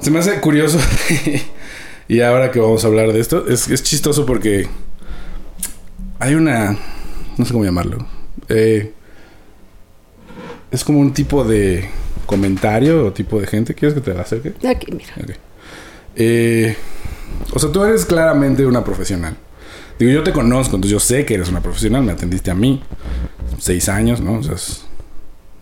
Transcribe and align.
Se 0.00 0.10
me 0.10 0.18
hace 0.18 0.40
curioso. 0.40 0.78
y 2.08 2.20
ahora 2.20 2.50
que 2.50 2.58
vamos 2.60 2.84
a 2.84 2.86
hablar 2.88 3.12
de 3.12 3.20
esto, 3.20 3.46
es, 3.48 3.68
es 3.68 3.82
chistoso 3.82 4.24
porque 4.26 4.66
hay 6.18 6.34
una. 6.34 6.76
No 7.36 7.44
sé 7.44 7.52
cómo 7.52 7.64
llamarlo. 7.64 8.06
Eh, 8.48 8.92
es 10.70 10.84
como 10.84 11.00
un 11.00 11.12
tipo 11.12 11.44
de 11.44 11.88
comentario 12.26 13.06
o 13.06 13.12
tipo 13.12 13.40
de 13.40 13.46
gente. 13.46 13.74
¿Quieres 13.74 13.94
que 13.94 14.00
te 14.00 14.14
la 14.14 14.22
acerque? 14.22 14.54
Aquí, 14.68 14.92
mira. 14.92 15.14
Eh, 16.16 16.76
o 17.52 17.58
sea, 17.58 17.70
tú 17.70 17.82
eres 17.84 18.04
claramente 18.04 18.64
una 18.66 18.84
profesional. 18.84 19.36
Digo, 19.98 20.12
yo 20.12 20.22
te 20.22 20.32
conozco, 20.32 20.76
entonces 20.76 20.92
yo 20.92 21.00
sé 21.00 21.24
que 21.26 21.34
eres 21.34 21.48
una 21.50 21.60
profesional. 21.60 22.02
Me 22.02 22.12
atendiste 22.12 22.50
a 22.50 22.54
mí. 22.54 22.82
Seis 23.58 23.88
años, 23.88 24.20
¿no? 24.20 24.34
O 24.38 24.42
sea, 24.42 24.54
es- 24.54 24.84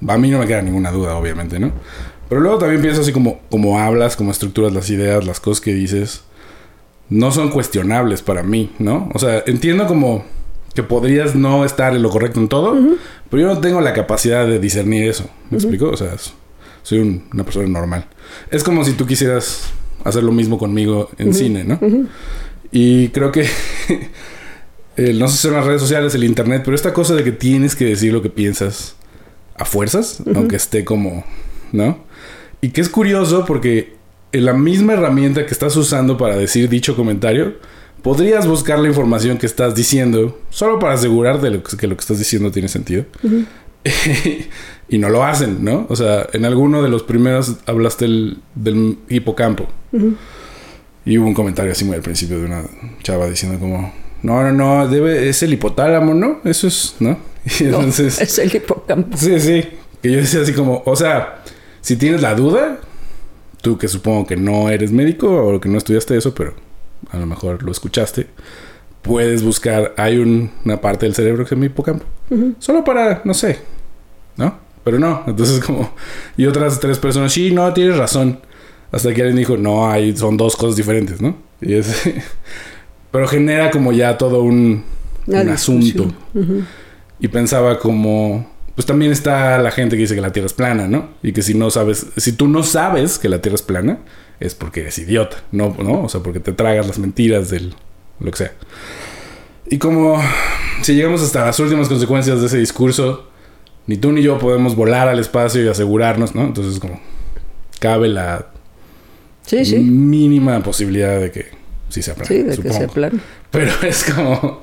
a 0.07 0.17
mí 0.17 0.31
no 0.31 0.39
me 0.39 0.47
queda 0.47 0.63
ninguna 0.63 0.93
duda, 0.93 1.17
obviamente, 1.17 1.59
¿no? 1.59 1.73
Pero 2.29 2.41
luego 2.41 2.59
también 2.59 2.83
pienso 2.83 3.01
así 3.01 3.13
como, 3.13 3.41
como 3.51 3.79
hablas, 3.81 4.17
como 4.17 4.31
estructuras 4.31 4.73
las 4.73 4.91
ideas, 4.91 5.25
las 5.27 5.41
cosas 5.41 5.61
que 5.61 5.75
dices. 5.75 6.23
No 7.11 7.33
son 7.33 7.49
cuestionables 7.51 8.21
para 8.21 8.43
mí, 8.43 8.71
¿no? 8.79 9.09
O 9.15 9.19
sea, 9.19 9.43
entiendo 9.47 9.87
como 9.87 10.25
que 10.75 10.83
podrías 10.83 11.35
no 11.35 11.65
estar 11.65 11.97
en 11.97 12.03
lo 12.03 12.11
correcto 12.11 12.39
en 12.39 12.49
todo, 12.49 12.77
pero 13.31 13.43
yo 13.43 13.49
no 13.55 13.61
tengo 13.61 13.81
la 13.81 13.95
capacidad 13.95 14.47
de 14.47 14.59
discernir 14.59 15.09
eso. 15.09 15.25
¿Me 15.51 15.57
explico? 15.57 15.89
O 15.89 15.97
sea, 15.97 16.15
soy 16.83 16.99
un- 16.99 17.25
una 17.33 17.45
persona 17.45 17.67
normal. 17.67 18.05
Es 18.51 18.63
como 18.63 18.85
si 18.85 18.93
tú 18.93 19.07
quisieras 19.07 19.71
hacer 20.05 20.23
lo 20.23 20.33
mismo 20.33 20.59
conmigo 20.59 21.09
en 21.19 21.33
cine, 21.35 21.65
¿no? 21.65 21.79
Y 22.71 23.09
creo 23.09 23.33
que 23.33 23.49
no 24.97 25.29
sé 25.29 25.37
si 25.37 25.43
son 25.43 25.55
las 25.55 25.65
redes 25.65 25.81
sociales, 25.81 26.15
el 26.15 26.25
internet, 26.25 26.63
pero 26.65 26.75
esta 26.75 26.93
cosa 26.93 27.15
de 27.15 27.25
que 27.25 27.33
tienes 27.33 27.75
que 27.75 27.85
decir 27.87 28.13
lo 28.13 28.21
que 28.21 28.31
piensas 28.31 28.97
a 29.57 29.65
fuerzas, 29.65 30.23
aunque 30.35 30.57
esté 30.57 30.85
como, 30.85 31.25
¿no? 31.73 31.99
Y 32.61 32.71
que 32.71 32.81
es 32.81 32.89
curioso 32.89 33.45
porque 33.47 33.95
en 34.33 34.45
la 34.45 34.53
misma 34.53 34.95
herramienta 34.95 35.47
que 35.47 35.53
estás 35.53 35.77
usando 35.77 36.17
para 36.19 36.37
decir 36.37 36.69
dicho 36.69 36.97
comentario, 36.97 37.55
podrías 38.03 38.47
buscar 38.47 38.79
la 38.79 38.89
información 38.89 39.39
que 39.39 39.47
estás 39.47 39.75
diciendo 39.75 40.39
solo 40.51 40.79
para 40.79 40.95
asegurar 40.95 41.41
de 41.41 41.51
lo 41.51 41.63
que, 41.63 41.77
que 41.77 41.87
lo 41.87 41.97
que 41.97 42.01
estás 42.01 42.19
diciendo 42.19 42.51
tiene 42.51 42.69
sentido. 42.69 43.05
y 44.89 44.99
no 44.99 45.09
lo 45.09 45.25
hacen, 45.25 45.65
¿no? 45.65 45.87
O 45.89 45.97
sea, 45.97 46.27
en 46.33 46.45
alguno 46.45 46.83
de 46.83 46.89
los 46.89 47.03
primeros 47.03 47.57
hablaste 47.67 48.05
el- 48.07 48.39
del 48.55 48.99
hipocampo. 49.09 49.69
Y 51.05 51.17
hubo 51.19 51.27
un 51.27 51.35
comentario 51.35 51.73
así 51.73 51.85
muy 51.85 51.97
al 51.97 52.03
principio 52.03 52.39
de 52.39 52.47
una 52.47 52.63
chava 53.03 53.29
diciendo 53.29 53.59
como, 53.59 53.93
no, 54.23 54.43
no, 54.43 54.53
no, 54.53 54.89
debe, 54.89 55.29
es 55.29 55.43
el 55.43 55.53
hipotálamo, 55.55 56.13
¿no? 56.15 56.41
Eso 56.45 56.67
es, 56.67 56.97
¿no? 57.01 57.19
Y 57.61 57.65
No, 57.65 57.81
es 57.87 58.39
el 58.39 58.55
hipocampo. 58.55 59.17
Sí, 59.17 59.39
sí. 59.41 59.65
Que 60.03 60.13
yo 60.13 60.19
decía 60.19 60.43
así 60.43 60.53
como, 60.53 60.83
o 60.85 60.97
sea, 60.97 61.43
si 61.89 61.97
tienes 61.97 62.21
la 62.21 62.35
duda, 62.35 62.81
tú 63.63 63.79
que 63.79 63.89
supongo 63.89 64.27
que 64.27 64.37
no 64.37 64.69
eres 64.69 64.93
médico 64.93 65.27
o 65.27 65.59
que 65.59 65.71
no 65.71 65.79
estudiaste 65.79 66.19
eso, 66.19 66.35
pero 66.35 66.53
a 67.11 67.17
lo 67.17 67.25
mejor 67.25 67.63
lo 67.63 67.73
escuchaste, 67.73 68.27
puedes 69.01 69.43
buscar, 69.43 69.95
hay 69.97 70.19
un- 70.19 70.51
una 70.67 70.83
parte 70.83 71.07
del 71.07 71.15
cerebro 71.15 71.45
que 71.45 71.49
se 71.49 71.55
llama 71.55 71.65
hipocampo. 71.65 72.05
Solo 72.59 72.85
para, 72.85 73.23
no 73.25 73.33
sé, 73.33 73.61
¿no? 74.37 74.59
Pero 74.85 74.99
no, 74.99 75.23
entonces 75.27 75.65
como, 75.65 75.91
y 76.37 76.45
otras 76.45 76.79
tres 76.79 76.99
personas, 76.99 77.33
sí, 77.33 77.53
no, 77.53 77.73
tienes 77.73 77.97
razón. 77.97 78.41
Hasta 78.93 79.15
que 79.15 79.23
alguien 79.23 79.39
dijo, 79.39 79.57
no, 79.57 79.91
hay, 79.91 80.15
son 80.15 80.37
dos 80.37 80.57
cosas 80.57 80.77
diferentes, 80.77 81.23
¿no? 81.23 81.37
Y 81.63 81.73
es, 81.73 82.03
pero 83.11 83.27
genera 83.27 83.71
como 83.71 83.93
ya 83.93 84.19
todo 84.19 84.43
un, 84.43 84.85
asunto. 85.49 86.13
Y 87.19 87.29
pensaba 87.29 87.79
como... 87.79 88.58
Pues 88.79 88.87
también 88.87 89.11
está 89.11 89.59
la 89.59 89.73
gente 89.73 89.97
que 89.97 90.03
dice 90.03 90.15
que 90.15 90.21
la 90.21 90.31
Tierra 90.31 90.47
es 90.47 90.53
plana, 90.53 90.87
¿no? 90.87 91.09
Y 91.21 91.33
que 91.33 91.43
si 91.43 91.53
no 91.53 91.69
sabes... 91.69 92.07
Si 92.17 92.31
tú 92.31 92.47
no 92.47 92.63
sabes 92.63 93.19
que 93.19 93.29
la 93.29 93.41
Tierra 93.43 93.57
es 93.57 93.63
plana, 93.63 93.99
es 94.39 94.55
porque 94.55 94.83
eres 94.83 94.97
idiota, 95.01 95.39
¿no? 95.51 95.75
¿no? 95.83 96.03
O 96.05 96.09
sea, 96.09 96.23
porque 96.23 96.39
te 96.39 96.53
tragas 96.53 96.87
las 96.87 97.01
mentiras 97.01 97.51
del... 97.51 97.75
Lo 98.21 98.31
que 98.31 98.37
sea. 98.37 98.53
Y 99.67 99.79
como... 99.79 100.23
Si 100.83 100.95
llegamos 100.95 101.23
hasta 101.23 101.45
las 101.47 101.59
últimas 101.59 101.89
consecuencias 101.89 102.41
de 102.41 102.47
ese 102.47 102.59
discurso, 102.59 103.29
ni 103.89 103.97
tú 103.97 104.13
ni 104.13 104.23
yo 104.23 104.39
podemos 104.39 104.77
volar 104.77 105.09
al 105.09 105.19
espacio 105.19 105.61
y 105.65 105.67
asegurarnos, 105.67 106.37
¿no? 106.37 106.43
Entonces 106.43 106.79
como... 106.79 107.01
Cabe 107.81 108.07
la 108.07 108.47
Sí, 109.45 109.65
sí. 109.65 109.79
mínima 109.79 110.63
posibilidad 110.63 111.19
de 111.19 111.33
que 111.33 111.47
sí 111.89 112.01
sea 112.01 112.15
plana, 112.15 112.29
Sí, 112.29 112.43
de 112.45 112.57
que 112.57 112.73
sea 112.73 112.87
plano. 112.87 113.19
Pero 113.51 113.73
es 113.83 114.05
como... 114.05 114.63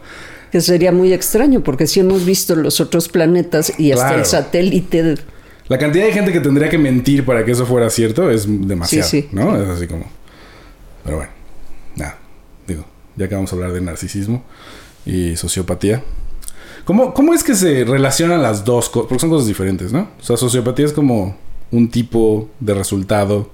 Que 0.55 0.61
sería 0.61 0.93
muy 0.93 1.11
extraño 1.11 1.59
porque 1.65 1.85
si 1.85 1.99
hemos 1.99 2.23
visto 2.23 2.55
los 2.55 2.79
otros 2.79 3.09
planetas 3.09 3.77
y 3.77 3.91
hasta 3.91 4.05
Claro. 4.07 4.19
el 4.21 4.25
satélite. 4.25 5.03
de- 5.03 5.17
La 5.67 5.77
cantidad 5.77 6.05
de 6.05 6.13
gente 6.13 6.31
que 6.31 6.39
tendría 6.39 6.69
que 6.69 6.77
mentir 6.77 7.25
para 7.25 7.43
que 7.43 7.51
eso 7.51 7.65
fuera 7.65 7.89
cierto 7.89 8.31
es 8.31 8.45
demasiado, 8.47 9.05
Sí, 9.05 9.23
sí. 9.23 9.27
¿no? 9.33 9.61
Es 9.61 9.67
así 9.67 9.85
como... 9.85 10.05
Pero 11.03 11.17
bueno, 11.17 11.31
nada, 11.97 12.17
digo, 12.65 12.85
ya 13.17 13.27
que 13.27 13.35
vamos 13.35 13.51
a 13.51 13.55
hablar 13.57 13.73
de 13.73 13.81
narcisismo 13.81 14.45
y 15.05 15.35
sociopatía. 15.35 16.01
¿Cómo, 16.85 17.13
cómo 17.13 17.33
es 17.33 17.43
que 17.43 17.53
se 17.53 17.83
relacionan 17.83 18.41
las 18.41 18.63
dos 18.63 18.87
cosas? 18.87 19.09
Porque 19.09 19.19
son 19.19 19.31
cosas 19.31 19.47
diferentes, 19.49 19.91
¿no? 19.91 20.07
O 20.21 20.23
sea, 20.23 20.37
sociopatía 20.37 20.85
es 20.85 20.93
como 20.93 21.35
un 21.71 21.89
tipo 21.89 22.47
de 22.61 22.75
resultado 22.75 23.49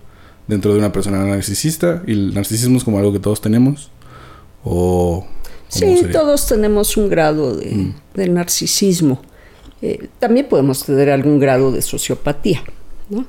dentro 0.48 0.72
de 0.72 0.78
una 0.78 0.92
persona 0.92 1.26
narcisista 1.26 2.04
y 2.06 2.12
el 2.12 2.36
narcisismo 2.36 2.78
es 2.78 2.84
como 2.84 3.00
algo 3.00 3.12
que 3.12 3.20
todos 3.20 3.42
tenemos. 3.42 3.90
O... 4.64 5.26
¿cómo 5.72 5.80
Sí, 5.92 5.98
sería? 5.98 6.10
Mm. 6.10 6.12
todos 6.12 6.48
tenemos 6.48 6.98
un 6.98 7.10
grado 7.10 7.56
de, 7.56 7.94
de 8.14 8.30
narcisismo. 8.30 9.22
Eh, 9.82 10.10
también 10.20 10.48
podemos 10.48 10.84
tener 10.84 11.10
algún 11.10 11.40
grado 11.40 11.72
de 11.72 11.82
sociopatía. 11.82 12.64
¿no? 13.10 13.26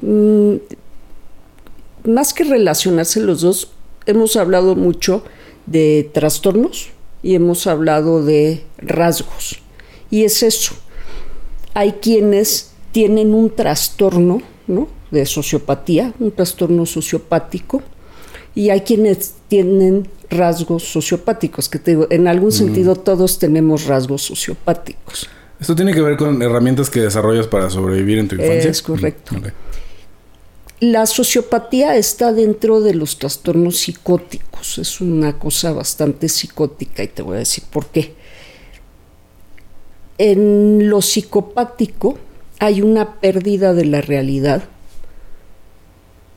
Mm, 0.00 0.56
más 2.04 2.34
que 2.34 2.44
relacionarse 2.44 3.20
los 3.20 3.40
dos, 3.40 3.70
hemos 4.06 4.36
hablado 4.36 4.74
mucho 4.74 5.24
de 5.66 6.10
trastornos 6.12 6.88
y 7.22 7.34
hemos 7.34 7.66
hablado 7.66 8.24
de 8.24 8.64
rasgos. 8.78 9.60
Y 10.10 10.24
es 10.24 10.42
eso. 10.42 10.74
Hay 11.72 11.92
quienes 11.92 12.72
tienen 12.92 13.34
un 13.34 13.50
trastorno 13.50 14.42
¿no? 14.66 14.88
de 15.10 15.26
sociopatía, 15.26 16.12
un 16.18 16.32
trastorno 16.32 16.86
sociopático, 16.86 17.82
y 18.54 18.70
hay 18.70 18.82
quienes 18.82 19.34
tienen 19.48 20.06
rasgos 20.34 20.84
sociopáticos, 20.84 21.68
que 21.68 21.78
te 21.78 21.92
digo, 21.92 22.06
en 22.10 22.28
algún 22.28 22.52
sentido 22.52 22.96
todos 22.96 23.38
tenemos 23.38 23.86
rasgos 23.86 24.22
sociopáticos. 24.22 25.28
¿Esto 25.60 25.74
tiene 25.74 25.94
que 25.94 26.02
ver 26.02 26.16
con 26.16 26.42
herramientas 26.42 26.90
que 26.90 27.00
desarrollas 27.00 27.46
para 27.46 27.70
sobrevivir 27.70 28.18
en 28.18 28.28
tu 28.28 28.34
infancia? 28.34 28.70
Es 28.70 28.82
correcto. 28.82 29.36
La 30.80 31.06
sociopatía 31.06 31.96
está 31.96 32.32
dentro 32.32 32.80
de 32.80 32.94
los 32.94 33.18
trastornos 33.18 33.78
psicóticos, 33.78 34.78
es 34.78 35.00
una 35.00 35.38
cosa 35.38 35.72
bastante 35.72 36.28
psicótica 36.28 37.02
y 37.02 37.08
te 37.08 37.22
voy 37.22 37.36
a 37.36 37.38
decir 37.38 37.64
por 37.70 37.86
qué. 37.86 38.14
En 40.18 40.90
lo 40.90 41.00
psicopático 41.00 42.18
hay 42.58 42.82
una 42.82 43.20
pérdida 43.20 43.72
de 43.72 43.84
la 43.84 44.00
realidad 44.00 44.64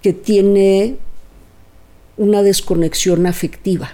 que 0.02 0.14
tiene 0.14 0.98
una 2.18 2.44
desconexión 2.44 3.26
afectiva. 3.26 3.92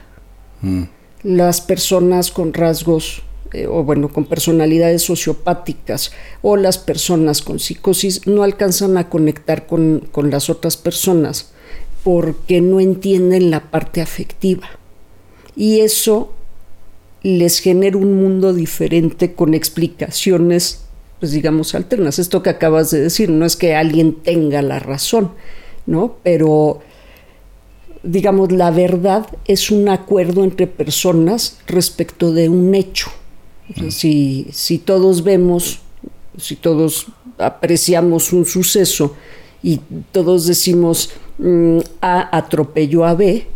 Mm. 0.61 0.84
Las 1.23 1.61
personas 1.61 2.31
con 2.31 2.53
rasgos 2.53 3.23
eh, 3.53 3.67
o 3.67 3.84
bueno, 3.84 4.09
con 4.09 4.25
personalidades 4.25 5.03
sociopáticas 5.03 6.11
o 6.41 6.57
las 6.57 6.79
personas 6.79 7.44
con 7.44 7.59
psicosis 7.59 8.25
no 8.25 8.41
alcanzan 8.41 8.97
a 8.97 9.09
conectar 9.09 9.67
con, 9.67 10.07
con 10.11 10.31
las 10.31 10.50
otras 10.50 10.75
personas 10.75 11.51
porque 12.03 12.61
no 12.61 12.79
entienden 12.79 13.51
la 13.51 13.72
parte 13.72 14.01
afectiva. 14.01 14.67
Y 15.55 15.81
eso 15.81 16.34
les 17.22 17.59
genera 17.59 17.96
un 17.96 18.16
mundo 18.16 18.53
diferente 18.53 19.34
con 19.34 19.53
explicaciones, 19.53 20.85
pues 21.20 21.31
digamos, 21.31 21.75
alternas. 21.75 22.17
Esto 22.20 22.43
que 22.43 22.49
acabas 22.49 22.90
de 22.90 23.02
decir, 23.02 23.29
no 23.29 23.46
es 23.46 23.55
que 23.55 23.75
alguien 23.75 24.16
tenga 24.16 24.61
la 24.61 24.79
razón, 24.79 25.31
¿no? 25.85 26.17
Pero 26.23 26.81
digamos, 28.03 28.52
la 28.52 28.70
verdad 28.70 29.28
es 29.46 29.72
un 29.72 29.90
acuerdo 29.90 30.44
entre 30.44 30.67
personas 30.67 31.59
respecto 31.66 32.34
de 32.34 32.50
un 32.50 32.76
hecho. 32.76 33.09
O 33.72 33.79
sea, 33.79 33.91
si, 33.91 34.47
si 34.52 34.78
todos 34.78 35.23
vemos, 35.23 35.79
si 36.38 36.58
todos 36.58 37.08
apreciamos 37.38 38.34
un 38.34 38.46
suceso 38.46 39.16
y 39.64 39.79
todos 40.11 40.46
decimos 40.46 41.11
mm, 41.38 41.79
A 42.02 42.38
atropelló 42.38 43.05
a 43.05 43.16
B, 43.16 43.47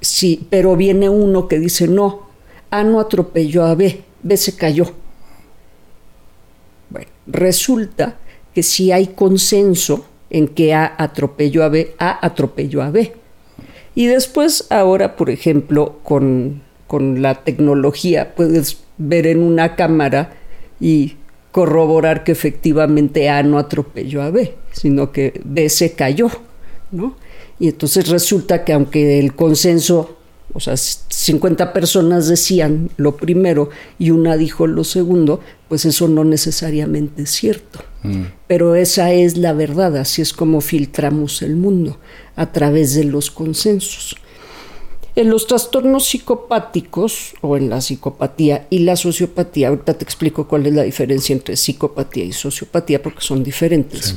sí, 0.00 0.46
pero 0.50 0.76
viene 0.76 1.08
uno 1.08 1.46
que 1.46 1.60
dice 1.60 1.86
no, 1.86 2.26
A 2.70 2.82
no 2.82 2.98
atropelló 2.98 3.64
a 3.64 3.76
B, 3.76 4.02
B 4.22 4.36
se 4.36 4.56
cayó. 4.56 4.92
Bueno, 6.90 7.08
resulta 7.28 8.18
que 8.52 8.64
si 8.64 8.90
hay 8.90 9.08
consenso 9.08 10.04
en 10.30 10.48
que 10.48 10.74
A 10.74 10.94
atropelló 10.98 11.62
a 11.62 11.68
B, 11.68 11.94
A 11.98 12.26
atropelló 12.26 12.82
a 12.82 12.90
B. 12.90 13.19
Y 13.94 14.06
después, 14.06 14.66
ahora, 14.70 15.16
por 15.16 15.30
ejemplo, 15.30 15.98
con, 16.02 16.62
con 16.86 17.22
la 17.22 17.42
tecnología, 17.42 18.34
puedes 18.34 18.78
ver 18.98 19.26
en 19.26 19.42
una 19.42 19.76
cámara 19.76 20.34
y 20.80 21.16
corroborar 21.52 22.24
que 22.24 22.32
efectivamente 22.32 23.28
A 23.28 23.42
no 23.42 23.58
atropelló 23.58 24.22
a 24.22 24.30
B, 24.30 24.54
sino 24.72 25.10
que 25.12 25.40
B 25.44 25.68
se 25.68 25.92
cayó. 25.92 26.30
¿no? 26.90 27.16
Y 27.58 27.68
entonces 27.68 28.08
resulta 28.08 28.64
que 28.64 28.72
aunque 28.72 29.18
el 29.18 29.34
consenso, 29.34 30.16
o 30.52 30.60
sea, 30.60 30.76
50 30.76 31.72
personas 31.72 32.28
decían 32.28 32.90
lo 32.96 33.16
primero 33.16 33.70
y 33.98 34.10
una 34.10 34.36
dijo 34.36 34.66
lo 34.66 34.84
segundo, 34.84 35.40
pues 35.68 35.84
eso 35.84 36.08
no 36.08 36.24
necesariamente 36.24 37.22
es 37.22 37.30
cierto. 37.30 37.80
Mm. 38.02 38.22
Pero 38.46 38.74
esa 38.74 39.12
es 39.12 39.36
la 39.36 39.52
verdad, 39.52 39.96
así 39.96 40.22
es 40.22 40.32
como 40.32 40.60
filtramos 40.60 41.42
el 41.42 41.56
mundo, 41.56 41.98
a 42.36 42.52
través 42.52 42.94
de 42.94 43.04
los 43.04 43.30
consensos. 43.30 44.16
En 45.16 45.28
los 45.28 45.46
trastornos 45.46 46.06
psicopáticos 46.06 47.34
o 47.40 47.56
en 47.56 47.68
la 47.68 47.80
psicopatía 47.80 48.66
y 48.70 48.80
la 48.80 48.96
sociopatía, 48.96 49.68
ahorita 49.68 49.94
te 49.94 50.04
explico 50.04 50.46
cuál 50.46 50.66
es 50.66 50.74
la 50.74 50.82
diferencia 50.82 51.32
entre 51.34 51.56
psicopatía 51.56 52.24
y 52.24 52.32
sociopatía 52.32 53.02
porque 53.02 53.20
son 53.20 53.42
diferentes. 53.42 54.16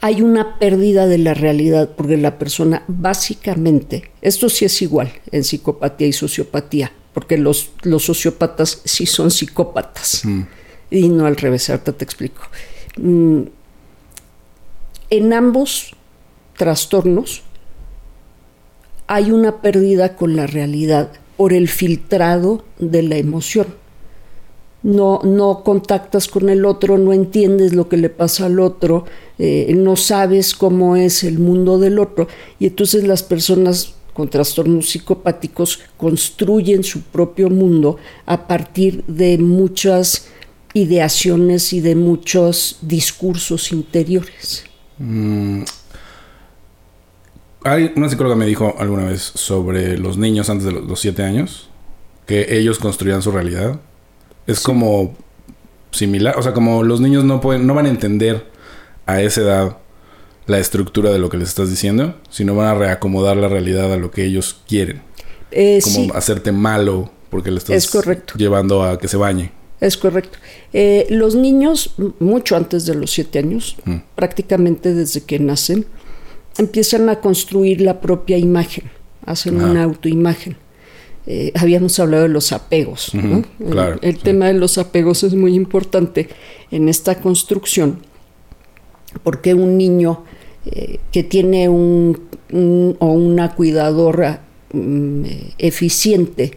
Hay 0.00 0.22
una 0.22 0.58
pérdida 0.58 1.06
de 1.06 1.18
la 1.18 1.34
realidad 1.34 1.90
porque 1.96 2.16
la 2.16 2.38
persona 2.38 2.84
básicamente, 2.88 4.10
esto 4.22 4.48
sí 4.48 4.64
es 4.64 4.80
igual 4.80 5.12
en 5.30 5.44
psicopatía 5.44 6.06
y 6.06 6.12
sociopatía, 6.12 6.92
porque 7.12 7.36
los, 7.36 7.70
los 7.82 8.04
sociópatas 8.04 8.80
sí 8.84 9.06
son 9.06 9.30
psicópatas 9.30 10.22
mm. 10.24 10.42
Y 10.90 11.08
no 11.08 11.26
al 11.26 11.36
revés, 11.36 11.68
ahorita 11.70 11.92
te 11.92 12.04
explico. 12.04 12.42
Mm, 12.96 13.42
en 15.10 15.32
ambos 15.32 15.94
trastornos, 16.56 17.42
hay 19.06 19.30
una 19.30 19.62
pérdida 19.62 20.16
con 20.16 20.36
la 20.36 20.46
realidad 20.46 21.10
por 21.36 21.52
el 21.52 21.68
filtrado 21.68 22.64
de 22.78 23.02
la 23.02 23.16
emoción. 23.16 23.66
No, 24.82 25.20
no 25.24 25.64
contactas 25.64 26.28
con 26.28 26.48
el 26.48 26.64
otro, 26.64 26.98
no 26.98 27.12
entiendes 27.12 27.74
lo 27.74 27.88
que 27.88 27.96
le 27.96 28.10
pasa 28.10 28.46
al 28.46 28.60
otro, 28.60 29.06
eh, 29.38 29.72
no 29.76 29.96
sabes 29.96 30.54
cómo 30.54 30.94
es 30.94 31.24
el 31.24 31.38
mundo 31.38 31.78
del 31.78 31.98
otro. 31.98 32.28
Y 32.58 32.66
entonces 32.66 33.04
las 33.04 33.22
personas 33.22 33.94
con 34.12 34.28
trastornos 34.28 34.90
psicopáticos 34.90 35.80
construyen 35.96 36.84
su 36.84 37.02
propio 37.02 37.50
mundo 37.50 37.98
a 38.26 38.46
partir 38.48 39.04
de 39.06 39.38
muchas 39.38 40.26
ideaciones 40.78 41.72
y 41.72 41.80
de 41.80 41.94
muchos 41.94 42.78
discursos 42.80 43.72
interiores. 43.72 44.64
Mm, 44.98 45.62
una 47.96 48.08
psicóloga 48.08 48.36
me 48.36 48.46
dijo 48.46 48.74
alguna 48.78 49.04
vez 49.04 49.22
sobre 49.34 49.98
los 49.98 50.16
niños 50.16 50.48
antes 50.48 50.66
de 50.66 50.72
los, 50.72 51.00
siete 51.00 51.22
años, 51.22 51.68
que 52.26 52.56
ellos 52.56 52.78
construían 52.78 53.22
su 53.22 53.30
realidad. 53.30 53.80
Es 54.46 54.60
como 54.60 55.16
similar, 55.90 56.38
o 56.38 56.42
sea, 56.42 56.54
como 56.54 56.82
los 56.82 57.00
niños 57.00 57.24
no 57.24 57.40
pueden, 57.40 57.66
no 57.66 57.74
van 57.74 57.86
a 57.86 57.90
entender 57.90 58.46
a 59.06 59.20
esa 59.22 59.40
edad 59.40 59.78
la 60.46 60.58
estructura 60.58 61.10
de 61.10 61.18
lo 61.18 61.28
que 61.28 61.36
les 61.36 61.48
estás 61.48 61.68
diciendo, 61.68 62.14
sino 62.30 62.54
van 62.54 62.68
a 62.68 62.74
reacomodar 62.74 63.36
la 63.36 63.48
realidad 63.48 63.92
a 63.92 63.96
lo 63.96 64.10
que 64.10 64.24
ellos 64.24 64.62
quieren. 64.66 65.02
Eh, 65.50 65.80
como 65.82 66.14
hacerte 66.14 66.52
malo 66.52 67.10
porque 67.30 67.50
le 67.50 67.58
estás 67.58 67.90
llevando 68.36 68.82
a 68.82 68.98
que 68.98 69.08
se 69.08 69.16
bañe. 69.16 69.57
Es 69.80 69.96
correcto. 69.96 70.38
Eh, 70.72 71.06
los 71.08 71.34
niños, 71.34 71.94
mucho 72.18 72.56
antes 72.56 72.84
de 72.86 72.94
los 72.94 73.12
siete 73.12 73.38
años, 73.38 73.76
mm. 73.84 73.96
prácticamente 74.14 74.92
desde 74.92 75.22
que 75.22 75.38
nacen, 75.38 75.86
empiezan 76.58 77.08
a 77.08 77.20
construir 77.20 77.80
la 77.80 78.00
propia 78.00 78.38
imagen, 78.38 78.90
hacen 79.24 79.62
una 79.62 79.84
autoimagen. 79.84 80.56
Eh, 81.26 81.52
habíamos 81.54 81.98
hablado 82.00 82.24
de 82.24 82.30
los 82.30 82.52
apegos. 82.52 83.12
el, 84.00 84.18
tema 84.18 84.46
de 84.46 84.54
los 84.54 84.78
apegos 84.78 85.22
es 85.24 85.34
muy 85.34 85.54
importante 85.54 86.28
en 86.70 86.88
esta 86.88 87.20
construcción, 87.20 88.00
porque 89.22 89.54
un 89.54 89.76
niño 89.76 90.24
eh, 90.66 90.98
que 91.12 91.22
tiene 91.22 91.68
un, 91.68 92.18
o 92.98 93.06
una 93.06 93.54
cuidadora 93.54 94.42
mm, 94.72 95.24
eficiente 95.58 96.52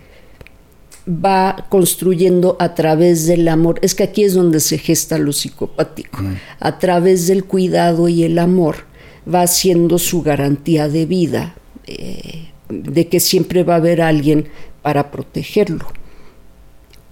va 1.08 1.66
construyendo 1.70 2.56
a 2.60 2.76
través 2.76 3.26
del 3.26 3.48
amor. 3.48 3.80
Es 3.82 3.96
que 3.96 4.04
aquí 4.04 4.24
es 4.24 4.34
donde 4.34 4.60
se 4.60 4.78
gesta 4.78 5.18
lo 5.18 5.34
psicopático. 5.34 6.20
A 6.60 6.80
través 6.80 7.28
del 7.28 7.46
cuidado 7.46 8.08
y 8.08 8.24
el 8.24 8.40
amor 8.40 8.86
va 9.32 9.48
siendo 9.48 9.98
su 9.98 10.22
garantía 10.22 10.90
de 10.90 11.06
vida, 11.06 11.56
eh, 11.88 12.50
de 12.70 13.08
que 13.08 13.20
siempre 13.20 13.64
va 13.64 13.76
a 13.76 13.78
haber 13.78 14.02
alguien 14.02 14.48
para 14.82 15.12
protegerlo. 15.12 15.88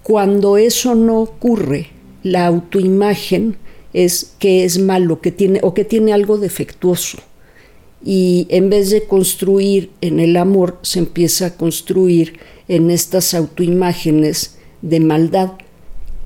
Cuando 0.02 0.56
eso 0.56 0.94
no 0.94 1.20
ocurre, 1.20 1.88
la 2.22 2.46
autoimagen 2.46 3.56
es 3.92 4.34
que 4.38 4.64
es 4.64 4.78
malo, 4.78 5.20
que 5.20 5.32
tiene 5.32 5.60
o 5.62 5.74
que 5.74 5.84
tiene 5.84 6.12
algo 6.12 6.38
defectuoso. 6.38 7.18
Y 8.04 8.46
en 8.50 8.70
vez 8.70 8.90
de 8.90 9.04
construir 9.04 9.90
en 10.00 10.20
el 10.20 10.36
amor, 10.36 10.78
se 10.82 11.00
empieza 11.00 11.46
a 11.46 11.56
construir 11.56 12.38
en 12.68 12.90
estas 12.90 13.34
autoimágenes 13.34 14.58
de 14.82 15.00
maldad 15.00 15.52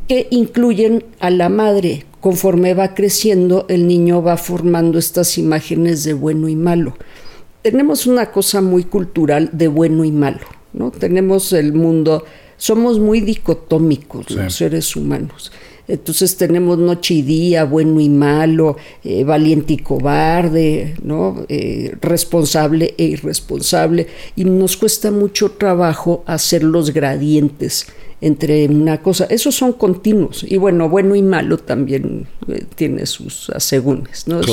que 0.08 0.28
incluyen 0.30 1.04
a 1.18 1.30
la 1.30 1.48
madre 1.48 2.04
conforme 2.24 2.72
va 2.72 2.94
creciendo, 2.94 3.66
el 3.68 3.86
niño 3.86 4.22
va 4.22 4.38
formando 4.38 4.98
estas 4.98 5.36
imágenes 5.36 6.04
de 6.04 6.14
bueno 6.14 6.48
y 6.48 6.56
malo. 6.56 6.96
Tenemos 7.60 8.06
una 8.06 8.30
cosa 8.30 8.62
muy 8.62 8.84
cultural 8.84 9.50
de 9.52 9.68
bueno 9.68 10.04
y 10.04 10.12
malo, 10.12 10.46
¿no? 10.72 10.90
Tenemos 10.90 11.52
el 11.52 11.74
mundo, 11.74 12.24
somos 12.56 12.98
muy 12.98 13.20
dicotómicos 13.20 14.30
los 14.30 14.54
seres 14.54 14.96
humanos. 14.96 15.52
Entonces 15.86 16.36
tenemos 16.36 16.78
noche 16.78 17.14
y 17.14 17.22
día, 17.22 17.64
bueno 17.64 18.00
y 18.00 18.08
malo, 18.08 18.76
eh, 19.02 19.24
valiente 19.24 19.74
y 19.74 19.78
cobarde, 19.78 20.96
¿no? 21.02 21.44
Eh, 21.48 21.94
responsable 22.00 22.94
e 22.96 23.04
irresponsable. 23.04 24.06
Y 24.36 24.44
nos 24.44 24.76
cuesta 24.76 25.10
mucho 25.10 25.50
trabajo 25.52 26.24
hacer 26.26 26.62
los 26.62 26.92
gradientes 26.92 27.86
entre 28.20 28.66
una 28.66 29.02
cosa. 29.02 29.26
Esos 29.28 29.54
son 29.54 29.74
continuos. 29.74 30.44
Y 30.48 30.56
bueno, 30.56 30.88
bueno 30.88 31.14
y 31.14 31.22
malo 31.22 31.58
también 31.58 32.26
eh, 32.48 32.64
tiene 32.74 33.04
sus 33.04 33.50
asegúnes, 33.50 34.26
¿no? 34.26 34.40
Es 34.40 34.48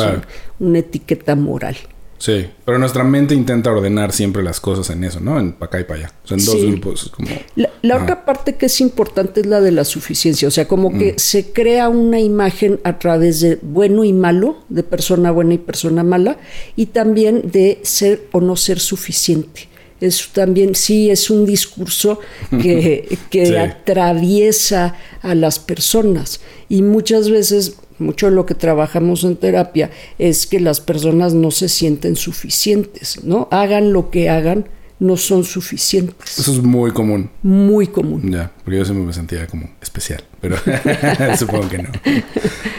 una 0.59 0.79
etiqueta 0.79 1.35
moral. 1.35 1.77
Sí, 2.21 2.45
pero 2.65 2.77
nuestra 2.77 3.03
mente 3.03 3.33
intenta 3.33 3.71
ordenar 3.71 4.11
siempre 4.11 4.43
las 4.43 4.59
cosas 4.59 4.91
en 4.91 5.03
eso, 5.03 5.19
¿no? 5.19 5.39
En 5.39 5.53
para 5.53 5.69
acá 5.69 5.79
y 5.79 5.83
para 5.85 5.99
allá. 6.01 6.13
O 6.23 6.27
sea, 6.27 6.37
en 6.37 6.45
dos 6.45 6.63
grupos. 6.63 7.11
Como, 7.15 7.27
la, 7.55 7.97
otra 7.97 8.25
parte 8.25 8.57
que 8.57 8.67
es 8.67 8.79
importante 8.79 9.41
es 9.41 9.47
la 9.47 9.59
de 9.59 9.71
la 9.71 9.83
suficiencia. 9.85 10.47
O 10.47 10.51
sea, 10.51 10.67
como 10.67 10.95
que 10.95 11.13
mm. 11.13 11.17
se 11.17 11.51
crea 11.51 11.89
una 11.89 12.19
imagen 12.19 12.79
a 12.83 12.99
través 12.99 13.39
de 13.39 13.57
bueno 13.63 14.03
y 14.03 14.13
malo, 14.13 14.57
de 14.69 14.83
persona 14.83 15.31
buena 15.31 15.55
y 15.55 15.57
persona 15.57 16.03
mala, 16.03 16.37
y 16.75 16.85
también 16.85 17.41
de 17.51 17.79
ser 17.81 18.27
o 18.31 18.39
no 18.39 18.55
ser 18.55 18.79
suficiente 18.79 19.71
es 19.99 20.29
también, 20.33 20.73
sí, 20.73 21.11
es 21.11 21.29
un 21.29 21.45
discurso 21.45 22.19
que, 22.49 23.17
que 23.29 23.57
atraviesa 23.57 24.95
a 25.21 25.35
las 25.35 25.59
personas. 25.59 26.41
Y 26.69 26.81
muchas 26.81 27.29
veces, 27.29 27.77
mucho 28.01 28.27
de 28.29 28.35
lo 28.35 28.45
que 28.45 28.55
trabajamos 28.55 29.23
en 29.23 29.37
terapia 29.37 29.89
es 30.19 30.47
que 30.47 30.59
las 30.59 30.81
personas 30.81 31.33
no 31.33 31.51
se 31.51 31.69
sienten 31.69 32.15
suficientes, 32.15 33.23
¿no? 33.23 33.47
Hagan 33.51 33.93
lo 33.93 34.09
que 34.09 34.29
hagan, 34.29 34.67
no 34.99 35.17
son 35.17 35.43
suficientes. 35.43 36.37
Eso 36.39 36.51
es 36.51 36.61
muy 36.61 36.91
común. 36.91 37.29
Muy 37.41 37.87
común. 37.87 38.31
Ya, 38.31 38.51
porque 38.63 38.79
yo 38.79 38.85
siempre 38.85 39.05
me 39.05 39.13
sentía 39.13 39.47
como 39.47 39.69
especial, 39.81 40.23
pero 40.39 40.57
supongo 41.37 41.69
que 41.69 41.77
no. 41.79 41.89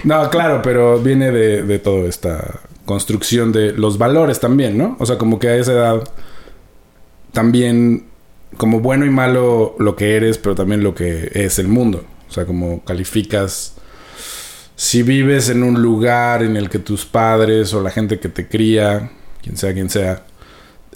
No, 0.04 0.30
claro, 0.30 0.60
pero 0.62 1.00
viene 1.00 1.30
de, 1.30 1.62
de 1.62 1.78
toda 1.78 2.08
esta 2.08 2.60
construcción 2.84 3.52
de 3.52 3.72
los 3.72 3.98
valores 3.98 4.40
también, 4.40 4.76
¿no? 4.76 4.96
O 4.98 5.06
sea, 5.06 5.18
como 5.18 5.38
que 5.38 5.48
a 5.48 5.56
esa 5.56 5.72
edad 5.72 6.08
también 7.32 8.06
como 8.56 8.80
bueno 8.80 9.06
y 9.06 9.10
malo 9.10 9.74
lo 9.78 9.96
que 9.96 10.16
eres, 10.16 10.38
pero 10.38 10.54
también 10.54 10.82
lo 10.82 10.94
que 10.94 11.30
es 11.34 11.58
el 11.58 11.68
mundo. 11.68 12.04
O 12.28 12.32
sea, 12.32 12.46
como 12.46 12.84
calificas 12.84 13.74
si 14.82 15.04
vives 15.04 15.48
en 15.48 15.62
un 15.62 15.80
lugar 15.80 16.42
en 16.42 16.56
el 16.56 16.68
que 16.68 16.80
tus 16.80 17.06
padres 17.06 17.72
o 17.72 17.80
la 17.80 17.90
gente 17.90 18.18
que 18.18 18.28
te 18.28 18.48
cría, 18.48 19.12
quien 19.40 19.56
sea 19.56 19.72
quien 19.72 19.88
sea, 19.88 20.24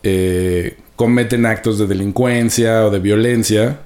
eh, 0.02 0.76
cometen 0.97 1.47
actos 1.47 1.78
de 1.78 1.87
delincuencia 1.87 2.85
o 2.85 2.90
de 2.90 2.99
violencia, 2.99 3.78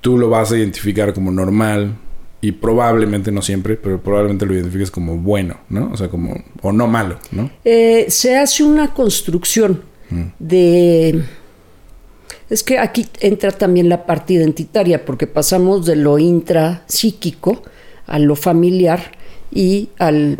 tú 0.00 0.18
lo 0.18 0.30
vas 0.30 0.52
a 0.52 0.56
identificar 0.56 1.12
como 1.12 1.32
normal 1.32 1.96
y 2.40 2.52
probablemente 2.52 3.32
no 3.32 3.42
siempre, 3.42 3.74
pero 3.74 4.00
probablemente 4.00 4.46
lo 4.46 4.54
identifiques 4.54 4.92
como 4.92 5.16
bueno, 5.16 5.58
¿no? 5.68 5.90
O 5.92 5.96
sea, 5.96 6.06
como 6.06 6.40
o 6.62 6.70
no 6.70 6.86
malo, 6.86 7.18
¿no? 7.32 7.50
Eh, 7.64 8.06
se 8.10 8.36
hace 8.36 8.62
una 8.62 8.94
construcción 8.94 9.82
mm. 10.10 10.22
de 10.38 11.24
es 12.50 12.62
que 12.62 12.78
aquí 12.78 13.08
entra 13.18 13.50
también 13.50 13.88
la 13.88 14.06
parte 14.06 14.34
identitaria, 14.34 15.04
porque 15.04 15.26
pasamos 15.26 15.86
de 15.86 15.96
lo 15.96 16.20
intrapsíquico 16.20 17.64
a 18.06 18.20
lo 18.20 18.36
familiar 18.36 19.23
y 19.54 19.88
al, 19.98 20.36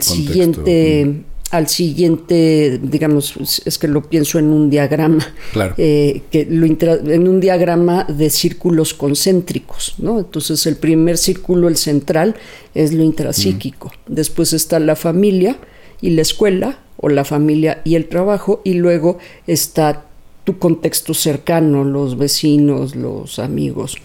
siguiente 0.00 1.24
al 1.52 1.68
siguiente, 1.68 2.80
digamos, 2.82 3.62
es 3.66 3.78
que 3.78 3.86
lo 3.86 4.02
pienso 4.02 4.38
en 4.38 4.46
un 4.46 4.70
diagrama, 4.70 5.34
eh, 5.76 6.22
que 6.30 6.46
lo 6.46 6.64
en 6.64 7.28
un 7.28 7.40
diagrama 7.40 8.04
de 8.04 8.30
círculos 8.30 8.94
concéntricos, 8.94 9.96
¿no? 9.98 10.18
Entonces 10.18 10.66
el 10.66 10.76
primer 10.76 11.18
círculo, 11.18 11.68
el 11.68 11.76
central, 11.76 12.36
es 12.74 12.94
lo 12.94 13.02
intrapsíquico. 13.02 13.92
Después 14.06 14.54
está 14.54 14.80
la 14.80 14.96
familia 14.96 15.58
y 16.00 16.10
la 16.10 16.22
escuela, 16.22 16.78
o 16.96 17.10
la 17.10 17.24
familia 17.24 17.82
y 17.84 17.96
el 17.96 18.08
trabajo, 18.08 18.62
y 18.64 18.74
luego 18.74 19.18
está 19.46 20.06
tu 20.44 20.58
contexto 20.58 21.12
cercano, 21.12 21.84
los 21.84 22.16
vecinos, 22.16 22.96
los 22.96 23.38
amigos. 23.38 23.96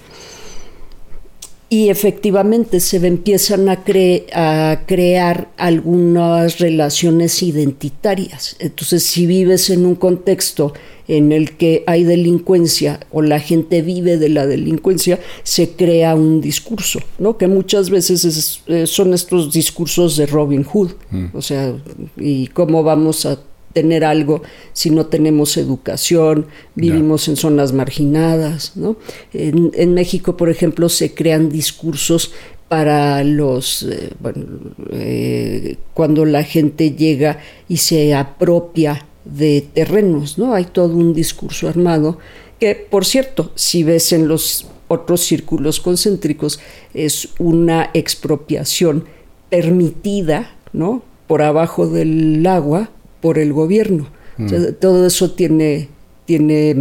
Y 1.70 1.90
efectivamente 1.90 2.80
se 2.80 3.06
empiezan 3.06 3.68
a, 3.68 3.84
a, 4.34 4.86
crear 4.86 5.50
algunas 5.58 6.60
relaciones 6.60 7.44
identitarias. 7.44 8.56
Entonces, 8.60 9.04
si 9.04 9.26
vives 9.26 9.70
en 9.70 9.86
un 9.86 9.96
contexto 9.96 10.74
en 11.10 11.32
el 11.32 11.58
que 11.58 11.84
hay 11.86 12.04
delincuencia 12.04 13.00
o 13.12 13.22
la 13.22 13.40
gente 13.40 13.82
vive 13.82 14.18
de 14.18 14.30
la 14.30 14.46
delincuencia, 14.46 15.20
se 15.44 15.72
crea 15.72 16.16
un 16.16 16.40
discurso, 16.40 17.00
¿no? 17.20 17.38
Que 17.38 17.48
muchas 17.48 17.90
veces 17.90 18.62
eh, 18.68 18.88
son 18.88 19.14
estos 19.14 19.52
discursos 19.52 20.18
de 20.18 20.26
Robin 20.26 20.64
Hood, 20.64 20.92
mm. 21.12 21.26
o 21.34 21.42
sea, 21.42 21.76
y 22.18 22.48
cómo 22.48 22.84
vamos 22.84 23.26
a 23.26 23.40
tener 23.78 24.04
algo 24.04 24.42
si 24.74 24.90
no 24.90 25.06
tenemos 25.06 25.56
educación, 25.56 26.48
vivimos 26.74 27.28
en 27.28 27.36
zonas 27.36 27.74
marginadas, 27.74 28.72
¿no? 28.76 28.98
En, 29.34 29.94
México, 29.94 30.36
por 30.36 30.50
ejemplo, 30.50 30.90
se 30.90 31.14
crean 31.14 31.50
discursos 31.50 32.32
para 32.70 33.24
los, 33.24 33.84
eh, 33.84 34.10
bueno, 34.20 34.46
eh, 34.90 35.76
cuando 35.94 36.26
la 36.26 36.44
gente 36.44 36.96
llega 36.96 37.38
y 37.70 37.78
se 37.78 38.16
apropia 38.16 39.06
de 39.26 39.62
terrenos, 39.62 40.40
¿no? 40.40 40.56
Hay 40.56 40.66
todo 40.66 40.96
un 40.96 41.14
discurso 41.14 41.70
armado 41.70 42.18
que, 42.60 42.74
por 42.74 43.06
cierto, 43.06 43.52
si 43.54 43.84
ves 43.84 44.12
en 44.12 44.28
los 44.28 44.66
otros 44.88 45.22
círculos 45.22 45.80
concéntricos, 45.80 46.60
es 46.96 47.30
una 47.38 47.92
expropiación 47.94 49.06
permitida, 49.52 50.56
¿no? 50.74 51.04
Por 51.28 51.44
abajo 51.44 51.88
del 51.88 52.44
agua 52.48 52.90
por 53.28 53.38
el 53.40 53.52
gobierno. 53.52 54.08
Mm. 54.38 54.76
todo 54.80 55.06
eso 55.06 55.32
tiene, 55.32 55.90
tiene 56.24 56.74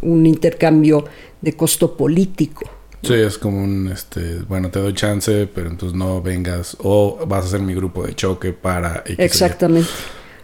un 0.00 0.24
intercambio 0.24 1.04
de 1.42 1.52
costo 1.52 1.94
político. 1.94 2.62
Sí, 3.02 3.12
es 3.12 3.36
como 3.36 3.62
un, 3.62 3.90
este, 3.92 4.38
bueno, 4.48 4.70
te 4.70 4.78
doy 4.78 4.94
chance, 4.94 5.46
pero 5.54 5.68
entonces 5.68 5.94
no 5.98 6.22
vengas 6.22 6.74
o 6.80 7.18
vas 7.26 7.44
a 7.44 7.48
ser 7.48 7.60
mi 7.60 7.74
grupo 7.74 8.06
de 8.06 8.14
choque 8.14 8.54
para... 8.54 9.04
Exactamente 9.18 9.90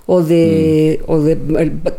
o 0.06 0.22
de, 0.22 1.00
mm. 1.00 1.10
o 1.10 1.20
de 1.22 1.36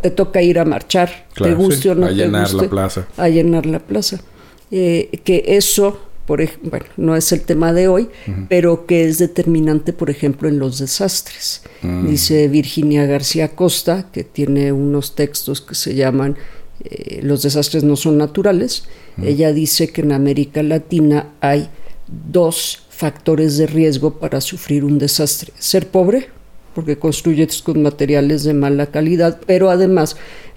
te 0.01 0.11
toca 0.11 0.39
ir 0.41 0.59
a 0.59 0.65
marchar, 0.65 1.27
te 1.35 1.53
guste 1.55 1.89
o 1.89 1.95
no 1.95 2.05
a 2.05 2.11
llenar 2.11 2.53
la 2.53 2.69
plaza. 2.69 3.07
A 3.17 3.27
llenar 3.27 3.65
la 3.65 3.79
plaza. 3.79 4.21
Eh, 4.69 5.19
que 5.23 5.43
eso, 5.47 6.06
por 6.27 6.41
bueno, 6.61 6.85
no 6.97 7.15
es 7.15 7.31
el 7.31 7.41
tema 7.41 7.71
de 7.71 7.87
hoy, 7.87 8.09
pero 8.49 8.85
que 8.85 9.05
es 9.05 9.17
determinante, 9.17 9.93
por 9.93 10.09
ejemplo, 10.09 10.49
en 10.49 10.59
los 10.59 10.77
desastres. 10.77 11.63
Mm. 11.81 12.07
Dice 12.07 12.49
Virginia 12.49 13.05
García 13.05 13.55
Costa, 13.55 14.11
que 14.11 14.25
tiene 14.25 14.73
unos 14.73 15.15
textos 15.15 15.61
que 15.61 15.73
se 15.73 15.95
llaman 15.95 16.35
eh, 16.83 17.21
Los 17.23 17.43
desastres 17.43 17.85
no 17.85 17.95
son 17.95 18.17
naturales. 18.17 18.83
Ella 19.23 19.53
dice 19.53 19.87
que 19.87 20.01
en 20.01 20.11
América 20.11 20.61
Latina 20.61 21.29
hay 21.39 21.69
dos 22.07 22.83
factores 22.89 23.57
de 23.57 23.65
riesgo 23.65 24.19
para 24.19 24.41
sufrir 24.41 24.83
un 24.83 24.99
desastre. 24.99 25.53
Ser 25.57 25.87
pobre, 25.87 26.27
porque 26.75 26.97
construyes 26.97 27.61
con 27.61 27.81
materiales 27.81 28.43
de 28.43 28.53
mala 28.53 28.87
calidad, 28.87 29.39
pero 29.47 29.69
además 29.69 30.17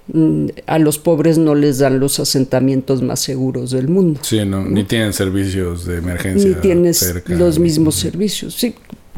a 0.65 0.79
los 0.79 0.99
pobres 0.99 1.37
no 1.37 1.55
les 1.55 1.79
dan 1.79 1.99
los 1.99 2.19
asentamientos 2.19 3.01
más 3.01 3.19
seguros 3.19 3.71
del 3.71 3.87
mundo. 3.87 4.19
Sí, 4.23 4.43
no, 4.45 4.63
ni 4.65 4.83
tienen 4.83 5.13
servicios 5.13 5.85
de 5.85 5.97
emergencia. 5.97 6.49
Ni 6.49 6.55
tienes 6.55 7.23
los 7.27 7.59
mismos 7.59 7.95
servicios, 7.95 8.55
sí, 8.55 8.75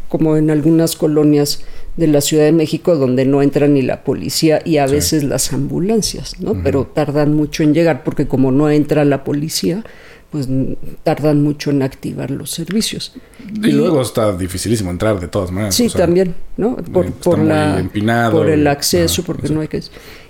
como 0.09 0.37
en 0.37 0.51
algunas 0.51 0.95
colonias 0.95 1.61
de 1.97 2.07
la 2.07 2.21
Ciudad 2.21 2.45
de 2.45 2.51
México 2.51 2.95
donde 2.95 3.25
no 3.25 3.41
entra 3.41 3.67
ni 3.67 3.81
la 3.81 4.03
policía 4.03 4.61
y 4.63 4.77
a 4.77 4.85
veces 4.85 5.23
las 5.23 5.53
ambulancias, 5.53 6.39
¿no? 6.39 6.61
Pero 6.63 6.85
tardan 6.85 7.33
mucho 7.33 7.63
en 7.63 7.73
llegar 7.73 8.03
porque 8.03 8.27
como 8.27 8.51
no 8.51 8.69
entra 8.69 9.05
la 9.05 9.23
policía, 9.23 9.83
pues 10.31 10.47
tardan 11.03 11.43
mucho 11.43 11.69
en 11.69 11.83
activar 11.83 12.31
los 12.31 12.49
servicios. 12.49 13.13
Y, 13.63 13.71
luego 13.71 14.01
está 14.01 14.35
dificilísimo 14.35 14.89
entrar 14.89 15.19
de 15.19 15.27
todas 15.27 15.51
maneras. 15.51 15.75
Sí, 15.75 15.89
también, 15.89 16.33
¿no? 16.57 16.75
Por, 16.75 17.11
por 17.13 17.37
la, 17.37 17.87
por 18.31 18.49
el 18.49 18.65
acceso, 18.67 19.23
porque 19.23 19.49
no 19.49 19.61
hay 19.61 19.67
que... 19.67 19.81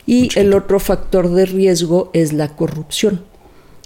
Y 0.06 0.30
el 0.38 0.54
otro 0.54 0.80
factor 0.80 1.30
de 1.30 1.46
riesgo 1.46 2.10
es 2.14 2.34
la 2.34 2.56
corrupción. 2.56 3.22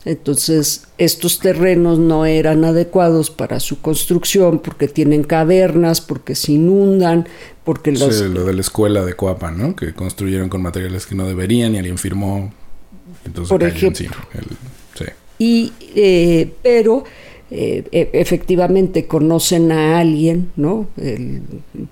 Entonces, 0.05 0.87
estos 0.97 1.39
terrenos 1.39 1.99
no 1.99 2.25
eran 2.25 2.63
adecuados 2.63 3.29
para 3.29 3.59
su 3.59 3.81
construcción 3.81 4.59
porque 4.59 4.87
tienen 4.87 5.23
cavernas, 5.23 5.99
porque 5.99 6.33
se 6.33 6.53
inundan, 6.53 7.27
porque 7.65 7.91
los... 7.91 8.15
Sí, 8.15 8.23
lo 8.29 8.45
de 8.45 8.53
la 8.53 8.61
escuela 8.61 9.03
de 9.03 9.15
Coapa, 9.15 9.51
¿no? 9.51 9.75
Que 9.75 9.93
construyeron 9.93 10.47
con 10.47 10.61
materiales 10.61 11.05
que 11.05 11.13
no 11.13 11.27
deberían 11.27 11.75
y 11.75 11.79
alguien 11.79 11.97
firmó. 11.97 12.53
Entonces, 13.25 13.49
por 13.49 13.63
ejemplo, 13.63 14.07
sí. 14.95 15.05
Y, 15.39 15.73
eh, 15.93 16.53
pero 16.63 17.03
eh, 17.49 17.85
e, 17.93 18.09
efectivamente 18.13 19.07
conocen 19.07 19.71
a 19.71 19.99
alguien, 19.99 20.51
¿no? 20.57 20.87
El 20.97 21.41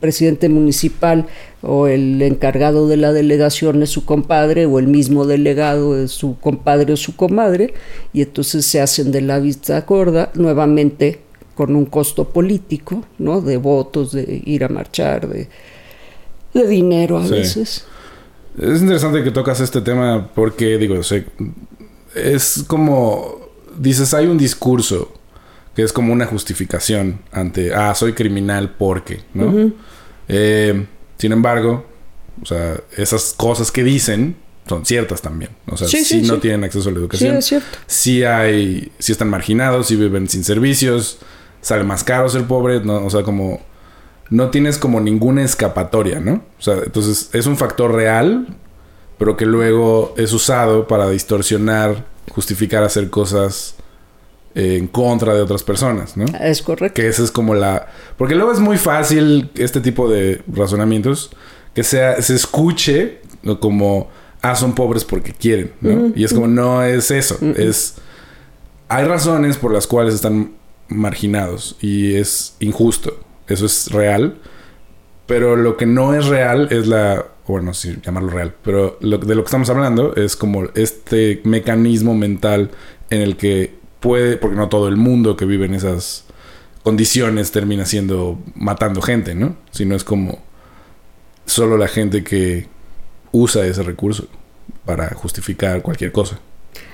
presidente 0.01 0.49
municipal 0.49 1.27
o 1.61 1.87
el 1.87 2.21
encargado 2.21 2.89
de 2.89 2.97
la 2.97 3.13
delegación 3.13 3.81
es 3.81 3.89
su 3.89 4.03
compadre 4.03 4.65
o 4.65 4.79
el 4.79 4.87
mismo 4.87 5.25
delegado 5.25 5.97
es 5.97 6.11
su 6.11 6.37
compadre 6.39 6.91
o 6.91 6.97
su 6.97 7.15
comadre 7.15 7.73
y 8.11 8.21
entonces 8.21 8.65
se 8.65 8.81
hacen 8.81 9.13
de 9.13 9.21
la 9.21 9.39
vista 9.39 9.79
gorda 9.81 10.29
nuevamente 10.35 11.21
con 11.55 11.73
un 11.73 11.85
costo 11.85 12.25
político, 12.25 13.05
¿no? 13.17 13.39
De 13.39 13.55
votos, 13.55 14.11
de 14.11 14.41
ir 14.45 14.65
a 14.65 14.67
marchar, 14.67 15.29
de, 15.29 15.47
de 16.53 16.67
dinero 16.67 17.17
a 17.17 17.25
veces. 17.27 17.85
Es 18.61 18.81
interesante 18.81 19.23
que 19.23 19.31
tocas 19.31 19.61
este 19.61 19.79
tema 19.79 20.31
porque, 20.35 20.77
digo, 20.77 20.95
es 22.15 22.63
como, 22.67 23.39
dices, 23.77 24.13
hay 24.13 24.27
un 24.27 24.37
discurso 24.37 25.13
que 25.75 25.83
es 25.83 25.93
como 25.93 26.13
una 26.13 26.25
justificación 26.25 27.19
ante, 27.31 27.73
ah, 27.73 27.93
soy 27.95 28.13
criminal 28.13 28.75
porque, 28.77 29.21
¿no? 29.33 29.71
Eh, 30.27 30.85
sin 31.17 31.31
embargo, 31.31 31.85
o 32.41 32.45
sea, 32.45 32.79
esas 32.97 33.33
cosas 33.33 33.71
que 33.71 33.83
dicen 33.83 34.37
son 34.67 34.85
ciertas 34.85 35.21
también. 35.21 35.51
O 35.67 35.77
sea, 35.77 35.87
si 35.87 36.21
no 36.23 36.39
tienen 36.39 36.63
acceso 36.63 36.89
a 36.89 36.91
la 36.91 36.99
educación. 36.99 37.33
Sí, 37.33 37.37
es 37.37 37.45
cierto. 37.45 38.35
Hay, 38.35 38.91
si 38.97 39.11
están 39.11 39.29
marginados, 39.29 39.87
si 39.87 39.95
viven 39.95 40.27
sin 40.27 40.43
servicios, 40.43 41.19
sale 41.61 41.83
más 41.83 42.03
caro 42.03 42.29
ser 42.29 42.45
pobre, 42.45 42.79
¿no? 42.79 43.05
O 43.05 43.09
sea, 43.09 43.23
como 43.23 43.61
no 44.31 44.49
tienes 44.49 44.79
como 44.79 44.99
ninguna 45.01 45.43
escapatoria, 45.43 46.19
¿no? 46.19 46.43
O 46.57 46.61
sea, 46.61 46.77
entonces 46.83 47.29
es 47.33 47.45
un 47.45 47.57
factor 47.57 47.93
real 47.93 48.47
pero 49.17 49.37
que 49.37 49.45
luego 49.45 50.13
es 50.17 50.33
usado 50.33 50.87
para 50.87 51.09
distorsionar, 51.09 52.05
justificar 52.31 52.83
hacer 52.83 53.09
cosas 53.09 53.74
eh, 54.55 54.77
en 54.77 54.87
contra 54.87 55.33
de 55.33 55.41
otras 55.41 55.63
personas, 55.63 56.15
¿no? 56.15 56.25
Es 56.39 56.61
correcto. 56.61 57.01
Que 57.01 57.09
esa 57.09 57.23
es 57.23 57.31
como 57.31 57.53
la... 57.53 57.87
Porque 58.17 58.35
luego 58.35 58.53
es 58.53 58.59
muy 58.59 58.77
fácil 58.77 59.51
este 59.55 59.81
tipo 59.81 60.09
de 60.09 60.41
razonamientos 60.47 61.31
que 61.73 61.83
sea, 61.83 62.21
se 62.21 62.35
escuche 62.35 63.19
como, 63.59 64.09
ah, 64.41 64.55
son 64.55 64.73
pobres 64.73 65.03
porque 65.03 65.33
quieren, 65.33 65.73
¿no? 65.81 66.13
Y 66.15 66.23
es 66.23 66.33
como, 66.33 66.47
no 66.47 66.83
es 66.83 67.11
eso, 67.11 67.37
es... 67.57 67.95
Hay 68.87 69.03
razones 69.03 69.57
por 69.57 69.73
las 69.73 69.87
cuales 69.87 70.13
están 70.13 70.53
marginados 70.87 71.75
y 71.81 72.15
es 72.15 72.55
injusto, 72.59 73.19
eso 73.47 73.65
es 73.65 73.91
real, 73.91 74.37
pero 75.25 75.55
lo 75.55 75.75
que 75.75 75.85
no 75.85 76.13
es 76.13 76.27
real 76.27 76.69
es 76.71 76.87
la 76.87 77.25
bueno, 77.47 77.73
sí, 77.73 77.97
llamarlo 78.03 78.29
real, 78.29 78.55
pero 78.63 78.97
de 79.01 79.07
lo 79.07 79.19
que 79.19 79.47
estamos 79.47 79.69
hablando 79.69 80.15
es 80.15 80.35
como 80.35 80.63
este 80.73 81.41
mecanismo 81.43 82.15
mental 82.15 82.71
en 83.09 83.21
el 83.21 83.37
que 83.37 83.75
puede, 84.05 84.37
porque 84.37 84.55
no 84.55 84.69
todo 84.69 84.87
el 84.87 84.97
mundo 84.97 85.35
que 85.35 85.45
vive 85.45 85.65
en 85.65 85.73
esas 85.73 86.25
condiciones 86.83 87.51
termina 87.51 87.87
siendo 87.87 88.37
matando 88.53 89.01
gente, 89.01 89.33
¿no? 89.33 89.55
Sino 89.71 89.95
es 89.95 90.03
como 90.03 90.37
solo 91.47 91.75
la 91.75 91.87
gente 91.87 92.23
que 92.23 92.67
usa 93.31 93.65
ese 93.65 93.81
recurso 93.81 94.27
para 94.85 95.09
justificar 95.15 95.81
cualquier 95.81 96.11
cosa. 96.11 96.39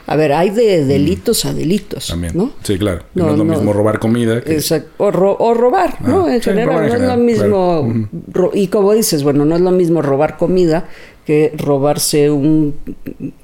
A 0.08 0.16
ver, 0.16 0.32
hay 0.32 0.52
de 0.52 0.86
delitos 0.86 1.44
a 1.44 1.54
delitos. 1.54 2.08
También. 2.08 2.32
¿no? 2.34 2.54
Sí, 2.64 2.78
claro. 2.78 3.04
No, 3.14 3.32
es 3.32 3.38
lo 3.38 3.44
mismo 3.44 3.74
robar 3.74 4.00
comida. 4.00 4.42
Que... 4.42 4.62
O, 4.98 5.12
robar, 5.12 6.02
¿no? 6.02 6.28
Ah, 6.28 6.36
en 6.36 6.42
general, 6.42 6.88
no 6.88 6.96
es 6.96 7.02
lo 7.02 7.18
mismo. 7.18 8.08
Y 8.54 8.68
como 8.68 8.94
dices, 8.94 9.22
bueno, 9.24 9.44
no 9.44 9.56
es 9.56 9.62
lo 9.62 9.72
mismo 9.72 10.02
robar 10.02 10.38
comida 10.38 10.88
que 11.26 11.54
robarse 11.58 12.32
un. 12.32 12.74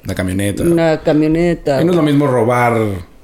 Una 0.06 0.16
camioneta. 0.16 0.64
Una 0.64 1.02
camioneta. 1.02 1.82
Y 1.82 1.86
no 1.86 1.92
es 1.92 1.98
lo 1.98 2.04
mismo 2.04 2.28
robar 2.28 3.17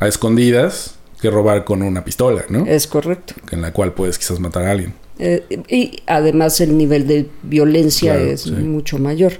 a 0.00 0.08
escondidas 0.08 0.94
que 1.20 1.30
robar 1.30 1.64
con 1.64 1.82
una 1.82 2.04
pistola, 2.04 2.44
¿no? 2.48 2.64
Es 2.66 2.86
correcto. 2.86 3.34
En 3.50 3.60
la 3.60 3.72
cual 3.72 3.92
puedes 3.92 4.18
quizás 4.18 4.38
matar 4.38 4.64
a 4.64 4.70
alguien. 4.70 4.94
Eh, 5.20 5.42
y 5.68 5.98
además 6.06 6.60
el 6.60 6.78
nivel 6.78 7.08
de 7.08 7.28
violencia 7.42 8.16
es 8.16 8.48
mucho 8.52 8.98
mayor, 8.98 9.32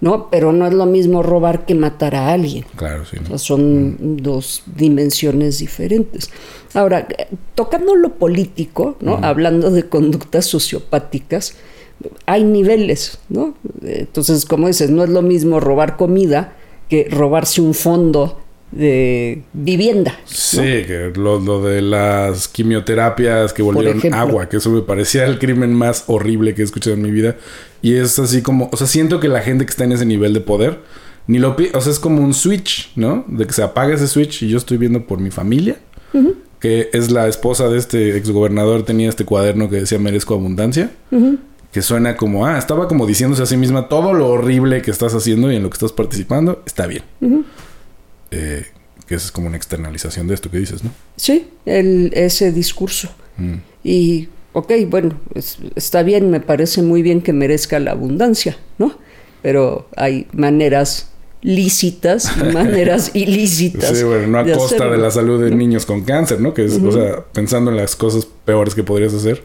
¿no? 0.00 0.30
Pero 0.30 0.52
no 0.52 0.64
es 0.68 0.72
lo 0.72 0.86
mismo 0.86 1.24
robar 1.24 1.66
que 1.66 1.74
matar 1.74 2.14
a 2.14 2.32
alguien. 2.32 2.64
Claro, 2.76 3.04
sí. 3.04 3.16
son 3.36 3.96
dos 4.22 4.62
dimensiones 4.76 5.58
diferentes. 5.58 6.30
Ahora, 6.72 7.08
tocando 7.56 7.96
lo 7.96 8.10
político, 8.10 8.96
¿no? 9.00 9.18
Hablando 9.22 9.72
de 9.72 9.88
conductas 9.88 10.46
sociopáticas, 10.46 11.56
hay 12.26 12.44
niveles, 12.44 13.18
¿no? 13.28 13.54
Entonces, 13.82 14.44
como 14.44 14.68
dices, 14.68 14.90
no 14.90 15.02
es 15.02 15.10
lo 15.10 15.22
mismo 15.22 15.58
robar 15.58 15.96
comida 15.96 16.52
que 16.88 17.08
robarse 17.10 17.60
un 17.60 17.74
fondo 17.74 18.43
de 18.74 19.42
vivienda. 19.52 20.18
Sí, 20.24 20.60
que 20.60 21.12
lo, 21.14 21.62
de 21.62 21.80
las 21.80 22.48
quimioterapias 22.48 23.52
que 23.52 23.62
volvieron 23.62 24.12
agua, 24.12 24.48
que 24.48 24.56
eso 24.56 24.70
me 24.70 24.82
parecía 24.82 25.24
el 25.24 25.38
crimen 25.38 25.72
más 25.72 26.04
horrible 26.08 26.54
que 26.54 26.62
he 26.62 26.64
escuchado 26.64 26.96
en 26.96 27.02
mi 27.02 27.10
vida. 27.10 27.36
Y 27.82 27.94
es 27.94 28.18
así 28.18 28.42
como, 28.42 28.68
o 28.72 28.76
sea, 28.76 28.86
siento 28.86 29.20
que 29.20 29.28
la 29.28 29.40
gente 29.40 29.64
que 29.64 29.70
está 29.70 29.84
en 29.84 29.92
ese 29.92 30.06
nivel 30.06 30.34
de 30.34 30.40
poder, 30.40 30.80
ni 31.26 31.38
lo 31.38 31.56
o 31.72 31.80
sea, 31.80 31.92
es 31.92 32.00
como 32.00 32.22
un 32.22 32.34
switch, 32.34 32.90
¿no? 32.96 33.24
De 33.28 33.46
que 33.46 33.52
se 33.52 33.62
apaga 33.62 33.94
ese 33.94 34.08
switch 34.08 34.42
y 34.42 34.48
yo 34.48 34.58
estoy 34.58 34.76
viendo 34.76 35.06
por 35.06 35.20
mi 35.20 35.30
familia, 35.30 35.76
que 36.60 36.90
es 36.92 37.10
la 37.10 37.28
esposa 37.28 37.68
de 37.68 37.78
este 37.78 38.16
exgobernador, 38.16 38.84
tenía 38.84 39.08
este 39.08 39.24
cuaderno 39.24 39.70
que 39.70 39.76
decía 39.76 39.98
merezco 39.98 40.34
abundancia. 40.34 40.90
Que 41.72 41.82
suena 41.82 42.16
como, 42.16 42.46
ah, 42.46 42.56
estaba 42.56 42.86
como 42.86 43.04
diciéndose 43.04 43.42
a 43.42 43.46
sí 43.46 43.56
misma 43.56 43.88
todo 43.88 44.14
lo 44.14 44.28
horrible 44.28 44.80
que 44.80 44.92
estás 44.92 45.12
haciendo 45.12 45.50
y 45.50 45.56
en 45.56 45.64
lo 45.64 45.70
que 45.70 45.74
estás 45.74 45.90
participando, 45.90 46.62
está 46.66 46.86
bien. 46.86 47.02
Eh, 48.34 48.66
que 49.06 49.14
es 49.16 49.30
como 49.30 49.48
una 49.48 49.56
externalización 49.56 50.26
de 50.28 50.34
esto 50.34 50.50
que 50.50 50.58
dices, 50.58 50.82
¿no? 50.82 50.90
Sí, 51.16 51.48
el, 51.66 52.10
ese 52.14 52.52
discurso. 52.52 53.10
Mm. 53.36 53.54
Y, 53.82 54.28
ok, 54.52 54.72
bueno, 54.88 55.20
está 55.74 56.02
bien, 56.02 56.30
me 56.30 56.40
parece 56.40 56.82
muy 56.82 57.02
bien 57.02 57.20
que 57.20 57.32
merezca 57.32 57.78
la 57.78 57.90
abundancia, 57.90 58.56
¿no? 58.78 58.98
Pero 59.42 59.88
hay 59.96 60.26
maneras 60.32 61.10
lícitas 61.42 62.32
y 62.40 62.44
maneras 62.52 63.10
ilícitas. 63.14 63.96
Sí, 63.96 64.04
bueno, 64.04 64.26
no 64.26 64.38
a 64.38 64.56
costa 64.56 64.88
de 64.88 64.96
la 64.96 65.10
salud 65.10 65.44
de 65.44 65.54
niños 65.54 65.84
con 65.84 66.02
cáncer, 66.02 66.40
¿no? 66.40 66.54
Que 66.54 66.64
es, 66.64 66.80
o 66.82 66.90
sea, 66.90 67.24
pensando 67.32 67.70
en 67.70 67.76
las 67.76 67.94
cosas 67.94 68.26
peores 68.44 68.74
que 68.74 68.82
podrías 68.82 69.12
hacer. 69.12 69.44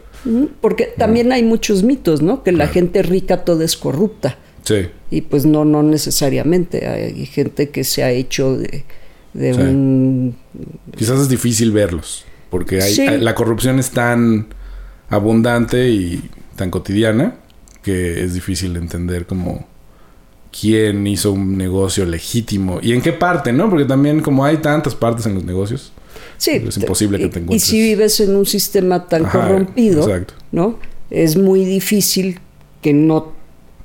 Porque 0.60 0.92
también 0.96 1.32
hay 1.32 1.42
muchos 1.42 1.82
mitos, 1.82 2.22
¿no? 2.22 2.42
Que 2.42 2.52
la 2.52 2.66
gente 2.66 3.02
rica 3.02 3.44
toda 3.44 3.64
es 3.64 3.76
corrupta. 3.76 4.38
Sí. 4.64 4.88
Y 5.10 5.22
pues 5.22 5.44
no, 5.44 5.64
no 5.64 5.82
necesariamente. 5.82 6.86
Hay 6.86 7.26
gente 7.26 7.70
que 7.70 7.84
se 7.84 8.02
ha 8.02 8.10
hecho 8.10 8.56
de, 8.56 8.84
un... 9.34 10.36
Quizás 10.96 11.20
es 11.20 11.28
difícil 11.28 11.72
verlos, 11.72 12.24
porque 12.50 12.82
hay, 12.82 13.18
la 13.20 13.34
corrupción 13.34 13.78
es 13.78 13.90
tan 13.90 14.46
abundante 15.08 15.88
y 15.88 16.30
tan 16.56 16.70
cotidiana 16.70 17.36
que 17.82 18.22
es 18.24 18.34
difícil 18.34 18.76
entender 18.76 19.26
como 19.26 19.66
quién 20.58 21.06
hizo 21.06 21.32
un 21.32 21.56
negocio 21.56 22.04
legítimo 22.04 22.80
y 22.82 22.92
en 22.92 23.00
qué 23.00 23.12
parte, 23.12 23.52
¿no? 23.52 23.70
Porque 23.70 23.84
también 23.84 24.20
como 24.20 24.44
hay 24.44 24.58
tantas 24.58 24.94
partes 24.94 25.26
en 25.26 25.34
los 25.34 25.44
negocios, 25.44 25.92
sí, 26.36 26.62
es 26.66 26.76
imposible 26.76 27.18
que 27.18 27.28
te 27.28 27.38
encuentres. 27.38 27.68
Y 27.68 27.70
si 27.70 27.80
vives 27.80 28.20
en 28.20 28.36
un 28.36 28.46
sistema 28.46 29.06
tan 29.06 29.24
corrompido, 29.24 30.08
¿no? 30.52 30.78
Es 31.10 31.36
muy 31.36 31.64
difícil 31.64 32.40
que 32.82 32.92
no 32.92 33.32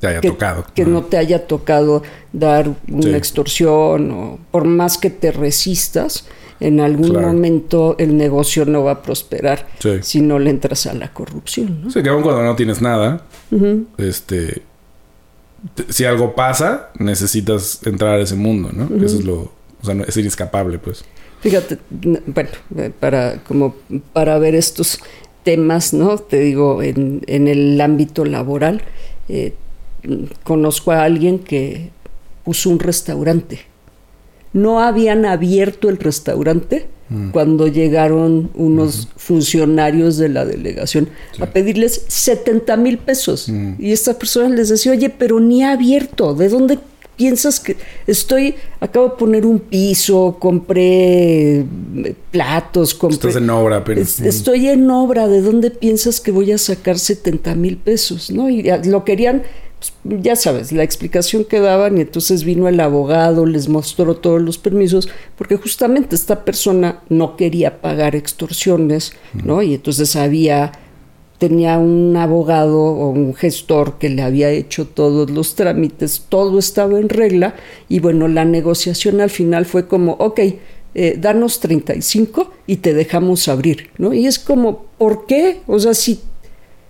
te 0.06 0.18
haya 0.18 0.22
tocado. 0.22 0.66
Que 0.74 0.86
no 0.86 1.04
te 1.04 1.18
haya 1.18 1.48
tocado 1.48 2.04
dar 2.34 2.70
una 2.90 3.18
extorsión 3.18 4.12
o 4.12 4.40
por 4.52 4.66
más 4.66 4.98
que 4.98 5.10
te 5.10 5.32
resistas, 5.32 6.26
en 6.60 6.80
algún 6.80 7.14
momento 7.14 7.96
el 8.00 8.16
negocio 8.16 8.66
no 8.66 8.84
va 8.84 8.92
a 8.92 9.02
prosperar 9.02 9.68
si 10.02 10.22
no 10.22 10.40
le 10.40 10.50
entras 10.50 10.86
a 10.86 10.94
la 10.94 11.12
corrupción. 11.12 11.84
¿no? 11.84 11.92
Sí, 11.92 12.02
que 12.02 12.10
aún 12.10 12.22
cuando 12.22 12.44
no 12.44 12.56
tienes 12.56 12.82
nada, 12.82 13.26
este, 13.98 14.62
si 15.90 16.06
algo 16.06 16.36
pasa, 16.36 16.90
necesitas 17.00 17.80
entrar 17.86 18.20
a 18.20 18.22
ese 18.22 18.36
mundo, 18.36 18.70
¿no? 18.72 18.86
Eso 19.04 19.20
es 19.20 19.26
lo, 19.26 19.52
o 19.82 19.86
sea, 19.86 19.96
es 20.08 20.18
inescapable, 20.18 20.80
pues. 20.80 21.04
Fíjate, 21.42 21.78
bueno, 21.92 22.50
eh, 22.78 22.92
para 23.00 23.44
como 23.44 23.76
para 24.14 24.38
ver 24.40 24.56
estos 24.56 25.00
temas, 25.44 25.94
¿no? 25.94 26.18
Te 26.18 26.40
digo, 26.40 26.82
en, 26.82 27.22
en 27.28 27.48
el 27.48 27.80
ámbito 27.82 28.26
laboral, 28.26 28.82
eh, 29.30 29.54
conozco 30.44 30.92
a 30.92 31.04
alguien 31.04 31.40
que 31.40 31.92
puso 32.44 32.70
un 32.70 32.80
restaurante. 32.80 33.62
No 34.54 34.80
habían 34.80 35.26
abierto 35.26 35.90
el 35.90 35.98
restaurante 35.98 36.88
mm. 37.10 37.32
cuando 37.32 37.68
llegaron 37.68 38.52
unos 38.56 39.10
funcionarios 39.18 40.18
de 40.18 40.30
la 40.30 40.46
delegación 40.46 41.10
a 41.40 41.48
pedirles 41.48 42.06
70 42.08 42.78
mil 42.78 42.98
pesos. 42.98 43.50
Mm. 43.50 43.74
Y 43.80 43.92
esta 43.92 44.18
persona 44.18 44.56
les 44.56 44.70
decía, 44.70 44.94
oye, 44.94 45.10
pero 45.10 45.40
ni 45.40 45.64
ha 45.64 45.74
abierto, 45.74 46.34
¿de 46.34 46.50
dónde 46.50 46.80
piensas 47.16 47.60
que 47.60 47.78
estoy, 48.08 48.56
acabo 48.80 49.10
de 49.10 49.16
poner 49.16 49.46
un 49.46 49.60
piso, 49.60 50.38
compré 50.40 51.60
eh, 51.60 51.66
platos, 52.32 52.94
compré... 52.94 53.16
Estás 53.16 53.36
en 53.38 53.50
obra, 53.50 53.84
pero... 53.84 54.02
estoy 54.02 54.68
en 54.68 54.90
obra, 54.90 55.28
¿de 55.28 55.42
dónde 55.42 55.72
piensas 55.72 56.20
que 56.20 56.32
voy 56.32 56.52
a 56.52 56.58
sacar 56.58 57.00
70 57.00 57.56
mil 57.56 57.78
pesos? 57.78 58.32
¿no? 58.32 58.50
Y 58.50 58.64
lo 58.86 59.04
querían 59.04 59.44
ya 60.04 60.36
sabes, 60.36 60.72
la 60.72 60.84
explicación 60.84 61.46
que 61.46 61.60
daban 61.60 61.98
y 61.98 62.02
entonces 62.02 62.44
vino 62.44 62.68
el 62.68 62.80
abogado, 62.80 63.46
les 63.46 63.70
mostró 63.70 64.16
todos 64.16 64.42
los 64.42 64.58
permisos, 64.58 65.10
porque 65.38 65.58
justamente 65.58 66.16
esta 66.16 66.46
persona 66.46 67.02
no 67.10 67.36
quería 67.36 67.82
pagar 67.82 68.16
extorsiones, 68.16 69.14
¿no? 69.34 69.62
Y 69.62 69.74
entonces 69.74 70.16
había, 70.16 70.72
tenía 71.38 71.78
un 71.80 72.16
abogado 72.16 72.80
o 72.80 73.10
un 73.10 73.34
gestor 73.34 73.98
que 73.98 74.10
le 74.10 74.22
había 74.22 74.50
hecho 74.50 74.88
todos 74.88 75.30
los 75.32 75.56
trámites, 75.56 76.26
todo 76.30 76.60
estaba 76.60 77.00
en 77.00 77.10
regla 77.10 77.56
y 77.90 78.00
bueno, 78.00 78.28
la 78.28 78.46
negociación 78.46 79.22
al 79.22 79.30
final 79.30 79.66
fue 79.66 79.88
como, 79.88 80.14
ok, 80.14 80.40
eh, 80.98 81.18
danos 81.20 81.60
35 81.60 82.52
y 82.68 82.78
te 82.78 82.94
dejamos 82.94 83.50
abrir, 83.50 83.90
¿no? 83.98 84.14
Y 84.14 84.28
es 84.28 84.40
como, 84.40 84.86
¿por 84.98 85.26
qué? 85.26 85.60
O 85.68 85.78
sea, 85.78 85.94
si, 85.94 86.22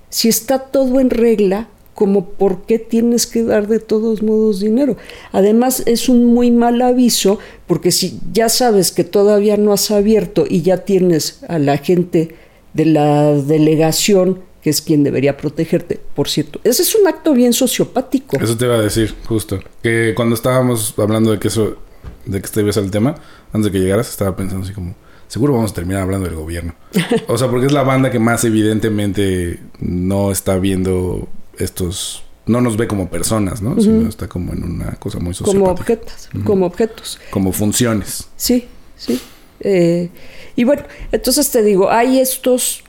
si 0.10 0.30
está 0.30 0.60
todo 0.60 1.00
en 1.00 1.10
regla, 1.10 1.70
como 1.96 2.26
por 2.26 2.64
qué 2.64 2.78
tienes 2.78 3.26
que 3.26 3.44
dar 3.44 3.68
de 3.68 3.80
todos 3.80 4.22
modos 4.22 4.60
dinero. 4.60 4.98
Además 5.32 5.82
es 5.86 6.10
un 6.10 6.26
muy 6.26 6.52
mal 6.52 6.82
aviso 6.82 7.40
porque 7.66 7.92
si 7.92 8.20
ya 8.32 8.50
sabes 8.50 8.92
que 8.92 9.06
todavía 9.06 9.58
no 9.58 9.74
has 9.74 9.90
abierto 9.90 10.46
y 10.48 10.62
ya 10.62 10.80
tienes 10.80 11.40
a 11.48 11.58
la 11.58 11.78
gente 11.78 12.36
de 12.74 12.86
la 12.86 13.32
delegación 13.32 14.42
que 14.62 14.72
es 14.72 14.82
quien 14.82 15.04
debería 15.04 15.38
protegerte, 15.38 16.02
por 16.16 16.28
cierto. 16.28 16.60
Ese 16.64 16.82
es 16.82 16.96
un 16.96 17.08
acto 17.08 17.34
bien 17.34 17.54
sociopático. 17.54 18.38
Eso 18.42 18.58
te 18.58 18.66
iba 18.66 18.76
a 18.76 18.82
decir, 18.82 19.14
justo. 19.26 19.60
Que 19.84 20.14
cuando 20.16 20.34
estábamos 20.34 20.96
hablando 20.98 21.32
de 21.32 21.38
que 21.38 21.50
eso, 21.50 21.78
de 22.26 22.42
que 22.42 22.46
estés 22.48 22.76
al 22.78 22.90
tema, 22.90 23.14
antes 23.54 23.66
de 23.66 23.72
que 23.72 23.80
llegaras, 23.80 24.10
estaba 24.10 24.36
pensando 24.36 24.66
así 24.66 24.74
como, 24.74 24.96
seguro 25.28 25.54
vamos 25.54 25.70
a 25.70 25.76
terminar 25.76 26.02
hablando 26.02 26.26
del 26.26 26.36
gobierno. 26.36 26.74
O 27.28 27.38
sea, 27.38 27.48
porque 27.48 27.68
es 27.68 27.72
la 27.72 27.84
banda 27.84 28.10
que 28.10 28.18
más 28.18 28.44
evidentemente 28.44 29.60
no 29.80 30.32
está 30.32 30.58
viendo 30.58 31.28
estos 31.60 32.24
no 32.46 32.62
nos 32.62 32.78
ve 32.78 32.88
como 32.88 33.10
personas, 33.10 33.62
¿no? 33.62 33.80
Sino 33.82 34.08
está 34.08 34.28
como 34.28 34.54
en 34.54 34.64
una 34.64 34.96
cosa 34.96 35.20
muy 35.20 35.34
social. 35.34 35.58
Como 35.58 35.72
objetos, 35.72 36.30
como 36.44 36.66
objetos. 36.66 37.20
Como 37.32 37.52
funciones. 37.52 38.28
Sí, 38.36 38.68
sí. 38.96 39.20
Eh, 39.62 40.10
y 40.56 40.64
bueno, 40.64 40.84
entonces 41.12 41.50
te 41.50 41.64
digo, 41.64 41.90
hay 41.90 42.20
estos, 42.20 42.84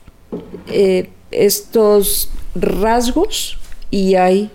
eh, 0.67 1.09
estos 1.31 2.29
rasgos 2.53 3.57
y 3.89 4.15
hay 4.15 4.51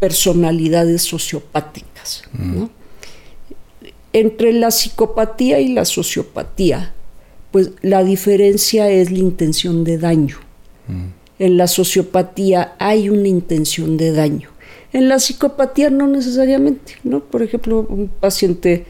personalidades 0.00 1.02
sociopáticas, 1.02 2.24
¿no? 2.32 2.70
Entre 4.12 4.52
la 4.52 4.72
psicopatía 4.72 5.60
y 5.60 5.68
la 5.68 5.84
sociopatía, 5.84 6.94
pues 7.52 7.70
la 7.80 8.02
diferencia 8.02 8.90
es 8.90 9.12
la 9.12 9.18
intención 9.18 9.84
de 9.84 9.98
daño 9.98 10.38
en 11.40 11.56
la 11.56 11.66
sociopatía 11.66 12.74
hay 12.78 13.08
una 13.08 13.26
intención 13.26 13.96
de 13.96 14.12
daño. 14.12 14.50
En 14.92 15.08
la 15.08 15.18
psicopatía 15.18 15.88
no 15.88 16.06
necesariamente, 16.06 16.96
¿no? 17.02 17.20
Por 17.20 17.42
ejemplo, 17.42 17.86
un 17.88 18.08
paciente 18.08 18.84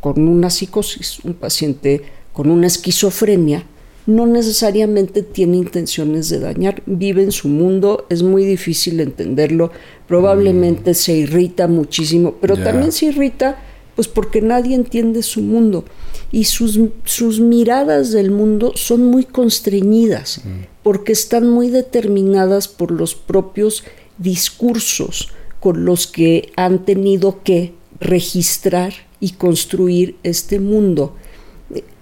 con 0.00 0.26
una 0.28 0.48
psicosis, 0.48 1.20
un 1.24 1.34
paciente 1.34 2.02
con 2.32 2.50
una 2.50 2.66
esquizofrenia, 2.66 3.66
no 4.06 4.26
necesariamente 4.26 5.22
tiene 5.22 5.58
intenciones 5.58 6.30
de 6.30 6.40
dañar, 6.40 6.82
vive 6.86 7.22
en 7.22 7.32
su 7.32 7.48
mundo, 7.48 8.06
es 8.08 8.22
muy 8.22 8.44
difícil 8.44 8.98
entenderlo, 9.00 9.70
probablemente 10.08 10.92
mm. 10.92 10.94
se 10.94 11.12
irrita 11.12 11.68
muchísimo, 11.68 12.34
pero 12.40 12.56
también 12.56 12.92
se 12.92 13.06
irrita 13.06 13.62
pues 13.94 14.08
porque 14.08 14.40
nadie 14.40 14.74
entiende 14.74 15.22
su 15.22 15.42
mundo 15.42 15.84
y 16.32 16.44
sus, 16.44 16.80
sus 17.04 17.40
miradas 17.40 18.10
del 18.10 18.30
mundo 18.30 18.72
son 18.74 19.04
muy 19.04 19.24
constreñidas 19.24 20.40
mm. 20.44 20.71
Porque 20.82 21.12
están 21.12 21.48
muy 21.48 21.68
determinadas 21.68 22.68
por 22.68 22.90
los 22.90 23.14
propios 23.14 23.84
discursos 24.18 25.30
con 25.60 25.84
los 25.84 26.06
que 26.06 26.50
han 26.56 26.84
tenido 26.84 27.42
que 27.44 27.72
registrar 28.00 28.92
y 29.20 29.32
construir 29.32 30.16
este 30.24 30.58
mundo. 30.58 31.14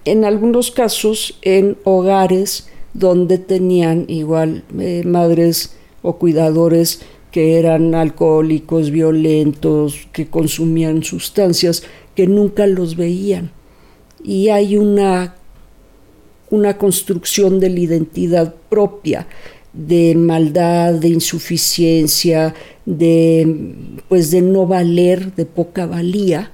En 0.06 0.24
algunos 0.24 0.70
casos 0.70 1.38
en 1.42 1.76
hogares 1.84 2.68
donde 2.94 3.38
tenían 3.38 4.06
igual 4.08 4.64
eh, 4.78 5.02
madres 5.04 5.76
o 6.02 6.16
cuidadores 6.16 7.00
que 7.30 7.58
eran 7.58 7.94
alcohólicos, 7.94 8.90
violentos, 8.90 10.08
que 10.12 10.26
consumían 10.26 11.04
sustancias, 11.04 11.84
que 12.14 12.26
nunca 12.26 12.66
los 12.66 12.96
veían. 12.96 13.52
Y 14.24 14.48
hay 14.48 14.76
una, 14.76 15.36
una 16.50 16.76
construcción 16.76 17.60
de 17.60 17.70
la 17.70 17.80
identidad 17.80 18.54
propia 18.68 19.26
de 19.72 20.14
maldad, 20.16 20.94
de 20.94 21.08
insuficiencia, 21.08 22.54
de 22.84 23.74
pues 24.08 24.30
de 24.30 24.42
no 24.42 24.66
valer, 24.66 25.34
de 25.34 25.46
poca 25.46 25.86
valía, 25.86 26.50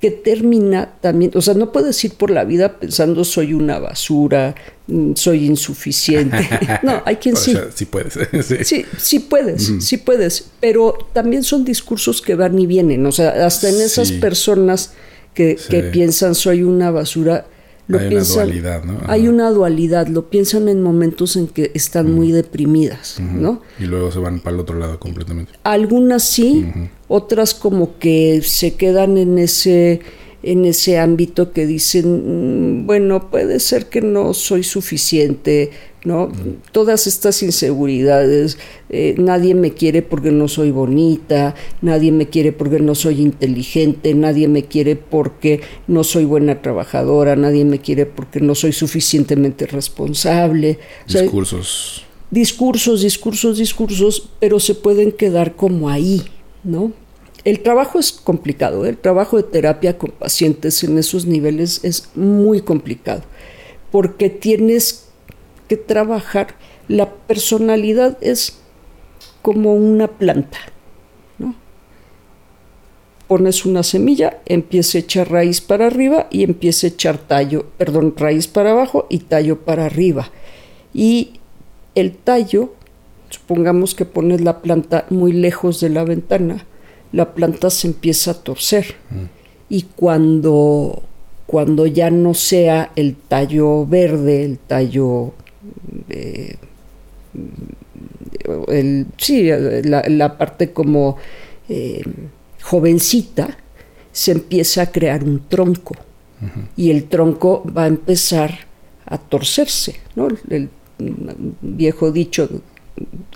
que 0.00 0.10
termina 0.10 0.96
también, 1.00 1.30
o 1.34 1.40
sea, 1.40 1.54
no 1.54 1.72
puedes 1.72 2.02
ir 2.04 2.12
por 2.12 2.30
la 2.30 2.44
vida 2.44 2.78
pensando 2.78 3.24
soy 3.24 3.54
una 3.54 3.78
basura, 3.78 4.54
mm, 4.86 5.12
soy 5.14 5.46
insuficiente. 5.46 6.46
No, 6.82 7.02
hay 7.06 7.16
quien 7.16 7.36
sí. 7.38 7.54
sí 7.74 7.86
puedes. 7.86 8.18
sí. 8.66 8.84
sí, 8.98 9.18
puedes, 9.20 9.72
sí 9.80 9.96
puedes, 9.96 10.50
pero 10.60 10.98
también 11.12 11.42
son 11.42 11.64
discursos 11.64 12.20
que 12.20 12.34
van 12.34 12.58
y 12.58 12.66
vienen, 12.66 13.06
o 13.06 13.12
sea, 13.12 13.46
hasta 13.46 13.68
en 13.68 13.80
esas 13.80 14.12
personas 14.12 14.92
que, 15.32 15.56
que 15.70 15.84
piensan 15.84 16.34
soy 16.34 16.62
una 16.62 16.90
basura, 16.90 17.46
hay 17.92 18.14
una 18.14 18.24
dualidad, 18.24 18.84
¿no? 18.84 19.00
Hay 19.06 19.28
una 19.28 19.50
dualidad, 19.50 20.08
lo 20.08 20.28
piensan 20.30 20.68
en 20.68 20.82
momentos 20.82 21.36
en 21.36 21.48
que 21.48 21.70
están 21.74 22.12
muy 22.12 22.32
deprimidas, 22.32 23.20
¿no? 23.20 23.60
Y 23.78 23.84
luego 23.84 24.10
se 24.10 24.18
van 24.18 24.40
para 24.40 24.54
el 24.54 24.60
otro 24.60 24.78
lado 24.78 24.98
completamente. 24.98 25.52
Algunas 25.64 26.24
sí, 26.24 26.66
otras 27.08 27.54
como 27.54 27.98
que 27.98 28.40
se 28.42 28.74
quedan 28.74 29.18
en 29.18 29.38
ese 29.38 30.00
en 30.44 30.66
ese 30.66 30.98
ámbito 30.98 31.52
que 31.52 31.66
dicen, 31.66 32.82
mm, 32.82 32.86
bueno, 32.86 33.30
puede 33.30 33.60
ser 33.60 33.86
que 33.86 34.02
no 34.02 34.34
soy 34.34 34.62
suficiente, 34.62 35.70
¿no? 36.04 36.30
Todas 36.70 37.06
estas 37.06 37.42
inseguridades, 37.42 38.58
eh, 38.90 39.14
nadie 39.16 39.54
me 39.54 39.72
quiere 39.72 40.02
porque 40.02 40.30
no 40.30 40.48
soy 40.48 40.70
bonita, 40.70 41.54
nadie 41.80 42.12
me 42.12 42.28
quiere 42.28 42.52
porque 42.52 42.78
no 42.78 42.94
soy 42.94 43.22
inteligente, 43.22 44.12
nadie 44.14 44.46
me 44.46 44.64
quiere 44.64 44.96
porque 44.96 45.62
no 45.86 46.04
soy 46.04 46.26
buena 46.26 46.60
trabajadora, 46.60 47.36
nadie 47.36 47.64
me 47.64 47.78
quiere 47.78 48.04
porque 48.04 48.40
no 48.40 48.54
soy 48.54 48.72
suficientemente 48.72 49.66
responsable. 49.66 50.78
Discursos. 51.08 52.04
discursos, 52.30 53.00
discursos, 53.00 53.58
discursos, 53.58 54.28
pero 54.40 54.60
se 54.60 54.74
pueden 54.74 55.10
quedar 55.10 55.56
como 55.56 55.88
ahí, 55.88 56.20
¿no? 56.64 56.92
El 57.44 57.60
trabajo 57.60 57.98
es 57.98 58.10
complicado, 58.12 58.86
¿eh? 58.86 58.88
el 58.88 58.96
trabajo 58.96 59.36
de 59.36 59.42
terapia 59.42 59.98
con 59.98 60.10
pacientes 60.12 60.82
en 60.82 60.96
esos 60.96 61.26
niveles 61.26 61.84
es 61.84 62.08
muy 62.14 62.62
complicado, 62.62 63.22
porque 63.92 64.30
tienes 64.30 65.08
que 65.68 65.76
trabajar, 65.76 66.54
la 66.88 67.10
personalidad 67.12 68.16
es 68.22 68.58
como 69.42 69.74
una 69.74 70.08
planta, 70.08 70.58
¿no? 71.38 71.54
Pones 73.28 73.66
una 73.66 73.82
semilla, 73.82 74.40
empieza 74.46 74.96
a 74.96 75.02
echar 75.02 75.30
raíz 75.30 75.60
para 75.60 75.86
arriba 75.86 76.28
y 76.30 76.44
empieza 76.44 76.86
a 76.86 76.90
echar 76.90 77.18
tallo, 77.18 77.66
perdón, 77.76 78.14
raíz 78.16 78.48
para 78.48 78.70
abajo 78.70 79.06
y 79.10 79.18
tallo 79.18 79.60
para 79.60 79.84
arriba. 79.84 80.30
Y 80.94 81.40
el 81.94 82.16
tallo, 82.16 82.72
supongamos 83.28 83.94
que 83.94 84.06
pones 84.06 84.40
la 84.40 84.62
planta 84.62 85.04
muy 85.10 85.32
lejos 85.32 85.80
de 85.80 85.90
la 85.90 86.04
ventana, 86.04 86.66
la 87.14 87.32
planta 87.32 87.70
se 87.70 87.86
empieza 87.86 88.32
a 88.32 88.34
torcer. 88.34 88.96
Y 89.68 89.82
cuando, 89.94 91.02
cuando 91.46 91.86
ya 91.86 92.10
no 92.10 92.34
sea 92.34 92.90
el 92.96 93.14
tallo 93.14 93.86
verde, 93.86 94.44
el 94.44 94.58
tallo... 94.58 95.32
Eh, 96.08 96.56
el, 98.68 99.06
sí, 99.16 99.48
la, 99.84 100.36
parte 100.36 100.72
como 100.72 101.16
eh, 101.68 102.02
jovencita, 102.62 103.58
se 104.12 104.32
empieza 104.32 104.82
a 104.82 104.90
crear 104.90 105.22
un 105.22 105.48
tronco. 105.48 105.94
Y 106.76 106.90
el 106.90 107.04
tronco 107.04 107.64
va 107.64 107.84
a 107.84 107.86
empezar 107.86 108.66
a 109.06 109.16
torcerse, 109.18 109.94
¿no? 110.14 110.28
El, 110.50 110.68
viejo 111.62 112.12
dicho, 112.12 112.48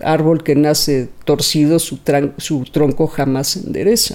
árbol 0.01 0.43
que 0.43 0.55
nace 0.55 1.09
torcido, 1.25 1.79
su, 1.79 1.99
su 2.39 2.65
tronco 2.65 3.07
jamás 3.07 3.49
se 3.49 3.61
endereza. 3.61 4.15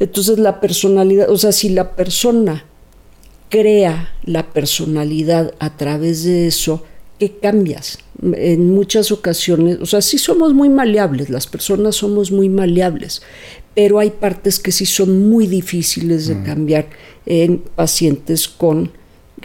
Entonces 0.00 0.38
la 0.38 0.60
personalidad, 0.60 1.30
o 1.30 1.38
sea, 1.38 1.52
si 1.52 1.68
la 1.68 1.94
persona 1.94 2.64
crea 3.48 4.12
la 4.24 4.52
personalidad 4.52 5.54
a 5.60 5.76
través 5.76 6.24
de 6.24 6.48
eso, 6.48 6.82
¿qué 7.18 7.36
cambias? 7.38 7.98
En 8.22 8.70
muchas 8.74 9.12
ocasiones, 9.12 9.78
o 9.80 9.86
sea, 9.86 10.02
sí 10.02 10.18
somos 10.18 10.54
muy 10.54 10.68
maleables, 10.68 11.30
las 11.30 11.46
personas 11.46 11.96
somos 11.96 12.32
muy 12.32 12.48
maleables, 12.48 13.22
pero 13.74 13.98
hay 13.98 14.10
partes 14.10 14.58
que 14.58 14.72
sí 14.72 14.86
son 14.86 15.28
muy 15.28 15.46
difíciles 15.46 16.26
de 16.26 16.42
cambiar 16.42 16.86
en 17.26 17.58
pacientes 17.58 18.48
con 18.48 18.90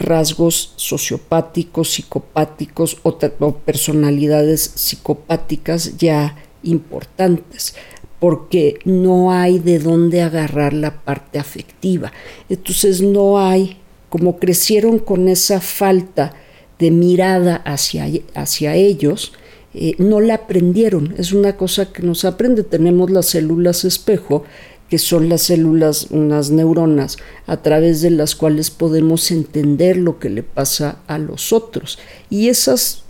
rasgos 0.00 0.72
sociopáticos, 0.76 1.90
psicopáticos 1.90 2.98
o, 3.02 3.18
personalidades 3.64 4.72
psicopáticas 4.74 5.96
ya 5.96 6.36
importantes 6.62 7.74
porque 8.18 8.78
no 8.84 9.32
hay 9.32 9.58
de 9.58 9.78
dónde 9.78 10.20
agarrar 10.20 10.74
la 10.74 11.02
parte 11.02 11.38
afectiva. 11.38 12.12
Entonces 12.50 13.00
no 13.00 13.38
hay, 13.38 13.78
como 14.10 14.38
crecieron 14.38 14.98
con 14.98 15.28
esa 15.28 15.60
falta 15.60 16.34
de 16.78 16.90
mirada 16.90 17.56
hacia, 17.64 18.06
hacia 18.34 18.74
ellos, 18.74 19.32
eh, 19.72 19.94
no 19.98 20.20
la 20.20 20.34
aprendieron. 20.34 21.14
Es 21.16 21.32
una 21.32 21.56
cosa 21.56 21.92
que 21.92 22.02
nos 22.02 22.24
aprende. 22.24 22.62
Tenemos 22.62 23.10
las 23.10 23.26
células 23.26 23.84
espejo 23.84 24.44
que 24.90 24.98
son 24.98 25.28
las 25.28 25.42
células, 25.42 26.08
unas 26.10 26.50
neuronas, 26.50 27.16
a 27.46 27.62
través 27.62 28.02
de 28.02 28.10
las 28.10 28.34
cuales 28.34 28.70
podemos 28.70 29.30
entender 29.30 29.96
lo 29.96 30.18
que 30.18 30.28
le 30.28 30.42
pasa 30.42 30.98
a 31.06 31.16
los 31.16 31.52
otros. 31.52 32.00
Y 32.28 32.48
esas 32.48 33.04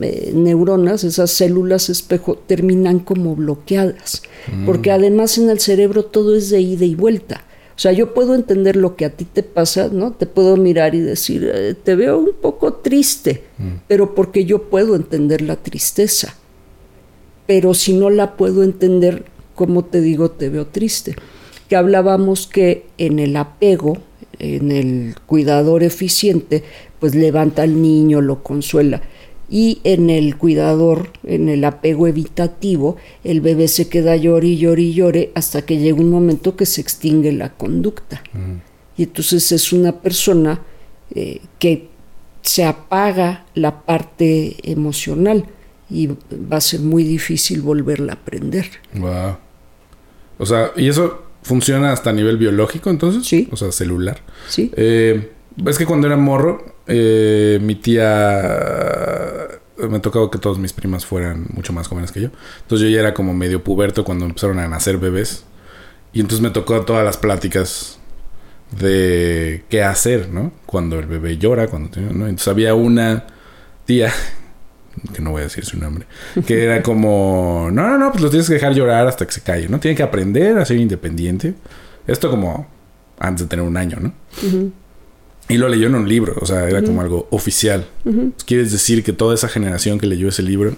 eh, 0.00 0.30
neuronas, 0.32 1.02
esas 1.02 1.32
células 1.32 1.90
espejo, 1.90 2.36
terminan 2.36 3.00
como 3.00 3.34
bloqueadas, 3.34 4.22
mm. 4.46 4.64
porque 4.64 4.92
además 4.92 5.36
en 5.36 5.50
el 5.50 5.58
cerebro 5.58 6.04
todo 6.04 6.36
es 6.36 6.50
de 6.50 6.60
ida 6.60 6.84
y 6.84 6.94
vuelta. 6.94 7.44
O 7.76 7.80
sea, 7.80 7.90
yo 7.90 8.14
puedo 8.14 8.36
entender 8.36 8.76
lo 8.76 8.94
que 8.94 9.04
a 9.04 9.10
ti 9.10 9.24
te 9.24 9.42
pasa, 9.42 9.88
¿no? 9.88 10.12
Te 10.12 10.26
puedo 10.26 10.56
mirar 10.56 10.94
y 10.94 11.00
decir, 11.00 11.50
eh, 11.52 11.74
te 11.74 11.96
veo 11.96 12.16
un 12.16 12.34
poco 12.40 12.74
triste, 12.74 13.42
mm. 13.58 13.68
pero 13.88 14.14
porque 14.14 14.44
yo 14.44 14.70
puedo 14.70 14.94
entender 14.94 15.42
la 15.42 15.56
tristeza. 15.56 16.36
Pero 17.48 17.74
si 17.74 17.92
no 17.92 18.08
la 18.08 18.36
puedo 18.36 18.62
entender, 18.62 19.24
como 19.54 19.84
te 19.84 20.00
digo, 20.00 20.30
te 20.30 20.48
veo 20.48 20.66
triste. 20.66 21.16
Que 21.68 21.76
hablábamos 21.76 22.46
que 22.46 22.86
en 22.98 23.18
el 23.18 23.36
apego, 23.36 23.98
en 24.38 24.70
el 24.70 25.14
cuidador 25.26 25.82
eficiente, 25.82 26.64
pues 27.00 27.14
levanta 27.14 27.62
al 27.62 27.80
niño, 27.80 28.20
lo 28.20 28.42
consuela. 28.42 29.02
Y 29.48 29.80
en 29.84 30.10
el 30.10 30.36
cuidador, 30.36 31.10
en 31.22 31.48
el 31.48 31.64
apego 31.64 32.06
evitativo, 32.06 32.96
el 33.24 33.40
bebé 33.40 33.68
se 33.68 33.88
queda 33.88 34.16
llore 34.16 34.48
y 34.48 34.58
llore 34.58 34.82
y 34.82 34.94
llore 34.94 35.32
hasta 35.34 35.62
que 35.62 35.78
llega 35.78 36.00
un 36.00 36.10
momento 36.10 36.56
que 36.56 36.66
se 36.66 36.80
extingue 36.80 37.32
la 37.32 37.52
conducta. 37.52 38.22
Y 38.96 39.04
entonces 39.04 39.52
es 39.52 39.72
una 39.72 40.00
persona 40.00 40.62
eh, 41.14 41.40
que 41.58 41.88
se 42.42 42.64
apaga 42.64 43.46
la 43.54 43.82
parte 43.82 44.56
emocional 44.62 45.46
y 45.90 46.06
va 46.06 46.56
a 46.56 46.60
ser 46.60 46.80
muy 46.80 47.04
difícil 47.04 47.62
volverla 47.62 48.12
a 48.12 48.16
aprender. 48.16 48.66
Wow. 48.94 49.36
O 50.38 50.46
sea, 50.46 50.72
¿y 50.76 50.88
eso 50.88 51.22
funciona 51.42 51.92
hasta 51.92 52.10
a 52.10 52.12
nivel 52.12 52.36
biológico 52.36 52.90
entonces? 52.90 53.26
Sí. 53.26 53.48
O 53.52 53.56
sea, 53.56 53.72
celular. 53.72 54.20
Sí. 54.48 54.70
Eh, 54.76 55.30
es 55.66 55.78
que 55.78 55.86
cuando 55.86 56.06
era 56.06 56.16
morro, 56.16 56.74
eh, 56.86 57.58
mi 57.62 57.74
tía 57.76 59.48
me 59.76 60.00
tocaba 60.00 60.30
que 60.30 60.38
todas 60.38 60.58
mis 60.58 60.72
primas 60.72 61.04
fueran 61.04 61.46
mucho 61.52 61.72
más 61.72 61.88
jóvenes 61.88 62.12
que 62.12 62.22
yo. 62.22 62.28
Entonces 62.62 62.88
yo 62.88 62.94
ya 62.94 63.00
era 63.00 63.14
como 63.14 63.34
medio 63.34 63.62
puberto 63.62 64.04
cuando 64.04 64.24
empezaron 64.24 64.58
a 64.58 64.68
nacer 64.68 64.98
bebés. 64.98 65.44
Y 66.12 66.20
entonces 66.20 66.40
me 66.40 66.50
tocó 66.50 66.80
todas 66.82 67.04
las 67.04 67.16
pláticas 67.16 67.98
de 68.78 69.64
qué 69.68 69.82
hacer, 69.82 70.28
¿no? 70.30 70.52
Cuando 70.66 70.98
el 70.98 71.06
bebé 71.06 71.38
llora, 71.38 71.68
cuando 71.68 72.00
¿no? 72.00 72.26
Entonces 72.26 72.48
había 72.48 72.74
una 72.74 73.26
tía 73.84 74.12
que 75.12 75.22
no 75.22 75.30
voy 75.32 75.40
a 75.40 75.44
decir 75.44 75.64
su 75.64 75.78
nombre, 75.78 76.06
que 76.46 76.64
era 76.64 76.82
como, 76.82 77.68
no, 77.72 77.88
no, 77.88 77.98
no, 77.98 78.12
pues 78.12 78.22
lo 78.22 78.30
tienes 78.30 78.48
que 78.48 78.54
dejar 78.54 78.74
llorar 78.74 79.06
hasta 79.06 79.26
que 79.26 79.32
se 79.32 79.42
calle, 79.42 79.68
¿no? 79.68 79.80
Tiene 79.80 79.96
que 79.96 80.02
aprender 80.02 80.58
a 80.58 80.64
ser 80.64 80.78
independiente. 80.78 81.54
Esto 82.06 82.30
como 82.30 82.66
antes 83.18 83.46
de 83.46 83.50
tener 83.50 83.64
un 83.64 83.76
año, 83.76 83.98
¿no? 84.00 84.12
Y 85.48 85.58
lo 85.58 85.68
leyó 85.68 85.88
en 85.88 85.94
un 85.94 86.08
libro, 86.08 86.36
o 86.40 86.46
sea, 86.46 86.68
era 86.68 86.82
como 86.82 87.00
algo 87.00 87.28
oficial. 87.30 87.86
¿Quieres 88.46 88.72
decir 88.72 89.02
que 89.02 89.12
toda 89.12 89.34
esa 89.34 89.48
generación 89.48 89.98
que 89.98 90.06
leyó 90.06 90.28
ese 90.28 90.42
libro 90.42 90.76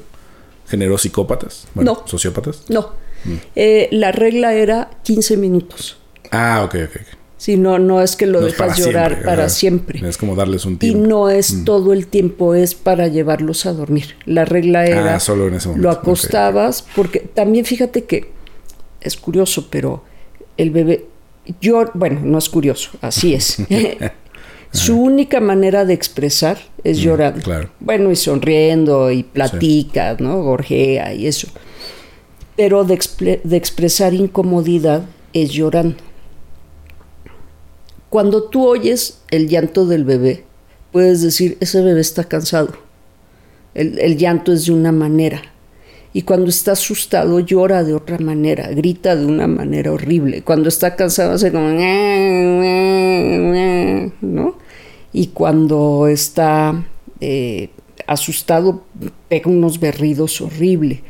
generó 0.67 0.99
psicópatas? 0.99 1.69
Bueno, 1.75 1.99
no. 2.01 2.09
¿Sociópatas? 2.09 2.65
No. 2.69 2.93
Mm. 3.25 3.35
Eh, 3.55 3.89
la 3.93 4.13
regla 4.13 4.55
era 4.55 4.91
15 5.05 5.37
minutos. 5.37 5.99
Ah, 6.33 6.63
ok, 6.65 6.75
ok. 6.85 7.16
Si 7.39 7.57
no, 7.57 7.79
no 7.79 8.01
es 8.01 8.17
que 8.17 8.27
lo 8.27 8.41
dejas 8.41 8.79
llorar 8.79 9.23
para 9.23 9.49
siempre. 9.51 10.07
Es 10.09 10.17
como 10.17 10.35
darles 10.35 10.65
un 10.65 10.79
tiempo. 10.79 10.99
Y 10.99 11.09
no 11.09 11.29
es 11.29 11.53
mm. 11.53 11.65
todo 11.65 11.93
el 11.93 12.07
tiempo, 12.07 12.55
es 12.55 12.75
para 12.75 13.09
llevarlos 13.09 13.67
a 13.67 13.73
dormir. 13.75 14.17
La 14.25 14.47
regla 14.47 14.81
ah, 14.81 14.87
era. 14.87 15.15
Ah, 15.17 15.21
solo 15.21 15.49
en 15.49 15.55
ese 15.55 15.69
momento. 15.69 15.87
Lo 15.87 15.93
acostabas, 15.93 16.85
porque 16.95 17.21
también 17.21 17.67
fíjate 17.67 18.05
que 18.05 18.31
es 19.03 19.17
curioso, 19.17 19.69
pero 19.71 20.03
el 20.57 20.71
bebé. 20.71 21.07
Yo, 21.61 21.85
bueno, 21.95 22.21
no 22.25 22.39
es 22.39 22.49
curioso, 22.49 22.91
así 23.03 23.35
es. 23.35 23.59
Su 24.73 24.99
única 25.01 25.41
manera 25.41 25.85
de 25.85 25.95
expresar 25.95 26.59
es 26.85 26.99
llorando. 26.99 27.41
claro. 27.43 27.71
Bueno, 27.81 28.11
y 28.11 28.17
sonriendo 28.17 29.11
y 29.11 29.23
platica, 29.23 30.17
¿no? 30.19 30.43
Gorjea 30.43 31.15
y 31.15 31.27
eso. 31.27 31.49
Pero 32.57 32.85
de, 32.85 32.95
expre- 32.95 33.41
de 33.43 33.57
expresar 33.57 34.15
incomodidad 34.15 35.05
es 35.33 35.51
llorando. 35.51 35.97
Cuando 38.17 38.45
tú 38.45 38.67
oyes 38.67 39.19
el 39.31 39.47
llanto 39.47 39.85
del 39.85 40.07
bebé, 40.07 40.45
puedes 40.91 41.21
decir, 41.21 41.59
ese 41.61 41.83
bebé 41.83 42.01
está 42.01 42.25
cansado. 42.25 42.73
El, 43.75 43.99
el 43.99 44.17
llanto 44.17 44.55
es 44.55 44.65
de 44.65 44.73
una 44.73 44.91
manera. 44.91 45.43
Y 46.15 46.23
cuando 46.23 46.49
está 46.49 46.73
asustado 46.73 47.41
llora 47.41 47.85
de 47.85 47.93
otra 47.93 48.17
manera, 48.17 48.71
grita 48.71 49.15
de 49.15 49.27
una 49.27 49.47
manera 49.47 49.93
horrible. 49.93 50.41
Cuando 50.41 50.71
está 50.71 50.97
cansado 50.97 51.33
hace 51.33 51.53
como... 51.53 51.69
¿no? 54.23 54.57
Y 55.13 55.27
cuando 55.27 56.09
está 56.09 56.87
eh, 57.21 57.69
asustado 58.07 58.83
pega 59.29 59.51
unos 59.51 59.79
berridos 59.79 60.41
horribles 60.41 61.01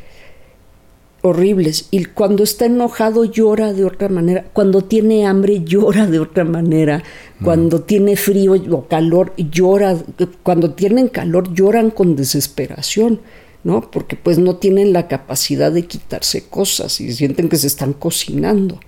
horribles. 1.27 1.89
Y 1.91 2.05
cuando 2.05 2.43
está 2.43 2.67
enojado 2.67 3.25
llora 3.25 3.73
de 3.73 3.85
otra 3.85 4.09
manera. 4.09 4.45
Cuando 4.53 4.83
tiene 4.83 5.27
hambre 5.27 5.63
llora 5.65 6.07
de 6.07 6.19
otra 6.19 6.45
manera. 6.45 7.03
Cuando 7.43 7.83
tiene 7.83 8.17
frío 8.17 8.55
o 8.71 8.87
calor 8.89 9.35
llora. 9.37 9.97
Cuando 10.43 10.73
tienen 10.73 11.09
calor 11.09 11.53
lloran 11.53 11.91
con 11.91 12.17
desesperación. 12.17 13.21
¿no? 13.65 13.91
Porque 13.91 14.15
pues 14.15 14.39
no 14.39 14.57
tienen 14.57 14.93
la 14.93 15.09
capacidad 15.09 15.73
de 15.73 15.87
quitarse 15.87 16.49
cosas 16.49 17.01
y 17.01 17.13
sienten 17.13 17.49
que 17.49 17.57
se 17.57 17.67
están 17.67 17.95
cocinando. 17.95 18.79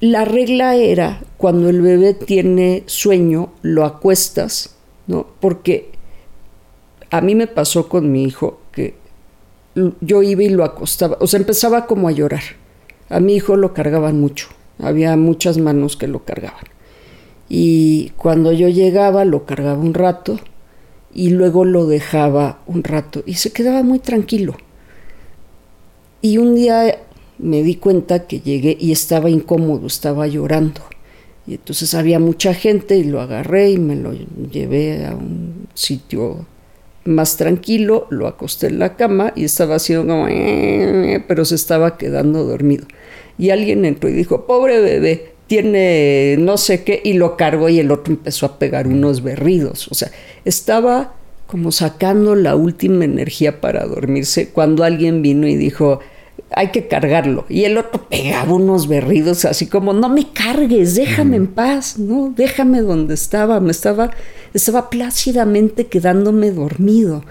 La 0.00 0.24
regla 0.24 0.76
era 0.76 1.22
cuando 1.36 1.68
el 1.68 1.82
bebé 1.82 2.14
tiene 2.14 2.84
sueño, 2.86 3.52
lo 3.60 3.84
acuestas, 3.84 4.76
¿no? 5.06 5.26
Porque 5.40 5.90
a 7.10 7.20
mí 7.20 7.34
me 7.34 7.46
pasó 7.46 7.86
con 7.90 8.10
mi 8.10 8.24
hijo 8.24 8.59
yo 9.74 10.22
iba 10.22 10.42
y 10.42 10.48
lo 10.48 10.64
acostaba, 10.64 11.16
o 11.20 11.26
sea, 11.26 11.40
empezaba 11.40 11.86
como 11.86 12.08
a 12.08 12.12
llorar. 12.12 12.42
A 13.08 13.20
mi 13.20 13.34
hijo 13.34 13.56
lo 13.56 13.74
cargaban 13.74 14.20
mucho, 14.20 14.48
había 14.78 15.16
muchas 15.16 15.58
manos 15.58 15.96
que 15.96 16.06
lo 16.06 16.24
cargaban. 16.24 16.64
Y 17.48 18.10
cuando 18.16 18.52
yo 18.52 18.68
llegaba, 18.68 19.24
lo 19.24 19.44
cargaba 19.44 19.80
un 19.80 19.94
rato 19.94 20.38
y 21.12 21.30
luego 21.30 21.64
lo 21.64 21.86
dejaba 21.86 22.60
un 22.66 22.84
rato 22.84 23.22
y 23.26 23.34
se 23.34 23.52
quedaba 23.52 23.82
muy 23.82 23.98
tranquilo. 23.98 24.56
Y 26.22 26.38
un 26.38 26.54
día 26.54 26.98
me 27.38 27.62
di 27.62 27.76
cuenta 27.76 28.26
que 28.26 28.40
llegué 28.40 28.76
y 28.78 28.92
estaba 28.92 29.30
incómodo, 29.30 29.86
estaba 29.86 30.26
llorando. 30.26 30.82
Y 31.46 31.54
entonces 31.54 31.94
había 31.94 32.20
mucha 32.20 32.54
gente 32.54 32.96
y 32.96 33.04
lo 33.04 33.20
agarré 33.20 33.70
y 33.70 33.78
me 33.78 33.96
lo 33.96 34.12
llevé 34.12 35.06
a 35.06 35.14
un 35.14 35.66
sitio 35.74 36.46
más 37.04 37.36
tranquilo, 37.36 38.06
lo 38.10 38.26
acosté 38.26 38.68
en 38.68 38.78
la 38.78 38.96
cama 38.96 39.32
y 39.34 39.44
estaba 39.44 39.76
haciendo 39.76 40.12
como, 40.12 40.26
pero 41.26 41.44
se 41.44 41.54
estaba 41.54 41.96
quedando 41.96 42.44
dormido. 42.44 42.86
Y 43.38 43.50
alguien 43.50 43.84
entró 43.84 44.08
y 44.08 44.12
dijo, 44.12 44.46
pobre 44.46 44.80
bebé, 44.80 45.32
tiene 45.46 46.36
no 46.38 46.58
sé 46.58 46.84
qué, 46.84 47.00
y 47.02 47.14
lo 47.14 47.36
cargó 47.36 47.68
y 47.68 47.80
el 47.80 47.90
otro 47.90 48.12
empezó 48.12 48.46
a 48.46 48.58
pegar 48.58 48.86
unos 48.86 49.22
berridos. 49.22 49.88
O 49.88 49.94
sea, 49.94 50.10
estaba 50.44 51.14
como 51.46 51.72
sacando 51.72 52.36
la 52.36 52.54
última 52.54 53.04
energía 53.04 53.60
para 53.60 53.84
dormirse 53.84 54.50
cuando 54.50 54.84
alguien 54.84 55.22
vino 55.22 55.48
y 55.48 55.56
dijo, 55.56 56.00
hay 56.52 56.68
que 56.68 56.88
cargarlo. 56.88 57.46
Y 57.48 57.64
el 57.64 57.78
otro 57.78 58.08
pegaba 58.08 58.52
unos 58.52 58.88
berridos 58.88 59.44
así 59.44 59.66
como, 59.66 59.92
no 59.92 60.08
me 60.08 60.32
cargues, 60.32 60.94
déjame 60.94 61.36
en 61.36 61.46
paz, 61.46 61.98
¿no? 61.98 62.32
Déjame 62.36 62.80
donde 62.80 63.14
estaba. 63.14 63.60
Me 63.60 63.70
estaba, 63.70 64.10
estaba 64.52 64.90
plácidamente 64.90 65.86
quedándome 65.86 66.50
dormido. 66.50 67.24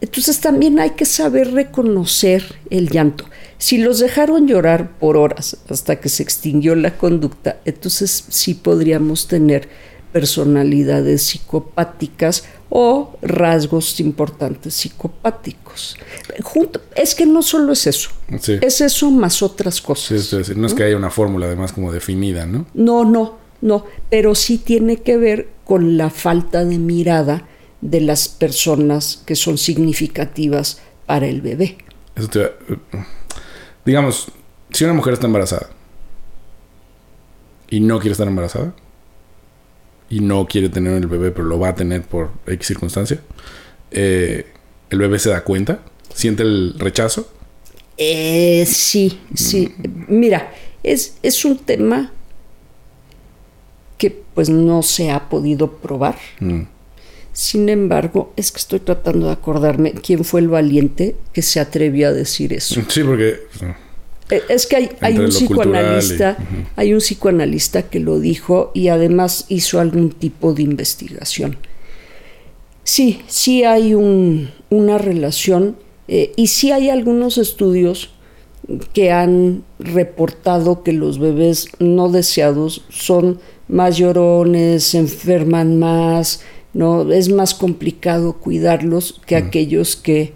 Entonces 0.00 0.40
también 0.40 0.78
hay 0.80 0.90
que 0.90 1.04
saber 1.04 1.52
reconocer 1.52 2.56
el 2.70 2.88
llanto. 2.88 3.26
Si 3.58 3.76
los 3.76 3.98
dejaron 3.98 4.48
llorar 4.48 4.92
por 4.98 5.18
horas 5.18 5.58
hasta 5.68 6.00
que 6.00 6.08
se 6.08 6.22
extinguió 6.22 6.74
la 6.74 6.96
conducta, 6.96 7.58
entonces 7.66 8.24
sí 8.30 8.54
podríamos 8.54 9.28
tener 9.28 9.68
personalidades 10.12 11.22
psicopáticas 11.22 12.44
o 12.68 13.16
rasgos 13.22 13.98
importantes 14.00 14.74
psicopáticos. 14.74 15.96
Junto, 16.42 16.80
es 16.94 17.14
que 17.14 17.26
no 17.26 17.42
solo 17.42 17.72
es 17.72 17.86
eso, 17.86 18.10
Sí. 18.40 18.58
es 18.60 18.80
eso 18.80 19.10
más 19.10 19.42
otras 19.42 19.80
cosas. 19.80 20.06
Sí, 20.06 20.14
es 20.14 20.30
decir, 20.30 20.56
no 20.56 20.66
es 20.66 20.74
que 20.74 20.84
haya 20.84 20.96
una 20.96 21.10
fórmula 21.10 21.46
además 21.46 21.72
como 21.72 21.92
definida, 21.92 22.46
¿no? 22.46 22.66
No, 22.74 23.04
no, 23.04 23.38
no, 23.60 23.84
pero 24.08 24.34
sí 24.34 24.58
tiene 24.58 24.98
que 24.98 25.16
ver 25.16 25.48
con 25.64 25.96
la 25.96 26.10
falta 26.10 26.64
de 26.64 26.78
mirada 26.78 27.46
de 27.80 28.00
las 28.00 28.28
personas 28.28 29.22
que 29.26 29.34
son 29.36 29.58
significativas 29.58 30.80
para 31.06 31.26
el 31.26 31.40
bebé. 31.40 31.78
Eso 32.14 32.28
te 32.28 32.38
va- 32.40 32.50
Digamos, 33.84 34.28
si 34.70 34.84
una 34.84 34.92
mujer 34.92 35.14
está 35.14 35.26
embarazada 35.26 35.70
y 37.68 37.80
no 37.80 37.98
quiere 37.98 38.12
estar 38.12 38.28
embarazada 38.28 38.74
y 40.10 40.20
no 40.20 40.46
quiere 40.46 40.68
tener 40.68 40.94
el 40.94 41.06
bebé, 41.06 41.30
pero 41.30 41.46
lo 41.46 41.58
va 41.58 41.68
a 41.68 41.74
tener 41.74 42.02
por 42.02 42.30
X 42.46 42.66
circunstancia, 42.66 43.20
eh, 43.92 44.46
el 44.90 44.98
bebé 44.98 45.18
se 45.18 45.30
da 45.30 45.42
cuenta, 45.44 45.80
siente 46.12 46.42
el 46.42 46.74
rechazo. 46.76 47.32
Eh, 47.96 48.66
sí, 48.66 49.20
sí. 49.34 49.72
Mira, 50.08 50.52
es, 50.82 51.16
es 51.22 51.44
un 51.44 51.58
tema 51.58 52.12
que 53.98 54.10
pues 54.34 54.48
no 54.48 54.82
se 54.82 55.10
ha 55.10 55.28
podido 55.28 55.70
probar. 55.72 56.18
Mm. 56.40 56.62
Sin 57.32 57.68
embargo, 57.68 58.32
es 58.36 58.50
que 58.50 58.58
estoy 58.58 58.80
tratando 58.80 59.26
de 59.26 59.32
acordarme 59.32 59.92
quién 59.92 60.24
fue 60.24 60.40
el 60.40 60.48
valiente 60.48 61.14
que 61.32 61.42
se 61.42 61.60
atrevió 61.60 62.08
a 62.08 62.12
decir 62.12 62.52
eso. 62.52 62.80
Sí, 62.88 63.04
porque 63.04 63.40
Es 64.48 64.66
que 64.66 64.76
hay, 64.76 64.88
un 65.18 65.30
psicoanalista, 65.30 66.36
hay 66.76 66.92
un 66.92 67.00
psicoanalista 67.00 67.82
que 67.90 68.00
lo 68.00 68.18
dijo 68.20 68.70
y 68.74 68.88
además 68.88 69.46
hizo 69.48 69.80
algún 69.80 70.10
tipo 70.10 70.52
de 70.54 70.62
investigación. 70.62 71.56
Sí, 72.84 73.20
sí 73.26 73.64
hay 73.64 73.94
un- 73.94 74.50
una 74.70 74.98
relación 74.98 75.76
eh, 76.08 76.32
y 76.36 76.48
sí 76.48 76.72
hay 76.72 76.88
algunos 76.90 77.38
estudios 77.38 78.10
que 78.92 79.10
han 79.12 79.62
reportado 79.78 80.82
que 80.82 80.92
los 80.92 81.18
bebés 81.18 81.66
no 81.78 82.08
deseados 82.08 82.84
son 82.88 83.38
más 83.68 83.96
llorones, 83.96 84.84
se 84.84 84.98
enferman 84.98 85.78
más, 85.78 86.40
no 86.72 87.10
es 87.12 87.28
más 87.30 87.54
complicado 87.54 88.34
cuidarlos 88.34 89.20
que 89.26 89.36
aquellos 89.36 89.96
que 89.96 90.32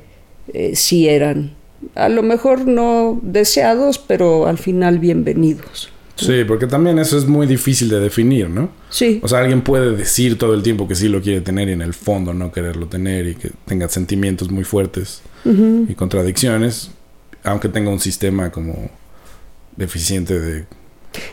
eh, 0.53 0.73
sí 0.77 1.09
eran 1.09 1.55
a 1.95 2.09
lo 2.09 2.23
mejor 2.23 2.67
no 2.67 3.19
deseados, 3.23 3.99
pero 3.99 4.47
al 4.47 4.59
final 4.59 4.99
bienvenidos. 4.99 5.91
sí, 6.17 6.45
porque 6.47 6.67
también 6.67 6.99
eso 6.99 7.19
es 7.19 7.27
muy 7.27 7.47
difícil 7.47 7.89
de 7.89 7.99
definir, 8.01 8.49
¿no? 8.49 8.71
Sí, 8.91 9.19
O 9.23 9.29
sea, 9.29 9.41
alguien 9.41 9.63
puede 9.63 9.97
decir 9.97 10.39
todo 10.39 10.55
el 10.55 10.63
tiempo 10.63 10.87
que 10.87 10.95
sí 10.95 11.09
lo 11.09 11.21
quiere 11.21 11.41
tener 11.41 11.69
y 11.69 11.73
en 11.73 11.83
el 11.83 11.93
fondo 11.95 12.33
no 12.33 12.53
quererlo 12.53 12.87
tener 12.87 13.27
y 13.27 13.35
que 13.35 13.51
tenga 13.67 13.89
sentimientos 13.89 14.51
muy 14.51 14.65
fuertes 14.65 15.23
y 15.45 15.95
contradicciones, 15.95 16.91
aunque 17.43 17.69
tenga 17.69 17.91
un 17.91 18.01
sistema 18.01 18.51
como 18.51 18.91
deficiente 19.77 20.39
de... 20.39 20.65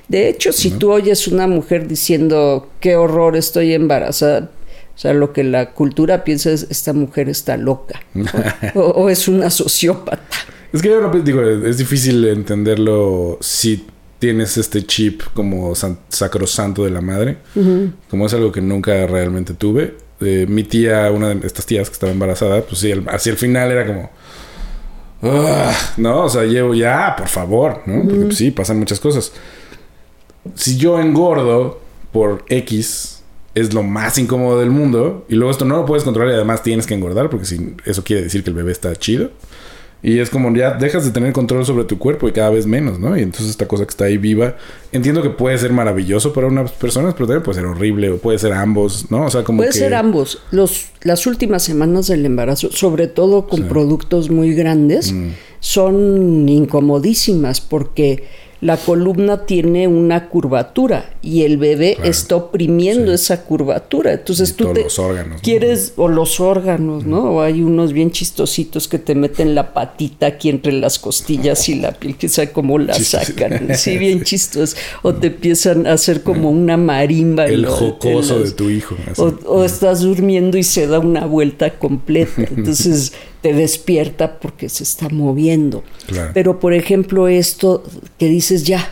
de 0.08 0.30
hecho, 0.30 0.52
si 0.52 0.72
tú 0.72 0.92
oyes 0.92 1.28
una 1.28 1.48
mujer 1.48 1.88
diciendo 1.88 2.70
qué 2.80 2.96
horror 2.96 3.38
estoy 3.38 3.74
embarazada, 3.74 4.50
o 4.96 4.98
sea, 5.02 5.14
lo 5.14 5.34
que 5.34 5.44
la 5.44 5.72
cultura 5.72 6.24
piensa 6.24 6.52
es 6.52 6.68
esta 6.70 6.94
mujer 6.94 7.30
está 7.30 7.58
loca 7.58 8.02
o, 8.76 8.80
o 8.82 9.10
es 9.10 9.28
una 9.28 9.50
sociópata. 9.50 10.22
Es 10.74 10.82
que 10.82 10.90
yo 10.90 11.02
no 11.02 11.10
digo, 11.20 11.42
es 11.42 11.78
difícil 11.78 12.24
entenderlo 12.28 13.38
si 13.42 13.86
tienes 14.20 14.58
este 14.58 14.86
chip 14.86 15.22
como 15.34 15.74
san- 15.76 15.98
sacrosanto 16.10 16.84
de 16.86 16.92
la 16.92 17.02
madre, 17.02 17.38
como 18.10 18.26
es 18.28 18.34
algo 18.34 18.52
que 18.52 18.62
nunca 18.62 19.06
realmente 19.08 19.54
tuve. 19.54 19.96
Eh, 20.22 20.46
mi 20.48 20.64
tía, 20.64 21.10
una 21.12 21.30
de 21.34 21.48
estas 21.48 21.66
tías 21.66 21.90
que 21.90 21.94
estaba 21.94 22.12
embarazada, 22.12 22.62
pues 22.62 22.80
sí, 22.82 22.92
el- 22.92 23.10
hacia 23.10 23.32
el 23.32 23.38
final 23.38 23.72
era 23.72 23.88
como... 23.88 24.12
"Ah", 25.24 25.74
no, 25.98 26.26
o 26.26 26.30
sea, 26.30 26.44
llevo 26.44 26.74
ya, 26.74 27.16
por 27.18 27.28
favor, 27.28 27.82
¿no? 27.86 28.04
Porque 28.08 28.26
pues, 28.26 28.38
sí, 28.38 28.52
pasan 28.52 28.80
muchas 28.80 29.00
cosas. 29.00 29.32
Si 30.56 30.78
yo 30.78 31.00
engordo 31.00 31.82
por 32.12 32.44
X, 32.50 33.21
es 33.56 33.74
lo 33.74 33.84
más 33.84 34.18
incómodo 34.18 34.60
del 34.60 34.70
mundo. 34.72 35.26
Y 35.30 35.36
luego 35.36 35.52
esto 35.52 35.66
no 35.66 35.78
lo 35.78 35.86
puedes 35.86 36.04
controlar 36.04 36.32
y 36.34 36.36
además 36.36 36.64
tienes 36.64 36.86
que 36.88 36.94
engordar 36.94 37.30
porque 37.30 37.46
si, 37.46 37.76
eso 37.86 38.04
quiere 38.04 38.24
decir 38.24 38.44
que 38.44 38.50
el 38.50 38.56
bebé 38.56 38.72
está 38.72 38.96
chido. 38.96 39.32
Y 40.04 40.18
es 40.18 40.32
como 40.32 40.52
ya 40.56 40.74
dejas 40.74 41.06
de 41.06 41.12
tener 41.12 41.32
control 41.32 41.64
sobre 41.64 41.84
tu 41.84 42.00
cuerpo 42.00 42.28
y 42.28 42.32
cada 42.32 42.50
vez 42.50 42.66
menos, 42.66 42.98
¿no? 42.98 43.16
Y 43.16 43.22
entonces 43.22 43.52
esta 43.52 43.68
cosa 43.68 43.84
que 43.86 43.92
está 43.92 44.06
ahí 44.06 44.18
viva, 44.18 44.56
entiendo 44.92 45.22
que 45.22 45.30
puede 45.30 45.56
ser 45.60 45.72
maravilloso 45.74 46.34
para 46.34 46.48
unas 46.48 46.72
personas, 46.72 47.14
pero 47.14 47.28
también 47.28 47.44
puede 47.44 47.60
ser 47.60 47.68
horrible 47.68 48.10
o 48.10 48.18
puede 48.18 48.40
ser 48.40 48.52
ambos, 48.54 49.12
¿no? 49.12 49.26
O 49.26 49.30
sea, 49.30 49.44
como 49.44 49.58
Puede 49.58 49.70
que... 49.70 49.78
ser 49.78 49.94
ambos. 49.94 50.42
Los, 50.50 50.88
las 51.04 51.28
últimas 51.28 51.62
semanas 51.62 52.08
del 52.08 52.26
embarazo, 52.26 52.72
sobre 52.72 53.06
todo 53.06 53.48
con 53.48 53.68
productos 53.68 54.32
muy 54.32 54.56
grandes, 54.56 55.14
Mm. 55.14 55.30
son 55.60 56.50
incomodísimas 56.50 57.62
porque 57.62 58.24
la 58.62 58.78
columna 58.78 59.46
tiene 59.48 59.88
una 59.88 60.30
curvatura 60.30 61.16
y 61.24 61.42
el 61.42 61.58
bebé 61.58 61.98
está 62.04 62.36
oprimiendo 62.36 63.12
esa 63.12 63.44
curvatura. 63.44 64.14
Entonces 64.14 64.56
tú 64.56 64.72
te 64.72 64.84
los 64.84 65.00
órganos, 65.00 65.42
quieres, 65.42 65.94
o 65.96 66.08
los 66.08 66.40
órganos, 66.40 67.04
¿no? 67.04 67.24
O 67.32 67.42
hay 67.42 67.64
unos 67.64 67.92
bien 67.92 68.12
chistositos 68.12 68.88
que 68.88 69.00
te 69.00 69.16
meten 69.16 69.56
la 69.56 69.74
patita 69.74 70.28
aquí 70.28 70.50
entre 70.50 70.74
las 70.74 71.00
costillas 71.00 71.68
y 71.70 71.76
la 71.76 71.92
piel, 71.94 72.16
que 72.18 72.30
sabe 72.30 72.52
cómo 72.52 72.78
la 72.78 72.94
sacan. 72.94 73.70
Sí, 73.82 73.98
bien 73.98 74.24
chistos. 74.24 74.76
O 75.02 75.16
te 75.16 75.28
empiezan 75.28 75.88
a 75.88 75.94
hacer 75.94 76.22
como 76.22 76.52
una 76.52 76.78
marimba. 76.78 77.48
El 77.48 77.66
jocoso 77.66 78.40
de 78.40 78.52
tu 78.52 78.70
hijo. 78.70 78.96
O, 79.18 79.64
estás 79.64 80.02
durmiendo 80.02 80.58
y 80.58 80.64
se 80.64 80.86
da 80.86 81.00
una 81.00 81.26
vuelta 81.26 81.80
completa. 81.80 82.44
Entonces 82.56 83.14
te 83.42 83.54
despierta 83.54 84.40
porque 84.40 84.70
se 84.70 84.84
está 84.84 85.10
moviendo. 85.10 85.84
Pero 86.34 86.60
por 86.60 86.74
ejemplo 86.74 87.28
esto 87.28 87.84
que 88.18 88.28
dices 88.28 88.64
ya, 88.64 88.88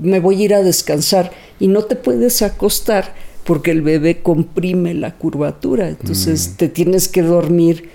me 0.00 0.20
voy 0.20 0.42
a 0.42 0.44
ir 0.44 0.54
a 0.54 0.62
descansar 0.62 1.32
y 1.60 1.68
no 1.68 1.82
te 1.84 1.96
puedes 1.96 2.42
acostar 2.42 3.14
porque 3.44 3.70
el 3.70 3.82
bebé 3.82 4.22
comprime 4.22 4.92
la 4.94 5.14
curvatura, 5.14 5.88
entonces 5.88 6.50
mm. 6.50 6.56
te 6.56 6.68
tienes 6.68 7.06
que 7.06 7.22
dormir, 7.22 7.90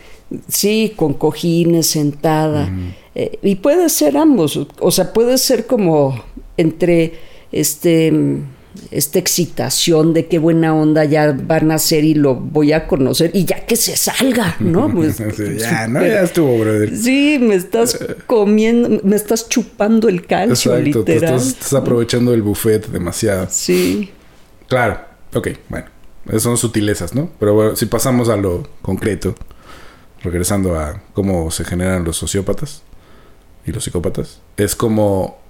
sí, 0.47 0.93
con 0.95 1.13
cojines, 1.13 1.87
sentada, 1.87 2.67
mm. 2.67 2.93
eh, 3.15 3.39
y 3.43 3.55
puede 3.55 3.89
ser 3.89 4.15
ambos, 4.15 4.57
o 4.79 4.91
sea, 4.91 5.11
puede 5.11 5.37
ser 5.37 5.67
como 5.67 6.23
entre 6.55 7.15
este 7.51 8.13
esta 8.89 9.19
excitación 9.19 10.13
de 10.13 10.27
qué 10.27 10.39
buena 10.39 10.73
onda 10.73 11.05
ya 11.05 11.31
van 11.31 11.71
a 11.71 11.77
ser 11.77 12.03
y 12.03 12.13
lo 12.13 12.35
voy 12.35 12.73
a 12.73 12.87
conocer 12.87 13.31
y 13.33 13.45
ya 13.45 13.65
que 13.65 13.75
se 13.75 13.95
salga, 13.97 14.55
¿no? 14.59 14.91
Pues, 15.01 15.17
ya, 15.57 15.87
¿no? 15.87 16.05
Ya 16.05 16.21
estuvo, 16.21 16.57
brother. 16.59 16.95
Sí, 16.97 17.37
me 17.41 17.55
estás 17.55 17.97
comiendo, 18.27 19.01
me 19.03 19.15
estás 19.15 19.47
chupando 19.49 20.09
el 20.09 20.25
calcio, 20.25 20.75
Exacto, 20.75 20.99
literal. 20.99 21.39
Te 21.39 21.47
estás, 21.47 21.73
aprovechando 21.73 22.33
el 22.33 22.41
buffet 22.41 22.87
demasiado. 22.87 23.47
Sí. 23.49 24.11
Claro, 24.67 24.99
ok, 25.33 25.49
bueno. 25.69 25.87
Esas 26.27 26.43
son 26.43 26.57
sutilezas, 26.57 27.15
¿no? 27.15 27.31
Pero 27.39 27.55
bueno, 27.55 27.75
si 27.75 27.87
pasamos 27.87 28.29
a 28.29 28.37
lo 28.37 28.67
concreto, 28.81 29.35
regresando 30.23 30.79
a 30.79 31.01
cómo 31.13 31.49
se 31.49 31.65
generan 31.65 32.03
los 32.03 32.17
sociópatas 32.17 32.83
y 33.65 33.71
los 33.71 33.83
psicópatas, 33.83 34.39
es 34.55 34.75
como 34.75 35.40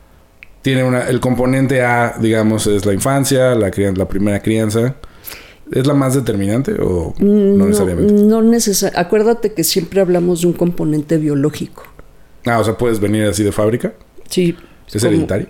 tiene 0.61 0.83
una, 0.83 1.07
el 1.07 1.19
componente 1.19 1.83
A, 1.83 2.15
digamos, 2.19 2.67
es 2.67 2.85
la 2.85 2.93
infancia, 2.93 3.55
la, 3.55 3.71
la 3.95 4.07
primera 4.07 4.41
crianza. 4.41 4.95
¿Es 5.71 5.87
la 5.87 5.93
más 5.93 6.13
determinante 6.13 6.73
o 6.81 7.15
no, 7.19 7.65
necesariamente? 7.65 8.13
No 8.13 8.41
necesariamente. 8.41 8.99
Acuérdate 8.99 9.53
que 9.53 9.63
siempre 9.63 10.01
hablamos 10.01 10.41
de 10.41 10.47
un 10.47 10.53
componente 10.53 11.17
biológico. 11.17 11.83
Ah, 12.45 12.59
o 12.59 12.63
sea, 12.63 12.77
puedes 12.77 12.99
venir 12.99 13.23
así 13.23 13.43
de 13.43 13.53
fábrica. 13.53 13.93
Sí. 14.29 14.55
¿Es 14.91 15.01
hereditario? 15.03 15.47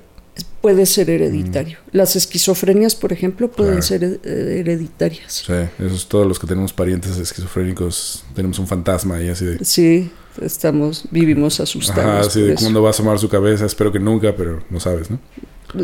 Puede 0.61 0.85
ser 0.85 1.09
hereditario. 1.09 1.79
Mm. 1.87 1.97
Las 1.97 2.15
esquizofrenias, 2.15 2.95
por 2.95 3.11
ejemplo, 3.11 3.49
pueden 3.49 3.81
ser 3.81 4.19
hereditarias. 4.23 5.43
Sí, 5.47 5.53
esos 5.83 6.07
todos 6.07 6.27
los 6.27 6.37
que 6.37 6.45
tenemos 6.45 6.71
parientes 6.71 7.17
esquizofrénicos 7.17 8.23
tenemos 8.35 8.59
un 8.59 8.67
fantasma 8.67 9.15
ahí 9.15 9.29
así 9.29 9.45
de. 9.45 9.65
Sí, 9.65 10.11
estamos, 10.41 11.05
vivimos 11.11 11.59
asustados. 11.59 12.27
Ah, 12.27 12.29
sí, 12.29 12.41
de 12.41 12.55
cuándo 12.55 12.81
va 12.81 12.89
a 12.89 12.91
asomar 12.91 13.19
su 13.19 13.29
cabeza, 13.29 13.65
espero 13.65 13.91
que 13.91 13.99
nunca, 13.99 14.35
pero 14.35 14.63
no 14.69 14.79
sabes, 14.79 15.09
¿no? 15.09 15.19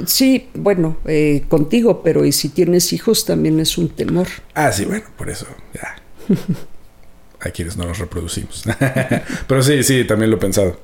Sí, 0.05 0.49
bueno, 0.53 0.97
eh, 1.05 1.45
contigo, 1.47 2.01
pero 2.03 2.25
y 2.25 2.31
si 2.31 2.49
tienes 2.49 2.91
hijos 2.93 3.25
también 3.25 3.59
es 3.59 3.77
un 3.77 3.89
temor. 3.89 4.27
Ah, 4.53 4.71
sí, 4.71 4.85
bueno, 4.85 5.05
por 5.17 5.29
eso, 5.29 5.47
ya. 5.73 5.95
Hay 7.39 7.51
quienes 7.51 7.77
no 7.77 7.85
los 7.85 7.99
reproducimos. 7.99 8.63
pero 9.47 9.63
sí, 9.63 9.83
sí, 9.83 10.03
también 10.05 10.31
lo 10.31 10.37
he 10.37 10.39
pensado. 10.39 10.79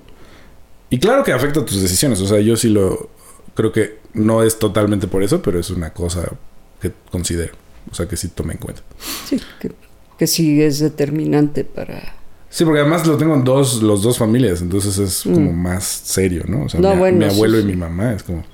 Y 0.90 1.00
claro 1.00 1.24
que 1.24 1.34
afecta 1.34 1.66
tus 1.66 1.82
decisiones, 1.82 2.22
o 2.22 2.28
sea, 2.28 2.40
yo 2.40 2.56
sí 2.56 2.70
lo 2.70 3.10
creo 3.56 3.72
que 3.72 4.00
no 4.14 4.44
es 4.44 4.60
totalmente 4.60 5.08
por 5.08 5.24
eso, 5.24 5.42
pero 5.42 5.60
es 5.60 5.70
una 5.70 5.92
cosa 5.92 6.32
que 6.80 6.92
considero, 7.12 7.54
o 7.92 7.96
sea, 7.96 8.08
que 8.08 8.16
sí 8.16 8.30
tome 8.30 8.54
en 8.54 8.60
cuenta. 8.60 8.84
Sí, 9.28 9.40
que, 9.60 9.72
que 10.18 10.28
sí 10.28 10.62
es 10.62 10.80
determinante 10.80 11.64
para 11.64 12.16
Sí, 12.54 12.66
porque 12.66 12.82
además 12.82 13.08
lo 13.08 13.18
tengo 13.18 13.34
en 13.34 13.44
dos, 13.44 13.82
los 13.82 14.04
dos 14.04 14.20
familias, 14.20 14.62
entonces 14.62 15.00
es 15.00 15.24
como 15.24 15.52
mm. 15.52 15.56
más 15.56 15.84
serio, 15.84 16.44
¿no? 16.48 16.66
O 16.66 16.70
sea, 16.70 16.80
mi, 16.80 17.26
abuelo 17.26 17.60
y 17.60 17.64
mi 17.64 17.76
mamá 17.76 18.14
es 18.14 18.22
como... 18.22 18.46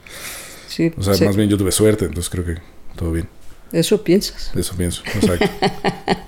Sí, 0.70 0.94
o 0.98 1.04
sea, 1.04 1.28
más 1.28 1.36
bien 1.36 1.50
yo 1.50 1.58
tuve 1.58 1.74
suerte, 1.74 2.06
entonces 2.06 2.30
creo 2.30 2.46
que 2.46 2.56
todo 2.96 3.12
bien. 3.12 3.28
Eso 3.74 4.02
piensas. 4.02 4.52
Eso 4.56 4.74
pienso, 4.78 5.04
exacto. 5.06 5.50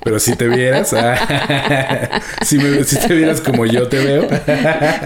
Pero 0.03 0.19
si 0.19 0.35
te 0.35 0.49
vieras, 0.49 0.91
ah, 0.91 2.21
si, 2.45 2.57
te 2.57 3.13
vieras 3.15 3.39
como 3.39 3.65
yo 3.65 3.87
te 3.87 3.99
veo. 3.99 4.27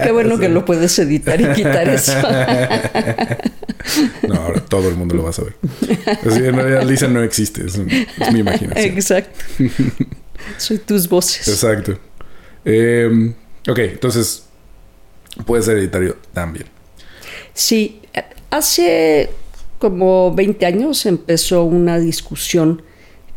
Qué 0.02 0.10
bueno 0.10 0.36
que 0.36 0.48
lo 0.48 0.64
puedes 0.64 0.98
editar 0.98 1.40
y 1.40 1.46
quitar 1.52 1.88
eso. 1.88 2.14
No, 4.26 4.34
ahora 4.34 4.60
todo 4.60 4.88
el 4.88 4.96
mundo 4.96 5.14
lo 5.14 5.22
va 5.22 5.30
a 5.30 5.32
saber. 5.32 5.54
Así, 6.26 6.44
en 6.44 6.56
realidad 6.56 6.82
Lisa 6.82 7.06
no 7.06 7.22
existe, 7.22 7.64
es 7.64 7.78
mi 7.78 8.40
imaginación. 8.40 8.72
Exacto. 8.76 9.38
Soy 10.56 10.78
tus 10.78 11.08
voces. 11.08 11.46
Exacto. 11.46 11.96
Eh, 12.66 13.32
ok, 13.68 13.78
entonces 13.78 14.44
puede 15.46 15.62
ser 15.62 15.76
hereditario 15.76 16.16
también. 16.32 16.66
Sí, 17.54 18.00
hace 18.50 19.30
como 19.78 20.34
20 20.34 20.66
años 20.66 21.06
empezó 21.06 21.64
una 21.64 21.98
discusión 21.98 22.82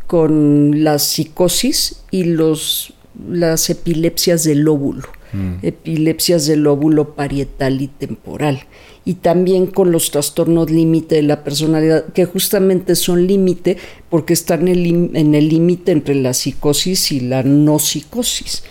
con 0.07 0.83
la 0.83 0.97
psicosis 0.97 2.01
y 2.09 2.23
los, 2.23 2.95
las 3.29 3.69
epilepsias 3.69 4.43
del 4.43 4.61
lóbulo, 4.61 5.07
mm. 5.31 5.57
epilepsias 5.61 6.47
del 6.47 6.63
lóbulo 6.63 7.13
parietal 7.13 7.81
y 7.81 7.87
temporal, 7.87 8.63
y 9.05 9.15
también 9.15 9.67
con 9.67 9.91
los 9.91 10.09
trastornos 10.09 10.71
límite 10.71 11.15
de 11.15 11.23
la 11.23 11.43
personalidad, 11.43 12.05
que 12.13 12.25
justamente 12.25 12.95
son 12.95 13.27
límite 13.27 13.77
porque 14.09 14.33
están 14.33 14.67
en 14.67 15.35
el 15.35 15.49
límite 15.49 15.91
entre 15.91 16.15
la 16.15 16.33
psicosis 16.33 17.11
y 17.11 17.19
la 17.19 17.43
no 17.43 17.77
psicosis 17.77 18.63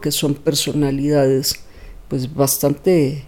que 0.00 0.12
son 0.12 0.34
personalidades 0.34 1.54
pues 2.08 2.34
bastante 2.34 3.24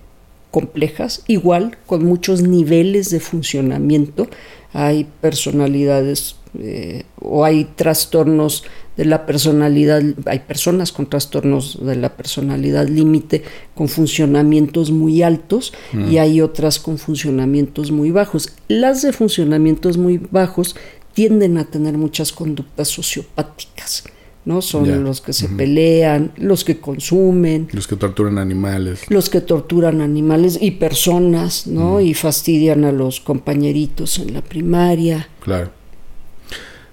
complejas, 0.51 1.23
igual 1.27 1.79
con 1.87 2.05
muchos 2.05 2.43
niveles 2.43 3.11
de 3.11 3.21
funcionamiento. 3.21 4.29
Hay 4.73 5.09
personalidades 5.21 6.37
eh, 6.59 7.05
o 7.21 7.45
hay 7.45 7.65
trastornos 7.65 8.65
de 8.97 9.07
la 9.07 9.25
personalidad, 9.25 10.03
hay 10.27 10.41
personas 10.41 10.93
con 10.93 11.09
trastornos 11.09 11.85
de 11.85 11.97
la 11.97 12.15
personalidad 12.15 12.87
límite 12.87 13.43
con 13.75 13.89
funcionamientos 13.89 14.91
muy 14.91 15.23
altos 15.23 15.73
mm. 15.93 16.11
y 16.11 16.19
hay 16.19 16.43
otras 16.43 16.79
con 16.79 16.99
funcionamientos 16.99 17.91
muy 17.91 18.11
bajos. 18.11 18.53
Las 18.69 19.01
de 19.01 19.13
funcionamientos 19.13 19.97
muy 19.97 20.19
bajos 20.19 20.77
tienden 21.15 21.57
a 21.57 21.65
tener 21.65 21.97
muchas 21.97 22.33
conductas 22.33 22.89
sociopáticas. 22.89 24.05
¿No? 24.45 24.61
Son 24.63 25.05
los 25.05 25.21
que 25.21 25.33
se 25.33 25.49
pelean, 25.49 26.33
los 26.37 26.65
que 26.65 26.79
consumen. 26.79 27.69
Los 27.73 27.87
que 27.87 27.97
torturan 27.97 28.39
animales. 28.39 29.03
Los 29.09 29.31
que 29.31 29.41
torturan 29.41 30.01
animales 30.01 30.59
y 30.61 30.73
personas, 30.73 31.67
¿no? 31.67 32.01
Y 32.01 32.15
fastidian 32.15 32.85
a 32.85 32.93
los 32.93 33.21
compañeritos 33.21 34.19
en 34.19 34.35
la 34.35 34.43
primaria. 34.43 35.29
Claro. 35.41 35.71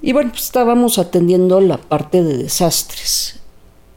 Y 0.00 0.14
bueno, 0.14 0.30
pues 0.30 0.44
estábamos 0.44 0.98
atendiendo 0.98 1.60
la 1.60 1.76
parte 1.76 2.22
de 2.22 2.38
desastres 2.38 3.41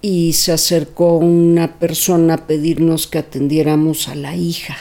y 0.08 0.34
se 0.34 0.52
acercó 0.52 1.18
una 1.18 1.80
persona 1.80 2.36
a 2.36 2.46
pedirnos 2.46 3.08
que 3.08 3.18
atendiéramos 3.18 4.08
a 4.08 4.14
la 4.14 4.36
hija. 4.36 4.78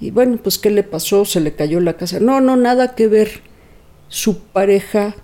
Y 0.00 0.10
bueno, 0.10 0.38
pues 0.42 0.56
¿qué 0.56 0.70
le 0.70 0.82
pasó? 0.82 1.26
Se 1.26 1.38
le 1.38 1.54
cayó 1.54 1.80
la 1.80 1.98
casa. 1.98 2.18
No, 2.18 2.40
no, 2.40 2.56
nada 2.56 2.94
que 2.94 3.08
ver. 3.08 3.42
Su 4.08 4.38
pareja 4.38 5.16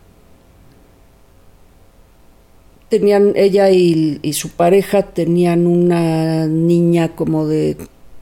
tenían, 2.90 3.32
ella 3.34 3.70
y, 3.70 4.20
y, 4.20 4.34
su 4.34 4.50
pareja 4.50 5.14
tenían 5.14 5.66
una 5.66 6.46
niña 6.46 7.16
como 7.16 7.46
de 7.46 7.78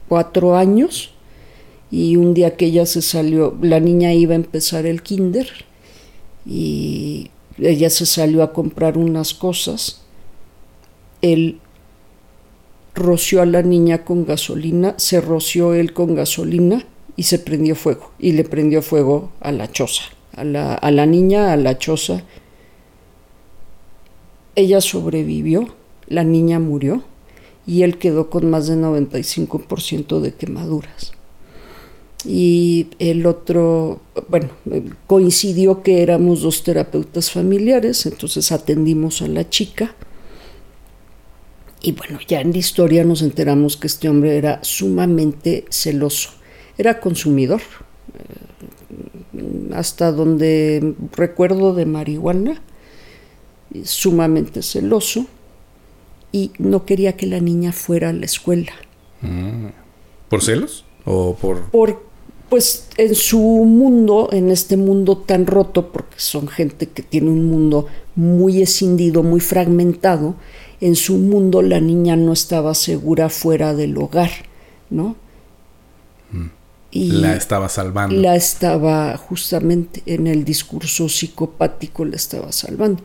cuatro 0.07 0.55
años 0.55 1.11
y 1.91 2.15
un 2.15 2.33
día 2.33 2.55
que 2.55 2.67
ella 2.67 2.85
se 2.85 3.01
salió, 3.01 3.57
la 3.61 3.81
niña 3.81 4.13
iba 4.13 4.31
a 4.31 4.37
empezar 4.37 4.85
el 4.85 5.03
kinder 5.03 5.49
y 6.45 7.29
ella 7.57 7.89
se 7.89 8.05
salió 8.05 8.41
a 8.41 8.53
comprar 8.53 8.97
unas 8.97 9.33
cosas. 9.33 10.00
Él 11.21 11.59
roció 12.95 13.41
a 13.41 13.45
la 13.45 13.61
niña 13.61 14.03
con 14.03 14.25
gasolina, 14.25 14.95
se 14.97 15.21
roció 15.21 15.73
él 15.73 15.93
con 15.93 16.15
gasolina 16.15 16.85
y 17.15 17.23
se 17.23 17.39
prendió 17.39 17.75
fuego. 17.75 18.11
Y 18.19 18.33
le 18.33 18.43
prendió 18.43 18.81
fuego 18.81 19.31
a 19.39 19.51
la 19.51 19.71
choza, 19.71 20.03
a 20.35 20.43
la, 20.43 20.73
a 20.73 20.91
la 20.91 21.05
niña, 21.05 21.53
a 21.53 21.57
la 21.57 21.77
choza. 21.77 22.23
Ella 24.55 24.81
sobrevivió, 24.81 25.75
la 26.07 26.23
niña 26.23 26.59
murió 26.59 27.03
y 27.65 27.83
él 27.83 27.97
quedó 27.97 28.29
con 28.29 28.49
más 28.49 28.67
de 28.67 28.75
95% 28.75 30.19
de 30.19 30.33
quemaduras. 30.33 31.13
Y 32.25 32.87
el 32.99 33.25
otro, 33.25 34.01
bueno, 34.29 34.49
coincidió 35.07 35.81
que 35.81 36.03
éramos 36.03 36.41
dos 36.41 36.63
terapeutas 36.63 37.31
familiares, 37.31 38.05
entonces 38.05 38.51
atendimos 38.51 39.21
a 39.21 39.27
la 39.27 39.49
chica. 39.49 39.95
Y 41.81 41.93
bueno, 41.93 42.19
ya 42.27 42.41
en 42.41 42.51
la 42.51 42.59
historia 42.59 43.03
nos 43.03 43.21
enteramos 43.23 43.75
que 43.75 43.87
este 43.87 44.07
hombre 44.07 44.37
era 44.37 44.59
sumamente 44.63 45.65
celoso, 45.69 46.29
era 46.77 46.99
consumidor, 46.99 47.61
eh, 48.13 49.73
hasta 49.73 50.11
donde 50.11 50.93
recuerdo 51.15 51.73
de 51.73 51.87
marihuana, 51.87 52.61
sumamente 53.83 54.61
celoso, 54.61 55.25
y 56.31 56.51
no 56.59 56.85
quería 56.85 57.17
que 57.17 57.25
la 57.25 57.39
niña 57.39 57.71
fuera 57.71 58.09
a 58.09 58.13
la 58.13 58.25
escuela. 58.25 58.73
¿Por 60.29 60.41
celos? 60.41 60.85
¿O 61.05 61.35
por...? 61.35 61.71
Por, 61.71 62.03
pues 62.49 62.89
en 62.97 63.15
su 63.15 63.39
mundo, 63.39 64.29
en 64.31 64.51
este 64.51 64.77
mundo 64.77 65.17
tan 65.17 65.47
roto, 65.47 65.91
porque 65.91 66.19
son 66.19 66.47
gente 66.47 66.87
que 66.87 67.01
tiene 67.01 67.29
un 67.29 67.49
mundo 67.49 67.87
muy 68.15 68.61
escindido, 68.61 69.23
muy 69.23 69.39
fragmentado, 69.39 70.35
en 70.81 70.95
su 70.95 71.17
mundo 71.17 71.61
la 71.61 71.79
niña 71.79 72.15
no 72.15 72.33
estaba 72.33 72.73
segura 72.73 73.29
fuera 73.29 73.73
del 73.75 73.97
hogar, 73.97 74.31
¿no? 74.89 75.15
Y 76.89 77.11
la 77.11 77.35
estaba 77.37 77.69
salvando. 77.69 78.15
La 78.17 78.35
estaba 78.35 79.15
justamente 79.15 80.03
en 80.05 80.27
el 80.27 80.43
discurso 80.43 81.07
psicopático, 81.07 82.03
la 82.03 82.17
estaba 82.17 82.51
salvando. 82.51 83.01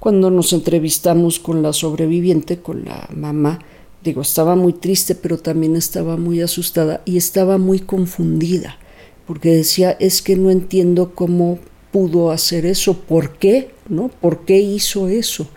Cuando 0.00 0.30
nos 0.30 0.52
entrevistamos 0.52 1.38
con 1.38 1.62
la 1.62 1.72
sobreviviente, 1.72 2.58
con 2.58 2.84
la 2.84 3.08
mamá, 3.14 3.60
digo, 4.02 4.22
estaba 4.22 4.56
muy 4.56 4.72
triste, 4.72 5.14
pero 5.14 5.38
también 5.38 5.76
estaba 5.76 6.16
muy 6.16 6.40
asustada 6.40 7.02
y 7.04 7.18
estaba 7.18 7.58
muy 7.58 7.80
confundida, 7.80 8.78
porque 9.26 9.50
decía, 9.50 9.92
es 10.00 10.22
que 10.22 10.36
no 10.36 10.50
entiendo 10.50 11.14
cómo 11.14 11.58
pudo 11.92 12.30
hacer 12.30 12.66
eso, 12.66 12.94
¿por 12.94 13.36
qué? 13.36 13.70
¿No? 13.88 14.08
¿Por 14.08 14.44
qué 14.44 14.58
hizo 14.58 15.06
eso? 15.06 15.48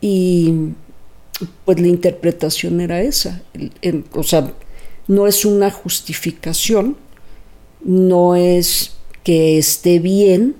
Y 0.00 0.72
pues 1.64 1.80
la 1.80 1.88
interpretación 1.88 2.80
era 2.80 3.00
esa, 3.02 3.42
o 4.12 4.22
sea, 4.22 4.52
no 5.08 5.26
es 5.26 5.44
una 5.44 5.70
justificación, 5.70 6.96
no 7.82 8.36
es 8.36 8.96
que 9.24 9.58
esté 9.58 9.98
bien, 9.98 10.56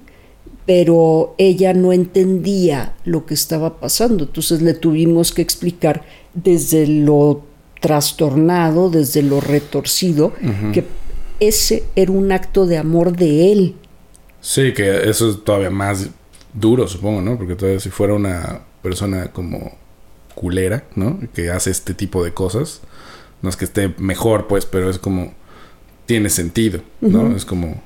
pero 0.66 1.34
ella 1.38 1.74
no 1.74 1.92
entendía 1.92 2.94
lo 3.04 3.26
que 3.26 3.34
estaba 3.34 3.80
pasando, 3.80 4.24
entonces 4.24 4.62
le 4.62 4.74
tuvimos 4.74 5.32
que 5.32 5.42
explicar 5.42 6.04
desde 6.34 6.86
lo 6.86 7.42
trastornado, 7.80 8.90
desde 8.90 9.22
lo 9.22 9.40
retorcido, 9.40 10.32
que 10.72 10.84
ese 11.40 11.84
era 11.96 12.12
un 12.12 12.30
acto 12.32 12.66
de 12.66 12.78
amor 12.78 13.16
de 13.16 13.52
él. 13.52 13.74
Sí, 14.40 14.72
que 14.72 15.08
eso 15.08 15.30
es 15.30 15.44
todavía 15.44 15.70
más 15.70 16.08
duro, 16.54 16.86
supongo, 16.86 17.20
¿no? 17.20 17.36
Porque 17.36 17.54
todavía 17.54 17.80
si 17.80 17.90
fuera 17.90 18.14
una 18.14 18.62
persona 18.82 19.32
como 19.32 19.72
culera, 20.34 20.84
¿no? 20.94 21.18
Que 21.34 21.50
hace 21.50 21.70
este 21.70 21.94
tipo 21.94 22.24
de 22.24 22.32
cosas, 22.32 22.80
no 23.42 23.50
es 23.50 23.56
que 23.56 23.64
esté 23.64 23.94
mejor, 23.98 24.46
pues, 24.46 24.66
pero 24.66 24.90
es 24.90 24.98
como 24.98 25.34
tiene 26.06 26.30
sentido, 26.30 26.80
¿no? 27.00 27.36
Es 27.36 27.44
como 27.44 27.80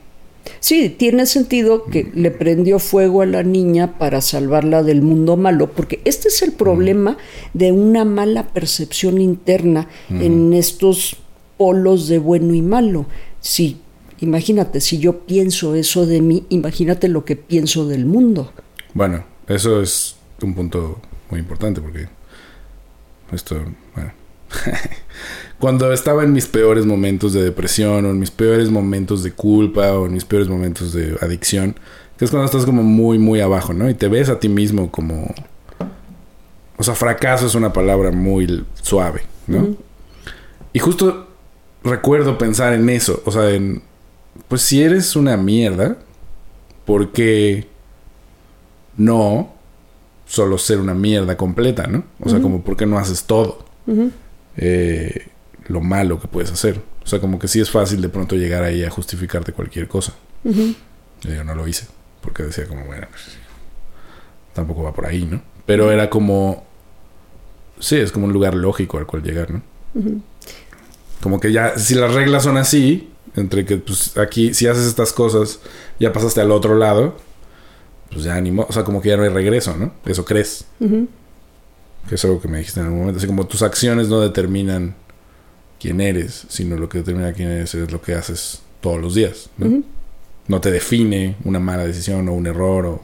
Sí, 0.60 0.88
tiene 0.90 1.26
sentido 1.26 1.84
que 1.84 2.10
le 2.14 2.30
prendió 2.30 2.78
fuego 2.78 3.22
a 3.22 3.26
la 3.26 3.42
niña 3.42 3.98
para 3.98 4.20
salvarla 4.20 4.82
del 4.82 5.02
mundo 5.02 5.36
malo, 5.36 5.70
porque 5.70 6.00
este 6.04 6.28
es 6.28 6.42
el 6.42 6.52
problema 6.52 7.16
de 7.52 7.72
una 7.72 8.04
mala 8.04 8.48
percepción 8.48 9.20
interna 9.20 9.88
en 10.10 10.52
estos 10.52 11.16
polos 11.56 12.08
de 12.08 12.18
bueno 12.18 12.54
y 12.54 12.62
malo. 12.62 13.06
Sí, 13.40 13.78
imagínate, 14.20 14.80
si 14.80 14.98
yo 14.98 15.20
pienso 15.20 15.74
eso 15.74 16.06
de 16.06 16.20
mí, 16.20 16.44
imagínate 16.48 17.08
lo 17.08 17.24
que 17.24 17.36
pienso 17.36 17.86
del 17.86 18.06
mundo. 18.06 18.52
Bueno, 18.94 19.24
eso 19.48 19.82
es 19.82 20.16
un 20.44 20.54
punto 20.54 21.00
muy 21.30 21.40
importante 21.40 21.80
porque 21.80 22.08
esto, 23.32 23.56
bueno. 23.94 24.12
cuando 25.58 25.92
estaba 25.92 26.24
en 26.24 26.32
mis 26.32 26.46
peores 26.46 26.86
momentos 26.86 27.32
de 27.32 27.42
depresión 27.42 28.04
o 28.04 28.10
en 28.10 28.18
mis 28.18 28.30
peores 28.30 28.70
momentos 28.70 29.22
de 29.22 29.32
culpa 29.32 29.92
o 29.92 30.06
en 30.06 30.12
mis 30.12 30.24
peores 30.24 30.48
momentos 30.48 30.92
de 30.92 31.16
adicción, 31.20 31.74
que 32.18 32.24
es 32.24 32.30
cuando 32.30 32.46
estás 32.46 32.64
como 32.64 32.82
muy, 32.82 33.18
muy 33.18 33.40
abajo, 33.40 33.72
¿no? 33.72 33.88
Y 33.88 33.94
te 33.94 34.08
ves 34.08 34.28
a 34.28 34.38
ti 34.38 34.48
mismo 34.48 34.90
como... 34.90 35.34
O 36.76 36.82
sea, 36.82 36.94
fracaso 36.94 37.46
es 37.46 37.54
una 37.54 37.72
palabra 37.72 38.10
muy 38.10 38.64
suave, 38.82 39.22
¿no? 39.46 39.76
Y 40.72 40.80
justo 40.80 41.28
recuerdo 41.82 42.36
pensar 42.36 42.72
en 42.72 42.88
eso, 42.88 43.22
o 43.24 43.30
sea, 43.30 43.50
en... 43.50 43.82
Pues 44.48 44.62
si 44.62 44.82
eres 44.82 45.14
una 45.14 45.36
mierda, 45.36 45.96
¿por 46.84 47.12
qué 47.12 47.68
no 48.96 49.53
solo 50.26 50.58
ser 50.58 50.78
una 50.78 50.94
mierda 50.94 51.36
completa, 51.36 51.86
¿no? 51.86 52.04
O 52.20 52.28
sea, 52.28 52.40
como 52.40 52.62
¿por 52.62 52.76
qué 52.76 52.86
no 52.86 52.98
haces 52.98 53.24
todo? 53.24 53.64
eh, 54.56 55.28
lo 55.66 55.80
malo 55.80 56.20
que 56.20 56.28
puedes 56.28 56.50
hacer. 56.50 56.80
O 57.02 57.06
sea, 57.06 57.20
como 57.20 57.38
que 57.38 57.48
sí 57.48 57.60
es 57.60 57.70
fácil 57.70 58.00
de 58.00 58.08
pronto 58.08 58.36
llegar 58.36 58.62
ahí 58.62 58.82
a 58.84 58.90
justificarte 58.90 59.52
cualquier 59.52 59.88
cosa. 59.88 60.14
Yo 61.22 61.44
no 61.44 61.54
lo 61.54 61.66
hice, 61.66 61.86
porque 62.20 62.42
decía 62.42 62.66
como, 62.66 62.84
bueno, 62.84 63.06
pues, 63.10 63.36
tampoco 64.52 64.82
va 64.82 64.92
por 64.92 65.06
ahí, 65.06 65.24
¿no? 65.24 65.42
Pero 65.66 65.90
era 65.90 66.10
como, 66.10 66.64
sí, 67.78 67.96
es 67.96 68.12
como 68.12 68.26
un 68.26 68.32
lugar 68.32 68.54
lógico 68.54 68.98
al 68.98 69.06
cual 69.06 69.22
llegar, 69.22 69.50
¿no? 69.50 69.62
Como 71.22 71.40
que 71.40 71.52
ya, 71.52 71.78
si 71.78 71.94
las 71.94 72.12
reglas 72.12 72.42
son 72.44 72.58
así, 72.58 73.10
entre 73.36 73.64
que 73.64 73.78
pues 73.78 74.16
aquí, 74.18 74.54
si 74.54 74.66
haces 74.66 74.86
estas 74.86 75.12
cosas, 75.12 75.60
ya 75.98 76.12
pasaste 76.12 76.40
al 76.40 76.50
otro 76.52 76.76
lado, 76.76 77.16
pues 78.14 78.24
ya 78.24 78.36
animó, 78.36 78.66
o 78.68 78.72
sea, 78.72 78.84
como 78.84 79.02
que 79.02 79.10
ya 79.10 79.16
no 79.16 79.24
hay 79.24 79.28
regreso, 79.28 79.76
¿no? 79.76 79.92
Eso 80.06 80.24
crees. 80.24 80.64
Que 82.08 82.14
es 82.14 82.24
algo 82.24 82.40
que 82.40 82.48
me 82.48 82.58
dijiste 82.58 82.80
en 82.80 82.86
algún 82.86 83.00
momento. 83.00 83.18
Así 83.18 83.26
como 83.26 83.46
tus 83.46 83.62
acciones 83.62 84.08
no 84.08 84.20
determinan 84.20 84.94
quién 85.78 86.00
eres, 86.00 86.46
sino 86.48 86.76
lo 86.76 86.88
que 86.88 86.98
determina 86.98 87.32
quién 87.32 87.50
eres 87.50 87.74
es 87.74 87.90
lo 87.90 88.00
que 88.00 88.14
haces 88.14 88.62
todos 88.80 89.00
los 89.00 89.14
días. 89.14 89.50
¿no? 89.58 89.82
no 90.46 90.60
te 90.60 90.70
define 90.70 91.36
una 91.44 91.58
mala 91.58 91.84
decisión 91.84 92.28
o 92.28 92.32
un 92.32 92.46
error. 92.46 92.86
O... 92.86 93.02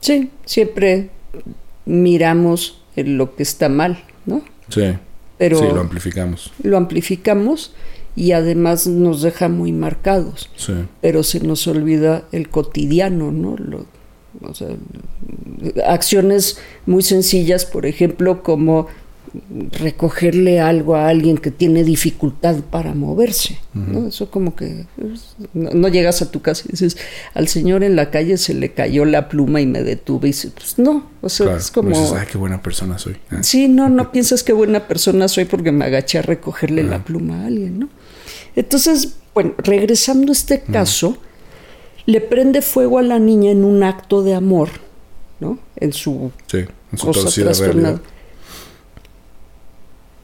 Sí, 0.00 0.30
siempre 0.44 1.10
miramos 1.84 2.82
lo 2.96 3.36
que 3.36 3.42
está 3.42 3.68
mal, 3.68 4.02
¿no? 4.26 4.42
Sí. 4.68 4.94
Pero 5.36 5.58
sí, 5.58 5.66
lo 5.72 5.80
amplificamos. 5.80 6.52
Lo 6.62 6.76
amplificamos 6.76 7.72
y 8.18 8.32
además 8.32 8.88
nos 8.88 9.22
deja 9.22 9.48
muy 9.48 9.70
marcados. 9.70 10.50
Sí. 10.56 10.72
Pero 11.00 11.22
se 11.22 11.38
nos 11.38 11.68
olvida 11.68 12.24
el 12.32 12.48
cotidiano, 12.48 13.30
¿no? 13.30 13.56
Lo, 13.56 13.86
o 14.42 14.54
sea, 14.54 14.68
acciones 15.86 16.58
muy 16.84 17.02
sencillas, 17.02 17.64
por 17.64 17.86
ejemplo, 17.86 18.42
como 18.42 18.88
recogerle 19.72 20.58
algo 20.58 20.96
a 20.96 21.08
alguien 21.08 21.38
que 21.38 21.50
tiene 21.50 21.84
dificultad 21.84 22.56
para 22.70 22.94
moverse. 22.94 23.58
¿no? 23.74 24.08
Eso 24.08 24.30
como 24.30 24.56
que 24.56 24.86
pues, 24.96 25.36
no, 25.54 25.86
llegas 25.88 26.22
a 26.22 26.30
tu 26.30 26.40
casa 26.40 26.64
y 26.66 26.72
dices, 26.72 26.96
al 27.34 27.46
señor 27.46 27.84
en 27.84 27.94
la 27.94 28.10
calle 28.10 28.36
se 28.38 28.54
le 28.54 28.72
cayó 28.72 29.04
la 29.04 29.28
pluma 29.28 29.60
y 29.60 29.66
me 29.66 29.82
detuve. 29.82 30.28
Y 30.28 30.30
dices, 30.30 30.52
pues 30.54 30.78
no, 30.78 31.06
o 31.20 31.28
sea, 31.28 31.56
es 31.56 31.70
como... 31.70 31.90
Dices, 31.90 32.12
Ay, 32.12 32.26
qué 32.30 32.38
buena 32.38 32.62
persona 32.62 32.98
soy. 32.98 33.12
¿eh? 33.30 33.42
Sí, 33.42 33.68
no, 33.68 33.88
no 33.88 34.10
piensas 34.10 34.42
qué 34.42 34.52
buena 34.52 34.88
persona 34.88 35.28
soy 35.28 35.44
porque 35.44 35.72
me 35.72 35.84
agaché 35.84 36.18
a 36.18 36.22
recogerle 36.22 36.82
la 36.82 37.04
pluma 37.04 37.42
a 37.42 37.46
alguien, 37.46 37.78
¿no? 37.78 37.88
Entonces, 38.58 39.14
bueno, 39.34 39.54
regresando 39.58 40.32
a 40.32 40.34
este 40.34 40.60
caso, 40.60 41.16
le 42.06 42.20
prende 42.20 42.60
fuego 42.60 42.98
a 42.98 43.02
la 43.02 43.20
niña 43.20 43.52
en 43.52 43.64
un 43.64 43.84
acto 43.84 44.24
de 44.24 44.34
amor, 44.34 44.68
¿no? 45.38 45.60
En 45.76 45.92
su 45.92 46.32
En 46.52 46.98
su 46.98 47.06
cosa 47.06 47.30
trastornada. 47.30 47.72
realidad. 47.72 48.00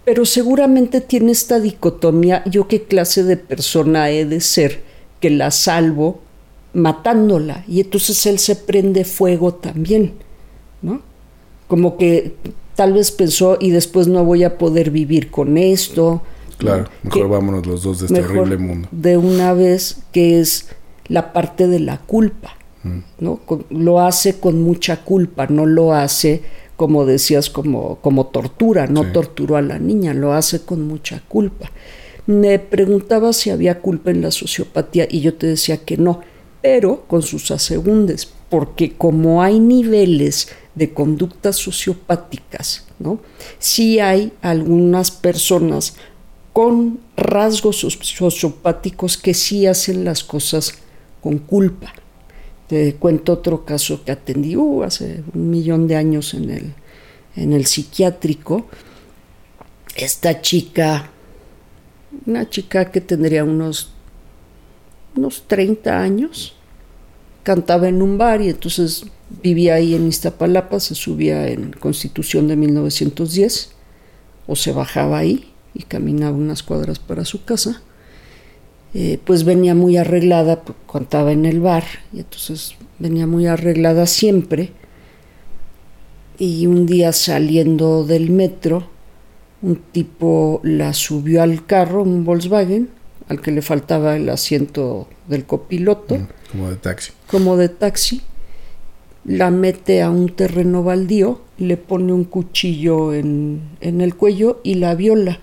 Pero 0.05 0.27
seguramente 0.27 1.01
tiene 1.01 1.31
esta 1.31 1.61
dicotomía, 1.61 2.43
yo 2.47 2.67
qué 2.67 2.83
clase 2.83 3.23
de 3.23 3.37
persona 3.37 4.11
he 4.11 4.27
de 4.27 4.41
ser 4.41 4.83
que 5.21 5.31
la 5.31 5.53
salvo 5.53 6.21
matándola. 6.73 7.65
Y 7.69 7.83
entonces 7.83 8.27
él 8.27 8.41
se 8.41 8.57
prende 8.57 9.05
fuego 9.05 9.55
también, 9.55 10.15
¿no? 10.83 11.03
Como 11.69 11.97
que 11.99 12.35
tal 12.75 12.95
vez 12.95 13.13
pensó 13.13 13.59
y 13.61 13.71
después 13.71 14.09
no 14.09 14.25
voy 14.25 14.43
a 14.43 14.59
poder 14.59 14.91
vivir 14.91 15.31
con 15.31 15.57
esto. 15.57 16.23
Claro, 16.57 16.85
¿no? 16.85 16.89
mejor 17.11 17.23
Que- 17.23 17.29
vámonos 17.29 17.67
los 17.67 17.83
dos 17.83 18.01
de 18.01 18.07
este 18.07 18.21
horrible 18.23 18.57
mundo. 18.59 18.89
de 18.93 19.17
una 19.17 19.53
vez 19.53 19.99
que 20.13 20.41
es 20.41 20.69
la 21.09 21.33
parte 21.33 21.67
de 21.69 21.81
la 21.81 21.99
culpa 21.99 22.57
no 23.19 23.37
Con- 23.37 23.65
lo 23.71 24.01
hace 24.01 24.39
con 24.41 24.61
mucha 24.63 25.05
culpa 25.05 25.47
no 25.47 25.65
lo 25.65 25.95
hace 25.95 26.43
como 26.77 27.07
decías 27.07 27.49
como 27.49 27.97
como 28.03 28.27
tortura 28.27 28.87
no 28.87 29.05
Sí. 29.05 29.09
torturó 29.15 29.57
a 29.57 29.63
la 29.63 29.79
niña 29.79 30.13
lo 30.13 30.35
hace 30.35 30.61
con 30.61 30.87
mucha 30.87 31.23
culpa 31.29 31.71
me 32.27 32.59
preguntaba 32.59 33.33
si 33.33 33.49
había 33.51 33.81
culpa 33.81 34.11
en 34.11 34.21
la 34.23 34.31
sociopatía 34.31 35.07
y 35.11 35.21
yo 35.21 35.33
te 35.35 35.47
decía 35.47 35.79
que 35.79 35.97
no 35.97 36.21
pero 36.61 37.05
con 37.07 37.23
sus 37.23 37.51
asegúndes 37.51 38.31
porque 38.51 38.93
como 38.93 39.43
hay 39.43 39.61
niveles 39.61 40.49
de 40.75 40.93
conductas 40.93 41.57
sociopáticas 41.57 42.85
no 42.99 43.19
sí 43.59 43.99
hay 43.99 44.33
algunas 44.43 45.11
personas 45.11 45.95
con 46.55 47.01
rasgos 47.17 47.83
soci- 47.85 48.17
sociopáticos 48.17 49.19
que 49.19 49.35
sí 49.35 49.67
hacen 49.67 50.05
las 50.05 50.23
cosas 50.23 50.75
con 51.21 51.39
culpa. 51.39 51.93
Te 52.69 52.95
cuento 52.95 53.33
otro 53.33 53.65
caso 53.65 54.05
que 54.05 54.13
atendí 54.13 54.57
uh, 54.57 54.85
hace 54.85 55.25
un 55.35 55.51
millón 55.51 55.89
de 55.89 55.97
años 55.97 56.33
en 56.33 56.51
el, 56.51 56.75
en 57.35 57.53
el 57.53 57.67
psiquiátrico. 57.67 58.69
Esta 59.97 60.41
chica, 60.41 61.11
una 62.25 62.49
chica 62.49 62.91
que 62.93 63.01
tendría 63.01 63.43
unos, 63.43 63.91
unos 65.17 65.43
30 65.49 66.01
años, 66.01 66.55
cantaba 67.43 67.89
en 67.89 68.01
un 68.01 68.17
bar 68.17 68.41
y 68.41 68.51
entonces 68.51 69.07
vivía 69.43 69.75
ahí 69.75 69.97
en 69.97 70.07
Iztapalapa, 70.07 70.79
se 70.79 70.95
subía 70.95 71.49
en 71.49 71.73
Constitución 71.73 72.47
de 72.47 72.55
1910 72.55 73.73
o 74.47 74.55
se 74.55 74.73
bajaba 74.73 75.19
ahí 75.19 75.51
y 75.75 75.83
caminaba 75.83 76.37
unas 76.37 76.63
cuadras 76.63 76.99
para 76.99 77.25
su 77.25 77.45
casa. 77.45 77.83
Eh, 78.95 79.19
pues 79.25 79.45
venía 79.45 79.75
muy 79.75 79.97
arreglada, 79.97 80.63
pues, 80.63 80.79
cantaba 80.91 81.33
en 81.33 81.47
el 81.47 81.61
bar 81.61 81.85
y 82.13 82.21
entonces 82.21 82.77
venía 82.99 83.27
muy 83.27 83.47
arreglada 83.47 84.07
siempre. 84.07 84.71
Y 86.39 86.67
un 86.67 86.87
día 86.87 87.13
saliendo 87.13 88.05
del 88.05 88.31
metro, 88.31 88.89
un 89.63 89.77
tipo 89.77 90.61
la 90.63 90.93
subió 90.93 91.43
al 91.43 91.65
carro, 91.67 92.03
un 92.03 92.25
Volkswagen, 92.25 92.89
al 93.29 93.41
que 93.41 93.51
le 93.51 93.63
faltaba 93.63 94.17
el 94.17 94.29
asiento 94.29 95.09
del 95.29 95.45
copiloto 95.45 96.19
Como 96.53 96.71
de 96.71 96.77
taxi. 96.77 97.13
como 97.27 97.57
de 97.57 97.69
taxi, 97.71 98.21
la 99.25 99.51
mete 99.51 100.03
a 100.03 100.11
un 100.11 100.29
terreno 100.29 100.83
baldío, 100.83 101.41
le 101.57 101.77
pone 101.77 102.13
un 102.13 102.25
cuchillo 102.25 103.15
en, 103.15 103.63
en 103.81 104.01
el 104.01 104.15
cuello 104.15 104.61
y 104.63 104.75
la 104.75 104.95
viola. 104.95 105.41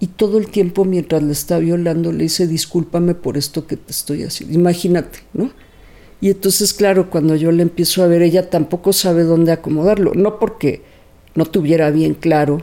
Y 0.00 0.08
todo 0.08 0.38
el 0.38 0.48
tiempo 0.48 0.84
mientras 0.84 1.22
le 1.22 1.32
está 1.32 1.58
violando 1.58 2.12
le 2.12 2.24
dice, 2.24 2.46
discúlpame 2.46 3.14
por 3.14 3.36
esto 3.36 3.66
que 3.66 3.76
te 3.76 3.92
estoy 3.92 4.22
haciendo. 4.24 4.54
Imagínate, 4.58 5.20
¿no? 5.32 5.50
Y 6.20 6.30
entonces, 6.30 6.72
claro, 6.72 7.10
cuando 7.10 7.36
yo 7.36 7.52
le 7.52 7.62
empiezo 7.62 8.02
a 8.02 8.06
ver, 8.06 8.22
ella 8.22 8.50
tampoco 8.50 8.92
sabe 8.92 9.24
dónde 9.24 9.52
acomodarlo. 9.52 10.12
No 10.14 10.38
porque 10.38 10.82
no 11.34 11.44
tuviera 11.46 11.90
bien 11.90 12.14
claro 12.14 12.62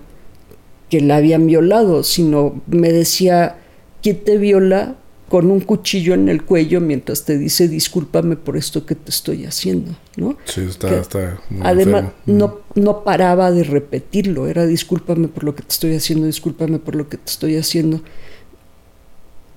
que 0.89 1.01
la 1.01 1.17
habían 1.17 1.47
violado, 1.47 2.03
sino 2.03 2.61
me 2.67 2.91
decía, 2.91 3.57
¿quién 4.01 4.23
te 4.23 4.38
viola 4.38 4.97
con 5.32 5.49
un 5.49 5.61
cuchillo 5.61 6.13
en 6.13 6.27
el 6.27 6.43
cuello 6.43 6.82
mientras 6.82 7.23
te 7.23 7.38
dice 7.38 7.69
discúlpame 7.69 8.36
por 8.36 8.57
esto 8.57 8.86
que 8.86 8.95
te 8.95 9.11
estoy 9.11 9.45
haciendo? 9.45 9.95
¿no? 10.17 10.36
Sí, 10.43 10.59
está, 10.59 10.89
Que 10.89 10.99
está 10.99 11.39
muy 11.49 11.61
Además, 11.63 12.11
no, 12.25 12.57
no 12.75 13.05
paraba 13.05 13.49
de 13.49 13.63
repetirlo, 13.63 14.47
era 14.47 14.65
discúlpame 14.65 15.29
por 15.29 15.45
lo 15.45 15.55
que 15.55 15.63
te 15.63 15.69
estoy 15.69 15.95
haciendo, 15.95 16.25
discúlpame 16.25 16.79
por 16.79 16.95
lo 16.95 17.07
que 17.07 17.15
te 17.15 17.32
estoy 17.32 17.55
haciendo. 17.55 18.01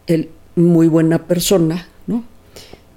Él, 0.07 0.29
muy 0.55 0.87
buena 0.87 1.27
persona, 1.27 1.89
¿no? 2.07 2.23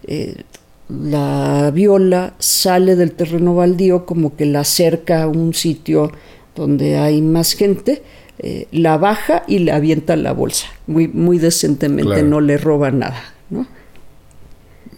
Eh, 0.05 0.43
la 0.87 1.71
viola, 1.73 2.35
sale 2.37 2.95
del 2.95 3.13
terreno 3.13 3.55
baldío, 3.55 4.05
como 4.05 4.35
que 4.35 4.45
la 4.45 4.59
acerca 4.59 5.23
a 5.23 5.27
un 5.27 5.55
sitio 5.55 6.11
donde 6.55 6.95
hay 6.97 7.23
más 7.23 7.53
gente, 7.53 8.03
eh, 8.39 8.67
la 8.71 8.97
baja 8.97 9.43
y 9.47 9.59
le 9.59 9.71
avienta 9.71 10.15
la 10.15 10.31
bolsa. 10.33 10.67
Muy, 10.85 11.07
muy 11.07 11.37
decentemente, 11.39 12.03
Claro. 12.13 12.27
no 12.27 12.41
le 12.41 12.57
roba 12.57 12.91
nada, 12.91 13.23
¿no? 13.49 13.65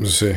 Sí. 0.05 0.29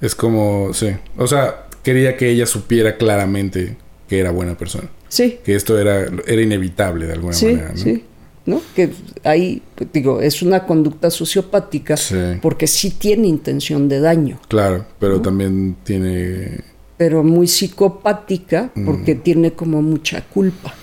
Es 0.00 0.14
como, 0.14 0.72
sí. 0.74 0.90
O 1.16 1.26
sea, 1.26 1.66
quería 1.82 2.16
que 2.16 2.30
ella 2.30 2.46
supiera 2.46 2.96
claramente 2.96 3.76
que 4.08 4.18
era 4.20 4.30
buena 4.30 4.56
persona. 4.56 4.88
Sí, 5.08 5.38
Que 5.44 5.54
esto 5.54 5.78
era, 5.78 6.06
era 6.26 6.42
inevitable 6.42 7.06
de 7.06 7.12
alguna 7.14 7.32
sí, 7.32 7.46
manera, 7.46 7.70
¿no? 7.70 7.76
sí. 7.76 8.04
¿no? 8.46 8.60
Que 8.76 8.90
ahí, 9.24 9.62
digo, 9.92 10.20
es 10.20 10.42
una 10.42 10.64
conducta 10.66 11.10
sociopática 11.10 11.96
Sí. 11.96 12.14
porque 12.42 12.66
sí 12.66 12.90
tiene 12.90 13.26
intención 13.26 13.88
de 13.88 14.00
daño, 14.00 14.38
Claro, 14.48 14.84
pero 14.98 15.20
también 15.20 15.76
tiene. 15.84 16.60
pero 16.96 17.22
muy 17.24 17.46
psicopática 17.48 18.70
porque 18.84 19.14
Mm. 19.14 19.20
tiene 19.20 19.52
como 19.52 19.80
mucha 19.82 20.22
culpa. 20.22 20.74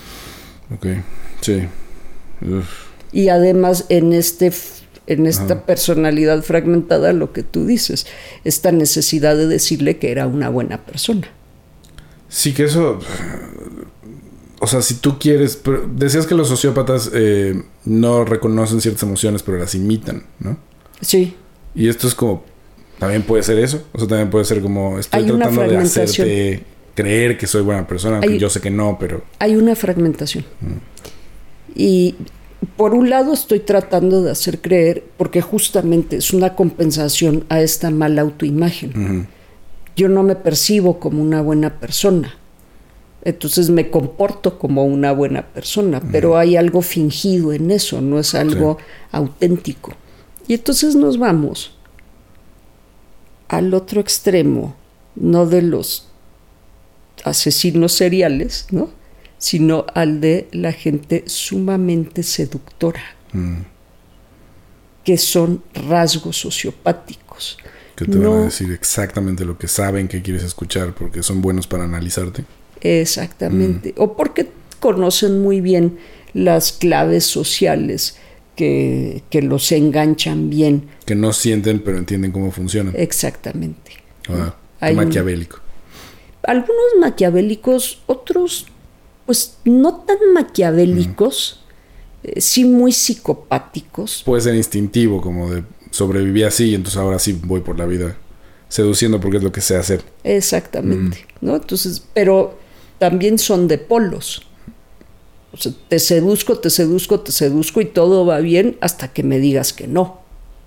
Ok, 0.74 0.88
sí. 1.42 1.68
Uf, 2.42 2.88
Y 3.12 3.30
además 3.30 3.86
en 3.90 4.14
este 4.14 4.52
en 5.08 5.28
esta 5.28 5.66
personalidad 5.66 6.42
fragmentada 6.42 7.14
lo 7.14 7.32
que 7.32 7.44
tú 7.44 7.66
dices, 7.66 8.08
esta 8.44 8.72
necesidad 8.72 9.36
de 9.38 9.48
decirle 9.48 9.98
que 9.98 10.12
era 10.12 10.26
una 10.26 10.50
buena 10.50 10.84
persona. 10.84 11.28
Sí, 12.28 12.54
que 12.54 12.64
eso. 12.64 13.00
O 14.60 14.68
sea, 14.68 14.82
si 14.82 14.96
tú 14.96 15.20
quieres. 15.20 15.58
pero 15.58 15.88
decías 15.94 16.26
que 16.26 16.34
los 16.34 16.48
sociópatas 16.48 17.12
eh, 17.14 17.62
no 17.84 18.26
reconocen 18.26 18.82
ciertas 18.82 19.04
emociones, 19.04 19.44
pero 19.44 19.60
las 19.60 19.76
imitan, 19.76 20.24
¿no? 20.40 20.58
Sí, 21.02 21.36
Y 21.76 21.88
esto 21.88 22.08
es 22.08 22.16
como. 22.16 22.44
También 22.98 23.24
puede 23.24 23.44
ser 23.44 23.60
eso. 23.60 23.84
O 23.92 24.00
sea, 24.00 24.08
también 24.08 24.30
puede 24.30 24.46
ser 24.46 24.62
como. 24.62 24.98
Estoy 24.98 25.24
Hay 25.24 25.30
tratando 25.30 25.62
de 25.62 25.78
hacerte 25.78 26.64
creer 26.96 27.38
que 27.38 27.46
soy 27.46 27.62
buena 27.62 27.86
persona, 27.86 28.16
aunque 28.18 28.34
Hay- 28.34 28.40
yo 28.40 28.50
sé 28.50 28.60
que 28.62 28.72
no, 28.72 28.98
pero. 29.00 29.24
hay 29.40 29.56
una 29.56 29.76
fragmentación. 29.76 30.46
Y 31.76 32.16
por 32.78 32.94
un 32.96 33.10
lado 33.10 33.34
estoy 33.34 33.60
tratando 33.60 34.22
de 34.24 34.32
hacer 34.32 34.62
creer, 34.62 35.04
porque 35.18 35.42
justamente 35.42 36.16
es 36.18 36.34
una 36.34 36.56
compensación 36.56 37.46
a 37.50 37.62
esta 37.62 37.92
mala 37.92 38.22
autoimagen. 38.22 39.28
Yo 39.96 40.10
no 40.10 40.24
me 40.24 40.36
percibo 40.36 41.00
como 41.00 41.22
una 41.22 41.42
buena 41.42 41.80
persona. 41.80 42.36
Entonces 43.24 43.70
me 43.72 43.90
comporto 43.90 44.60
como 44.60 44.86
una 44.86 45.12
buena 45.12 45.48
persona, 45.48 46.02
pero 46.12 46.38
hay 46.38 46.56
algo 46.58 46.82
fingido 46.82 47.54
en 47.54 47.72
eso, 47.72 48.00
no 48.02 48.20
es 48.20 48.36
algo 48.36 48.78
auténtico. 49.12 49.94
Y 50.48 50.54
entonces 50.54 50.96
nos 50.96 51.18
vamos 51.18 51.76
al 53.48 53.74
otro 53.74 54.00
extremo, 54.02 54.76
no 55.16 55.46
de 55.46 55.62
los 55.62 56.08
asesinos 57.24 57.94
seriales, 57.94 58.68
¿no? 58.72 58.90
sino 59.38 59.86
al 59.94 60.22
de 60.22 60.48
la 60.52 60.72
gente 60.72 61.24
sumamente 61.28 62.24
seductora, 62.24 63.02
Mm. 63.34 63.58
que 65.04 65.18
son 65.18 65.62
rasgos 65.74 66.38
sociopáticos. 66.38 67.58
Que 67.96 68.06
te 68.06 68.12
van 68.18 68.24
No. 68.24 68.34
a 68.36 68.46
decir 68.46 68.72
exactamente 68.72 69.46
lo 69.46 69.58
que 69.58 69.68
saben 69.68 70.08
que 70.08 70.22
quieres 70.22 70.44
escuchar 70.44 70.94
porque 70.96 71.22
son 71.24 71.42
buenos 71.42 71.68
para 71.68 71.84
analizarte. 71.84 72.44
Exactamente. 72.82 73.94
O 73.98 74.16
porque 74.16 74.50
conocen 74.80 75.42
muy 75.42 75.62
bien 75.62 75.98
las 76.34 76.72
claves 76.74 77.26
sociales 77.26 78.18
que, 78.56 79.24
que 79.30 79.42
los 79.42 79.72
enganchan 79.72 80.50
bien. 80.50 80.88
Que 81.06 81.16
no 81.16 81.34
sienten, 81.34 81.80
pero 81.80 81.98
entienden 81.98 82.32
cómo 82.32 82.52
funcionan. 82.52 82.94
Exactamente. 82.98 83.92
Ah, 84.30 84.56
qué 84.80 84.86
Hay 84.86 84.96
un- 84.98 85.04
maquiavélico. 85.06 85.60
Algunos 86.48 86.86
maquiavélicos, 87.00 88.02
otros, 88.06 88.68
pues 89.26 89.58
no 89.66 90.04
tan 90.06 90.18
maquiavélicos, 90.34 91.64
eh, 92.24 92.42
sí 92.42 92.66
muy 92.66 92.92
psicopáticos. 92.92 94.24
Puede 94.26 94.42
ser 94.42 94.56
instintivo, 94.56 95.22
como 95.22 95.52
de 95.52 95.64
sobreviví 95.92 96.44
así 96.44 96.72
y 96.72 96.76
entonces 96.76 97.00
ahora 97.00 97.20
sí 97.20 97.40
voy 97.44 97.62
por 97.62 97.78
la 97.80 97.86
vida 97.86 98.18
seduciendo 98.68 99.20
porque 99.22 99.38
es 99.38 99.44
lo 99.44 99.52
que 99.52 99.62
sé 99.62 99.78
hacer. 99.78 100.04
Exactamente. 100.24 101.26
¿no? 101.42 101.56
Entonces, 101.56 102.04
pero 102.14 102.58
también 102.98 103.38
son 103.38 103.68
de 103.68 103.78
polos. 103.78 104.42
O 105.54 105.58
sea, 105.58 105.72
te 105.88 106.00
seduzco, 106.00 106.58
te 106.58 106.70
seduzco, 106.70 107.22
te 107.22 107.32
seduzco 107.32 107.80
y 107.80 107.86
todo 107.86 108.26
va 108.26 108.40
bien 108.40 108.78
hasta 108.82 109.14
que 109.14 109.24
me 109.24 109.40
digas 109.40 109.72
que 109.72 109.88
no. 109.88 110.22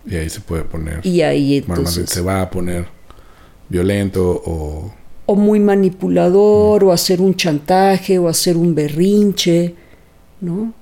Y 0.07 0.17
ahí 0.17 0.31
se 0.31 0.41
puede 0.41 0.65
poner. 0.65 1.05
Y 1.05 1.21
ahí 1.21 1.61
bueno, 1.61 1.83
entonces... 1.83 2.09
se 2.09 2.23
va 2.23 2.41
a 2.41 2.51
poner 2.51 2.87
violento 3.69 4.43
o 4.47 4.95
o 5.31 5.35
muy 5.35 5.61
manipulador, 5.61 6.85
o 6.85 6.91
hacer 6.91 7.21
un 7.21 7.35
chantaje, 7.35 8.19
o 8.19 8.29
hacer 8.29 8.57
un 8.57 8.75
berrinche, 8.75 9.75
¿no? 10.41 10.73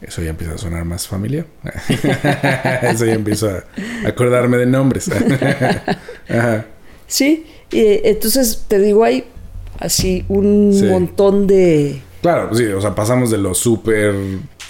Eso 0.00 0.20
ya 0.20 0.30
empieza 0.30 0.54
a 0.54 0.58
sonar 0.58 0.84
más 0.84 1.06
familiar. 1.06 1.46
Eso 2.82 3.06
ya 3.06 3.14
empiezo 3.14 3.48
a 3.48 3.62
acordarme 4.04 4.56
de 4.58 4.66
nombres. 4.66 5.08
Sí, 7.06 7.44
entonces 7.70 8.64
te 8.68 8.78
digo, 8.78 9.04
hay 9.04 9.24
así 9.78 10.24
un 10.28 10.88
montón 10.88 11.46
de... 11.46 12.00
Claro, 12.22 12.54
sí, 12.54 12.64
o 12.64 12.80
sea, 12.80 12.94
pasamos 12.94 13.30
de 13.30 13.36
lo 13.36 13.54
súper 13.54 14.14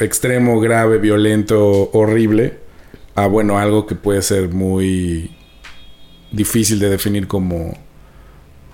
extremo, 0.00 0.58
grave, 0.58 0.98
violento, 0.98 1.88
horrible, 1.92 2.58
a 3.14 3.28
bueno, 3.28 3.58
algo 3.58 3.86
que 3.86 3.94
puede 3.94 4.22
ser 4.22 4.48
muy 4.48 5.30
difícil 6.32 6.80
de 6.80 6.88
definir 6.90 7.28
como 7.28 7.78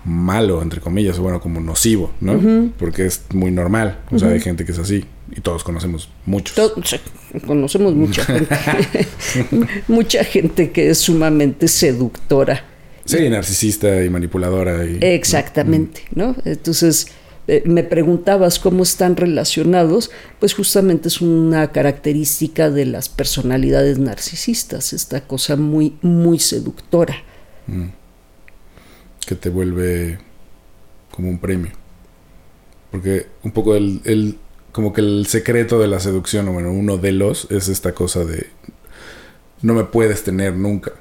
malo, 0.08 0.62
entre 0.62 0.80
comillas, 0.80 1.18
o 1.18 1.22
bueno, 1.22 1.40
como 1.40 1.60
nocivo, 1.60 2.10
¿no? 2.20 2.72
Porque 2.78 3.06
es 3.06 3.22
muy 3.32 3.50
normal. 3.50 4.00
O 4.10 4.18
sea, 4.18 4.28
hay 4.28 4.40
gente 4.40 4.64
que 4.64 4.72
es 4.72 4.78
así. 4.78 5.04
Y 5.30 5.40
todos 5.40 5.62
conocemos 5.62 6.08
muchos. 6.24 6.72
conocemos 7.46 7.94
mucha 7.94 8.24
gente. 8.24 8.56
mucha 9.88 10.24
gente 10.24 10.70
que 10.70 10.90
es 10.90 10.98
sumamente 10.98 11.68
seductora. 11.68 12.64
Sí, 13.04 13.28
narcisista 13.28 14.02
y 14.04 14.10
manipuladora. 14.10 14.84
Y, 14.84 14.98
Exactamente, 15.00 16.02
¿no? 16.14 16.34
Entonces, 16.44 17.08
eh, 17.46 17.62
me 17.64 17.82
preguntabas 17.82 18.58
cómo 18.58 18.82
están 18.82 19.16
relacionados, 19.16 20.10
pues 20.38 20.52
justamente 20.52 21.08
es 21.08 21.22
una 21.22 21.72
característica 21.72 22.70
de 22.70 22.84
las 22.84 23.08
personalidades 23.08 23.98
narcisistas, 23.98 24.92
esta 24.92 25.22
cosa 25.22 25.56
muy, 25.56 25.96
muy 26.02 26.38
seductora. 26.38 27.16
Mm. 27.66 27.86
Que 29.28 29.34
te 29.34 29.50
vuelve 29.50 30.18
como 31.10 31.28
un 31.28 31.38
premio. 31.38 31.72
Porque 32.90 33.26
un 33.42 33.52
poco 33.52 33.76
el, 33.76 34.00
el, 34.06 34.38
como 34.72 34.94
que 34.94 35.02
el 35.02 35.26
secreto 35.26 35.78
de 35.78 35.86
la 35.86 36.00
seducción, 36.00 36.48
o 36.48 36.54
bueno, 36.54 36.72
uno 36.72 36.96
de 36.96 37.12
los, 37.12 37.46
es 37.50 37.68
esta 37.68 37.92
cosa 37.92 38.24
de 38.24 38.46
no 39.60 39.74
me 39.74 39.84
puedes 39.84 40.24
tener 40.24 40.54
nunca. 40.54 40.92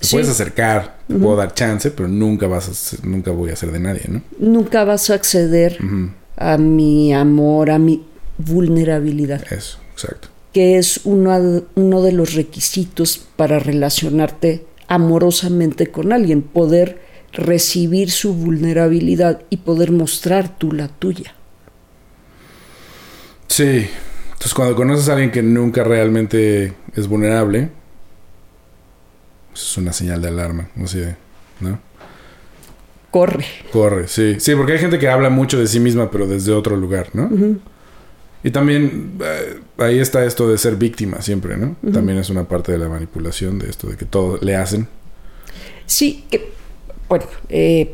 Te 0.00 0.08
puedes 0.08 0.28
acercar, 0.28 0.98
te 1.08 1.14
puedo 1.14 1.36
dar 1.36 1.54
chance, 1.54 1.90
pero 1.90 2.08
nunca 2.08 2.46
vas 2.46 2.94
a, 2.94 3.06
nunca 3.06 3.30
voy 3.30 3.52
a 3.52 3.56
ser 3.56 3.72
de 3.72 3.80
nadie, 3.80 4.02
¿no? 4.08 4.20
Nunca 4.38 4.84
vas 4.84 5.08
a 5.08 5.14
acceder 5.14 5.78
a 6.36 6.58
mi 6.58 7.14
amor, 7.14 7.70
a 7.70 7.78
mi 7.78 8.04
vulnerabilidad. 8.36 9.50
Eso, 9.50 9.78
exacto. 9.92 10.28
Que 10.52 10.76
es 10.76 11.00
uno, 11.04 11.64
uno 11.74 12.02
de 12.02 12.12
los 12.12 12.34
requisitos 12.34 13.26
para 13.36 13.58
relacionarte 13.58 14.66
amorosamente 14.88 15.86
con 15.86 16.12
alguien, 16.12 16.42
poder 16.42 17.09
recibir 17.32 18.10
su 18.10 18.34
vulnerabilidad 18.34 19.42
y 19.50 19.58
poder 19.58 19.92
mostrar 19.92 20.58
tú 20.58 20.72
la 20.72 20.88
tuya. 20.88 21.34
Sí, 23.46 23.88
entonces 24.32 24.54
cuando 24.54 24.76
conoces 24.76 25.08
a 25.08 25.12
alguien 25.12 25.30
que 25.30 25.42
nunca 25.42 25.84
realmente 25.84 26.72
es 26.94 27.06
vulnerable, 27.08 27.70
es 29.54 29.76
una 29.76 29.92
señal 29.92 30.22
de 30.22 30.28
alarma, 30.28 30.70
no 30.76 30.86
sé, 30.86 31.16
¿no? 31.60 31.78
Corre. 33.10 33.44
Corre, 33.72 34.06
sí. 34.06 34.36
Sí, 34.38 34.54
porque 34.54 34.72
hay 34.74 34.78
gente 34.78 34.98
que 34.98 35.08
habla 35.08 35.30
mucho 35.30 35.58
de 35.58 35.66
sí 35.66 35.80
misma, 35.80 36.10
pero 36.10 36.28
desde 36.28 36.52
otro 36.52 36.76
lugar, 36.76 37.08
¿no? 37.12 37.28
Y 38.42 38.50
también 38.52 39.18
eh, 39.22 39.60
ahí 39.78 39.98
está 39.98 40.24
esto 40.24 40.48
de 40.48 40.56
ser 40.56 40.76
víctima 40.76 41.20
siempre, 41.20 41.56
¿no? 41.56 41.76
También 41.92 42.18
es 42.18 42.30
una 42.30 42.44
parte 42.44 42.72
de 42.72 42.78
la 42.78 42.88
manipulación, 42.88 43.58
de 43.58 43.68
esto 43.68 43.88
de 43.88 43.96
que 43.96 44.04
todo 44.04 44.38
le 44.40 44.56
hacen. 44.56 44.88
Sí, 45.86 46.24
que, 46.30 46.52
bueno, 47.10 47.26
eh, 47.48 47.92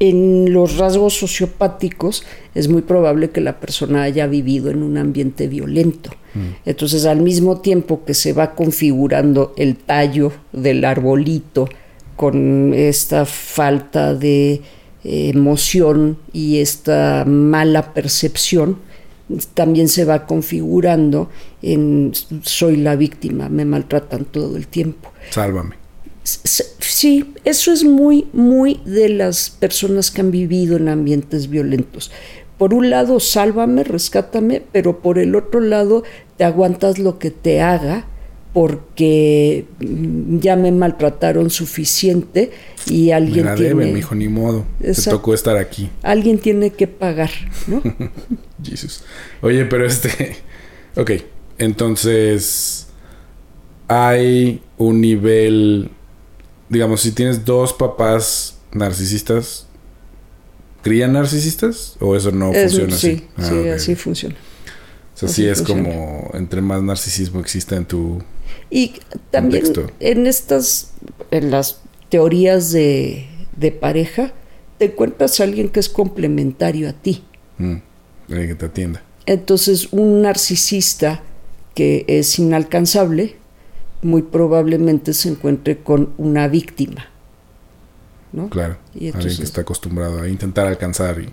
en 0.00 0.52
los 0.52 0.78
rasgos 0.78 1.14
sociopáticos 1.14 2.24
es 2.54 2.68
muy 2.68 2.82
probable 2.82 3.30
que 3.30 3.40
la 3.40 3.60
persona 3.60 4.02
haya 4.02 4.26
vivido 4.26 4.70
en 4.70 4.82
un 4.82 4.96
ambiente 4.96 5.46
violento. 5.46 6.10
Mm. 6.34 6.40
Entonces, 6.64 7.04
al 7.04 7.20
mismo 7.20 7.60
tiempo 7.60 8.04
que 8.04 8.14
se 8.14 8.32
va 8.32 8.54
configurando 8.54 9.52
el 9.56 9.76
tallo 9.76 10.32
del 10.52 10.84
arbolito 10.84 11.68
con 12.16 12.72
esta 12.74 13.26
falta 13.26 14.14
de 14.14 14.62
eh, 15.04 15.30
emoción 15.34 16.18
y 16.32 16.58
esta 16.58 17.24
mala 17.26 17.92
percepción, 17.92 18.78
también 19.52 19.88
se 19.88 20.06
va 20.06 20.24
configurando 20.24 21.28
en 21.60 22.12
soy 22.42 22.76
la 22.76 22.96
víctima, 22.96 23.50
me 23.50 23.66
maltratan 23.66 24.24
todo 24.24 24.56
el 24.56 24.66
tiempo. 24.66 25.12
Sálvame. 25.30 25.76
Sí, 26.88 27.34
eso 27.44 27.72
es 27.72 27.84
muy, 27.84 28.26
muy 28.32 28.80
de 28.84 29.08
las 29.08 29.50
personas 29.50 30.10
que 30.10 30.20
han 30.20 30.30
vivido 30.30 30.76
en 30.76 30.88
ambientes 30.88 31.48
violentos. 31.48 32.10
Por 32.58 32.72
un 32.72 32.90
lado, 32.90 33.20
sálvame, 33.20 33.84
rescátame, 33.84 34.62
pero 34.72 35.00
por 35.00 35.18
el 35.18 35.34
otro 35.34 35.60
lado, 35.60 36.04
te 36.36 36.44
aguantas 36.44 36.98
lo 36.98 37.18
que 37.18 37.30
te 37.30 37.60
haga 37.60 38.06
porque 38.56 39.66
mm, 39.80 40.38
ya 40.38 40.56
me 40.56 40.72
maltrataron 40.72 41.50
suficiente 41.50 42.50
y 42.86 43.10
alguien 43.10 43.44
me 43.44 43.50
la 43.50 43.54
tiene... 43.54 43.84
Debe, 43.84 43.98
hijo, 43.98 44.14
ni 44.14 44.28
modo. 44.28 44.64
Te 44.80 44.94
tocó 44.94 45.34
estar 45.34 45.58
aquí. 45.58 45.90
Alguien 46.02 46.38
tiene 46.38 46.70
que 46.70 46.86
pagar, 46.86 47.28
¿no? 47.66 47.82
Jesús. 48.64 49.02
Oye, 49.42 49.66
pero 49.66 49.84
este... 49.84 50.36
Ok, 50.96 51.10
entonces... 51.58 52.86
Hay 53.88 54.62
un 54.78 55.02
nivel... 55.02 55.90
Digamos, 56.68 57.00
si 57.00 57.12
tienes 57.12 57.44
dos 57.44 57.72
papás 57.72 58.58
narcisistas, 58.72 59.66
¿crían 60.82 61.12
narcisistas? 61.12 61.96
¿O 62.00 62.16
eso 62.16 62.32
no 62.32 62.52
funciona 62.52 62.94
así? 62.94 63.26
Ah, 63.36 63.44
sí, 63.48 63.68
así 63.68 63.94
funciona. 63.94 64.34
O 65.14 65.18
sea, 65.18 65.28
sí 65.28 65.46
es 65.46 65.62
como 65.62 66.30
entre 66.34 66.60
más 66.60 66.82
narcisismo 66.82 67.40
exista 67.40 67.76
en 67.76 67.86
tu 67.86 68.22
y 68.70 68.94
también 69.30 69.64
en 70.00 70.26
estas, 70.26 70.92
en 71.30 71.50
las 71.50 71.80
teorías 72.08 72.72
de, 72.72 73.26
pareja, 73.80 74.32
te 74.78 74.86
encuentras 74.86 75.40
a 75.40 75.44
alguien 75.44 75.68
que 75.68 75.80
es 75.80 75.88
complementario 75.88 76.88
a 76.88 76.92
ti. 76.92 77.22
Mm, 77.58 77.76
que 78.28 78.54
te 78.54 78.66
atienda. 78.66 79.02
Entonces, 79.26 79.88
un 79.92 80.22
narcisista 80.22 81.22
que 81.74 82.04
es 82.08 82.38
inalcanzable, 82.38 83.36
muy 84.06 84.22
probablemente 84.22 85.12
se 85.12 85.28
encuentre 85.28 85.78
con 85.78 86.14
una 86.16 86.48
víctima. 86.48 87.06
¿no? 88.32 88.48
Claro. 88.48 88.76
alguien 88.94 89.36
que 89.36 89.42
está 89.42 89.62
acostumbrado 89.62 90.22
a 90.22 90.28
intentar 90.28 90.66
alcanzar 90.66 91.20
y. 91.20 91.28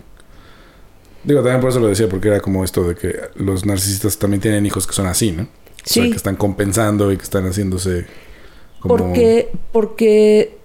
Digo, 1.22 1.40
también 1.40 1.60
por 1.60 1.70
eso 1.70 1.80
lo 1.80 1.86
decía, 1.86 2.08
porque 2.08 2.28
era 2.28 2.40
como 2.40 2.64
esto 2.64 2.86
de 2.86 2.94
que 2.94 3.18
los 3.36 3.64
narcisistas 3.64 4.18
también 4.18 4.42
tienen 4.42 4.66
hijos 4.66 4.86
que 4.86 4.92
son 4.92 5.06
así, 5.06 5.32
¿no? 5.32 5.48
que 5.82 6.10
están 6.10 6.36
compensando 6.36 7.12
y 7.12 7.16
que 7.16 7.22
están 7.22 7.44
haciéndose 7.46 8.06
como... 8.80 8.96
Porque, 8.96 9.50
porque 9.72 10.58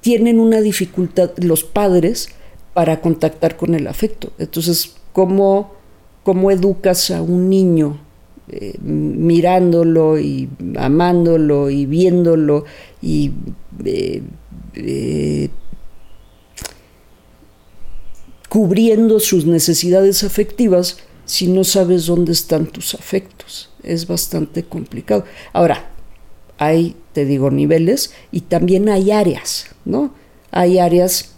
tienen 0.00 0.40
una 0.40 0.60
dificultad 0.60 1.30
los 1.38 1.64
padres 1.64 2.30
para 2.74 3.00
contactar 3.00 3.56
con 3.56 3.74
el 3.74 3.86
afecto. 3.86 4.32
Entonces, 4.38 4.96
¿cómo, 5.12 5.74
cómo 6.22 6.50
educas 6.50 7.10
a 7.10 7.22
un 7.22 7.48
niño 7.48 8.00
eh, 8.50 8.78
mirándolo 8.80 10.18
y 10.18 10.48
amándolo 10.78 11.68
y 11.68 11.84
viéndolo 11.84 12.64
y 13.02 13.32
eh, 13.84 14.22
eh, 14.74 15.50
cubriendo 18.48 19.20
sus 19.20 19.44
necesidades 19.44 20.24
afectivas 20.24 20.98
si 21.26 21.48
no 21.48 21.62
sabes 21.62 22.06
dónde 22.06 22.32
están 22.32 22.66
tus 22.66 22.94
afectos. 22.94 23.70
Es 23.82 24.06
bastante 24.06 24.64
complicado. 24.64 25.24
Ahora, 25.52 25.90
hay, 26.56 26.96
te 27.12 27.26
digo, 27.26 27.50
niveles 27.50 28.12
y 28.32 28.40
también 28.42 28.88
hay 28.88 29.10
áreas, 29.10 29.66
¿no? 29.84 30.14
Hay 30.50 30.78
áreas 30.78 31.34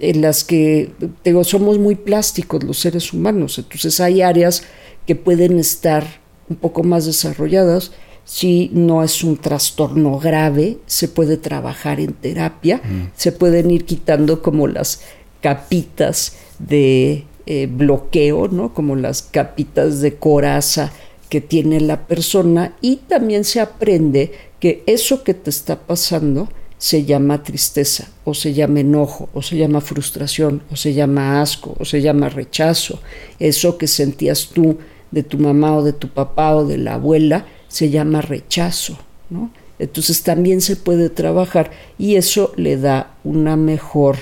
en 0.00 0.22
las 0.22 0.44
que, 0.44 0.92
digo, 1.24 1.44
somos 1.44 1.78
muy 1.78 1.94
plásticos 1.94 2.64
los 2.64 2.78
seres 2.78 3.12
humanos, 3.12 3.58
entonces 3.58 4.00
hay 4.00 4.22
áreas 4.22 4.62
que 5.06 5.14
pueden 5.14 5.58
estar 5.58 6.26
un 6.48 6.56
poco 6.56 6.82
más 6.82 7.06
desarrolladas. 7.06 7.92
Si 8.24 8.70
no 8.74 9.02
es 9.02 9.24
un 9.24 9.38
trastorno 9.38 10.18
grave, 10.18 10.78
se 10.86 11.08
puede 11.08 11.38
trabajar 11.38 11.98
en 11.98 12.12
terapia, 12.12 12.76
mm. 12.84 13.12
se 13.16 13.32
pueden 13.32 13.70
ir 13.70 13.86
quitando 13.86 14.42
como 14.42 14.66
las 14.66 15.00
capitas 15.40 16.34
de 16.58 17.24
eh, 17.46 17.68
bloqueo, 17.70 18.48
¿no? 18.48 18.74
como 18.74 18.96
las 18.96 19.22
capitas 19.22 20.00
de 20.00 20.16
coraza 20.16 20.92
que 21.28 21.40
tiene 21.40 21.80
la 21.80 22.06
persona 22.06 22.74
y 22.80 22.96
también 22.96 23.44
se 23.44 23.60
aprende 23.60 24.32
que 24.60 24.82
eso 24.86 25.22
que 25.24 25.34
te 25.34 25.50
está 25.50 25.78
pasando 25.80 26.48
se 26.78 27.04
llama 27.04 27.42
tristeza 27.42 28.08
o 28.24 28.34
se 28.34 28.54
llama 28.54 28.80
enojo 28.80 29.28
o 29.34 29.42
se 29.42 29.56
llama 29.56 29.80
frustración 29.80 30.62
o 30.70 30.76
se 30.76 30.94
llama 30.94 31.40
asco 31.42 31.76
o 31.78 31.84
se 31.84 32.00
llama 32.00 32.28
rechazo. 32.28 33.00
Eso 33.38 33.78
que 33.78 33.86
sentías 33.86 34.48
tú 34.48 34.78
de 35.10 35.22
tu 35.22 35.38
mamá 35.38 35.76
o 35.76 35.82
de 35.82 35.92
tu 35.92 36.08
papá 36.08 36.54
o 36.56 36.64
de 36.66 36.78
la 36.78 36.94
abuela 36.94 37.46
se 37.68 37.90
llama 37.90 38.20
rechazo, 38.20 38.98
¿no? 39.30 39.50
Entonces 39.78 40.22
también 40.22 40.60
se 40.60 40.76
puede 40.76 41.08
trabajar 41.08 41.70
y 41.98 42.16
eso 42.16 42.52
le 42.56 42.76
da 42.76 43.14
una 43.22 43.56
mejor, 43.56 44.16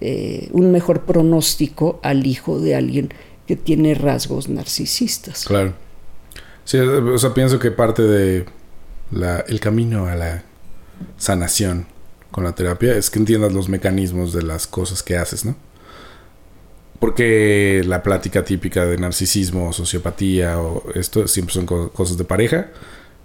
eh, 0.00 0.48
un 0.52 0.72
mejor 0.72 1.02
pronóstico 1.02 2.00
al 2.02 2.26
hijo 2.26 2.58
de 2.58 2.74
alguien 2.74 3.10
que 3.46 3.56
tiene 3.56 3.94
rasgos 3.94 4.48
narcisistas. 4.48 5.44
Claro. 5.44 5.74
Sí, 6.64 6.78
o 6.78 7.18
sea, 7.18 7.34
pienso 7.34 7.58
que 7.58 7.70
parte 7.70 8.02
de 8.02 8.46
la, 9.10 9.40
el 9.40 9.60
camino 9.60 10.06
a 10.06 10.14
la 10.14 10.44
sanación 11.16 11.86
con 12.30 12.44
la 12.44 12.52
terapia 12.52 12.94
es 12.94 13.10
que 13.10 13.18
entiendas 13.18 13.52
los 13.52 13.68
mecanismos 13.68 14.32
de 14.32 14.42
las 14.42 14.66
cosas 14.66 15.02
que 15.02 15.16
haces, 15.16 15.44
¿no? 15.44 15.56
Porque 16.98 17.82
la 17.86 18.02
plática 18.02 18.44
típica 18.44 18.84
de 18.84 18.98
narcisismo 18.98 19.68
o 19.68 19.72
sociopatía 19.72 20.58
o 20.58 20.82
esto 20.94 21.28
siempre 21.28 21.54
son 21.54 21.66
cosas 21.66 22.18
de 22.18 22.24
pareja 22.24 22.68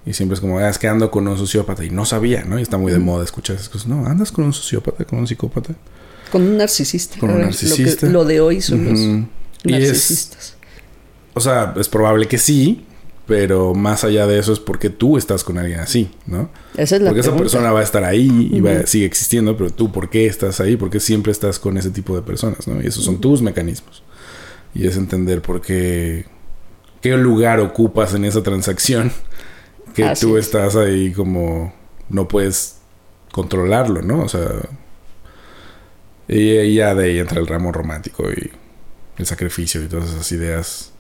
y 0.05 0.13
siempre 0.13 0.35
es 0.35 0.41
como, 0.41 0.59
ah, 0.59 0.69
es 0.69 0.77
que 0.77 0.87
ando 0.87 1.09
con 1.09 1.27
un 1.27 1.37
sociópata 1.37 1.83
y 1.83 1.89
no 1.89 2.05
sabía, 2.05 2.43
¿no? 2.43 2.59
Y 2.59 2.61
está 2.61 2.77
muy 2.77 2.91
de 2.91 2.99
moda 2.99 3.23
escuchar 3.23 3.55
esas 3.55 3.69
cosas. 3.69 3.87
No, 3.87 4.05
andas 4.05 4.31
con 4.31 4.45
un 4.45 4.53
sociópata, 4.53 5.05
con 5.05 5.19
un 5.19 5.27
psicópata. 5.27 5.73
Con 6.31 6.43
un 6.43 6.57
narcisista. 6.57 7.17
Con 7.19 7.29
un 7.29 7.41
narcisista. 7.41 8.07
Lo, 8.07 8.25
de 8.25 8.41
hoy 8.41 8.61
son 8.61 8.85
los 8.85 8.99
narcisistas. 9.63 10.55
o 11.33 11.39
sea, 11.39 11.73
es 11.77 11.87
probable 11.87 12.27
que 12.27 12.37
sí, 12.37 12.85
pero 13.25 13.73
más 13.73 14.03
allá 14.03 14.27
de 14.27 14.37
eso 14.37 14.51
es 14.51 14.59
porque 14.59 14.89
tú 14.89 15.17
estás 15.17 15.43
con 15.43 15.57
alguien 15.57 15.79
así, 15.79 16.11
¿no? 16.25 16.49
Esa 16.75 16.97
es 16.97 17.01
la 17.01 17.09
porque 17.09 17.21
esa 17.21 17.35
persona 17.35 17.71
va 17.71 17.79
a 17.79 17.83
estar 17.83 18.03
ahí 18.03 18.49
y 18.51 18.59
va, 18.59 18.85
sigue 18.85 19.05
existiendo, 19.05 19.55
pero 19.55 19.69
tú, 19.69 19.91
¿por 19.91 20.09
qué 20.09 20.25
estás 20.25 20.59
ahí? 20.59 20.75
Porque 20.75 20.99
siempre 20.99 21.31
estás 21.31 21.57
con 21.57 21.77
ese 21.77 21.89
tipo 21.89 22.15
de 22.15 22.21
personas, 22.21 22.67
¿no? 22.67 22.81
Y 22.81 22.87
esos 22.87 23.05
son 23.05 23.21
tus 23.21 23.41
mecanismos. 23.41 24.03
Y 24.75 24.87
es 24.87 24.97
entender 24.97 25.41
por 25.41 25.61
qué, 25.61 26.25
qué 27.01 27.15
lugar 27.15 27.59
ocupas 27.59 28.13
en 28.13 28.25
esa 28.25 28.43
transacción 28.43 29.11
que 29.93 30.11
tú 30.19 30.37
estás 30.37 30.75
ahí 30.75 31.13
como 31.13 31.73
no 32.09 32.27
puedes 32.27 32.77
controlarlo, 33.31 34.01
¿no? 34.01 34.21
O 34.21 34.29
sea, 34.29 34.49
y 36.27 36.75
ya 36.75 36.95
de 36.95 37.05
ahí 37.05 37.19
entra 37.19 37.39
el 37.39 37.47
ramo 37.47 37.71
romántico 37.71 38.29
y 38.31 38.51
el 39.17 39.25
sacrificio 39.25 39.81
y 39.83 39.87
todas 39.87 40.09
esas 40.09 40.31
ideas 40.31 40.92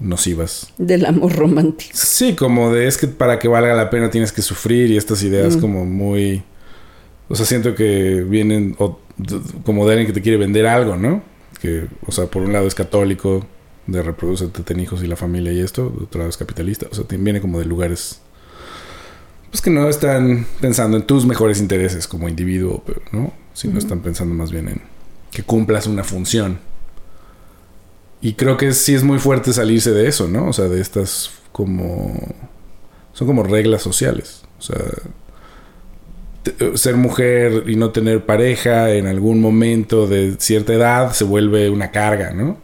nocivas. 0.00 0.72
Del 0.78 1.04
amor 1.06 1.36
romántico. 1.36 1.92
Sí, 1.94 2.34
como 2.34 2.72
de 2.72 2.88
es 2.88 2.98
que 2.98 3.06
para 3.06 3.38
que 3.38 3.48
valga 3.48 3.74
la 3.74 3.90
pena 3.90 4.10
tienes 4.10 4.32
que 4.32 4.42
sufrir 4.42 4.90
y 4.90 4.96
estas 4.96 5.22
ideas 5.22 5.56
como 5.56 5.84
muy... 5.84 6.42
O 7.28 7.36
sea, 7.36 7.46
siento 7.46 7.74
que 7.74 8.22
vienen 8.22 8.76
como 9.64 9.86
de 9.86 9.92
alguien 9.92 10.06
que 10.06 10.12
te 10.12 10.22
quiere 10.22 10.38
vender 10.38 10.66
algo, 10.66 10.96
¿no? 10.96 11.22
Que, 11.60 11.86
o 12.06 12.12
sea, 12.12 12.26
por 12.26 12.42
un 12.42 12.52
lado 12.52 12.66
es 12.66 12.74
católico, 12.74 13.46
de 13.86 14.02
reproduce, 14.02 14.48
ten 14.48 14.80
hijos 14.80 15.02
y 15.02 15.06
la 15.06 15.16
familia 15.16 15.52
y 15.52 15.60
esto, 15.60 15.90
de 15.96 16.04
otro 16.04 16.18
lado 16.18 16.30
es 16.30 16.36
capitalista. 16.36 16.86
O 16.90 16.94
sea, 16.94 17.04
viene 17.08 17.40
como 17.40 17.58
de 17.58 17.66
lugares... 17.66 18.20
Pues 19.50 19.60
que 19.62 19.70
no 19.70 19.88
están 19.88 20.46
pensando 20.60 20.96
en 20.96 21.04
tus 21.04 21.26
mejores 21.26 21.60
intereses 21.60 22.06
como 22.06 22.28
individuo, 22.28 22.84
¿no? 23.12 23.32
Sino 23.52 23.78
están 23.78 24.00
pensando 24.00 24.34
más 24.34 24.52
bien 24.52 24.68
en 24.68 24.80
que 25.30 25.42
cumplas 25.42 25.86
una 25.86 26.04
función 26.04 26.58
y 28.22 28.34
creo 28.34 28.56
que 28.56 28.72
sí 28.72 28.94
es 28.94 29.02
muy 29.02 29.18
fuerte 29.18 29.52
salirse 29.52 29.92
de 29.92 30.08
eso, 30.08 30.28
¿no? 30.28 30.48
O 30.48 30.52
sea, 30.52 30.66
de 30.66 30.80
estas 30.80 31.30
como... 31.52 32.14
Son 33.12 33.26
como 33.26 33.42
reglas 33.42 33.82
sociales. 33.82 34.42
O 34.58 34.62
sea, 34.62 34.78
ser 36.74 36.96
mujer 36.96 37.64
y 37.66 37.76
no 37.76 37.90
tener 37.90 38.24
pareja 38.24 38.92
en 38.94 39.06
algún 39.06 39.40
momento 39.40 40.06
de 40.06 40.36
cierta 40.38 40.72
edad 40.72 41.12
se 41.12 41.24
vuelve 41.24 41.68
una 41.70 41.90
carga, 41.90 42.32
¿no? 42.32 42.58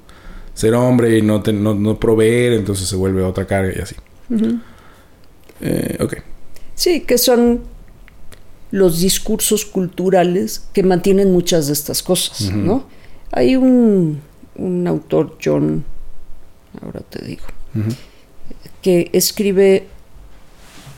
Ser 0.55 0.75
hombre 0.75 1.19
y 1.19 1.23
no, 1.23 1.43
no, 1.43 2.01
proveer, 2.01 2.55
entonces 2.55 2.89
se 2.89 2.97
vuelve 2.97 3.23
otra 3.23 3.47
carga 3.47 3.73
y 3.77 3.81
así. 3.81 3.95
Eh, 5.61 5.99
ok. 6.01 6.15
Sí, 6.75 7.03
que 7.03 7.19
son 7.19 7.65
los 8.71 9.01
discursos 9.01 9.67
culturales 9.67 10.67
que 10.73 10.83
mantienen 10.83 11.33
muchas 11.33 11.67
de 11.67 11.75
estas 11.75 12.03
cosas, 12.03 12.51
¿no? 12.53 12.87
Hay 13.33 13.57
un 13.57 14.21
un 14.59 14.87
autor, 14.87 15.39
John, 15.43 15.85
ahora 16.83 17.01
te 17.01 17.25
digo, 17.25 17.45
que 18.83 19.11
escribe 19.13 19.87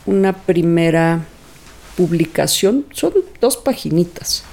una 0.05 0.33
primera 0.33 1.25
publicación, 1.97 2.85
son 2.91 3.13
dos 3.41 3.57
paginitas, 3.57 4.43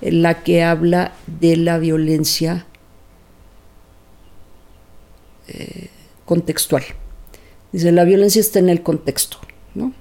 en 0.00 0.22
la 0.22 0.42
que 0.42 0.62
habla 0.62 1.12
de 1.26 1.56
la 1.56 1.78
violencia 1.78 2.66
eh, 5.48 5.88
contextual. 6.24 6.84
Dice, 7.72 7.90
la 7.92 8.04
violencia 8.04 8.40
está 8.40 8.60
en 8.60 8.68
el 8.68 8.82
contexto, 8.82 9.38
¿no? 9.74 9.92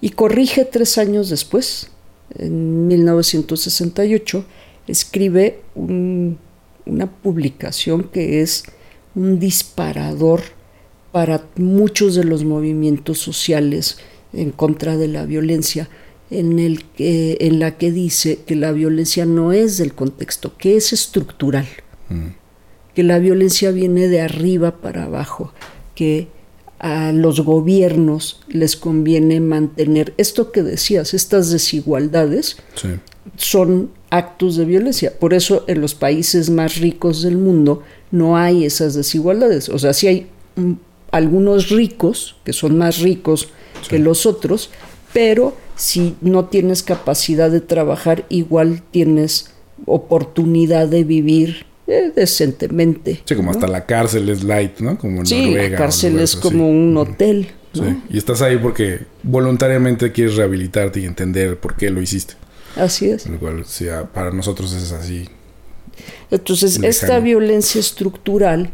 Y 0.00 0.10
corrige 0.10 0.64
tres 0.64 0.98
años 0.98 1.28
después, 1.28 1.90
en 2.38 2.86
1968, 2.86 4.44
escribe 4.86 5.62
un 5.74 6.38
una 6.86 7.06
publicación 7.06 8.04
que 8.04 8.42
es 8.42 8.64
un 9.14 9.38
disparador 9.38 10.42
para 11.12 11.44
muchos 11.56 12.14
de 12.14 12.24
los 12.24 12.44
movimientos 12.44 13.18
sociales 13.18 13.98
en 14.32 14.50
contra 14.50 14.96
de 14.96 15.08
la 15.08 15.24
violencia, 15.24 15.88
en, 16.30 16.58
el 16.58 16.84
que, 16.84 17.38
en 17.40 17.58
la 17.58 17.78
que 17.78 17.90
dice 17.92 18.40
que 18.46 18.56
la 18.56 18.72
violencia 18.72 19.24
no 19.24 19.52
es 19.52 19.78
del 19.78 19.94
contexto, 19.94 20.56
que 20.56 20.76
es 20.76 20.92
estructural, 20.92 21.66
mm. 22.08 22.26
que 22.94 23.02
la 23.02 23.18
violencia 23.18 23.70
viene 23.70 24.08
de 24.08 24.20
arriba 24.20 24.80
para 24.80 25.04
abajo, 25.04 25.52
que 25.94 26.28
a 26.78 27.12
los 27.12 27.40
gobiernos 27.40 28.40
les 28.48 28.76
conviene 28.76 29.40
mantener 29.40 30.12
esto 30.18 30.52
que 30.52 30.62
decías, 30.62 31.14
estas 31.14 31.50
desigualdades 31.50 32.58
son 33.36 33.90
actos 34.10 34.56
de 34.56 34.64
violencia. 34.64 35.12
Por 35.18 35.34
eso 35.34 35.64
en 35.66 35.80
los 35.80 35.94
países 35.94 36.50
más 36.50 36.76
ricos 36.76 37.22
del 37.22 37.36
mundo 37.36 37.82
no 38.10 38.36
hay 38.36 38.64
esas 38.64 38.94
desigualdades. 38.94 39.68
O 39.68 39.78
sea, 39.78 39.92
sí 39.92 40.06
hay 40.06 40.26
mm, 40.56 40.72
algunos 41.10 41.70
ricos 41.70 42.36
que 42.44 42.52
son 42.52 42.78
más 42.78 42.98
ricos 42.98 43.48
que 43.88 43.98
los 43.98 44.26
otros, 44.26 44.70
pero 45.12 45.54
si 45.76 46.16
no 46.20 46.46
tienes 46.46 46.82
capacidad 46.82 47.50
de 47.50 47.60
trabajar, 47.60 48.24
igual 48.28 48.82
tienes 48.90 49.52
oportunidad 49.84 50.88
de 50.88 51.04
vivir 51.04 51.66
eh, 51.86 52.10
decentemente. 52.14 53.20
Sí, 53.24 53.34
como 53.34 53.50
hasta 53.50 53.66
la 53.66 53.86
cárcel 53.86 54.28
es 54.28 54.42
light, 54.42 54.80
¿no? 54.80 54.98
Como 54.98 55.20
en 55.20 55.26
sí, 55.26 55.54
la 55.54 55.76
cárcel 55.76 56.18
es 56.18 56.34
como 56.34 56.68
un 56.68 56.96
hotel. 56.96 57.48
Sí, 57.72 58.02
y 58.08 58.16
estás 58.16 58.40
ahí 58.40 58.56
porque 58.56 59.00
voluntariamente 59.22 60.10
quieres 60.10 60.36
rehabilitarte 60.36 61.00
y 61.00 61.04
entender 61.04 61.58
por 61.58 61.76
qué 61.76 61.90
lo 61.90 62.00
hiciste. 62.00 62.34
Así 62.76 63.08
es. 63.08 63.26
Lo 63.26 63.38
cual, 63.38 63.64
para 64.12 64.30
nosotros 64.30 64.72
es 64.74 64.92
así. 64.92 65.28
Entonces, 66.30 66.78
esta 66.82 67.18
violencia 67.20 67.80
estructural 67.80 68.70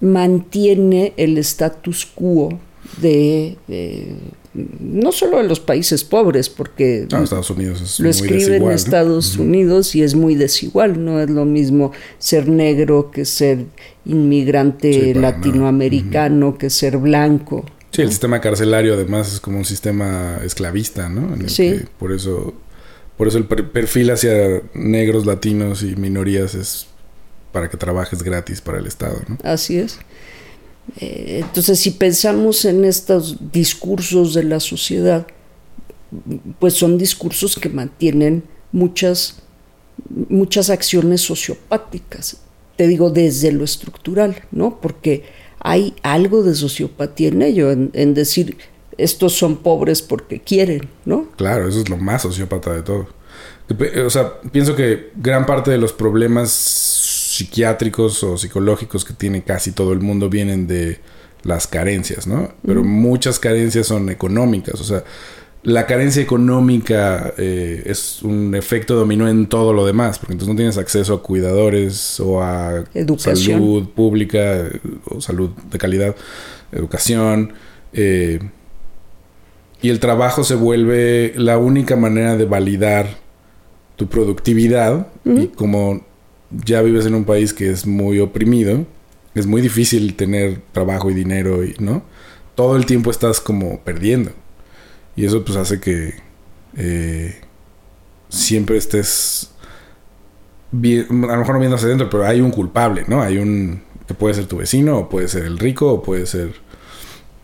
mantiene 0.00 1.12
el 1.16 1.38
status 1.38 2.06
quo 2.06 2.58
de, 3.00 3.56
no 4.80 5.12
solo 5.12 5.38
de 5.38 5.44
los 5.44 5.60
países 5.60 6.02
pobres, 6.02 6.48
porque 6.48 7.04
Estados 7.04 7.50
Unidos 7.50 7.80
es 7.80 8.00
lo 8.00 8.10
escriben 8.10 8.64
en 8.64 8.70
Estados 8.72 9.36
Unidos 9.36 9.94
y 9.94 10.02
es 10.02 10.14
muy 10.14 10.34
desigual. 10.34 11.02
No 11.04 11.20
es 11.20 11.30
lo 11.30 11.44
mismo 11.44 11.92
ser 12.18 12.48
negro 12.48 13.10
que 13.12 13.24
ser 13.24 13.66
inmigrante 14.04 15.14
latinoamericano, 15.14 16.58
que 16.58 16.68
ser 16.70 16.98
blanco. 16.98 17.64
Sí, 17.92 18.02
el 18.02 18.08
sistema 18.08 18.40
carcelario 18.40 18.94
además 18.94 19.34
es 19.34 19.40
como 19.40 19.58
un 19.58 19.66
sistema 19.66 20.40
esclavista, 20.42 21.10
¿no? 21.10 21.36
sí. 21.48 21.80
por 21.98 22.10
eso 22.12 22.54
por 23.16 23.28
eso 23.28 23.38
el 23.38 23.46
perfil 23.46 24.10
hacia 24.10 24.62
negros, 24.74 25.26
latinos 25.26 25.82
y 25.82 25.96
minorías 25.96 26.54
es 26.54 26.86
para 27.52 27.68
que 27.68 27.76
trabajes 27.76 28.22
gratis 28.22 28.60
para 28.60 28.78
el 28.78 28.86
Estado. 28.86 29.20
¿no? 29.28 29.38
Así 29.42 29.78
es. 29.78 29.98
Eh, 31.00 31.40
entonces, 31.44 31.78
si 31.78 31.92
pensamos 31.92 32.64
en 32.64 32.84
estos 32.84 33.52
discursos 33.52 34.34
de 34.34 34.44
la 34.44 34.58
sociedad, 34.58 35.26
pues 36.58 36.74
son 36.74 36.98
discursos 36.98 37.56
que 37.56 37.68
mantienen 37.68 38.44
muchas, 38.72 39.36
muchas 40.08 40.70
acciones 40.70 41.20
sociopáticas. 41.20 42.38
Te 42.76 42.86
digo 42.86 43.10
desde 43.10 43.52
lo 43.52 43.64
estructural, 43.64 44.42
¿no? 44.50 44.80
Porque 44.80 45.24
hay 45.60 45.94
algo 46.02 46.42
de 46.42 46.54
sociopatía 46.54 47.28
en 47.28 47.42
ello, 47.42 47.70
en 47.70 48.14
decir 48.14 48.56
estos 48.98 49.34
son 49.34 49.56
pobres 49.58 50.02
porque 50.02 50.40
quieren, 50.40 50.88
¿no? 51.04 51.28
Claro, 51.36 51.68
eso 51.68 51.80
es 51.80 51.88
lo 51.88 51.96
más 51.96 52.22
sociópata 52.22 52.72
de 52.72 52.82
todo. 52.82 53.08
O 54.04 54.10
sea, 54.10 54.40
pienso 54.52 54.76
que 54.76 55.10
gran 55.16 55.46
parte 55.46 55.70
de 55.70 55.78
los 55.78 55.92
problemas 55.92 56.50
psiquiátricos 56.50 58.22
o 58.22 58.36
psicológicos 58.36 59.04
que 59.04 59.14
tiene 59.14 59.42
casi 59.42 59.72
todo 59.72 59.92
el 59.92 60.00
mundo 60.00 60.28
vienen 60.28 60.66
de 60.66 60.98
las 61.42 61.66
carencias, 61.66 62.26
¿no? 62.26 62.52
Pero 62.66 62.84
muchas 62.84 63.38
carencias 63.38 63.86
son 63.86 64.10
económicas, 64.10 64.80
o 64.80 64.84
sea, 64.84 65.04
la 65.64 65.86
carencia 65.86 66.20
económica 66.20 67.34
eh, 67.38 67.82
es 67.86 68.22
un 68.22 68.54
efecto 68.54 68.96
dominó 68.96 69.28
en 69.28 69.46
todo 69.46 69.72
lo 69.72 69.86
demás, 69.86 70.18
porque 70.18 70.32
entonces 70.32 70.52
no 70.52 70.56
tienes 70.56 70.76
acceso 70.76 71.14
a 71.14 71.22
cuidadores 71.22 72.18
o 72.18 72.42
a 72.42 72.84
salud 73.18 73.88
pública 73.90 74.68
o 75.04 75.20
salud 75.20 75.50
de 75.70 75.78
calidad, 75.78 76.16
educación. 76.72 77.52
Eh, 77.92 78.40
Y 79.82 79.90
el 79.90 80.00
trabajo 80.00 80.44
se 80.44 80.54
vuelve 80.54 81.34
la 81.36 81.58
única 81.58 81.96
manera 81.96 82.36
de 82.36 82.44
validar 82.44 83.18
tu 83.96 84.08
productividad. 84.08 85.08
Y 85.24 85.48
como 85.48 86.04
ya 86.64 86.82
vives 86.82 87.04
en 87.06 87.14
un 87.14 87.24
país 87.24 87.52
que 87.52 87.70
es 87.70 87.86
muy 87.86 88.20
oprimido, 88.20 88.86
es 89.34 89.46
muy 89.46 89.60
difícil 89.60 90.14
tener 90.14 90.60
trabajo 90.72 91.10
y 91.10 91.14
dinero, 91.14 91.64
y, 91.64 91.74
¿no? 91.78 92.02
Todo 92.54 92.76
el 92.76 92.86
tiempo 92.86 93.10
estás 93.10 93.40
como 93.40 93.80
perdiendo. 93.80 94.30
Y 95.16 95.24
eso 95.24 95.44
pues 95.44 95.56
hace 95.56 95.80
que 95.80 96.14
eh, 96.76 97.40
siempre 98.28 98.76
estés 98.76 99.50
bien, 100.70 101.06
a 101.24 101.32
lo 101.32 101.38
mejor 101.38 101.54
no 101.54 101.60
viendo 101.60 101.76
hacia 101.76 101.86
adentro, 101.86 102.08
pero 102.08 102.26
hay 102.26 102.40
un 102.40 102.50
culpable, 102.50 103.04
¿no? 103.08 103.22
Hay 103.22 103.38
un 103.38 103.82
que 104.06 104.14
puede 104.14 104.34
ser 104.34 104.46
tu 104.46 104.58
vecino, 104.58 104.98
o 104.98 105.08
puede 105.08 105.28
ser 105.28 105.44
el 105.44 105.58
rico, 105.58 105.92
o 105.92 106.02
puede 106.02 106.26
ser 106.26 106.54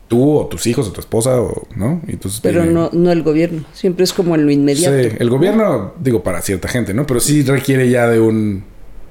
tú, 0.09 0.39
o 0.39 0.47
tus 0.47 0.67
hijos, 0.67 0.89
o 0.89 0.93
tu 0.93 1.01
esposa, 1.01 1.41
o, 1.41 1.69
¿no? 1.77 2.01
Entonces, 2.09 2.41
pero 2.43 2.65
no, 2.65 2.91
no 2.93 3.13
el 3.13 3.23
gobierno, 3.23 3.65
siempre 3.73 4.05
es 4.05 4.13
como 4.13 4.35
en 4.35 4.47
lo 4.47 4.51
inmediato. 4.51 5.11
Sí, 5.11 5.17
el 5.19 5.31
gobierno, 5.31 5.95
digo, 6.01 6.23
para 6.23 6.43
cierta 6.43 6.69
gente, 6.69 6.95
¿no? 6.95 7.07
Pero 7.07 7.21
sí 7.21 7.43
requiere 7.43 7.89
ya 7.89 8.09
de 8.09 8.19
un 8.19 8.65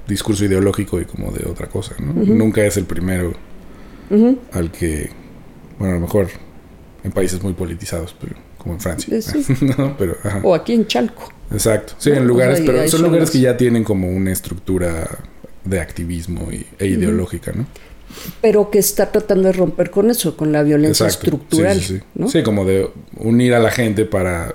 discurso 0.06 0.44
ideológico 0.44 1.00
y 1.00 1.04
como 1.04 1.30
de 1.30 1.48
otra 1.48 1.68
cosa, 1.68 1.94
¿no? 1.98 2.12
Nunca 2.12 2.64
es 2.64 2.76
el 2.76 2.84
primero 2.84 3.32
al 4.52 4.70
que, 4.70 5.10
bueno, 5.78 5.94
a 5.94 5.96
lo 5.96 6.00
mejor 6.00 6.28
en 7.04 7.12
países 7.12 7.42
muy 7.42 7.52
politizados, 7.52 8.14
pero 8.18 8.34
como 8.56 8.74
en 8.74 8.80
Francia. 8.80 9.16
pero, 9.98 10.16
O 10.42 10.54
aquí 10.54 10.72
en 10.72 10.86
Chalco. 10.86 11.32
Exacto. 11.50 11.94
Sí, 11.98 12.10
en 12.10 12.26
lugares, 12.26 12.60
pero 12.64 12.86
son 12.88 13.02
lugares 13.02 13.30
que 13.30 13.40
ya 13.40 13.56
tienen 13.56 13.84
como 13.84 14.10
una 14.10 14.32
estructura 14.32 15.08
de 15.64 15.80
activismo 15.80 16.48
y, 16.50 16.66
e 16.78 16.86
ideológica, 16.86 17.52
¿no? 17.52 17.66
Pero 18.40 18.70
que 18.70 18.78
está 18.78 19.10
tratando 19.12 19.48
de 19.48 19.52
romper 19.52 19.90
con 19.90 20.10
eso, 20.10 20.36
con 20.36 20.52
la 20.52 20.62
violencia 20.62 21.06
estructural. 21.06 21.80
Sí, 21.80 22.00
sí, 22.28 22.42
como 22.42 22.64
de 22.64 22.90
unir 23.16 23.54
a 23.54 23.58
la 23.58 23.70
gente 23.70 24.04
para 24.04 24.54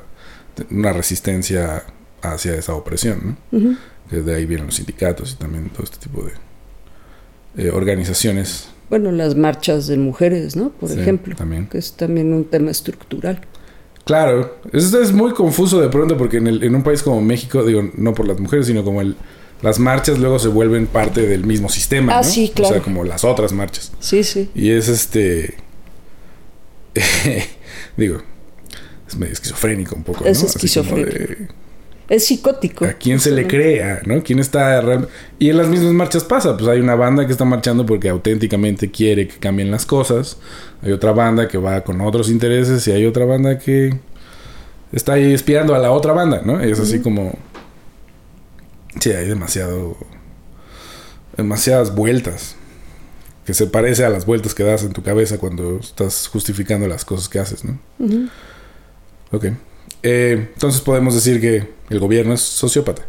una 0.69 0.93
resistencia 0.93 1.83
hacia 2.21 2.55
esa 2.55 2.73
opresión, 2.73 3.37
¿no? 3.51 3.77
Que 4.09 4.21
de 4.21 4.35
ahí 4.35 4.45
vienen 4.45 4.67
los 4.67 4.75
sindicatos 4.75 5.33
y 5.33 5.35
también 5.35 5.69
todo 5.69 5.83
este 5.83 5.97
tipo 5.97 6.23
de 6.23 6.31
eh, 7.57 7.71
organizaciones. 7.71 8.69
Bueno, 8.89 9.11
las 9.11 9.35
marchas 9.35 9.87
de 9.87 9.97
mujeres, 9.97 10.55
¿no? 10.55 10.69
Por 10.69 10.91
ejemplo. 10.91 11.35
También. 11.35 11.67
Que 11.67 11.77
es 11.77 11.93
también 11.93 12.33
un 12.33 12.45
tema 12.45 12.71
estructural. 12.71 13.41
Claro, 14.05 14.57
esto 14.73 15.01
es 15.01 15.13
muy 15.13 15.31
confuso 15.31 15.79
de 15.79 15.87
pronto 15.87 16.17
porque 16.17 16.37
en, 16.37 16.47
el, 16.47 16.63
en 16.63 16.75
un 16.75 16.83
país 16.83 17.01
como 17.01 17.21
México, 17.21 17.63
digo, 17.63 17.89
no 17.95 18.13
por 18.13 18.27
las 18.27 18.37
mujeres, 18.39 18.67
sino 18.67 18.83
como 18.83 19.01
el, 19.01 19.15
las 19.63 19.79
marchas 19.79 20.19
luego 20.19 20.39
se 20.39 20.49
vuelven 20.49 20.87
parte 20.87 21.25
del 21.25 21.45
mismo 21.45 21.69
sistema. 21.69 22.19
Ah, 22.19 22.23
sí, 22.23 22.51
claro. 22.53 22.69
O 22.69 22.73
sea, 22.73 22.83
como 22.83 23.05
las 23.05 23.23
otras 23.23 23.53
marchas. 23.53 23.93
Sí, 23.99 24.23
sí. 24.23 24.49
Y 24.53 24.71
es 24.71 24.89
este. 24.89 25.55
digo, 27.97 28.21
es 29.07 29.15
medio 29.15 29.31
esquizofrénico 29.31 29.95
un 29.95 30.03
poco. 30.03 30.25
Es 30.25 30.43
esquizofrénico. 30.43 31.53
Es 32.09 32.25
psicótico. 32.25 32.83
¿A 32.83 32.93
quién 32.93 33.21
se 33.21 33.31
le 33.31 33.47
crea, 33.47 34.01
no? 34.05 34.21
¿Quién 34.21 34.39
está 34.39 34.83
Y 35.39 35.49
en 35.49 35.57
las 35.57 35.69
mismas 35.69 35.93
marchas 35.93 36.25
pasa, 36.25 36.57
pues 36.57 36.67
hay 36.67 36.81
una 36.81 36.95
banda 36.95 37.25
que 37.25 37.31
está 37.31 37.45
marchando 37.45 37.85
porque 37.85 38.09
auténticamente 38.09 38.91
quiere 38.91 39.29
que 39.29 39.37
cambien 39.37 39.71
las 39.71 39.85
cosas. 39.85 40.37
Hay 40.81 40.91
otra 40.91 41.13
banda 41.13 41.47
que 41.47 41.57
va 41.57 41.81
con 41.85 42.01
otros 42.01 42.29
intereses 42.29 42.85
y 42.89 42.91
hay 42.91 43.05
otra 43.05 43.23
banda 43.23 43.57
que 43.57 43.97
está 44.91 45.13
ahí 45.13 45.33
espiando 45.33 45.73
a 45.73 45.79
la 45.79 45.91
otra 45.91 46.11
banda, 46.11 46.41
¿no? 46.43 46.63
Y 46.63 46.69
es 46.69 46.81
así 46.81 46.99
como 46.99 47.37
Sí, 48.99 49.11
hay 49.11 49.27
demasiado. 49.27 49.97
demasiadas 51.37 51.95
vueltas. 51.95 52.55
Que 53.45 53.53
se 53.53 53.67
parece 53.67 54.05
a 54.05 54.09
las 54.09 54.25
vueltas 54.25 54.55
que 54.55 54.63
das 54.63 54.83
en 54.83 54.93
tu 54.93 55.03
cabeza 55.03 55.37
cuando 55.37 55.77
estás 55.77 56.27
justificando 56.27 56.87
las 56.87 57.03
cosas 57.03 57.27
que 57.27 57.39
haces, 57.39 57.65
¿no? 57.65 57.77
Ok. 59.31 59.47
Eh, 60.01 60.49
entonces 60.53 60.79
podemos 60.79 61.13
decir 61.13 61.41
que 61.41 61.67
el 61.89 61.99
gobierno 61.99 62.33
es 62.33 62.41
sociópata. 62.41 63.05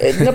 Eh, 0.00 0.14
no, 0.24 0.32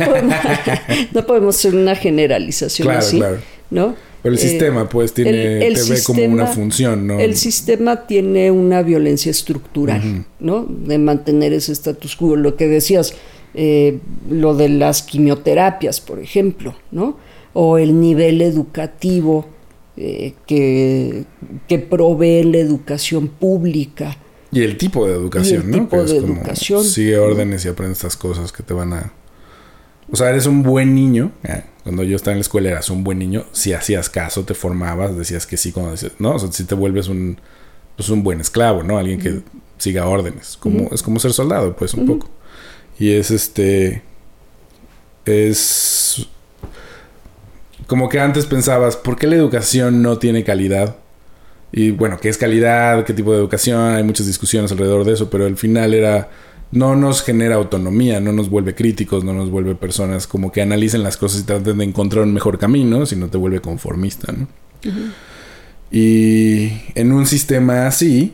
podemos, 1.25 1.55
hacer 1.55 1.73
una 1.73 1.95
generalización 1.95 2.87
claro, 2.87 2.99
así. 2.99 3.17
Claro. 3.17 3.37
¿no? 3.69 3.95
Pero 4.23 4.33
el 4.33 4.39
sistema, 4.39 4.89
pues, 4.89 5.13
tiene, 5.13 5.59
te 5.59 5.83
ve 5.89 6.03
como 6.03 6.23
una 6.23 6.47
función, 6.47 7.07
¿no? 7.07 7.19
El 7.19 7.37
sistema 7.37 8.07
tiene 8.07 8.51
una 8.51 8.81
violencia 8.81 9.29
estructural, 9.29 10.25
¿no? 10.39 10.65
De 10.67 10.97
mantener 10.97 11.53
ese 11.53 11.71
status 11.71 12.15
quo. 12.15 12.35
Lo 12.35 12.55
que 12.57 12.67
decías, 12.67 13.13
eh, 13.53 13.99
lo 14.29 14.55
de 14.55 14.69
las 14.69 15.01
quimioterapias, 15.01 16.01
por 16.01 16.19
ejemplo, 16.19 16.75
¿no? 16.91 17.17
O 17.53 17.77
el 17.77 17.99
nivel 17.99 18.41
educativo 18.41 19.47
eh, 19.95 20.33
que, 20.45 21.25
que, 21.67 21.79
provee 21.79 22.43
la 22.43 22.59
educación 22.59 23.27
pública. 23.27 24.17
Y 24.51 24.61
el 24.61 24.77
tipo 24.77 25.07
de 25.07 25.13
educación, 25.13 25.63
el 25.63 25.71
¿no? 25.71 25.77
Tipo 25.79 26.03
de 26.03 26.17
educación. 26.17 26.83
Sigue 26.83 27.17
órdenes 27.17 27.65
y 27.65 27.69
aprende 27.69 27.93
estas 27.93 28.15
cosas 28.15 28.51
que 28.51 28.61
te 28.61 28.73
van 28.73 28.93
a. 28.93 29.11
O 30.11 30.15
sea, 30.15 30.29
eres 30.29 30.45
un 30.45 30.61
buen 30.61 30.93
niño. 30.93 31.31
Eh, 31.43 31.63
cuando 31.83 32.03
yo 32.03 32.15
estaba 32.15 32.33
en 32.33 32.37
la 32.37 32.41
escuela 32.41 32.69
eras 32.69 32.89
un 32.89 33.03
buen 33.03 33.17
niño. 33.17 33.45
Si 33.53 33.73
hacías 33.73 34.09
caso, 34.09 34.43
te 34.43 34.53
formabas, 34.53 35.17
decías 35.17 35.47
que 35.47 35.57
sí 35.57 35.71
cuando 35.71 35.93
decías, 35.93 36.13
¿no? 36.19 36.35
O 36.35 36.39
sea, 36.39 36.51
si 36.51 36.63
te 36.63 36.75
vuelves 36.75 37.07
un, 37.07 37.39
pues 37.95 38.09
un 38.09 38.23
buen 38.23 38.39
esclavo, 38.39 38.83
¿no? 38.83 38.97
Alguien 38.99 39.19
que 39.19 39.41
siga 39.77 40.07
órdenes. 40.07 40.57
Como, 40.57 40.89
Es 40.91 41.01
como 41.01 41.19
ser 41.19 41.33
soldado, 41.33 41.75
pues, 41.75 41.93
un 41.93 42.05
poco. 42.05 42.29
Y 42.99 43.11
es 43.11 43.31
este. 43.31 44.01
Es. 45.25 46.27
Como 47.85 48.09
que 48.09 48.19
antes 48.19 48.45
pensabas, 48.45 48.97
¿por 48.97 49.17
qué 49.17 49.27
la 49.27 49.35
educación 49.35 50.01
no 50.01 50.17
tiene 50.17 50.43
calidad? 50.43 50.97
Y 51.71 51.91
bueno, 51.91 52.17
¿qué 52.19 52.29
es 52.29 52.37
calidad? 52.37 53.05
¿Qué 53.05 53.13
tipo 53.13 53.31
de 53.31 53.37
educación? 53.37 53.95
Hay 53.95 54.03
muchas 54.03 54.27
discusiones 54.27 54.71
alrededor 54.71 55.05
de 55.05 55.13
eso, 55.13 55.29
pero 55.29 55.45
al 55.45 55.57
final 55.57 55.93
era. 55.93 56.29
No 56.69 56.97
nos 56.97 57.23
genera 57.23 57.55
autonomía, 57.55 58.19
no 58.19 58.33
nos 58.33 58.49
vuelve 58.49 58.75
críticos, 58.75 59.23
no 59.23 59.31
nos 59.31 59.49
vuelve 59.49 59.73
personas 59.75 60.27
como 60.27 60.51
que 60.51 60.61
analicen 60.61 61.01
las 61.01 61.15
cosas 61.15 61.39
y 61.39 61.43
traten 61.45 61.77
de 61.77 61.85
encontrar 61.85 62.25
un 62.25 62.33
mejor 62.33 62.59
camino, 62.59 63.05
sino 63.05 63.29
te 63.29 63.37
vuelve 63.37 63.61
conformista, 63.61 64.33
¿no? 64.33 64.49
Y 65.89 66.73
en 66.95 67.13
un 67.13 67.25
sistema 67.25 67.87
así, 67.87 68.33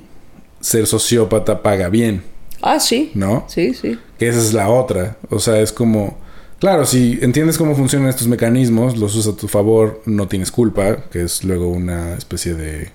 ser 0.60 0.88
sociópata 0.88 1.62
paga 1.62 1.90
bien. 1.90 2.24
Ah, 2.64 2.80
sí. 2.80 3.12
¿No? 3.14 3.46
Sí, 3.50 3.74
sí. 3.74 4.00
Que 4.18 4.30
esa 4.30 4.40
es 4.40 4.54
la 4.54 4.70
otra. 4.70 5.18
O 5.30 5.40
sea, 5.40 5.60
es 5.60 5.74
como... 5.74 6.18
Claro, 6.60 6.86
si 6.86 7.20
entiendes 7.22 7.58
cómo 7.58 7.76
funcionan 7.76 8.08
estos 8.08 8.28
mecanismos, 8.28 8.98
los 8.98 9.14
usas 9.16 9.34
a 9.34 9.38
tu 9.38 9.50
favor, 9.50 10.02
no 10.06 10.30
tienes 10.30 10.50
culpa, 10.50 11.10
que 11.12 11.24
es 11.24 11.44
luego 11.44 11.68
una 11.68 12.14
especie 12.16 12.54
de... 12.54 12.90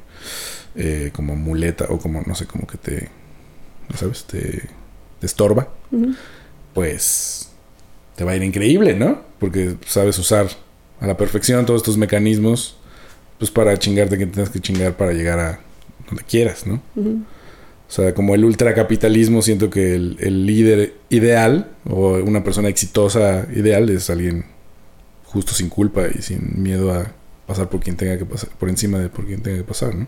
Eh, 0.74 1.10
como 1.12 1.36
muleta 1.36 1.86
o 1.90 1.98
como, 1.98 2.22
no 2.22 2.34
sé, 2.34 2.46
como 2.46 2.66
que 2.66 2.78
te... 2.78 3.10
¿Sabes? 3.94 4.24
Te, 4.24 4.62
te 5.20 5.26
estorba. 5.26 5.68
Pues... 6.72 7.50
Te 8.16 8.24
va 8.24 8.32
a 8.32 8.36
ir 8.36 8.42
increíble, 8.42 8.94
¿no? 8.94 9.20
Porque 9.38 9.76
sabes 9.86 10.18
usar 10.18 10.48
a 11.00 11.06
la 11.06 11.16
perfección 11.16 11.66
todos 11.66 11.82
estos 11.82 11.96
mecanismos 11.98 12.78
pues 13.38 13.50
para 13.50 13.78
chingarte 13.78 14.18
que 14.18 14.26
tienes 14.26 14.50
que 14.50 14.60
chingar 14.60 14.96
para 14.96 15.12
llegar 15.12 15.38
a 15.38 15.60
donde 16.08 16.24
quieras, 16.24 16.66
¿no? 16.66 16.80
O 17.89 17.91
sea, 17.91 18.12
como 18.12 18.34
el 18.34 18.45
ultracapitalismo, 18.45 19.41
siento 19.41 19.70
que 19.70 19.95
el, 19.95 20.47
líder 20.47 20.95
ideal 21.09 21.70
o 21.89 22.18
una 22.18 22.45
persona 22.45 22.68
exitosa 22.68 23.49
ideal 23.55 23.89
es 23.89 24.11
alguien 24.11 24.45
justo 25.24 25.55
sin 25.55 25.70
culpa 25.70 26.03
y 26.07 26.20
sin 26.20 26.62
miedo 26.62 26.93
a 26.93 27.12
pasar 27.47 27.70
por 27.70 27.80
quien 27.80 27.97
tenga 27.97 28.18
que 28.18 28.26
pasar, 28.26 28.51
por 28.59 28.68
encima 28.68 28.99
de 28.99 29.09
por 29.09 29.26
quien 29.26 29.43
tenga 29.43 29.57
que 29.59 29.64
pasar, 29.64 29.95
¿no? 29.95 30.07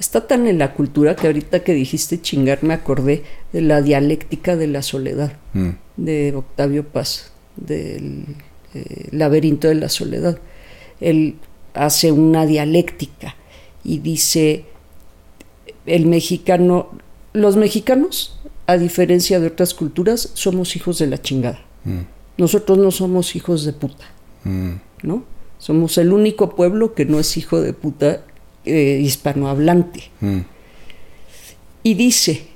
Está 0.00 0.26
tan 0.26 0.48
en 0.48 0.58
la 0.58 0.74
cultura 0.74 1.14
que 1.14 1.28
ahorita 1.28 1.62
que 1.62 1.74
dijiste 1.74 2.20
chingar 2.20 2.64
me 2.64 2.74
acordé 2.74 3.22
de 3.52 3.60
la 3.60 3.80
dialéctica 3.80 4.56
de 4.56 4.66
la 4.66 4.82
soledad 4.82 5.34
mm. 5.52 5.70
de 5.96 6.34
Octavio 6.34 6.84
Paz, 6.88 7.30
del 7.54 8.24
eh, 8.74 9.06
laberinto 9.12 9.68
de 9.68 9.76
la 9.76 9.88
soledad. 9.88 10.40
Él 11.00 11.36
hace 11.74 12.10
una 12.10 12.46
dialéctica 12.46 13.36
y 13.84 13.98
dice 13.98 14.64
el 15.86 16.06
mexicano, 16.06 16.90
los 17.32 17.56
mexicanos, 17.56 18.38
a 18.66 18.76
diferencia 18.76 19.40
de 19.40 19.48
otras 19.48 19.74
culturas, 19.74 20.30
somos 20.34 20.76
hijos 20.76 20.98
de 20.98 21.06
la 21.06 21.20
chingada. 21.20 21.60
Mm. 21.84 22.00
Nosotros 22.38 22.78
no 22.78 22.90
somos 22.90 23.34
hijos 23.36 23.64
de 23.64 23.72
puta, 23.72 24.04
mm. 24.44 24.72
¿no? 25.02 25.24
Somos 25.58 25.98
el 25.98 26.12
único 26.12 26.56
pueblo 26.56 26.94
que 26.94 27.04
no 27.04 27.20
es 27.20 27.36
hijo 27.36 27.60
de 27.60 27.72
puta 27.72 28.22
eh, 28.64 29.00
hispanohablante. 29.02 30.10
Mm. 30.20 30.40
Y 31.84 31.94
dice, 31.94 32.46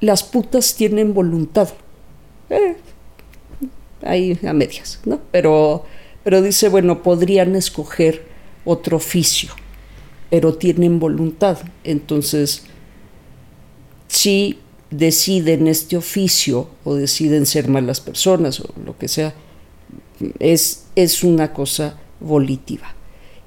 las 0.00 0.22
putas 0.22 0.74
tienen 0.74 1.14
voluntad. 1.14 1.68
Eh, 2.50 2.76
ahí 4.02 4.38
a 4.46 4.52
medias, 4.52 5.00
¿no? 5.04 5.20
Pero, 5.30 5.84
pero 6.24 6.42
dice, 6.42 6.68
bueno, 6.68 7.02
podrían 7.02 7.56
escoger 7.56 8.24
otro 8.64 8.96
oficio 8.96 9.50
pero 10.30 10.54
tienen 10.54 10.98
voluntad. 10.98 11.58
Entonces, 11.84 12.64
si 14.08 14.58
deciden 14.90 15.66
este 15.66 15.96
oficio 15.96 16.68
o 16.84 16.94
deciden 16.94 17.46
ser 17.46 17.68
malas 17.68 18.00
personas 18.00 18.60
o 18.60 18.72
lo 18.84 18.96
que 18.98 19.08
sea, 19.08 19.34
es, 20.38 20.86
es 20.94 21.24
una 21.24 21.52
cosa 21.52 21.98
volitiva. 22.20 22.94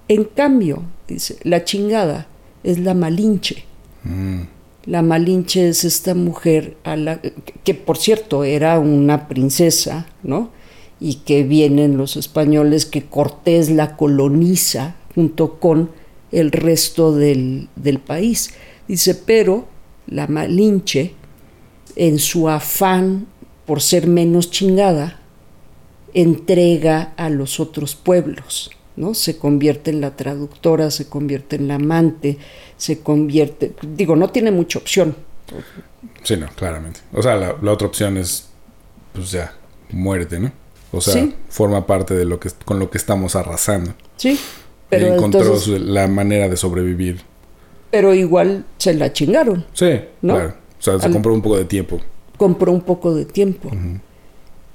En 0.07 0.25
cambio, 0.25 0.83
dice, 1.07 1.37
la 1.43 1.63
chingada 1.63 2.27
es 2.63 2.79
la 2.79 2.93
malinche. 2.93 3.63
Mm. 4.03 4.41
La 4.85 5.01
Malinche 5.01 5.69
es 5.69 5.83
esta 5.83 6.15
mujer 6.15 6.77
a 6.83 6.95
la 6.95 7.19
que 7.63 7.73
por 7.75 7.97
cierto 7.97 8.43
era 8.43 8.79
una 8.79 9.27
princesa, 9.27 10.07
¿no? 10.23 10.49
Y 10.99 11.15
que 11.25 11.43
vienen 11.43 11.97
los 11.97 12.17
españoles 12.17 12.85
que 12.85 13.03
Cortés 13.03 13.69
la 13.69 13.97
coloniza 13.97 14.95
junto 15.13 15.59
con 15.59 15.91
el 16.31 16.51
resto 16.51 17.13
del, 17.15 17.69
del 17.75 17.99
país. 17.99 18.51
Dice, 18.87 19.15
pero 19.15 19.67
la 20.07 20.27
Malinche, 20.27 21.13
en 21.95 22.19
su 22.19 22.49
afán 22.49 23.27
por 23.65 23.81
ser 23.81 24.07
menos 24.07 24.49
chingada, 24.51 25.19
entrega 26.13 27.13
a 27.17 27.29
los 27.29 27.59
otros 27.59 27.95
pueblos. 27.95 28.71
¿no? 28.95 29.13
Se 29.13 29.37
convierte 29.37 29.91
en 29.91 30.01
la 30.01 30.15
traductora, 30.15 30.91
se 30.91 31.07
convierte 31.07 31.55
en 31.55 31.67
la 31.67 31.75
amante, 31.75 32.37
se 32.77 32.99
convierte, 32.99 33.73
digo, 33.95 34.15
no 34.15 34.29
tiene 34.29 34.51
mucha 34.51 34.79
opción. 34.79 35.15
Sí, 36.23 36.35
no, 36.37 36.47
claramente. 36.55 36.99
O 37.13 37.21
sea, 37.21 37.35
la, 37.35 37.55
la 37.61 37.71
otra 37.71 37.87
opción 37.87 38.17
es, 38.17 38.47
pues 39.13 39.31
ya, 39.31 39.53
muerte, 39.91 40.39
¿no? 40.39 40.51
O 40.91 40.99
sea, 41.01 41.13
Sí. 41.13 41.35
forma 41.49 41.85
parte 41.85 42.13
de 42.15 42.25
lo 42.25 42.39
que 42.39 42.49
con 42.65 42.79
lo 42.79 42.89
que 42.89 42.97
estamos 42.97 43.35
arrasando. 43.35 43.93
Sí, 44.17 44.37
Pero 44.89 45.13
encontró 45.15 45.41
entonces, 45.41 45.81
la 45.81 46.07
manera 46.07 46.49
de 46.49 46.57
sobrevivir. 46.57 47.21
pero 47.91 48.13
igual 48.13 48.65
se 48.77 48.93
la 48.93 49.11
chingaron. 49.13 49.65
Sí, 49.73 50.01
¿No? 50.21 50.35
claro. 50.35 50.53
O 50.79 50.81
sea, 50.81 50.99
se 50.99 51.05
Al- 51.07 51.11
compró 51.13 51.33
un 51.33 51.41
poco 51.41 51.57
de 51.57 51.65
tiempo. 51.65 51.99
compró 52.37 52.71
un 52.71 52.81
poco 52.81 53.13
de 53.13 53.25
tiempo. 53.25 53.69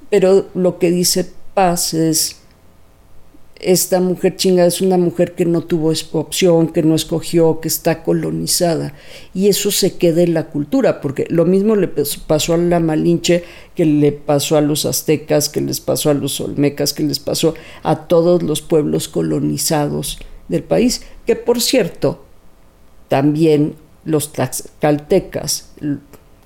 Pero 0.09 0.45
lo 0.53 0.77
que 0.79 0.91
dice 0.91 1.29
Paz 1.53 1.93
es, 1.93 2.37
esta 3.65 3.99
mujer 3.99 4.35
chinga 4.35 4.65
es 4.65 4.79
una 4.81 4.97
mujer 4.97 5.33
que 5.33 5.45
no 5.45 5.61
tuvo 5.61 5.91
opción, 6.13 6.69
que 6.69 6.83
no 6.83 6.95
escogió, 6.95 7.59
que 7.59 7.67
está 7.67 8.03
colonizada. 8.03 8.93
Y 9.33 9.47
eso 9.47 9.71
se 9.71 9.97
queda 9.97 10.21
en 10.21 10.33
la 10.33 10.47
cultura, 10.47 11.01
porque 11.01 11.25
lo 11.29 11.45
mismo 11.45 11.75
le 11.75 11.93
pas- 11.93 12.19
pasó 12.25 12.53
a 12.53 12.57
la 12.57 12.79
Malinche, 12.79 13.43
que 13.75 13.85
le 13.85 14.11
pasó 14.11 14.55
a 14.57 14.61
los 14.61 14.85
aztecas, 14.85 15.49
que 15.49 15.61
les 15.61 15.81
pasó 15.81 16.09
a 16.09 16.13
los 16.13 16.39
olmecas, 16.39 16.93
que 16.93 17.03
les 17.03 17.19
pasó 17.19 17.55
a 17.83 18.07
todos 18.07 18.43
los 18.43 18.61
pueblos 18.61 19.07
colonizados 19.07 20.19
del 20.47 20.63
país. 20.63 21.01
Que 21.25 21.35
por 21.35 21.59
cierto, 21.61 22.23
también 23.07 23.75
los 24.05 24.31
tlaxcaltecas 24.33 25.71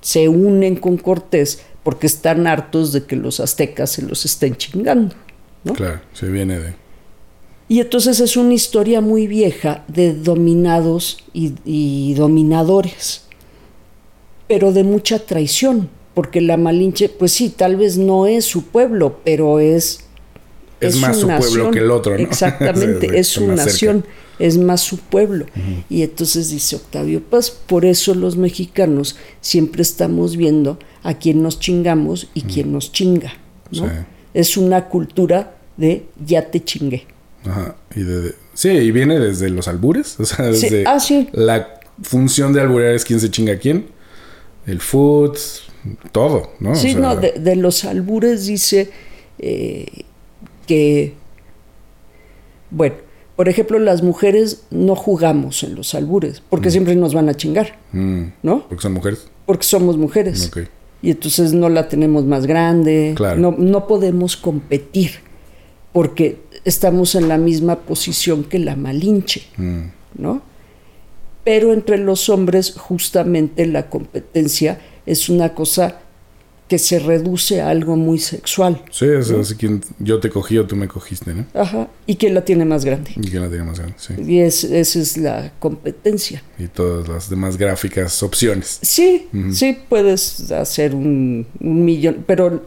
se 0.00 0.28
unen 0.28 0.76
con 0.76 0.96
Cortés 0.96 1.60
porque 1.82 2.06
están 2.06 2.46
hartos 2.46 2.92
de 2.92 3.04
que 3.04 3.16
los 3.16 3.40
aztecas 3.40 3.90
se 3.90 4.02
los 4.02 4.24
estén 4.24 4.56
chingando. 4.56 5.14
Claro, 5.74 6.00
se 6.14 6.26
viene 6.28 6.58
de. 6.58 6.79
Y 7.70 7.78
entonces 7.78 8.18
es 8.18 8.36
una 8.36 8.52
historia 8.52 9.00
muy 9.00 9.28
vieja 9.28 9.84
de 9.86 10.12
dominados 10.12 11.18
y, 11.32 11.52
y 11.64 12.14
dominadores, 12.14 13.22
pero 14.48 14.72
de 14.72 14.82
mucha 14.82 15.20
traición, 15.20 15.88
porque 16.12 16.40
la 16.40 16.56
Malinche, 16.56 17.08
pues 17.08 17.30
sí, 17.30 17.48
tal 17.48 17.76
vez 17.76 17.96
no 17.96 18.26
es 18.26 18.44
su 18.44 18.64
pueblo, 18.64 19.20
pero 19.22 19.60
es... 19.60 20.00
Es 20.80 20.96
más 20.96 21.18
su 21.18 21.28
pueblo 21.28 21.70
que 21.70 21.78
el 21.78 21.92
otro, 21.92 22.18
¿no? 22.18 22.24
Exactamente, 22.24 23.16
es 23.16 23.28
su 23.28 23.46
nación, 23.46 24.04
es 24.40 24.58
más 24.58 24.80
su 24.80 24.98
pueblo. 24.98 25.46
Y 25.88 26.02
entonces 26.02 26.50
dice 26.50 26.74
Octavio 26.74 27.22
Paz, 27.22 27.52
por 27.52 27.84
eso 27.84 28.16
los 28.16 28.36
mexicanos 28.36 29.14
siempre 29.40 29.82
estamos 29.82 30.36
viendo 30.36 30.80
a 31.04 31.14
quién 31.14 31.40
nos 31.40 31.60
chingamos 31.60 32.26
y 32.34 32.42
quién 32.42 32.72
nos 32.72 32.90
chinga. 32.90 33.32
¿no? 33.70 33.84
Sí. 33.84 33.94
Es 34.34 34.56
una 34.56 34.88
cultura 34.88 35.56
de 35.76 36.06
ya 36.26 36.50
te 36.50 36.64
chingué. 36.64 37.06
Ajá. 37.46 37.74
Y 37.94 38.02
de, 38.02 38.34
sí, 38.54 38.68
y 38.70 38.90
viene 38.90 39.18
desde 39.18 39.48
los 39.50 39.68
albures. 39.68 40.18
O 40.20 40.24
sea, 40.24 40.52
Sí, 40.52 40.62
desde 40.68 40.84
ah, 40.86 41.00
sí. 41.00 41.28
la 41.32 41.80
función 42.02 42.52
de 42.52 42.60
alburear 42.60 42.94
es 42.94 43.04
quién 43.04 43.20
se 43.20 43.30
chinga 43.30 43.54
a 43.54 43.58
quién. 43.58 43.86
El 44.66 44.80
food, 44.80 45.36
todo, 46.12 46.52
¿no? 46.60 46.72
O 46.72 46.74
Sí, 46.74 46.92
sea, 46.92 47.00
no, 47.00 47.16
de, 47.16 47.32
de 47.32 47.56
los 47.56 47.84
albures 47.84 48.46
dice 48.46 48.90
eh, 49.38 49.86
que, 50.66 51.14
bueno, 52.70 52.96
por 53.36 53.48
ejemplo, 53.48 53.78
las 53.78 54.02
mujeres 54.02 54.64
no 54.70 54.94
jugamos 54.94 55.62
en 55.62 55.74
los 55.74 55.94
albures, 55.94 56.42
porque 56.50 56.70
siempre 56.70 56.94
nos 56.94 57.14
van 57.14 57.28
a 57.30 57.34
chingar, 57.34 57.78
mm, 57.92 58.22
¿no? 58.42 58.68
porque 58.68 58.82
son 58.82 58.92
mujeres. 58.92 59.28
Porque 59.46 59.64
somos 59.64 59.96
mujeres. 59.96 60.48
Ok. 60.48 60.68
Y 61.02 61.10
entonces 61.12 61.54
no 61.54 61.70
la 61.70 61.88
tenemos 61.88 62.26
más 62.26 62.46
grande, 62.46 63.14
Claro. 63.16 63.40
no, 63.40 63.54
no 63.56 63.86
podemos 63.86 64.36
competir, 64.36 65.12
porque 65.94 66.38
estamos 66.64 67.14
en 67.14 67.28
la 67.28 67.38
misma 67.38 67.80
posición 67.80 68.44
que 68.44 68.58
la 68.58 68.76
Malinche. 68.76 69.42
Mm, 69.56 69.82
¿no? 70.16 70.42
Pero 71.44 71.72
entre 71.72 71.98
los 71.98 72.28
hombres 72.28 72.74
justamente 72.76 73.66
la 73.66 73.88
competencia 73.88 74.80
es 75.06 75.28
una 75.28 75.54
cosa 75.54 76.00
que 76.68 76.78
se 76.78 77.00
reduce 77.00 77.60
a 77.60 77.68
algo 77.68 77.96
muy 77.96 78.20
sexual. 78.20 78.80
Sí, 78.92 79.06
es 79.06 79.32
así 79.32 79.56
quien 79.56 79.82
yo 79.98 80.20
te 80.20 80.30
cogí 80.30 80.56
o 80.56 80.66
tú 80.68 80.76
me 80.76 80.86
cogiste, 80.86 81.34
¿no? 81.34 81.44
Ajá. 81.52 81.88
¿Y 82.06 82.14
quién 82.14 82.32
la 82.32 82.44
tiene 82.44 82.64
más 82.64 82.84
grande? 82.84 83.10
Y 83.16 83.28
quién 83.28 83.42
la 83.42 83.48
tiene 83.48 83.64
más 83.64 83.80
grande, 83.80 83.96
sí. 83.98 84.14
Y 84.24 84.38
es, 84.38 84.62
esa 84.62 85.00
es 85.00 85.16
la 85.16 85.52
competencia. 85.58 86.44
Y 86.60 86.68
todas 86.68 87.08
las 87.08 87.28
demás 87.28 87.56
gráficas 87.56 88.22
opciones. 88.22 88.78
Sí, 88.82 89.26
sí 89.52 89.78
puedes 89.88 90.52
hacer 90.52 90.94
un, 90.94 91.44
un 91.58 91.84
millón, 91.84 92.22
pero 92.24 92.64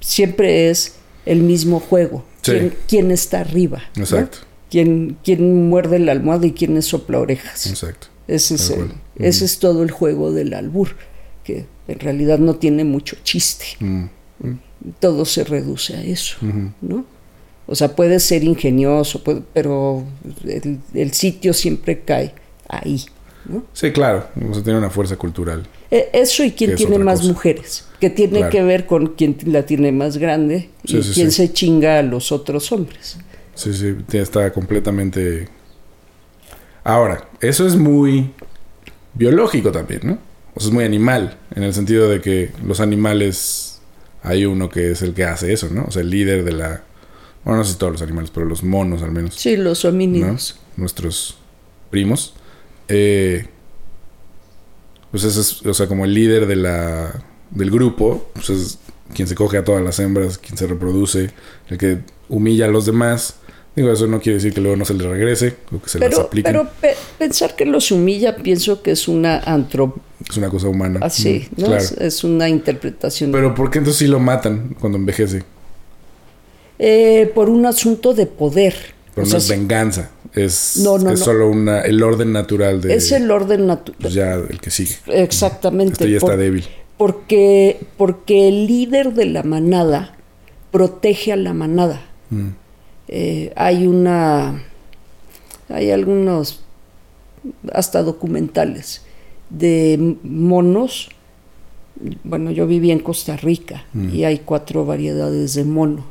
siempre 0.00 0.70
es 0.70 0.94
el 1.26 1.40
mismo 1.40 1.80
juego. 1.80 2.24
Sí. 2.44 2.52
¿Quién, 2.52 2.74
quién 2.88 3.10
está 3.10 3.40
arriba? 3.40 3.82
¿no? 3.96 4.02
Exacto. 4.04 4.38
¿Quién, 4.70 5.16
quién 5.24 5.68
muerde 5.68 5.98
la 5.98 6.12
almohada 6.12 6.46
y 6.46 6.52
quién 6.52 6.76
es 6.76 6.86
sopla 6.86 7.18
orejas? 7.20 7.66
Exacto. 7.66 8.08
Ese 8.28 8.54
es, 8.56 8.70
el- 8.70 8.92
ese 9.16 9.44
es 9.44 9.58
todo 9.58 9.82
el 9.82 9.90
juego 9.90 10.32
del 10.32 10.54
albur, 10.54 10.96
que 11.44 11.66
en 11.88 11.98
realidad 12.00 12.38
no 12.38 12.56
tiene 12.56 12.84
mucho 12.84 13.16
chiste. 13.22 13.64
Mm, 13.80 14.04
Todo 15.00 15.24
se 15.24 15.44
reduce 15.44 15.94
a 15.96 16.02
eso, 16.02 16.36
¿no? 16.82 17.04
O 17.66 17.74
sea, 17.74 17.96
puede 17.96 18.20
ser 18.20 18.44
ingenioso, 18.44 19.22
puede- 19.24 19.42
pero 19.54 20.04
el, 20.44 20.80
el 20.92 21.12
sitio 21.14 21.54
siempre 21.54 22.00
cae 22.00 22.34
ahí, 22.68 23.02
¿no? 23.46 23.64
Sí, 23.72 23.90
claro. 23.92 24.26
O 24.50 24.52
sea, 24.52 24.62
tiene 24.62 24.78
una 24.78 24.90
fuerza 24.90 25.16
cultural. 25.16 25.66
E- 25.96 26.10
Eso 26.12 26.42
y 26.42 26.50
quién 26.50 26.70
Es 26.72 26.76
tiene 26.76 26.94
otra 26.94 27.04
más 27.04 27.20
cosa. 27.20 27.32
mujeres, 27.32 27.84
que 28.00 28.10
tiene 28.10 28.38
Claro. 28.38 28.50
que 28.50 28.62
ver 28.64 28.86
con 28.86 29.06
quién 29.14 29.36
la 29.46 29.64
tiene 29.64 29.92
más 29.92 30.16
grande 30.18 30.70
Sí, 30.84 30.96
y 30.98 31.02
sí, 31.04 31.12
quién 31.14 31.30
sí. 31.30 31.46
se 31.46 31.52
chinga 31.52 31.98
a 32.00 32.02
los 32.02 32.32
otros 32.32 32.72
hombres. 32.72 33.16
Sí, 33.54 33.72
sí, 33.72 33.94
está 34.18 34.52
completamente... 34.52 35.48
Ahora, 36.82 37.28
eso 37.40 37.66
es 37.66 37.76
muy 37.76 38.30
biológico 39.14 39.70
también, 39.72 40.00
¿no? 40.02 40.18
O 40.54 40.60
sea, 40.60 40.68
es 40.68 40.74
muy 40.74 40.84
animal, 40.84 41.38
en 41.54 41.62
el 41.62 41.72
sentido 41.72 42.08
de 42.08 42.20
que 42.20 42.50
los 42.64 42.80
animales, 42.80 43.80
hay 44.22 44.44
uno 44.46 44.68
que 44.68 44.90
es 44.90 45.02
el 45.02 45.14
que 45.14 45.24
hace 45.24 45.52
eso, 45.52 45.68
¿no? 45.70 45.84
O 45.84 45.90
sea, 45.90 46.02
el 46.02 46.10
líder 46.10 46.44
de 46.44 46.52
la... 46.52 46.82
Bueno, 47.44 47.58
no 47.58 47.64
sé 47.64 47.72
si 47.72 47.78
todos 47.78 47.92
los 47.92 48.02
animales, 48.02 48.30
pero 48.34 48.46
los 48.46 48.62
monos 48.62 49.02
al 49.02 49.12
menos, 49.12 49.34
Sí, 49.34 49.56
los 49.56 49.84
¿no? 49.84 49.90
homínidos. 49.90 50.58
Nuestros 50.76 51.36
primos. 51.90 52.34
Eh, 52.88 53.46
pues 55.14 55.22
ese 55.22 55.40
es, 55.42 55.64
o 55.64 55.72
sea, 55.72 55.86
como 55.86 56.04
el 56.04 56.12
líder 56.12 56.48
de 56.48 56.56
la, 56.56 57.22
del 57.52 57.70
grupo, 57.70 58.26
pues 58.32 58.50
es 58.50 58.78
quien 59.14 59.28
se 59.28 59.36
coge 59.36 59.58
a 59.58 59.64
todas 59.64 59.80
las 59.80 60.00
hembras, 60.00 60.38
quien 60.38 60.56
se 60.58 60.66
reproduce, 60.66 61.30
el 61.68 61.78
que 61.78 61.98
humilla 62.28 62.64
a 62.64 62.68
los 62.68 62.84
demás. 62.84 63.36
Digo, 63.76 63.92
eso 63.92 64.08
no 64.08 64.20
quiere 64.20 64.38
decir 64.38 64.52
que 64.52 64.60
luego 64.60 64.76
no 64.76 64.84
se 64.84 64.92
les 64.94 65.06
regrese 65.06 65.54
o 65.72 65.80
que 65.80 65.88
se 65.88 66.00
les 66.00 66.08
Pero, 66.08 66.22
aplique. 66.22 66.48
pero 66.48 66.68
pe- 66.80 66.96
pensar 67.16 67.54
que 67.54 67.64
los 67.64 67.92
humilla, 67.92 68.34
pienso 68.34 68.82
que 68.82 68.90
es 68.90 69.06
una 69.06 69.38
antro 69.38 69.94
Es 70.28 70.36
una 70.36 70.48
cosa 70.50 70.66
humana. 70.66 70.98
así, 71.00 71.48
¿no? 71.58 71.66
Claro. 71.66 71.80
Es, 71.80 71.92
es 71.92 72.24
una 72.24 72.48
interpretación. 72.48 73.30
Pero 73.30 73.54
¿por 73.54 73.70
qué 73.70 73.78
entonces 73.78 74.00
sí 74.00 74.08
lo 74.08 74.18
matan 74.18 74.74
cuando 74.80 74.98
envejece? 74.98 75.44
Eh, 76.80 77.30
por 77.36 77.48
un 77.50 77.66
asunto 77.66 78.14
de 78.14 78.26
poder. 78.26 78.74
O 79.16 79.24
sea, 79.24 79.38
es 79.38 79.48
venganza. 79.48 80.10
Es, 80.34 80.78
No, 80.78 80.98
no, 80.98 81.10
es 81.10 81.20
no. 81.20 81.24
solo 81.24 81.48
una, 81.48 81.80
el 81.80 82.02
orden 82.02 82.32
natural 82.32 82.80
de... 82.80 82.94
es 82.94 83.12
el 83.12 83.30
orden 83.30 83.66
natural. 83.66 83.98
Pues 84.00 84.14
ya 84.14 84.34
el 84.34 84.60
que 84.60 84.70
sigue. 84.70 84.96
Exactamente. 85.06 85.92
Este 85.92 86.10
ya 86.10 86.16
está 86.16 86.36
débil. 86.36 86.64
Porque, 86.96 87.78
porque 87.96 88.48
el 88.48 88.66
líder 88.66 89.14
de 89.14 89.26
la 89.26 89.42
manada 89.42 90.16
protege 90.70 91.32
a 91.32 91.36
la 91.36 91.54
manada. 91.54 92.02
Mm. 92.30 92.48
Eh, 93.08 93.52
hay 93.54 93.86
una. 93.86 94.64
Hay 95.68 95.90
algunos, 95.90 96.64
hasta 97.72 98.02
documentales, 98.02 99.02
de 99.50 100.16
monos. 100.24 101.10
Bueno, 102.24 102.50
yo 102.50 102.66
viví 102.66 102.90
en 102.90 102.98
Costa 102.98 103.36
Rica 103.36 103.84
y 104.12 104.24
hay 104.24 104.40
cuatro 104.40 104.84
variedades 104.84 105.54
de 105.54 105.64
monos. 105.64 106.04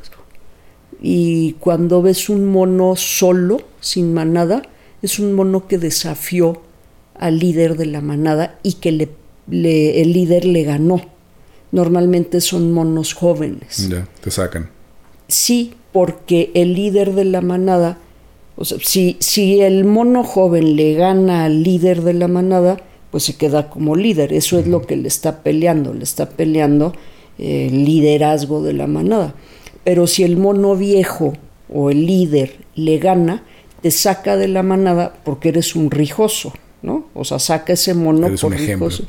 Y 1.02 1.54
cuando 1.60 2.02
ves 2.02 2.30
un 2.30 2.46
mono 2.46 2.96
solo, 2.96 3.62
sin 3.80 4.14
manada, 4.14 4.62
es 5.02 5.20
un 5.20 5.34
mono 5.34 5.68
que 5.68 5.78
desafió 5.78 6.62
al 7.16 7.40
líder 7.40 7.78
de 7.78 7.86
la 7.86 8.02
manada 8.02 8.58
y 8.64 8.74
que 8.74 8.92
le, 8.92 9.10
le- 9.50 10.02
el 10.02 10.14
líder 10.14 10.46
le 10.46 10.64
ganó. 10.64 11.02
Normalmente 11.72 12.40
son 12.42 12.72
monos 12.72 13.14
jóvenes. 13.14 13.90
Ya, 13.90 14.08
te 14.22 14.30
sacan. 14.32 14.70
Sí, 15.28 15.74
porque 15.92 16.52
el 16.54 16.74
líder 16.76 17.14
de 17.14 17.26
la 17.26 17.42
manada, 17.42 17.98
o 18.56 18.66
sea, 18.66 18.78
si, 18.82 19.18
si 19.20 19.62
el 19.62 19.84
mono 19.86 20.24
joven 20.24 20.76
le 20.76 20.94
gana 20.94 21.46
al 21.46 21.64
líder 21.64 22.02
de 22.04 22.14
la 22.14 22.28
manada, 22.28 22.78
pues 23.12 23.24
se 23.24 23.36
queda 23.36 23.70
como 23.70 23.96
líder. 23.96 24.34
Eso 24.34 24.60
es 24.60 24.68
lo 24.68 24.82
que 24.84 24.96
le 24.96 25.08
está 25.08 25.42
peleando, 25.44 25.94
le 25.94 26.04
está 26.04 26.30
peleando 26.30 26.94
eh, 27.40 27.68
el 27.72 27.86
liderazgo 27.86 28.62
de 28.62 28.74
la 28.74 28.86
manada. 28.88 29.34
Pero 29.84 30.08
si 30.08 30.24
el 30.24 30.38
mono 30.38 30.76
viejo 30.76 31.34
o 31.74 31.90
el 31.90 32.06
líder 32.06 32.56
le 32.76 32.98
gana, 33.00 33.44
te 33.82 33.92
saca 33.92 34.38
de 34.38 34.48
la 34.48 34.64
manada 34.64 35.14
porque 35.26 35.50
eres 35.50 35.76
un 35.76 35.92
rijoso, 35.92 36.54
¿no? 36.82 37.08
O 37.14 37.24
sea, 37.26 37.40
saca 37.40 37.74
ese 37.74 37.94
mono 37.94 38.28
Eres 38.28 38.42
por 38.42 38.52
un 38.54 38.58
rijoso. 38.58 39.04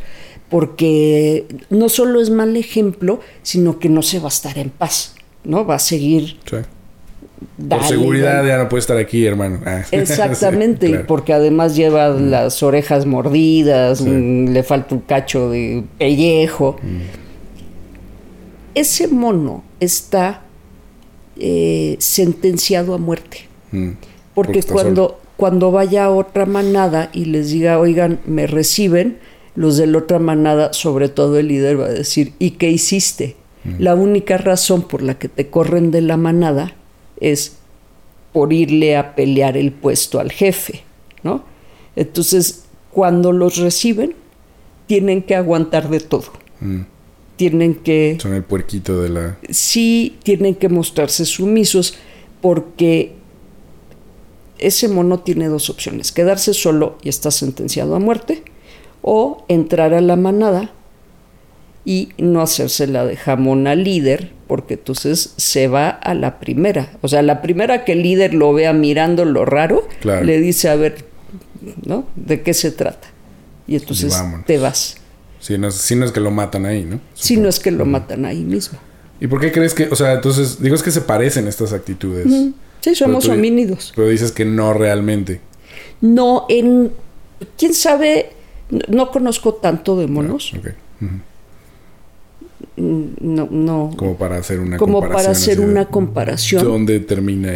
Porque 0.51 1.47
no 1.71 1.89
solo 1.89 2.21
es 2.21 2.31
mal 2.31 2.57
ejemplo, 2.57 3.21
sino 3.43 3.79
que 3.79 3.89
no 3.89 4.03
se 4.03 4.19
va 4.19 4.27
a 4.27 4.29
estar 4.29 4.59
en 4.59 4.71
paz, 4.71 5.15
¿no? 5.45 5.65
Va 5.65 5.77
a 5.77 5.79
seguir 5.79 6.37
Sí. 6.49 6.57
Por 7.69 7.85
seguridad 7.85 8.37
dale. 8.37 8.49
ya 8.49 8.59
no 8.59 8.69
puede 8.69 8.81
estar 8.81 8.97
aquí, 8.97 9.27
hermano. 9.27 9.61
Ah. 9.67 9.83
Exactamente, 9.91 10.87
Sí, 10.87 10.93
claro. 10.93 11.07
porque 11.07 11.33
además 11.35 11.77
lleva 11.77 12.09
las 12.09 12.63
orejas 12.63 13.05
mordidas, 13.07 13.99
Sí. 13.99 14.09
mm, 14.09 14.49
le 14.53 14.63
falta 14.63 14.95
un 14.95 15.03
cacho 15.03 15.51
de 15.51 15.85
pellejo. 15.99 16.77
Ese 18.75 19.09
mono 19.09 19.63
está 19.81 20.43
eh, 21.39 21.97
sentenciado 21.99 22.95
a 22.95 22.99
muerte. 22.99 23.49
Mm. 23.73 23.91
Porque 24.35 24.63
cuando, 24.63 25.21
cuando 25.37 25.71
vaya 25.71 26.07
a 26.07 26.11
otra 26.11 26.47
manada 26.47 27.11
y 27.13 27.27
les 27.27 27.51
diga, 27.51 27.79
oigan, 27.79 28.21
me 28.27 28.47
reciben, 28.47 29.19
los 29.55 29.77
de 29.77 29.87
la 29.87 29.99
otra 29.99 30.19
manada, 30.19 30.73
sobre 30.73 31.09
todo 31.09 31.39
el 31.39 31.49
líder, 31.49 31.81
va 31.81 31.87
a 31.87 31.91
decir, 31.91 32.33
¿y 32.39 32.53
qué 32.53 32.71
hiciste? 32.71 33.37
La 33.79 33.95
única 33.95 34.37
razón 34.37 34.83
por 34.83 35.01
la 35.01 35.19
que 35.19 35.31
te 35.31 35.49
corren 35.49 35.91
de 35.91 36.03
la 36.03 36.19
manada 36.19 36.75
es 37.19 37.57
por 38.35 38.53
irle 38.53 38.95
a 38.97 39.15
pelear 39.15 39.57
el 39.57 39.73
puesto 39.73 40.21
al 40.21 40.31
jefe, 40.31 40.83
¿no? 41.23 41.45
Entonces, 41.97 42.65
cuando 42.91 43.33
los 43.33 43.57
reciben, 43.57 44.15
tienen 44.87 45.23
que 45.23 45.35
aguantar 45.35 45.89
de 45.89 46.01
todo. 46.01 46.27
Mm. 46.61 46.81
Tienen 47.37 47.75
que 47.75 48.17
Son 48.21 48.33
el 48.35 48.45
puerquito 48.45 49.01
de 49.03 49.09
la. 49.09 49.39
sí 49.51 50.19
tienen 50.23 50.55
que 50.55 50.69
mostrarse 50.69 51.25
sumisos 51.25 51.95
porque 52.41 53.13
ese 54.59 54.89
mono 54.89 55.21
tiene 55.21 55.49
dos 55.49 55.69
opciones, 55.69 56.13
quedarse 56.13 56.55
solo 56.55 56.97
y 57.03 57.09
está 57.09 57.31
sentenciado 57.31 57.97
a 57.97 57.99
muerte 57.99 58.43
o 59.03 59.45
entrar 59.49 59.95
a 59.95 60.01
la 60.01 60.17
manada 60.17 60.71
y 61.85 62.11
no 62.19 62.41
hacérsela 62.41 63.05
de 63.05 63.17
jamón 63.17 63.67
al 63.67 63.85
líder 63.85 64.31
porque 64.47 64.75
entonces 64.75 65.35
se 65.37 65.69
va 65.69 65.89
a 65.89 66.15
la 66.15 66.39
primera. 66.39 66.93
O 67.03 67.09
sea, 67.09 67.23
la 67.23 67.43
primera 67.43 67.85
que 67.85 67.93
el 67.93 68.03
líder 68.03 68.33
lo 68.33 68.53
vea 68.53 68.73
mirando 68.73 69.25
lo 69.25 69.45
raro, 69.45 69.87
Claro. 70.01 70.25
le 70.25 70.39
dice, 70.41 70.69
a 70.69 70.77
ver, 70.77 71.05
¿no? 71.85 72.07
¿De 72.15 72.43
qué 72.43 72.55
se 72.55 72.71
trata? 72.71 73.09
Y 73.67 73.77
entonces 73.77 74.15
te 74.47 74.59
vas. 74.59 74.97
Si 75.45 75.59
no, 75.59 75.69
es- 75.69 75.75
si 75.75 75.95
no 75.95 76.07
es 76.07 76.13
que 76.13 76.21
lo 76.21 76.31
matan 76.31 76.65
ahí, 76.65 76.85
¿no? 76.85 77.01
Si 77.13 77.37
no 77.37 77.51
es 77.51 77.61
que 77.61 77.71
lo 77.71 77.85
matan 77.85 78.25
ahí 78.25 78.43
mismo. 78.45 78.79
¿Y 79.21 79.27
por 79.27 79.41
qué 79.43 79.53
crees 79.53 79.75
que.? 79.75 79.89
O 79.91 79.95
sea, 79.97 80.15
entonces, 80.15 80.59
digo, 80.63 80.75
es 80.75 80.83
que 80.83 80.91
se 80.91 81.03
parecen 81.03 81.47
estas 81.49 81.75
actitudes. 81.75 82.27
Sí, 82.81 82.95
somos 82.95 83.25
Pero 83.25 83.35
tú- 83.35 83.39
homínidos. 83.39 83.93
Pero 83.95 84.09
dices 84.09 84.33
que 84.33 84.47
no 84.47 84.73
realmente. 84.73 85.41
No, 86.01 86.47
en. 86.49 86.93
¿Quién 87.59 87.75
sabe? 87.75 88.31
No, 88.71 88.81
no 88.89 89.11
conozco 89.11 89.53
tanto 89.53 89.99
de 89.99 90.07
monos. 90.07 90.55
Ok. 90.59 90.69
Ujú. 91.03 91.11
No, 92.77 93.49
no. 93.51 93.91
Como 93.97 94.17
para 94.17 94.37
hacer 94.39 94.59
una 94.61 94.79
Como 94.79 95.01
comparación. 95.01 95.25
para 95.25 95.39
hacer 95.39 95.61
una 95.61 95.85
comparación. 95.87 96.65
¿Dónde 96.65 97.01
termina? 97.01 97.53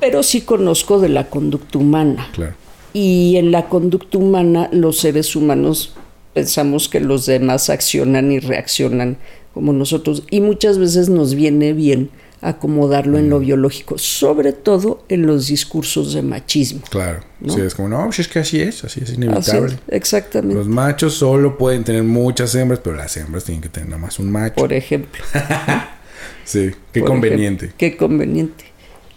Pero 0.00 0.22
sí 0.22 0.40
conozco 0.40 0.98
de 0.98 1.10
la 1.10 1.28
conducta 1.28 1.78
humana. 1.78 2.28
Claro. 2.32 2.54
Y 2.92 3.36
en 3.36 3.52
la 3.52 3.68
conducta 3.68 4.18
humana, 4.18 4.68
los 4.72 4.98
seres 4.98 5.36
humanos 5.36 5.94
pensamos 6.34 6.88
que 6.88 7.00
los 7.00 7.26
demás 7.26 7.70
accionan 7.70 8.32
y 8.32 8.38
reaccionan 8.38 9.18
como 9.54 9.72
nosotros. 9.72 10.22
Y 10.30 10.40
muchas 10.40 10.78
veces 10.78 11.08
nos 11.08 11.34
viene 11.34 11.72
bien 11.72 12.10
acomodarlo 12.42 13.18
en 13.18 13.28
lo 13.28 13.38
biológico, 13.38 13.98
sobre 13.98 14.52
todo 14.52 15.04
en 15.10 15.26
los 15.26 15.48
discursos 15.48 16.14
de 16.14 16.22
machismo. 16.22 16.80
Claro. 16.88 17.20
¿No? 17.40 17.52
Sí, 17.54 17.60
es 17.60 17.74
como, 17.74 17.88
no, 17.88 18.04
pues 18.06 18.20
es 18.20 18.28
que 18.28 18.38
así 18.38 18.60
es, 18.60 18.82
así 18.84 19.00
es 19.00 19.10
Así 19.10 19.16
inevitable. 19.16 19.74
es, 19.74 19.94
exactamente. 19.94 20.54
Los 20.54 20.68
machos 20.68 21.14
solo 21.14 21.58
pueden 21.58 21.84
tener 21.84 22.02
muchas 22.02 22.54
hembras, 22.54 22.80
pero 22.82 22.96
las 22.96 23.14
hembras 23.16 23.44
tienen 23.44 23.60
que 23.60 23.68
tener 23.68 23.90
nada 23.90 24.00
más 24.00 24.18
un 24.18 24.30
macho. 24.32 24.54
por 24.54 24.72
ejemplo. 24.72 25.22
sí, 26.44 26.70
qué 26.92 27.00
por 27.00 27.10
conveniente. 27.10 27.66
ejemplo. 27.66 27.76
Qué 27.78 27.96
conveniente. 27.96 28.64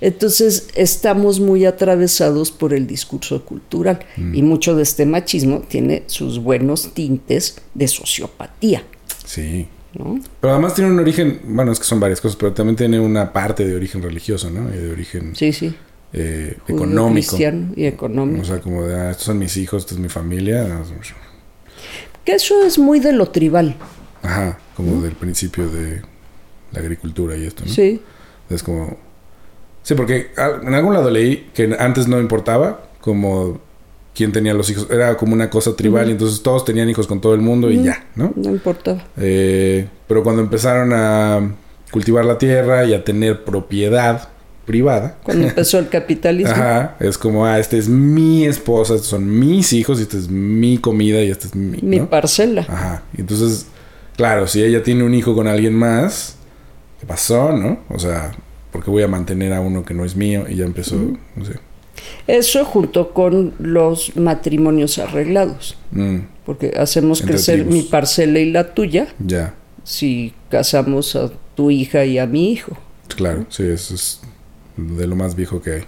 Entonces 0.06 0.68
estamos 0.76 1.40
muy 1.40 1.64
atravesados 1.66 2.52
por 2.52 2.74
el 2.74 2.86
discurso 2.88 3.46
cultural 3.46 4.00
Mm. 4.18 4.36
y 4.36 4.42
mucho 4.44 4.76
de 4.76 4.84
este 4.84 5.06
machismo 5.06 5.60
tiene 5.62 6.04
sus 6.08 6.40
buenos 6.40 6.94
tintes 6.94 7.56
de 7.74 7.88
sociopatía, 7.88 8.84
Sí. 9.26 9.66
¿no? 9.98 10.20
Pero 10.42 10.54
además 10.54 10.74
tiene 10.74 10.92
un 10.92 11.00
origen, 11.00 11.40
bueno, 11.46 11.72
es 11.72 11.80
que 11.80 11.86
son 11.86 12.02
varias 12.02 12.20
cosas, 12.20 12.36
pero 12.36 12.52
también 12.52 12.76
tiene 12.76 13.00
una 13.00 13.32
parte 13.32 13.66
de 13.66 13.76
origen 13.78 14.02
religioso, 14.04 14.50
¿no? 14.50 14.68
Y 14.74 14.78
de 14.78 14.92
origen 14.92 15.36
Sí, 15.38 15.54
sí. 15.54 15.74
eh, 16.12 16.58
económico. 16.68 17.14
cristiano 17.30 17.72
y 17.76 17.86
económico. 17.86 18.42
O 18.42 18.46
sea, 18.46 18.60
como 18.60 18.84
de, 18.86 18.96
ah, 19.00 19.12
estos 19.12 19.28
son 19.28 19.38
mis 19.40 19.56
hijos, 19.56 19.84
esta 19.84 19.94
es 19.96 20.02
mi 20.02 20.10
familia. 20.10 20.82
que 22.26 22.34
eso 22.34 22.62
es 22.66 22.78
muy 22.78 23.00
de 23.00 23.14
lo 23.14 23.28
tribal, 23.30 23.76
Ajá, 24.22 24.58
como 24.76 25.02
del 25.02 25.14
principio 25.14 25.70
de 25.70 26.02
la 26.74 26.80
agricultura 26.82 27.38
y 27.38 27.46
esto, 27.46 27.64
¿no? 27.66 27.72
sí. 27.72 28.02
Es 28.50 28.62
como... 28.64 28.98
Sí, 29.84 29.96
porque 29.96 30.32
en 30.38 30.74
algún 30.74 30.94
lado 30.94 31.10
leí 31.10 31.50
que 31.54 31.76
antes 31.78 32.08
no 32.08 32.20
importaba 32.20 32.86
como 33.02 33.60
quién 34.16 34.32
tenía 34.32 34.54
los 34.54 34.70
hijos. 34.70 34.88
Era 34.90 35.18
como 35.18 35.34
una 35.34 35.50
cosa 35.50 35.76
tribal 35.76 36.08
y 36.10 36.12
entonces 36.12 36.42
todos 36.42 36.66
tenían 36.66 36.90
hijos 36.90 37.08
con 37.08 37.20
todo 37.20 37.34
el 37.34 37.42
mundo 37.42 37.70
y 37.70 37.84
ya, 37.84 38.06
¿no? 38.16 38.32
No 38.36 38.52
importaba. 38.52 39.04
Eh, 39.18 39.88
pero 40.08 40.24
cuando 40.24 40.42
empezaron 40.42 40.94
a 40.94 41.56
cultivar 41.92 42.26
la 42.26 42.38
tierra 42.38 42.86
y 42.86 42.94
a 42.94 43.04
tener 43.04 43.44
propiedad 43.44 44.30
privada, 44.66 45.18
Cuando 45.24 45.48
empezó 45.50 45.78
el 45.78 45.90
capitalismo, 45.90 46.54
ajá, 46.54 46.96
es 47.02 47.18
como, 47.18 47.46
ah, 47.46 47.60
este 47.60 47.78
es 47.78 47.90
mi 47.90 48.46
esposa, 48.46 48.96
estos 48.96 49.10
son 49.10 49.40
mis 49.40 49.74
hijos 49.74 50.00
y 50.00 50.04
esta 50.04 50.18
es 50.18 50.30
mi 50.30 50.78
comida 50.78 51.22
y 51.22 51.30
este 51.30 51.48
es 51.48 51.56
mi... 51.56 51.82
mi 51.82 51.98
¿no? 52.00 52.10
parcela. 52.10 52.66
Ajá. 52.70 53.04
Y 53.18 53.22
entonces, 53.22 53.68
claro, 54.16 54.48
si 54.48 54.64
ella 54.64 54.82
tiene 54.82 55.04
un 55.04 55.14
hijo 55.14 55.36
con 55.36 55.48
alguien 55.48 55.74
más, 55.74 56.38
¿qué 57.02 57.06
pasó, 57.06 57.52
no? 57.52 57.80
O 57.90 58.00
sea, 58.00 58.32
¿por 58.74 58.84
qué 58.84 58.90
voy 58.92 59.04
a 59.04 59.08
mantener 59.08 59.54
a 59.54 59.62
uno 59.62 59.86
que 59.86 59.94
no 59.94 60.04
es 60.04 60.18
mío? 60.18 60.46
Y 60.50 60.56
ya 60.58 60.66
empezó, 60.66 60.96
no 61.36 61.46
sé. 61.46 61.54
Eso 62.28 62.66
junto 62.66 63.14
con 63.14 63.54
los 63.60 64.16
matrimonios 64.18 64.98
arreglados, 64.98 65.78
Mm, 65.92 66.18
porque 66.46 66.74
hacemos 66.78 67.22
Entre 67.22 67.36
crecer 67.36 67.56
tribus. 67.60 67.74
mi 67.74 67.82
parcela 67.84 68.40
y 68.40 68.52
la 68.52 68.74
tuya 68.74 69.08
ya, 69.26 69.54
si 69.86 70.34
casamos 70.50 71.16
a 71.16 71.32
tu 71.56 71.72
hija 71.72 72.04
y 72.04 72.18
a 72.20 72.26
mi 72.26 72.52
hijo. 72.52 72.76
claro, 73.16 73.46
sí, 73.50 73.64
eso 73.64 73.94
es 73.96 74.20
de 74.76 75.06
lo 75.08 75.16
más 75.16 75.36
viejo 75.36 75.62
que 75.62 75.72
hay. 75.72 75.84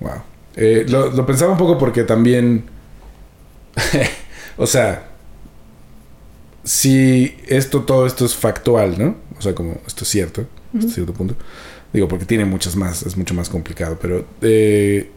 Wow. 0.00 0.22
Eh, 0.54 0.86
lo, 0.88 1.10
lo 1.10 1.26
pensaba 1.26 1.52
un 1.52 1.58
poco 1.58 1.76
porque 1.76 2.04
también, 2.04 2.64
o 4.56 4.66
sea, 4.66 5.08
si 6.64 7.36
esto, 7.46 7.82
todo 7.82 8.06
esto 8.06 8.24
es 8.24 8.34
factual, 8.34 8.94
¿no? 8.98 9.16
O 9.38 9.42
sea, 9.42 9.54
como 9.54 9.78
esto 9.86 10.04
es 10.04 10.08
cierto, 10.10 10.46
hasta 10.74 10.90
cierto 10.92 11.12
punto. 11.12 11.34
Digo, 11.92 12.08
porque 12.08 12.24
tiene 12.24 12.44
muchas 12.44 12.76
más, 12.76 13.02
es 13.04 13.16
mucho 13.16 13.34
más 13.34 13.48
complicado, 13.48 13.98
pero 14.00 14.24
eh, 14.42 15.10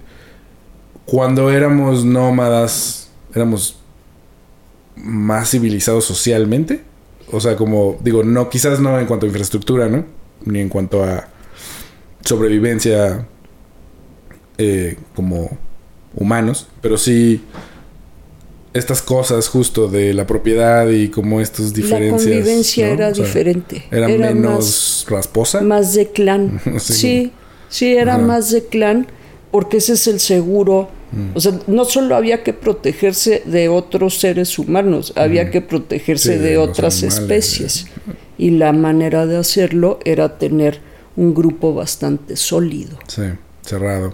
cuando 1.06 1.50
éramos 1.50 2.06
nómadas, 2.06 3.10
éramos 3.34 3.80
más 4.96 5.50
civilizados 5.52 6.06
socialmente. 6.06 6.84
O 7.32 7.40
sea, 7.40 7.56
como, 7.56 7.98
digo, 8.02 8.24
no, 8.24 8.50
quizás 8.50 8.80
no 8.80 9.00
en 9.00 9.06
cuanto 9.06 9.26
a 9.26 9.30
infraestructura, 9.30 9.88
¿no? 9.88 10.06
Ni 10.46 10.60
en 10.60 10.70
cuanto 10.70 11.04
a 11.04 11.28
sobrevivencia 12.24 13.28
eh, 14.58 14.98
como 15.16 15.58
humanos, 16.16 16.68
pero 16.82 16.98
sí 16.98 17.44
estas 18.74 19.02
cosas 19.02 19.48
justo 19.48 19.88
de 19.88 20.14
la 20.14 20.28
propiedad 20.28 20.88
y 20.90 21.10
como 21.10 21.42
estas 21.42 21.74
diferencias. 21.74 22.26
la 22.26 22.32
convivencia 22.36 22.88
¿no? 22.88 22.94
era 22.94 23.08
O 23.10 23.16
sea, 23.16 23.26
diferente. 23.26 23.84
Era, 23.92 24.08
más- 24.08 24.18
menos 24.20 25.06
rasposa. 25.10 25.62
más 25.62 25.94
de 25.94 26.08
clan. 26.08 26.62
Sí. 26.80 26.94
sí, 26.94 27.32
sí, 27.70 27.94
era 27.96 28.16
Ajá. 28.16 28.24
más 28.26 28.52
de 28.52 28.66
clan 28.66 29.08
porque 29.52 29.78
ese 29.78 29.94
es 29.94 30.08
el 30.08 30.20
seguro. 30.20 30.90
Mm. 31.12 31.36
O 31.36 31.40
sea, 31.40 31.60
no 31.66 31.86
solo 31.86 32.16
había 32.16 32.44
que 32.44 32.54
protegerse 32.54 33.42
de 33.46 33.68
otros 33.70 34.20
seres 34.20 34.60
humanos, 34.60 35.14
había 35.16 35.50
que 35.50 35.62
protegerse 35.62 36.36
Mm. 36.36 36.38
Sí, 36.38 36.44
de 36.44 36.58
otras 36.60 36.98
animales, 37.04 37.20
especies. 37.22 37.86
Y 38.38 38.52
la 38.52 38.72
manera 38.74 39.26
de 39.26 39.38
hacerlo 39.38 40.00
era 40.06 40.38
tener 40.38 40.80
un 41.16 41.34
grupo 41.34 41.74
bastante 41.74 42.36
sólido. 42.38 42.98
Sí, 43.08 43.24
cerrado. 43.64 44.14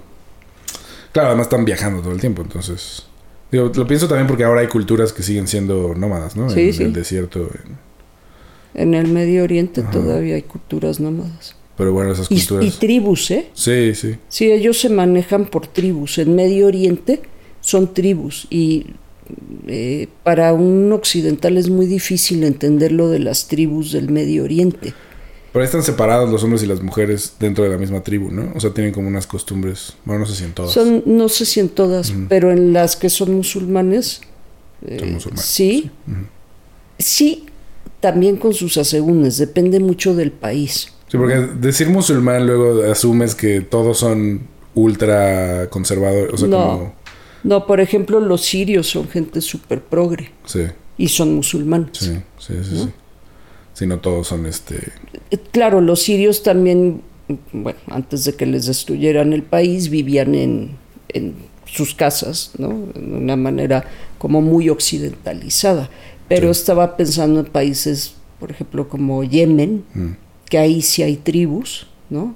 Claro, 1.12 1.28
además 1.30 1.48
están 1.48 1.66
viajando 1.66 2.02
todo 2.02 2.14
el 2.14 2.20
tiempo, 2.22 2.42
entonces. 2.42 3.04
Digo, 3.52 3.72
lo 3.74 3.88
pienso 3.88 4.08
también 4.08 4.28
porque 4.28 4.44
ahora 4.44 4.62
hay 4.62 4.68
culturas 4.68 5.14
que 5.14 5.24
siguen 5.24 5.48
siendo 5.48 5.94
nómadas, 5.96 6.36
¿no? 6.36 6.50
Sí, 6.50 6.62
en 6.62 6.74
sí. 6.74 6.84
el 6.84 6.94
desierto. 6.94 7.50
en- 7.54 7.86
En 8.82 8.94
el 8.94 9.08
Medio 9.08 9.44
Oriente 9.44 9.84
todavía 9.84 10.36
hay 10.36 10.42
culturas 10.42 11.00
nómadas. 11.00 11.56
Pero 11.78 11.94
bueno, 11.94 12.12
esas 12.12 12.30
Y, 12.30 12.36
culturas. 12.36 12.66
y 12.66 12.72
tribus, 12.80 13.32
¿eh? 13.32 13.48
Sí, 13.54 13.96
sí. 13.96 14.16
Sí, 14.28 14.52
ellos 14.52 14.80
se 14.80 14.90
manejan 14.90 15.46
por 15.46 15.68
tribus. 15.68 16.18
En 16.18 16.36
Medio 16.36 16.68
Oriente 16.68 17.22
son 17.62 17.94
tribus 17.94 18.48
y 18.50 18.88
eh, 19.68 20.08
para 20.24 20.54
un 20.54 20.92
occidental 20.92 21.58
es 21.58 21.70
muy 21.70 21.86
difícil 21.86 22.44
entender 22.44 22.92
lo 22.92 23.10
de 23.10 23.20
las 23.20 23.48
tribus 23.48 23.92
del 23.94 24.10
Medio 24.10 24.44
Oriente. 24.44 24.94
Pero 25.56 25.64
ahí 25.64 25.68
están 25.68 25.84
separados 25.84 26.30
los 26.30 26.44
hombres 26.44 26.62
y 26.64 26.66
las 26.66 26.82
mujeres 26.82 27.36
dentro 27.40 27.64
de 27.64 27.70
la 27.70 27.78
misma 27.78 28.02
tribu, 28.04 28.30
¿no? 28.30 28.52
O 28.56 28.60
sea, 28.60 28.72
tienen 28.72 28.92
como 28.92 29.08
unas 29.08 29.26
costumbres, 29.26 29.94
bueno, 30.04 30.20
no 30.20 30.26
sé 30.26 30.36
si 30.36 30.44
en 30.44 30.52
todas. 30.52 30.74
Son, 30.74 31.02
no 31.06 31.30
sé 31.30 31.46
si 31.46 31.62
en 31.62 31.70
todas, 31.70 32.14
pero 32.28 32.52
en 32.52 32.74
las 32.74 32.98
que 32.98 33.10
son 33.10 33.34
musulmanes, 33.34 34.20
eh, 34.86 34.98
Son 35.00 35.14
musulmanes, 35.14 35.46
sí, 35.46 35.90
sí, 37.00 37.46
también 38.02 38.36
con 38.36 38.54
sus 38.54 38.78
asegúnes, 38.78 39.38
depende 39.38 39.80
mucho 39.80 40.14
del 40.14 40.34
país. 40.34 40.90
Sí, 41.08 41.16
porque 41.18 41.36
decir 41.38 41.88
musulmán 41.88 42.46
luego 42.46 42.84
asumes 42.92 43.34
que 43.34 43.62
todos 43.62 44.00
son 44.00 44.42
ultra 44.74 45.70
conservadores, 45.70 46.34
o 46.34 46.38
sea, 46.38 46.48
No. 46.50 46.58
como... 46.58 46.96
No, 47.46 47.66
por 47.66 47.80
ejemplo, 47.80 48.20
los 48.20 48.42
sirios 48.42 48.90
son 48.90 49.08
gente 49.08 49.40
súper 49.40 49.80
progre 49.82 50.32
Sí, 50.46 50.64
y 50.98 51.08
son 51.08 51.34
musulmanes. 51.36 51.92
sí, 51.98 52.12
sí, 52.40 52.54
sí, 52.62 52.70
sí. 52.72 52.78
Sí, 52.84 52.90
no 53.86 54.00
todos 54.00 54.28
son 54.28 54.46
este... 54.46 54.76
Eh, 55.32 55.38
Claro, 55.52 55.82
los 55.82 56.02
sirios 56.02 56.44
también, 56.44 57.02
bueno, 57.52 57.80
antes 57.90 58.24
de 58.26 58.34
que 58.34 58.46
les 58.46 58.66
destruyeran 58.68 59.34
el 59.34 59.44
país, 59.44 59.90
vivían 59.90 60.34
en, 60.36 60.72
en 61.10 61.34
sus 61.66 61.94
casas, 61.94 62.52
¿no? 62.58 62.70
De 62.94 63.00
una 63.02 63.36
manera 63.36 63.86
como 64.18 64.42
muy 64.42 64.70
occidentalizada. 64.70 65.90
Pero 66.28 66.54
Sí. 66.54 66.60
estaba 66.60 66.96
pensando 66.98 67.40
en 67.42 67.46
países, 67.48 68.16
por 68.40 68.52
ejemplo, 68.52 68.88
como 68.88 69.24
Yemen, 69.24 69.84
mm, 69.94 70.08
que 70.50 70.58
ahí 70.58 70.82
sí 70.82 71.04
hay 71.04 71.18
tribus, 71.18 71.88
¿no? 72.10 72.34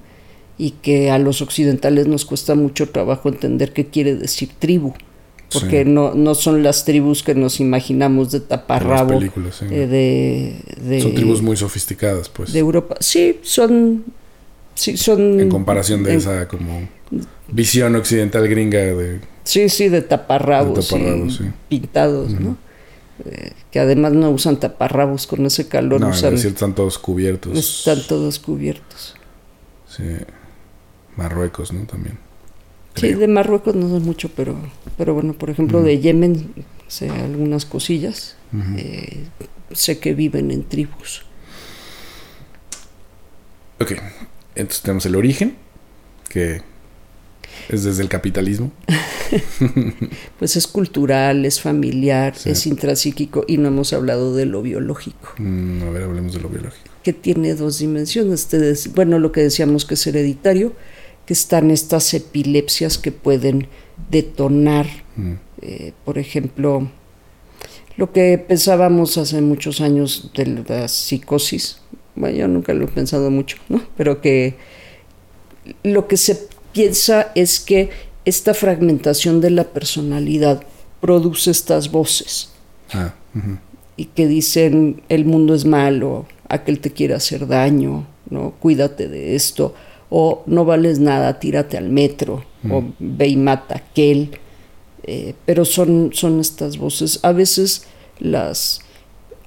Y 0.58 0.72
que 0.72 1.10
a 1.10 1.20
los 1.20 1.42
occidentales 1.42 2.08
nos 2.08 2.26
cuesta 2.26 2.54
mucho 2.56 2.90
trabajo 2.90 3.30
entender 3.30 3.72
qué 3.72 3.86
quiere 3.86 4.16
decir 4.16 4.50
tribu. 4.60 4.94
Porque 5.52 5.84
Sí. 5.84 5.90
no, 5.90 6.14
no 6.14 6.36
son 6.36 6.62
las 6.62 6.86
tribus 6.86 7.24
que 7.24 7.34
nos 7.34 7.60
imaginamos 7.60 8.32
de 8.32 8.40
taparrabo 8.40 9.18
películas, 9.18 9.56
sí. 9.56 9.66
eh, 9.72 9.88
de, 9.88 10.62
de- 10.88 11.02
Son 11.02 11.16
tribus 11.16 11.42
muy 11.42 11.58
sofisticadas, 11.58 12.30
pues. 12.30 12.54
de 12.54 12.60
Europa. 12.60 12.96
Sí, 13.00 13.40
son. 13.42 14.04
Sí, 14.76 14.96
son. 14.96 15.40
En 15.40 15.50
comparación 15.50 16.04
de 16.04 16.12
en- 16.14 16.18
esa 16.20 16.48
como 16.48 16.88
visión 17.48 17.96
occidental 17.96 18.48
gringa 18.48 18.78
de... 18.80 19.20
Sí, 19.44 19.70
sí, 19.70 19.90
de 19.90 20.02
taparrabos. 20.04 20.88
De 20.90 20.98
taparrabos, 20.98 21.38
sí. 21.38 21.46
Pintados, 21.68 22.32
¿no? 22.40 22.56
Eh, 23.26 23.52
que 23.72 23.80
además 23.80 24.14
no 24.14 24.30
usan 24.30 24.60
taparrabos 24.60 25.26
con 25.28 25.46
ese 25.46 25.68
calor, 25.68 26.00
No, 26.00 26.10
usan. 26.10 26.30
el 26.30 26.36
desierto 26.36 26.58
están 26.58 26.76
todos 26.76 27.00
cubiertos. 27.00 27.58
Están 27.58 28.06
todos 28.08 28.38
cubiertos. 28.40 29.16
Sí. 29.90 30.04
Marruecos, 31.18 31.74
¿no? 31.74 31.86
También. 31.86 32.18
Sí, 33.00 33.14
de 33.14 33.28
Marruecos 33.28 33.76
no 33.76 33.88
sé 33.90 34.04
mucho, 34.04 34.30
pero, 34.36 34.56
pero 34.98 35.14
bueno, 35.14 35.34
por 35.34 35.50
ejemplo, 35.50 35.82
de 35.82 36.00
Yemen 36.00 36.52
sé 36.88 37.10
algunas 37.10 37.66
cosillas. 37.66 38.36
Eh, 38.78 39.26
sé 39.72 40.00
que 40.00 40.14
viven 40.14 40.52
en 40.52 40.64
tribus. 40.64 41.24
Ok. 43.80 43.94
Entonces 44.56 44.82
tenemos 44.82 45.06
el 45.06 45.16
origen, 45.16 45.56
que 46.30 46.62
es 47.70 47.84
desde 47.84 48.02
el 48.04 48.10
capitalismo. 48.10 48.72
Pues 50.40 50.56
es 50.56 50.66
cultural, 50.66 51.46
es 51.46 51.62
familiar, 51.62 52.36
Sí. 52.36 52.50
es 52.50 52.66
intrapsíquico 52.66 53.44
y 53.48 53.58
no 53.58 53.68
hemos 53.68 53.94
hablado 53.94 54.34
de 54.36 54.46
lo 54.48 54.62
biológico. 54.64 55.34
Mm, 55.38 55.84
a 55.84 55.90
ver, 55.92 56.04
hablemos 56.04 56.34
de 56.34 56.40
lo 56.40 56.50
biológico. 56.50 56.90
que 57.04 57.14
tiene 57.14 57.54
dos 57.54 57.78
dimensiones. 57.80 58.48
Bueno, 58.96 59.20
lo 59.20 59.32
que 59.32 59.42
decíamos 59.42 59.86
que 59.86 59.94
es 59.94 60.08
hereditario, 60.08 60.74
que 61.30 61.34
están 61.34 61.70
estas 61.70 62.12
epilepsias 62.16 62.98
que 62.98 63.12
pueden 63.12 63.68
detonar, 64.10 64.88
Mm, 65.16 65.34
eh, 65.62 65.94
por 66.06 66.18
ejemplo, 66.18 66.90
lo 67.98 68.12
que 68.12 68.36
pensábamos 68.40 69.16
hace 69.20 69.40
muchos 69.40 69.80
años 69.80 70.32
de 70.34 70.64
la 70.68 70.88
psicosis. 70.88 71.82
Bueno, 72.16 72.36
yo 72.36 72.48
nunca 72.48 72.74
lo 72.74 72.86
he 72.86 72.88
pensado 72.88 73.30
mucho, 73.30 73.58
¿no? 73.70 73.84
Pero 73.96 74.22
que 74.22 74.56
lo 75.84 76.08
que 76.08 76.18
se 76.18 76.48
piensa 76.74 77.32
es 77.36 77.60
que 77.60 77.92
esta 78.26 78.56
fragmentación 78.56 79.40
de 79.40 79.52
la 79.52 79.66
personalidad 79.66 80.64
produce 81.00 81.52
estas 81.52 81.92
voces 81.92 82.50
Ah, 82.92 83.14
y 83.98 84.06
que 84.06 84.26
dicen 84.26 85.04
el 85.10 85.26
mundo 85.26 85.54
es 85.54 85.66
malo, 85.66 86.26
aquel 86.48 86.80
te 86.80 86.90
quiere 86.90 87.14
hacer 87.14 87.46
daño, 87.46 88.08
¿no? 88.32 88.56
Cuídate 88.60 89.08
de 89.08 89.36
esto, 89.36 89.76
o 90.10 90.44
no 90.46 90.66
vales 90.66 91.00
nada, 91.00 91.40
tírate 91.40 91.78
al 91.78 91.90
metro, 91.90 92.44
o 92.70 92.84
ve 93.00 93.28
y 93.28 93.36
mata 93.38 93.78
aquel. 93.78 94.32
Eh, 95.04 95.34
pero 95.46 95.66
son, 95.66 96.12
son 96.14 96.40
estas 96.40 96.78
voces. 96.78 97.20
A 97.24 97.32
veces 97.32 97.86
las 98.20 98.82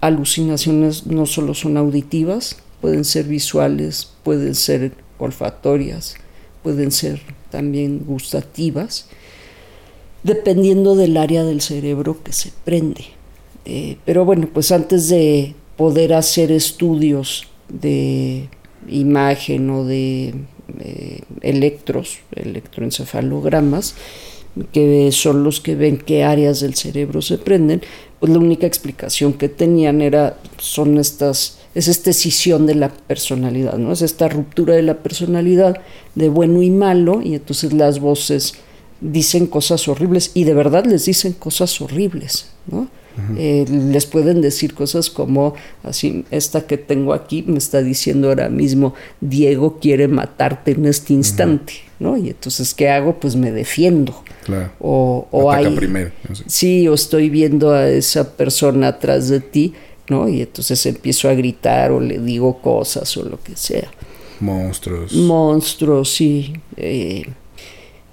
alucinaciones 0.01 1.07
no 1.07 1.27
solo 1.27 1.55
son 1.55 1.77
auditivas, 1.77 2.57
pueden 2.81 3.05
ser 3.05 3.27
visuales, 3.27 4.13
pueden 4.25 4.55
ser 4.55 4.93
olfatorias, 5.19 6.17
pueden 6.63 6.91
ser 6.91 7.21
también 7.51 8.05
gustativas, 8.07 9.07
dependiendo 10.23 10.97
del 10.97 11.17
área 11.17 11.45
del 11.45 11.61
cerebro 11.61 12.23
que 12.23 12.33
se 12.33 12.51
prende. 12.65 13.05
Eh, 13.65 13.99
pero 14.05 14.25
bueno, 14.25 14.49
pues 14.53 14.73
antes 14.73 15.09
de 15.09 15.55
poder 15.77 16.15
hacer 16.15 16.51
estudios 16.51 17.47
de 17.69 18.49
imagen 18.89 19.71
o 19.71 19.85
de 19.85 20.35
eh, 20.81 21.21
electros, 21.41 22.19
electroencefalogramas, 22.35 23.95
que 24.73 25.11
son 25.13 25.45
los 25.45 25.61
que 25.61 25.75
ven 25.77 25.99
qué 25.99 26.25
áreas 26.25 26.61
del 26.61 26.75
cerebro 26.75 27.23
se 27.23 27.39
prenden, 27.39 27.83
pues 28.21 28.33
la 28.33 28.39
única 28.39 28.67
explicación 28.67 29.33
que 29.33 29.49
tenían 29.49 30.01
era, 30.01 30.39
son 30.59 30.99
estas, 30.99 31.59
es 31.75 31.89
esta 31.89 32.11
escisión 32.11 32.67
de 32.67 32.75
la 32.75 32.91
personalidad, 32.91 33.79
¿no? 33.79 33.93
Es 33.93 34.03
esta 34.03 34.29
ruptura 34.29 34.75
de 34.75 34.83
la 34.83 34.99
personalidad 34.99 35.81
de 36.15 36.29
bueno 36.29 36.63
y 36.63 36.71
malo, 36.71 37.23
y 37.23 37.35
entonces 37.35 37.73
las 37.73 37.99
voces 37.99 38.55
dicen 39.01 39.47
cosas 39.47 39.89
horribles, 39.89 40.31
y 40.35 40.45
de 40.45 40.55
verdad 40.55 40.85
les 40.85 41.07
dicen 41.07 41.33
cosas 41.33 41.81
horribles, 41.81 42.51
¿no? 42.71 42.89
Eh, 43.37 43.67
les 43.69 44.07
pueden 44.07 44.41
decir 44.41 44.75
cosas 44.75 45.11
como 45.11 45.55
así, 45.83 46.25
esta 46.31 46.67
que 46.67 46.79
tengo 46.79 47.13
aquí 47.13 47.45
me 47.47 47.59
está 47.59 47.83
diciendo 47.83 48.29
ahora 48.29 48.49
mismo, 48.49 48.95
Diego 49.21 49.79
quiere 49.81 50.09
matarte 50.09 50.73
en 50.73 50.87
este 50.87 51.13
instante, 51.13 51.75
¿no? 51.99 52.17
Y 52.17 52.31
entonces, 52.31 52.75
¿qué 52.75 52.89
hago? 52.89 53.21
Pues 53.21 53.37
me 53.37 53.53
defiendo. 53.53 54.23
Claro. 54.45 54.71
O, 54.81 55.29
o 55.31 55.53
hay, 55.53 55.75
primero. 55.77 56.11
sí, 56.47 56.89
o 56.89 56.95
estoy 56.95 57.31
viendo 57.31 57.73
a 57.73 57.89
esa 57.89 58.37
persona 58.37 58.89
atrás 58.89 59.29
de 59.29 59.41
ti, 59.41 59.75
¿no? 60.09 60.29
Y 60.29 60.43
entonces 60.43 60.85
empiezo 60.87 61.29
a 61.29 61.35
gritar 61.35 61.93
o 61.93 62.01
le 62.01 62.19
digo 62.19 62.61
cosas 62.61 63.17
o 63.17 63.25
lo 63.25 63.41
que 63.43 63.57
sea. 63.57 63.91
Monstruos. 64.41 65.13
Monstruos, 65.13 66.13
sí. 66.13 66.55
eh, 66.77 67.25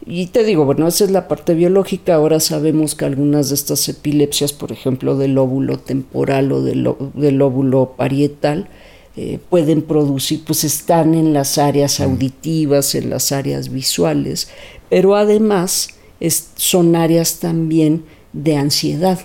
y 0.10 0.26
te 0.28 0.44
digo, 0.44 0.66
bueno, 0.66 0.88
esa 0.88 1.04
es 1.06 1.12
la 1.12 1.28
parte 1.28 1.54
biológica. 1.54 2.16
Ahora 2.16 2.40
sabemos 2.40 2.96
que 2.96 3.06
algunas 3.06 3.50
de 3.50 3.56
estas 3.56 3.88
epilepsias, 3.88 4.54
por 4.54 4.72
ejemplo, 4.72 5.16
del 5.16 5.36
lóbulo 5.36 5.78
temporal 5.78 6.52
o 6.52 6.62
del, 6.64 6.90
del 7.14 7.36
lóbulo 7.38 7.94
parietal, 7.96 8.68
eh, 9.16 9.40
pueden 9.50 9.82
producir, 9.84 10.44
pues 10.46 10.64
están 10.64 11.14
en 11.14 11.34
las 11.34 11.58
áreas 11.58 12.00
auditivas, 12.00 12.96
en 12.96 13.10
las 13.12 13.32
áreas 13.32 13.70
visuales, 13.70 14.50
pero 14.90 15.16
además 15.16 15.90
es- 16.20 16.50
son 16.56 16.96
áreas 16.96 17.40
también 17.40 18.04
de 18.34 18.56
ansiedad. 18.58 19.20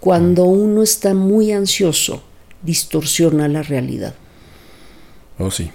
Cuando 0.00 0.44
uno 0.44 0.82
está 0.82 1.14
muy 1.14 1.52
ansioso, 1.52 2.22
distorsiona 2.62 3.48
la 3.48 3.62
realidad. 3.62 4.14
Oh, 5.38 5.50
sí. 5.50 5.70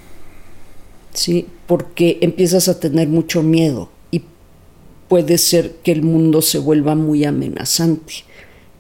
¿sí? 1.14 1.48
Porque 1.72 2.18
empiezas 2.20 2.68
a 2.68 2.82
tener 2.82 3.08
mucho 3.08 3.44
miedo 3.44 3.88
y 4.12 4.24
puede 5.08 5.38
ser 5.38 5.76
que 5.84 5.94
el 5.94 6.02
mundo 6.04 6.42
se 6.42 6.58
vuelva 6.58 6.96
muy 6.96 7.24
amenazante, 7.24 8.26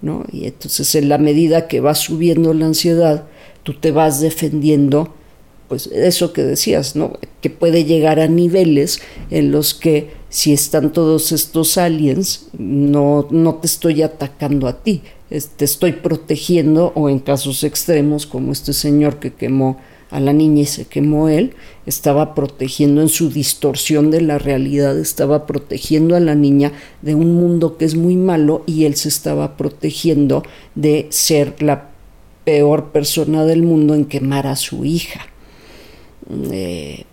¿no? 0.01 0.25
Y 0.29 0.45
entonces 0.45 0.93
en 0.95 1.07
la 1.07 1.17
medida 1.17 1.69
que 1.69 1.79
va 1.79 1.95
subiendo 1.95 2.53
la 2.53 2.65
ansiedad, 2.65 3.27
tú 3.63 3.75
te 3.75 3.91
vas 3.91 4.19
defendiendo, 4.19 5.13
pues 5.69 5.87
eso 5.87 6.33
que 6.33 6.43
decías, 6.43 6.97
¿no? 6.97 7.13
Que 7.39 7.49
puede 7.49 7.85
llegar 7.85 8.19
a 8.19 8.27
niveles 8.27 8.99
en 9.29 9.51
los 9.51 9.73
que 9.73 10.09
si 10.27 10.51
están 10.51 10.91
todos 10.91 11.31
estos 11.31 11.77
aliens, 11.77 12.47
no, 12.57 13.25
no 13.31 13.55
te 13.55 13.67
estoy 13.67 14.01
atacando 14.01 14.67
a 14.67 14.83
ti, 14.83 15.01
te 15.29 15.63
estoy 15.63 15.93
protegiendo 15.93 16.91
o 16.95 17.07
en 17.07 17.19
casos 17.19 17.63
extremos 17.63 18.25
como 18.25 18.51
este 18.51 18.73
señor 18.73 19.21
que 19.21 19.31
quemó 19.31 19.79
a 20.11 20.19
la 20.19 20.33
niña 20.33 20.61
y 20.61 20.65
se 20.65 20.85
quemó 20.85 21.29
él, 21.29 21.53
estaba 21.85 22.35
protegiendo 22.35 23.01
en 23.01 23.09
su 23.09 23.29
distorsión 23.29 24.11
de 24.11 24.21
la 24.21 24.37
realidad, 24.37 24.99
estaba 24.99 25.47
protegiendo 25.47 26.15
a 26.15 26.19
la 26.19 26.35
niña 26.35 26.73
de 27.01 27.15
un 27.15 27.35
mundo 27.35 27.77
que 27.77 27.85
es 27.85 27.95
muy 27.95 28.15
malo 28.15 28.63
y 28.67 28.85
él 28.85 28.95
se 28.95 29.09
estaba 29.09 29.57
protegiendo 29.57 30.43
de 30.75 31.07
ser 31.09 31.61
la 31.63 31.89
peor 32.43 32.91
persona 32.91 33.45
del 33.45 33.63
mundo 33.63 33.95
en 33.95 34.05
quemar 34.05 34.47
a 34.47 34.55
su 34.55 34.85
hija. 34.85 35.21
Eh, 36.51 37.05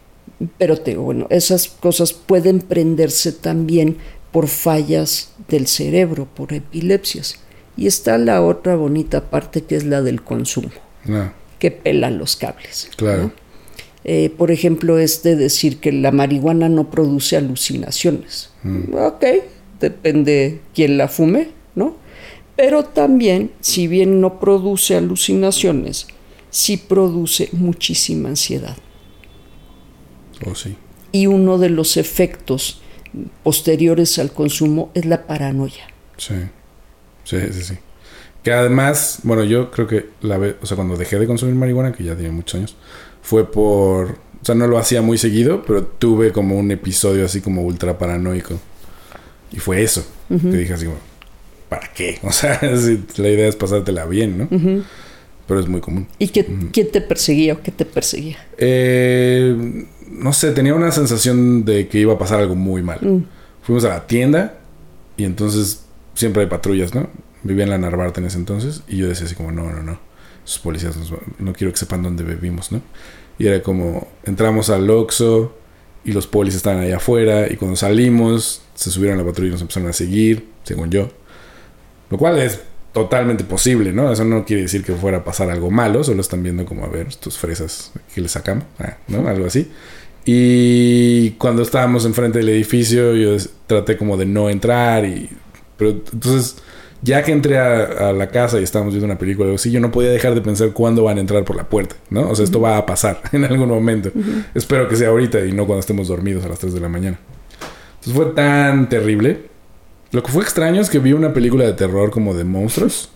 pero 0.56 0.76
bueno, 1.02 1.26
esas 1.30 1.68
cosas 1.68 2.12
pueden 2.12 2.60
prenderse 2.60 3.32
también 3.32 3.96
por 4.32 4.48
fallas 4.48 5.32
del 5.48 5.66
cerebro, 5.66 6.26
por 6.26 6.52
epilepsias. 6.52 7.40
Y 7.76 7.86
está 7.86 8.18
la 8.18 8.42
otra 8.42 8.76
bonita 8.76 9.30
parte 9.30 9.62
que 9.62 9.76
es 9.76 9.84
la 9.84 10.02
del 10.02 10.22
consumo, 10.22 10.70
que 11.58 11.70
pela 11.70 12.10
los 12.10 12.36
cables. 12.36 12.90
claro. 12.96 13.24
¿no? 13.24 13.48
Eh, 14.04 14.30
por 14.30 14.50
ejemplo, 14.50 14.98
es 14.98 15.22
de 15.22 15.36
decir 15.36 15.80
que 15.80 15.92
la 15.92 16.12
marihuana 16.12 16.68
no 16.68 16.90
produce 16.90 17.36
alucinaciones. 17.36 18.50
Ok, 18.92 19.24
depende 19.80 20.60
quién 20.74 20.96
la 20.96 21.08
fume, 21.08 21.50
¿no? 21.74 21.96
Pero 22.56 22.84
también, 22.84 23.52
si 23.60 23.86
bien 23.86 24.20
no 24.20 24.40
produce 24.40 24.96
alucinaciones, 24.96 26.06
sí 26.50 26.76
produce 26.76 27.50
muchísima 27.52 28.30
ansiedad. 28.30 28.76
O 30.46 30.54
sí. 30.54 30.76
Y 31.12 31.26
uno 31.26 31.58
de 31.58 31.70
los 31.70 31.96
efectos 31.96 32.80
posteriores 33.42 34.18
al 34.18 34.32
consumo 34.32 34.90
es 34.94 35.04
la 35.04 35.26
paranoia. 35.26 35.86
Sí. 36.16 36.34
Sí, 37.24 37.36
sí, 37.52 37.62
sí. 37.62 37.74
Que 38.48 38.54
además, 38.54 39.18
bueno, 39.24 39.44
yo 39.44 39.70
creo 39.70 39.86
que 39.86 40.06
la 40.22 40.38
vez, 40.38 40.56
o 40.62 40.64
sea, 40.64 40.74
cuando 40.74 40.96
dejé 40.96 41.18
de 41.18 41.26
consumir 41.26 41.54
marihuana, 41.54 41.92
que 41.92 42.02
ya 42.02 42.14
tiene 42.14 42.30
muchos 42.30 42.54
años, 42.54 42.76
fue 43.20 43.44
por, 43.52 44.12
o 44.12 44.44
sea, 44.44 44.54
no 44.54 44.66
lo 44.66 44.78
hacía 44.78 45.02
muy 45.02 45.18
seguido, 45.18 45.62
pero 45.66 45.84
tuve 45.84 46.32
como 46.32 46.56
un 46.56 46.70
episodio 46.70 47.26
así 47.26 47.42
como 47.42 47.60
ultra 47.60 47.98
paranoico. 47.98 48.58
Y 49.52 49.58
fue 49.58 49.82
eso, 49.82 50.02
que 50.30 50.56
dije 50.56 50.72
así 50.72 50.86
como, 50.86 50.96
¿para 51.68 51.92
qué? 51.92 52.18
O 52.22 52.32
sea, 52.32 52.58
la 53.18 53.28
idea 53.28 53.48
es 53.48 53.54
pasártela 53.54 54.06
bien, 54.06 54.38
¿no? 54.38 54.48
Pero 55.46 55.60
es 55.60 55.68
muy 55.68 55.82
común. 55.82 56.08
¿Y 56.18 56.28
qué, 56.28 56.46
quién 56.72 56.90
te 56.90 57.02
perseguía 57.02 57.52
o 57.52 57.60
qué 57.60 57.70
te 57.70 57.84
perseguía? 57.84 58.38
Eh, 58.56 59.84
no 60.10 60.32
sé, 60.32 60.52
tenía 60.52 60.72
una 60.72 60.90
sensación 60.90 61.66
de 61.66 61.86
que 61.86 61.98
iba 61.98 62.14
a 62.14 62.18
pasar 62.18 62.40
algo 62.40 62.54
muy 62.54 62.80
mal. 62.80 63.26
Fuimos 63.60 63.84
a 63.84 63.90
la 63.90 64.06
tienda 64.06 64.54
y 65.18 65.24
entonces 65.24 65.82
siempre 66.14 66.44
hay 66.44 66.48
patrullas, 66.48 66.94
¿no? 66.94 67.10
Vivía 67.48 67.64
en 67.64 67.70
la 67.70 67.78
Narvarte 67.78 68.20
en 68.20 68.26
ese 68.26 68.36
entonces 68.36 68.82
y 68.86 68.98
yo 68.98 69.08
decía 69.08 69.24
así 69.24 69.34
como, 69.34 69.50
no, 69.50 69.72
no, 69.72 69.82
no, 69.82 69.98
esos 70.44 70.58
policías 70.58 70.96
nos 70.96 71.12
no 71.38 71.52
quiero 71.54 71.72
que 71.72 71.78
sepan 71.78 72.02
dónde 72.02 72.22
vivimos, 72.22 72.70
¿no? 72.72 72.82
Y 73.38 73.46
era 73.46 73.62
como, 73.62 74.06
entramos 74.24 74.68
al 74.68 74.88
Oxxo 74.90 75.56
y 76.04 76.12
los 76.12 76.26
polis 76.26 76.54
estaban 76.54 76.80
allá 76.80 76.96
afuera 76.96 77.50
y 77.50 77.56
cuando 77.56 77.76
salimos 77.76 78.62
se 78.74 78.90
subieron 78.90 79.18
a 79.18 79.22
la 79.22 79.26
patrulla 79.26 79.48
y 79.48 79.52
nos 79.52 79.62
empezaron 79.62 79.88
a 79.88 79.92
seguir, 79.94 80.46
según 80.62 80.90
yo. 80.90 81.08
Lo 82.10 82.18
cual 82.18 82.38
es 82.38 82.60
totalmente 82.92 83.44
posible, 83.44 83.92
¿no? 83.92 84.12
Eso 84.12 84.24
no 84.24 84.44
quiere 84.44 84.62
decir 84.62 84.84
que 84.84 84.92
fuera 84.92 85.18
a 85.18 85.24
pasar 85.24 85.50
algo 85.50 85.70
malo, 85.70 86.04
solo 86.04 86.20
están 86.20 86.42
viendo 86.42 86.66
como, 86.66 86.84
a 86.84 86.88
ver, 86.88 87.06
estos 87.08 87.38
fresas 87.38 87.92
que 88.14 88.20
le 88.20 88.28
sacamos, 88.28 88.64
Ah, 88.78 88.98
¿no? 89.08 89.26
Algo 89.26 89.46
así. 89.46 89.70
Y 90.24 91.30
cuando 91.32 91.62
estábamos 91.62 92.04
enfrente 92.04 92.38
del 92.38 92.50
edificio, 92.50 93.14
yo 93.14 93.36
traté 93.66 93.96
como 93.96 94.16
de 94.16 94.26
no 94.26 94.50
entrar 94.50 95.06
y... 95.06 95.30
Pero 95.76 95.90
entonces, 95.90 96.56
ya 97.02 97.22
que 97.22 97.32
entré 97.32 97.58
a, 97.58 98.08
a 98.08 98.12
la 98.12 98.28
casa 98.28 98.60
y 98.60 98.64
estábamos 98.64 98.94
viendo 98.94 99.06
una 99.06 99.18
película 99.18 99.54
así, 99.54 99.70
yo 99.70 99.80
no 99.80 99.90
podía 99.90 100.10
dejar 100.10 100.34
de 100.34 100.40
pensar 100.40 100.72
cuándo 100.72 101.04
van 101.04 101.18
a 101.18 101.20
entrar 101.20 101.44
por 101.44 101.56
la 101.56 101.68
puerta, 101.68 101.96
¿no? 102.10 102.28
O 102.28 102.34
sea, 102.34 102.44
esto 102.44 102.60
va 102.60 102.76
a 102.76 102.86
pasar 102.86 103.20
en 103.32 103.44
algún 103.44 103.68
momento. 103.68 104.10
Espero 104.54 104.88
que 104.88 104.96
sea 104.96 105.08
ahorita 105.08 105.44
y 105.44 105.52
no 105.52 105.66
cuando 105.66 105.80
estemos 105.80 106.08
dormidos 106.08 106.44
a 106.44 106.48
las 106.48 106.58
3 106.58 106.74
de 106.74 106.80
la 106.80 106.88
mañana. 106.88 107.18
Entonces 107.96 108.14
fue 108.14 108.26
tan 108.34 108.88
terrible. 108.88 109.48
Lo 110.10 110.22
que 110.22 110.32
fue 110.32 110.42
extraño 110.42 110.80
es 110.80 110.88
que 110.88 110.98
vi 110.98 111.12
una 111.12 111.32
película 111.34 111.64
de 111.64 111.74
terror 111.74 112.10
como 112.10 112.34
de 112.34 112.44
monstruos 112.44 113.10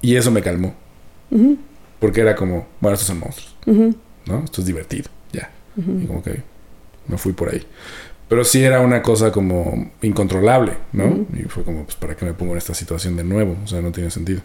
y 0.00 0.16
eso 0.16 0.30
me 0.30 0.42
calmó. 0.42 0.74
Porque 1.98 2.20
era 2.20 2.34
como, 2.34 2.66
bueno, 2.80 2.94
estos 2.94 3.08
son 3.08 3.18
monstruos, 3.18 3.54
¿no? 4.26 4.44
Esto 4.44 4.60
es 4.60 4.66
divertido, 4.66 5.10
ya. 5.32 5.50
Y 5.76 6.06
como 6.06 6.22
que 6.22 6.42
me 7.06 7.18
fui 7.18 7.32
por 7.32 7.50
ahí. 7.50 7.62
Pero 8.30 8.44
sí 8.44 8.62
era 8.62 8.80
una 8.80 9.02
cosa 9.02 9.32
como 9.32 9.90
incontrolable, 10.02 10.74
¿no? 10.92 11.26
Y 11.36 11.48
fue 11.48 11.64
como, 11.64 11.82
pues, 11.82 11.96
¿para 11.96 12.16
qué 12.16 12.24
me 12.24 12.32
pongo 12.32 12.52
en 12.52 12.58
esta 12.58 12.74
situación 12.74 13.16
de 13.16 13.24
nuevo? 13.24 13.56
O 13.64 13.66
sea, 13.66 13.82
no 13.82 13.90
tiene 13.90 14.08
sentido. 14.08 14.40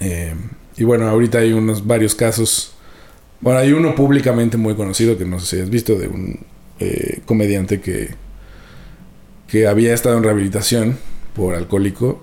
Eh, 0.00 0.34
y 0.76 0.84
bueno, 0.84 1.08
ahorita 1.08 1.38
hay 1.38 1.54
unos 1.54 1.86
varios 1.86 2.14
casos. 2.14 2.74
Bueno, 3.40 3.58
hay 3.58 3.72
uno 3.72 3.94
públicamente 3.94 4.58
muy 4.58 4.74
conocido 4.74 5.16
que 5.16 5.24
no 5.24 5.40
sé 5.40 5.56
si 5.56 5.62
has 5.62 5.70
visto 5.70 5.98
de 5.98 6.08
un 6.08 6.40
eh, 6.78 7.20
comediante 7.24 7.80
que, 7.80 8.10
que 9.48 9.66
había 9.66 9.94
estado 9.94 10.18
en 10.18 10.24
rehabilitación 10.24 10.98
por 11.34 11.54
alcohólico 11.54 12.22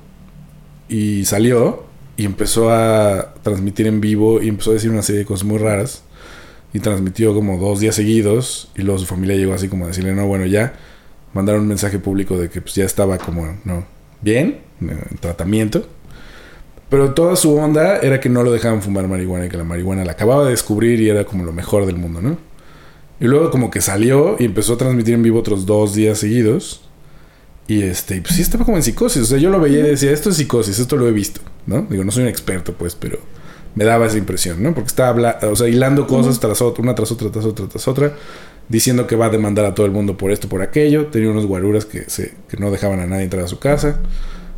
y 0.89 1.25
salió 1.25 1.85
y 2.17 2.25
empezó 2.25 2.69
a 2.69 3.33
transmitir 3.41 3.87
en 3.87 3.99
vivo 3.99 4.43
y 4.43 4.49
empezó 4.49 4.69
a 4.69 4.73
decir 4.75 4.91
una 4.91 5.01
serie 5.01 5.21
de 5.21 5.25
cosas 5.25 5.47
muy 5.47 5.57
raras 5.57 6.03
y 6.73 6.79
transmitió 6.79 7.33
como 7.33 7.57
dos 7.57 7.79
días 7.79 7.95
seguidos 7.95 8.69
y 8.75 8.83
luego 8.83 8.99
su 8.99 9.05
familia 9.05 9.35
llegó 9.35 9.53
así 9.53 9.67
como 9.67 9.85
a 9.85 9.87
decirle 9.87 10.13
no 10.13 10.27
bueno 10.27 10.45
ya 10.45 10.73
mandaron 11.33 11.61
un 11.61 11.67
mensaje 11.67 11.99
público 11.99 12.37
de 12.37 12.49
que 12.49 12.61
pues 12.61 12.75
ya 12.75 12.85
estaba 12.85 13.17
como 13.17 13.57
no 13.65 13.85
bien 14.21 14.59
en 14.81 15.17
tratamiento 15.19 15.87
pero 16.89 17.13
toda 17.13 17.35
su 17.35 17.55
onda 17.55 17.99
era 17.99 18.19
que 18.19 18.29
no 18.29 18.43
lo 18.43 18.51
dejaban 18.51 18.81
fumar 18.81 19.07
marihuana 19.07 19.45
y 19.45 19.49
que 19.49 19.57
la 19.57 19.63
marihuana 19.63 20.05
la 20.05 20.13
acababa 20.13 20.45
de 20.45 20.51
descubrir 20.51 20.99
y 20.99 21.09
era 21.09 21.25
como 21.25 21.43
lo 21.43 21.53
mejor 21.53 21.85
del 21.85 21.97
mundo 21.97 22.21
no 22.21 22.37
y 23.19 23.25
luego 23.25 23.51
como 23.51 23.69
que 23.69 23.81
salió 23.81 24.37
y 24.39 24.45
empezó 24.45 24.73
a 24.73 24.77
transmitir 24.77 25.13
en 25.13 25.23
vivo 25.23 25.39
otros 25.39 25.65
dos 25.65 25.93
días 25.93 26.19
seguidos 26.19 26.81
y 27.69 27.83
este, 27.83 28.19
pues 28.21 28.35
sí 28.35 28.41
estaba 28.41 28.65
como 28.65 28.77
en 28.77 28.83
psicosis. 28.83 29.21
O 29.21 29.25
sea, 29.25 29.37
yo 29.37 29.51
lo 29.51 29.59
veía 29.59 29.79
y 29.79 29.89
decía, 29.89 30.11
esto 30.11 30.31
es 30.31 30.37
psicosis, 30.37 30.79
esto 30.79 30.95
lo 30.95 31.07
he 31.07 31.11
visto, 31.11 31.39
¿no? 31.67 31.83
Digo, 31.87 32.03
no 32.03 32.11
soy 32.11 32.23
un 32.23 32.29
experto, 32.29 32.73
pues, 32.73 32.95
pero 32.95 33.19
me 33.75 33.85
daba 33.85 34.07
esa 34.07 34.17
impresión, 34.17 34.61
¿no? 34.63 34.73
Porque 34.73 34.87
estaba 34.87 35.37
o 35.43 35.55
sea, 35.55 35.67
hilando 35.67 36.07
cosas 36.07 36.39
tras 36.39 36.61
otra, 36.61 36.83
una 36.83 36.95
tras 36.95 37.11
otra, 37.11 37.31
tras 37.31 37.45
otra, 37.45 37.67
tras 37.67 37.87
otra, 37.87 38.13
diciendo 38.67 39.07
que 39.07 39.15
va 39.15 39.27
a 39.27 39.29
demandar 39.29 39.65
a 39.65 39.73
todo 39.75 39.85
el 39.85 39.91
mundo 39.91 40.17
por 40.17 40.31
esto, 40.31 40.49
por 40.49 40.61
aquello. 40.61 41.07
Tenía 41.07 41.29
unos 41.29 41.45
guaruras 41.45 41.85
que, 41.85 42.09
se, 42.09 42.33
que 42.47 42.57
no 42.57 42.71
dejaban 42.71 42.99
a 42.99 43.05
nadie 43.07 43.23
entrar 43.25 43.43
a 43.43 43.47
su 43.47 43.59
casa 43.59 43.97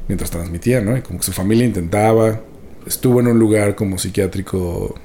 mientras 0.07 0.31
transmitía, 0.31 0.81
¿no? 0.81 0.97
Y 0.97 1.01
como 1.01 1.19
que 1.19 1.25
su 1.25 1.31
familia 1.33 1.65
intentaba. 1.65 2.41
Estuvo 2.85 3.19
en 3.19 3.27
un 3.27 3.39
lugar 3.39 3.75
como 3.75 3.97
psiquiátrico 3.97 4.95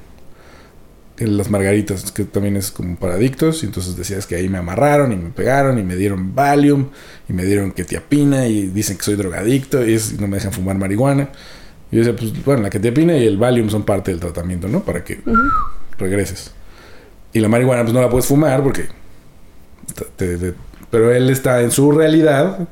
en 1.19 1.39
las 1.39 1.49
margaritas, 1.51 2.13
que 2.13 2.25
también 2.25 2.57
es 2.57 2.71
como 2.71 2.97
para 2.97 3.15
adictos, 3.15 3.63
y 3.63 3.67
entonces 3.67 3.97
decías 3.97 4.27
que 4.27 4.37
ahí 4.37 4.49
me 4.51 4.59
amarraron 4.59 5.13
y 5.13 5.17
me 5.17 5.31
pegaron 5.31 5.79
y 5.79 5.83
me 5.83 5.97
dieron 5.97 6.35
Valium 6.35 6.89
y 7.27 7.33
me 7.33 7.45
dieron 7.47 7.73
ketiapina 7.73 8.49
y 8.49 8.67
dicen 8.67 8.99
que 8.99 9.03
soy 9.03 9.15
drogadicto 9.17 9.87
y, 9.87 9.95
es- 9.95 10.13
y 10.13 10.17
no 10.19 10.29
me 10.29 10.37
dejan 10.37 10.53
fumar 10.53 10.77
marihuana. 10.77 11.31
Y 11.91 11.97
yo 11.97 12.05
decía, 12.05 12.17
pues 12.17 12.45
bueno, 12.45 12.63
la 12.63 12.71
ketiapina 12.71 13.17
y 13.17 13.27
el 13.27 13.37
Valium 13.37 13.71
son 13.71 13.85
parte 13.85 14.11
del 14.11 14.21
tratamiento, 14.21 14.69
¿no? 14.69 14.83
Para 14.83 15.05
que 15.05 15.21
regreses. 15.99 16.53
Y 17.33 17.41
la 17.41 17.49
marihuana 17.49 17.83
pues 17.83 17.95
no 17.95 18.01
la 18.01 18.09
puedes 18.09 18.27
fumar 18.27 18.63
porque... 18.63 18.87
te- 20.17 20.37
te- 20.39 20.55
pero 20.91 21.13
él 21.13 21.29
está 21.31 21.61
en 21.63 21.71
su 21.71 21.91
realidad, 21.93 22.69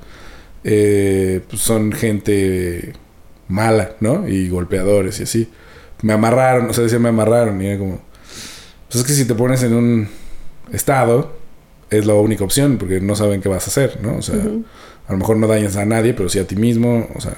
eh, 0.63 1.41
pues 1.49 1.61
son 1.63 1.93
gente 1.93 2.93
mala, 3.49 3.93
¿no? 4.01 4.27
Y 4.29 4.49
golpeadores 4.49 5.21
y 5.21 5.25
así. 5.25 5.49
Me 6.03 6.13
amarraron, 6.13 6.71
o 6.71 6.73
sea, 6.73 6.85
decía 6.85 6.99
me 6.99 7.09
amarraron 7.11 7.61
y 7.63 7.67
era 7.67 7.79
como... 7.79 8.01
Pues 8.89 9.01
es 9.01 9.05
que 9.05 9.13
si 9.13 9.25
te 9.27 9.35
pones 9.35 9.63
en 9.65 9.75
un 9.75 10.09
estado, 10.73 11.33
es 11.91 12.07
la 12.07 12.15
única 12.15 12.45
opción, 12.45 12.79
porque 12.79 13.01
no 13.01 13.17
saben 13.17 13.41
qué 13.43 13.49
vas 13.49 13.65
a 13.67 13.71
hacer, 13.71 13.99
¿no? 14.03 14.17
O 14.17 14.23
sea, 14.23 14.37
a 15.07 15.13
lo 15.13 15.19
mejor 15.19 15.37
no 15.37 15.47
dañas 15.47 15.77
a 15.77 15.85
nadie, 15.85 16.15
pero 16.15 16.29
sí 16.29 16.39
a 16.39 16.47
ti 16.47 16.57
mismo, 16.57 17.09
o 17.15 17.21
sea, 17.21 17.37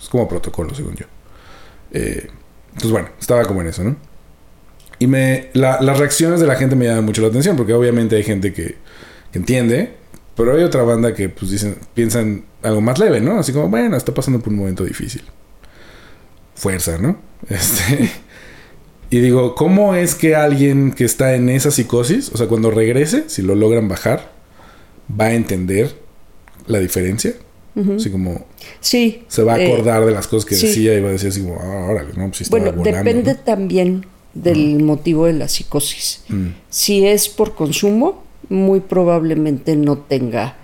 es 0.00 0.08
como 0.08 0.28
protocolo, 0.28 0.74
según 0.74 0.94
yo. 0.96 1.06
Eh, 1.94 2.28
entonces, 2.74 2.90
bueno, 2.92 3.08
estaba 3.20 3.44
como 3.44 3.62
en 3.62 3.68
eso, 3.68 3.84
¿no? 3.84 3.96
Y 4.98 5.06
me, 5.06 5.48
la- 5.54 5.80
las 5.80 5.98
reacciones 5.98 6.40
de 6.40 6.46
la 6.46 6.56
gente 6.56 6.76
me 6.76 6.86
llaman 6.86 7.04
mucho 7.04 7.22
la 7.22 7.28
atención, 7.28 7.56
porque 7.56 7.72
obviamente 7.74 8.16
hay 8.16 8.22
gente 8.24 8.52
que, 8.52 8.76
que 9.32 9.38
entiende, 9.38 9.94
pero 10.36 10.56
hay 10.56 10.62
otra 10.64 10.82
banda 10.82 11.14
que, 11.14 11.28
pues, 11.30 11.50
dicen, 11.50 11.76
piensan 11.94 12.44
algo 12.62 12.80
más 12.80 12.98
leve, 12.98 13.20
¿no? 13.20 13.38
Así 13.38 13.52
como, 13.52 13.68
bueno, 13.68 13.96
está 13.96 14.14
pasando 14.14 14.40
por 14.40 14.52
un 14.52 14.58
momento 14.60 14.84
difícil. 14.84 15.22
Fuerza, 16.54 16.98
¿no? 16.98 17.16
Este. 17.48 18.10
Y 19.10 19.20
digo, 19.20 19.54
¿cómo 19.54 19.94
es 19.94 20.14
que 20.14 20.34
alguien 20.34 20.90
que 20.92 21.04
está 21.04 21.34
en 21.34 21.48
esa 21.48 21.70
psicosis, 21.70 22.30
o 22.32 22.36
sea, 22.36 22.48
cuando 22.48 22.70
regrese, 22.70 23.24
si 23.28 23.42
lo 23.42 23.54
logran 23.54 23.86
bajar, 23.88 24.32
va 25.20 25.26
a 25.26 25.34
entender 25.34 25.94
la 26.66 26.78
diferencia? 26.80 27.34
Así 27.96 28.08
como 28.10 28.44
Sí. 28.80 29.24
se 29.26 29.42
va 29.42 29.54
a 29.54 29.60
eh, 29.60 29.66
acordar 29.72 30.04
de 30.06 30.12
las 30.12 30.28
cosas 30.28 30.44
que 30.48 30.54
sí. 30.54 30.68
decía 30.68 30.94
y 30.96 31.00
va 31.00 31.08
a 31.08 31.12
decir 31.12 31.30
así 31.30 31.40
como, 31.42 31.56
ah, 31.60 31.88
órale, 31.90 32.10
no, 32.16 32.26
pues 32.28 32.38
sí 32.38 32.44
Bueno, 32.48 32.72
volando, 32.72 32.98
depende 32.98 33.34
¿no? 33.34 33.38
también 33.40 34.06
del 34.32 34.80
motivo 34.82 35.26
de 35.26 35.32
la 35.32 35.48
psicosis. 35.48 36.22
Mm, 36.28 36.46
Si 36.70 37.04
es 37.06 37.28
por 37.28 37.54
consumo, 37.56 38.22
muy 38.48 38.78
probablemente 38.80 39.74
no 39.74 39.98
tenga 39.98 40.56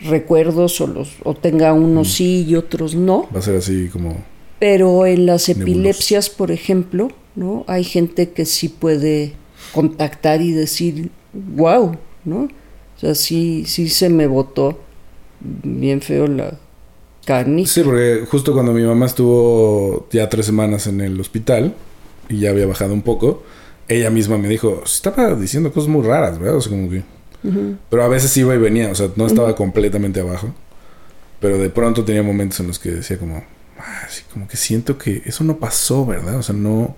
recuerdos 0.00 0.80
o, 0.80 0.86
los, 0.86 1.10
o 1.24 1.34
tenga 1.34 1.72
unos 1.72 2.12
sí 2.14 2.44
y 2.48 2.54
otros 2.54 2.94
no. 2.94 3.28
va 3.34 3.38
a 3.40 3.42
ser 3.42 3.56
así 3.56 3.88
como, 3.88 4.16
Pero 4.58 5.06
en 5.06 5.24
las 5.26 5.48
epilepsias, 5.48 6.28
por 6.30 6.50
ejemplo, 6.50 7.08
¿no? 7.34 7.64
Hay 7.66 7.84
gente 7.84 8.30
que 8.30 8.44
sí 8.44 8.68
puede 8.68 9.32
contactar 9.72 10.40
y 10.42 10.52
decir, 10.52 11.10
wow, 11.32 11.96
¿no? 12.24 12.40
O 12.96 13.00
sea, 13.00 13.14
sí, 13.14 13.64
sí 13.66 13.88
se 13.88 14.08
me 14.08 14.26
botó 14.26 14.80
bien 15.40 16.00
feo 16.00 16.26
la 16.26 16.58
carnita. 17.24 17.70
Sí, 17.70 17.82
porque 17.82 18.24
justo 18.30 18.52
cuando 18.52 18.72
mi 18.72 18.82
mamá 18.82 19.06
estuvo 19.06 20.08
ya 20.10 20.28
tres 20.28 20.46
semanas 20.46 20.86
en 20.86 21.00
el 21.00 21.20
hospital 21.20 21.74
y 22.28 22.40
ya 22.40 22.50
había 22.50 22.66
bajado 22.66 22.94
un 22.94 23.02
poco, 23.02 23.42
ella 23.88 24.10
misma 24.10 24.38
me 24.38 24.48
dijo, 24.48 24.82
estaba 24.84 25.34
diciendo 25.34 25.72
cosas 25.72 25.88
muy 25.88 26.06
raras, 26.06 26.38
¿verdad? 26.38 26.56
O 26.56 26.60
sea, 26.60 26.70
como 26.70 26.90
que... 26.90 27.02
Pero 27.88 28.02
a 28.02 28.08
veces 28.08 28.36
iba 28.36 28.54
y 28.54 28.58
venía, 28.58 28.90
o 28.90 28.94
sea, 28.94 29.10
no 29.16 29.26
estaba 29.26 29.54
completamente 29.54 30.20
abajo. 30.20 30.52
Pero 31.40 31.58
de 31.58 31.70
pronto 31.70 32.04
tenía 32.04 32.22
momentos 32.22 32.60
en 32.60 32.66
los 32.66 32.78
que 32.78 32.90
decía 32.90 33.16
como, 33.16 33.44
ah, 33.78 34.06
sí, 34.08 34.22
como 34.32 34.48
que 34.48 34.56
siento 34.56 34.98
que 34.98 35.22
eso 35.24 35.44
no 35.44 35.58
pasó, 35.58 36.04
¿verdad? 36.04 36.36
O 36.36 36.42
sea, 36.42 36.54
no, 36.54 36.96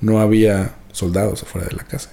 no 0.00 0.20
había 0.20 0.76
soldados 0.92 1.42
afuera 1.42 1.68
de 1.68 1.76
la 1.76 1.84
casa. 1.84 2.10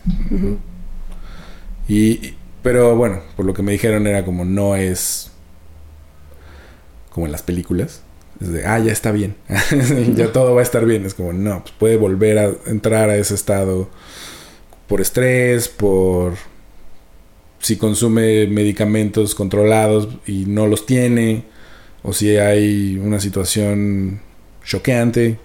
y, 1.88 2.36
pero 2.61 2.95
bueno, 2.95 3.22
por 3.36 3.45
lo 3.45 3.53
que 3.53 3.64
me 3.64 3.72
dijeron 3.72 4.07
era 4.07 4.26
como 4.26 4.44
no 4.44 4.76
es 4.76 5.32
como 7.18 7.26
en 7.26 7.31
las 7.31 7.41
películas. 7.41 8.03
Es 8.39 8.49
de, 8.49 8.68
ah, 8.68 8.77
ya 8.77 8.91
está 8.91 9.11
bien. 9.11 9.34
ya 10.15 10.31
todo 10.31 10.53
va 10.53 10.60
a 10.60 10.64
estar 10.64 10.85
bien. 10.85 11.03
Es 11.03 11.15
como, 11.15 11.34
no, 11.34 11.64
pues 11.64 11.73
puede 11.80 11.98
volver 11.98 12.38
a 12.38 12.52
entrar 12.68 13.10
a 13.10 13.18
ese 13.18 13.34
estado 13.34 13.89
por 14.85 15.02
estrés, 15.02 15.68
por 15.68 16.35
si 17.57 17.76
consume 17.76 18.45
medicamentos 18.45 19.34
controlados 19.34 20.10
y 20.27 20.45
no 20.45 20.68
los 20.68 20.85
tiene, 20.85 21.45
o 22.03 22.14
si 22.14 22.38
hay 22.38 22.98
una 22.98 23.19
situación 23.19 24.22
choqueante, 24.64 25.39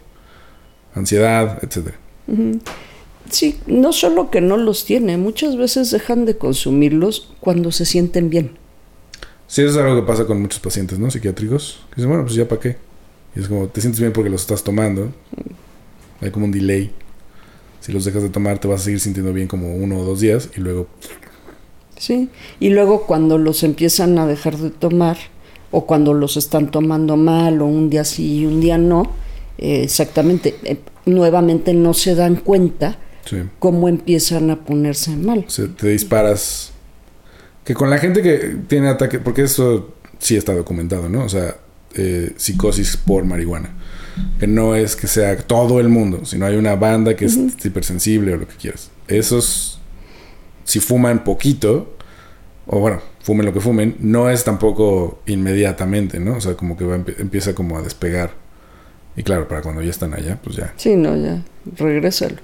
ansiedad, 0.95 1.59
etc. 1.65 1.95
Sí, 3.31 3.61
no 3.67 3.95
solo 3.95 4.31
que 4.31 4.43
no 4.43 4.59
los 4.59 4.85
tiene, 4.85 5.17
muchas 5.17 5.57
veces 5.57 5.91
dejan 5.91 6.27
de 6.27 6.37
consumirlos 6.37 7.33
cuando 7.41 7.73
se 7.73 7.87
sienten 7.87 8.29
bien. 8.29 8.62
Sí, 9.53 9.61
eso 9.61 9.73
es 9.73 9.77
algo 9.77 9.97
que 9.97 10.07
pasa 10.07 10.25
con 10.25 10.41
muchos 10.41 10.61
pacientes, 10.61 10.99
¿no? 10.99 11.11
Psiquiátricos. 11.11 11.81
Que 11.91 11.97
dicen, 11.97 12.09
bueno, 12.09 12.25
pues 12.25 12.35
ya 12.35 12.49
para 12.49 12.59
qué. 12.59 12.79
Y 13.37 13.41
es 13.41 13.49
como, 13.49 13.69
te 13.69 13.83
sientes 13.83 14.01
bien 14.01 14.11
porque 14.11 14.31
los 14.31 14.41
estás 14.41 14.65
tomando. 14.65 15.13
Hay 16.23 16.31
como 16.31 16.47
un 16.47 16.53
delay. 16.53 16.91
Si 17.81 17.93
los 17.93 18.07
dejas 18.07 18.23
de 18.23 18.31
tomar, 18.31 18.59
te 18.61 18.67
vas 18.67 18.81
a 18.81 18.85
seguir 18.85 19.01
sintiendo 19.01 19.31
bien 19.35 19.49
como 19.49 19.77
uno 19.77 19.99
o 19.99 20.05
dos 20.05 20.21
días 20.21 20.49
y 20.57 20.61
luego. 20.61 20.87
Sí, 21.99 22.31
y 22.61 22.71
luego 22.71 23.03
cuando 23.07 23.37
los 23.37 23.63
empiezan 23.63 24.19
a 24.19 24.27
dejar 24.27 24.57
de 24.57 24.71
tomar, 24.71 25.19
o 25.71 25.85
cuando 25.85 26.15
los 26.15 26.39
están 26.39 26.71
tomando 26.71 27.19
mal, 27.19 27.61
o 27.61 27.67
un 27.67 27.91
día 27.91 28.05
sí 28.07 28.39
y 28.39 28.47
un 28.47 28.63
día 28.63 28.79
no, 28.79 29.03
eh, 29.59 29.83
exactamente, 29.83 30.55
eh, 30.65 30.79
nuevamente 31.05 31.75
no 31.75 31.93
se 31.93 32.15
dan 32.15 32.37
cuenta 32.37 32.97
cómo 33.59 33.91
empiezan 33.91 34.51
a 34.51 34.65
ponerse 34.65 35.15
mal. 35.15 35.45
O 35.47 35.69
te 35.75 35.89
disparas. 35.89 36.72
Que 37.65 37.75
con 37.75 37.91
la 37.91 37.99
gente 37.99 38.23
que 38.23 38.57
tiene 38.67 38.89
ataque, 38.89 39.19
porque 39.19 39.43
eso 39.43 39.95
sí 40.19 40.37
está 40.37 40.55
documentado, 40.55 41.09
¿no? 41.09 41.25
O 41.25 41.29
sea, 41.29 41.57
eh, 41.95 42.33
psicosis 42.37 42.97
por 42.97 43.25
marihuana. 43.25 43.71
Que 44.39 44.47
no 44.47 44.75
es 44.75 44.97
que 44.97 45.07
sea 45.07 45.37
todo 45.37 45.81
el 45.81 45.89
mundo, 45.89 46.25
sino 46.25 46.47
hay 46.47 46.57
una 46.57 46.75
banda 46.75 47.15
que 47.17 47.27
es 47.27 47.39
hipersensible 47.65 48.35
o 48.35 48.37
lo 48.37 48.49
que 48.49 48.57
quieras. 48.57 48.91
Esos, 49.09 49.81
si 50.65 50.81
fuman 50.81 51.25
poquito, 51.25 51.97
o 52.67 52.79
bueno, 52.79 53.01
fumen 53.23 53.47
lo 53.47 53.53
que 53.53 53.61
fumen, 53.61 53.97
no 54.01 54.29
es 54.29 54.45
tampoco 54.45 55.23
inmediatamente, 55.27 56.21
¿no? 56.21 56.37
O 56.37 56.41
sea, 56.41 56.55
como 56.55 56.77
que 56.77 56.85
empieza 57.19 57.55
como 57.55 57.79
a 57.79 57.83
despegar. 57.83 58.33
Y 59.17 59.23
claro, 59.23 59.47
para 59.49 59.63
cuando 59.63 59.83
ya 59.83 59.91
están 59.91 60.15
allá, 60.15 60.39
pues 60.43 60.57
ya. 60.57 60.73
Sí, 60.77 60.97
no, 60.97 61.17
ya, 61.17 61.43
regrésalo. 61.77 62.37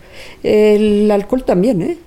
El 0.43 1.11
alcohol 1.11 1.45
también, 1.45 1.82
¿eh? 1.82 1.99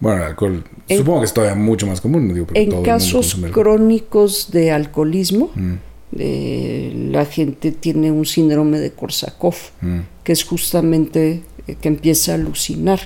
Bueno, 0.00 0.18
el 0.18 0.24
alcohol, 0.24 0.64
supongo 0.88 1.20
que 1.20 1.24
es 1.26 1.32
todavía 1.34 1.56
mucho 1.56 1.86
más 1.86 2.00
común, 2.00 2.32
digo, 2.32 2.46
En 2.54 2.82
casos 2.82 3.38
crónicos 3.50 4.50
de 4.50 4.70
alcoholismo, 4.70 5.50
mm. 5.54 5.74
eh, 6.18 7.08
la 7.10 7.24
gente 7.24 7.72
tiene 7.72 8.12
un 8.12 8.26
síndrome 8.26 8.78
de 8.78 8.92
Korsakoff, 8.92 9.70
mm. 9.80 9.98
que 10.22 10.32
es 10.32 10.44
justamente 10.44 11.42
eh, 11.66 11.76
que 11.80 11.88
empieza 11.88 12.32
a 12.32 12.34
alucinar. 12.34 13.00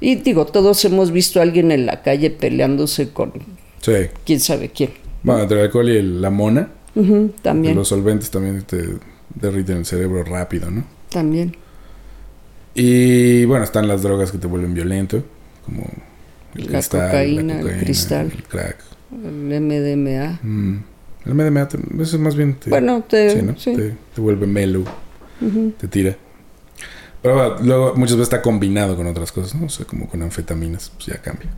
Y 0.00 0.16
digo, 0.16 0.46
todos 0.46 0.84
hemos 0.84 1.10
visto 1.10 1.40
a 1.40 1.42
alguien 1.42 1.72
en 1.72 1.86
la 1.86 2.02
calle 2.02 2.30
peleándose 2.30 3.10
con 3.10 3.32
sí. 3.80 3.92
quién 4.24 4.40
sabe 4.40 4.68
quién. 4.68 4.90
Bueno, 5.22 5.42
entre 5.42 5.58
el 5.58 5.64
alcohol 5.64 5.88
y 5.88 6.02
la 6.02 6.30
mona, 6.30 6.70
también. 7.42 7.74
Los 7.74 7.88
solventes 7.88 8.30
también 8.30 8.62
te 8.62 8.84
derriten 9.34 9.78
el 9.78 9.86
cerebro 9.86 10.22
rápido, 10.22 10.70
¿no? 10.70 10.84
También. 11.10 11.56
Y 12.74 13.44
bueno, 13.46 13.64
están 13.64 13.88
las 13.88 14.02
drogas 14.02 14.30
que 14.30 14.38
te 14.38 14.46
vuelven 14.46 14.74
violento, 14.74 15.22
como 15.64 15.86
el 16.58 16.72
la, 16.72 16.82
cocaína, 16.82 17.60
el 17.60 17.78
cristal, 17.78 18.32
el 18.34 18.42
crack, 18.44 18.78
el 19.12 19.60
MDMA. 19.60 20.40
Mm. 20.42 20.84
El 21.26 21.34
MDMA, 21.34 21.68
eso 22.02 22.16
es 22.16 22.18
más 22.18 22.36
bien. 22.36 22.54
Te, 22.54 22.70
bueno, 22.70 23.02
te, 23.02 23.42
te, 23.42 24.20
vuelve 24.20 24.46
mellow, 24.46 24.84
te 25.78 25.88
tira. 25.88 26.16
Pero 27.22 27.58
luego 27.62 27.94
muchas 27.96 28.16
veces 28.16 28.32
está 28.32 28.42
combinado 28.42 28.94
con 28.96 29.06
otras 29.06 29.32
cosas, 29.32 29.54
¿no? 29.58 29.66
O 29.66 29.68
sea, 29.68 29.84
como 29.86 30.08
con 30.08 30.22
anfetaminas, 30.22 30.92
pues 30.94 31.06
ya 31.06 31.20
cambia. 31.20 31.50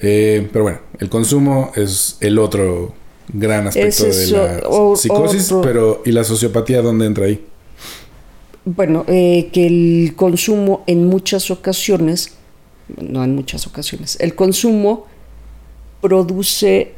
eh, 0.00 0.48
pero 0.52 0.64
bueno, 0.64 0.80
el 0.98 1.08
consumo 1.08 1.72
es 1.74 2.18
el 2.20 2.38
otro 2.38 2.94
gran 3.32 3.66
aspecto 3.66 4.04
de 4.04 4.26
la 4.30 4.60
psicosis, 4.96 5.54
pero 5.62 6.02
¿y 6.04 6.12
la 6.12 6.24
sociopatía 6.24 6.82
dónde 6.82 7.06
entra 7.06 7.26
ahí? 7.26 7.44
Bueno, 8.64 9.04
eh, 9.08 9.50
que 9.52 9.66
el 9.66 10.14
consumo 10.14 10.84
en 10.86 11.06
muchas 11.06 11.50
ocasiones, 11.50 12.34
no 13.00 13.24
en 13.24 13.34
muchas 13.34 13.66
ocasiones, 13.66 14.18
el 14.20 14.34
consumo 14.34 15.06
produce 16.00 16.92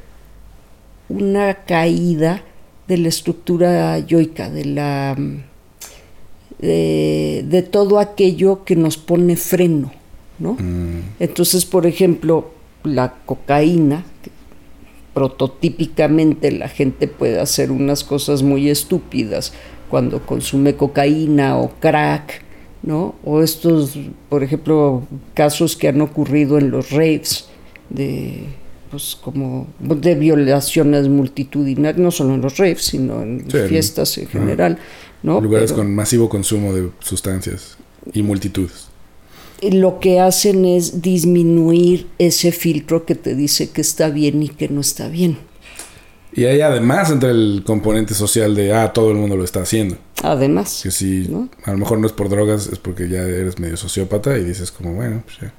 una 1.09 1.55
caída 1.65 2.43
de 2.89 2.99
la 2.99 3.09
estructura 3.09 3.99
yoica, 3.99 4.51
de 4.51 4.65
la 4.65 5.17
de, 6.59 7.69
todo 7.71 7.99
aquello 7.99 8.65
que 8.65 8.77
nos 8.77 8.97
pone 8.97 9.37
freno, 9.37 9.93
¿no? 10.39 10.55
Mm. 10.55 11.15
Entonces, 11.21 11.67
por 11.67 11.87
ejemplo, 11.87 12.51
la 12.83 13.15
cocaína, 13.27 14.05
prototípicamente 15.13 16.51
la 16.51 16.69
gente 16.69 17.07
puede 17.07 17.41
hacer 17.41 17.71
unas 17.71 18.03
cosas 18.03 18.43
muy 18.43 18.69
estúpidas 18.69 19.53
cuando 19.91 20.25
consume 20.25 20.75
cocaína 20.75 21.59
o 21.59 21.71
crack, 21.79 22.44
¿no? 22.85 23.15
O 23.25 23.43
estos, 23.43 23.99
por 24.29 24.43
ejemplo, 24.43 25.03
casos 25.35 25.77
que 25.77 25.89
han 25.89 26.01
ocurrido 26.01 26.59
en 26.59 26.71
los 26.71 26.91
raves 26.91 27.47
de 27.91 28.45
pues 28.91 29.17
como 29.21 29.67
de 29.81 30.15
violaciones 30.15 31.09
multitudinarias, 31.09 31.99
no 31.99 32.13
solo 32.13 32.35
en 32.35 32.43
los 32.43 32.59
raves, 32.59 32.83
sino 32.83 33.23
en 33.23 33.45
fiestas 33.51 34.17
en 34.19 34.29
general, 34.29 34.79
¿no? 35.25 35.41
Lugares 35.41 35.73
con 35.73 35.93
masivo 35.93 36.29
consumo 36.29 36.73
de 36.73 36.91
sustancias 37.01 37.77
y 38.13 38.23
multitudes 38.23 38.89
lo 39.71 40.01
que 40.01 40.21
hacen 40.21 40.65
es 40.65 41.01
disminuir 41.01 42.07
ese 42.19 42.53
filtro 42.53 43.05
que 43.05 43.15
te 43.15 43.35
dice 43.35 43.71
que 43.71 43.81
está 43.81 44.11
bien 44.11 44.43
y 44.43 44.49
que 44.49 44.69
no 44.69 44.81
está 44.81 45.09
bien. 45.09 45.39
Y 46.37 46.45
hay 46.47 46.61
además 46.61 47.11
entre 47.11 47.31
el 47.31 47.63
componente 47.65 48.15
social 48.15 48.55
de, 48.55 48.73
ah, 48.73 48.93
todo 48.93 49.11
el 49.11 49.17
mundo 49.17 49.37
lo 49.37 49.45
está 49.45 49.63
haciendo. 49.63 49.97
Además. 50.23 50.81
Que 50.83 50.91
si 50.91 51.31
a 51.65 51.71
lo 51.71 51.79
mejor 51.79 51.99
no 51.99 52.07
es 52.07 52.13
por 52.13 52.29
drogas, 52.29 52.67
es 52.67 52.79
porque 52.79 53.09
ya 53.09 53.23
eres 53.23 53.59
medio 53.59 53.77
sociópata 53.77 54.37
y 54.39 54.45
dices 54.45 54.71
como, 54.71 54.95
bueno, 54.95 55.23
pues 55.25 55.39
ya. 55.41 55.53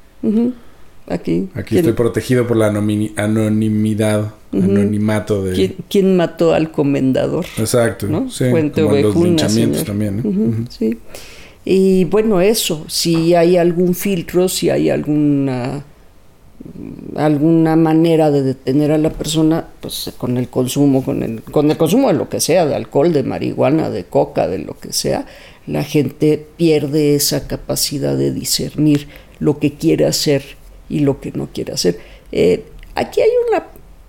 Aquí. 1.08 1.50
Aquí 1.54 1.78
estoy 1.78 1.94
protegido 1.94 2.48
por 2.48 2.58
la 2.58 2.68
anonimidad, 2.68 4.34
anonimato 4.52 5.44
de... 5.44 5.76
¿Quién, 5.88 6.18
mató 6.18 6.54
al 6.54 6.72
comendador? 6.72 7.46
Exacto. 7.58 8.08
¿no? 8.08 8.30
Sí, 8.30 8.46
como 8.50 8.96
los 8.96 9.16
linchamientos 9.16 9.86
también. 9.86 10.68
sí. 10.70 10.98
Y 11.68 12.06
bueno, 12.06 12.42
eso, 12.42 12.86
si 12.88 13.34
hay 13.34 13.58
algún 13.58 13.96
filtro, 13.96 14.48
si 14.48 14.70
hay 14.70 14.92
alguna 14.92 15.84
alguna 17.16 17.76
manera 17.76 18.32
de 18.32 18.44
detener 18.44 18.92
a 18.92 18.98
la 18.98 19.10
persona, 19.10 19.68
pues 19.80 20.14
con 20.18 20.38
el 20.38 20.50
consumo, 20.50 21.04
con 21.04 21.24
el, 21.24 21.42
con 21.44 21.72
el 21.72 21.78
consumo 21.78 22.08
de 22.10 22.16
lo 22.16 22.30
que 22.30 22.40
sea, 22.40 22.66
de 22.66 22.76
alcohol, 22.76 23.14
de 23.14 23.24
marihuana, 23.24 23.90
de 23.90 24.06
coca, 24.06 24.48
de 24.48 24.60
lo 24.60 24.78
que 24.78 24.94
sea, 24.94 25.26
la 25.68 25.84
gente 25.84 26.46
pierde 26.58 27.16
esa 27.16 27.48
capacidad 27.48 28.16
de 28.16 28.32
discernir 28.32 29.08
lo 29.40 29.60
que 29.60 29.74
quiere 29.74 30.06
hacer 30.06 30.44
y 30.90 31.00
lo 31.00 31.20
que 31.20 31.32
no 31.32 31.50
quiere 31.52 31.74
hacer. 31.74 32.00
Eh, 32.32 32.66
aquí 32.96 33.22
hay 33.22 33.30
una 33.50 33.68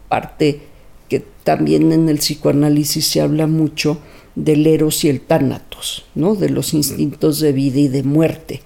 parte 0.09 0.61
que 1.09 1.25
también 1.45 1.93
en 1.93 2.09
el 2.09 2.19
psicoanálisis 2.19 3.07
se 3.07 3.21
habla 3.21 3.47
mucho, 3.47 3.99
del 4.35 4.67
eros 4.67 5.03
y 5.05 5.09
el 5.09 5.23
tánatos, 5.23 6.05
¿no? 6.15 6.35
de 6.35 6.51
los 6.51 6.75
instintos 6.75 7.41
de 7.41 7.53
vida 7.53 7.81
y 7.81 7.89
de 7.89 8.03
muerte. 8.03 8.61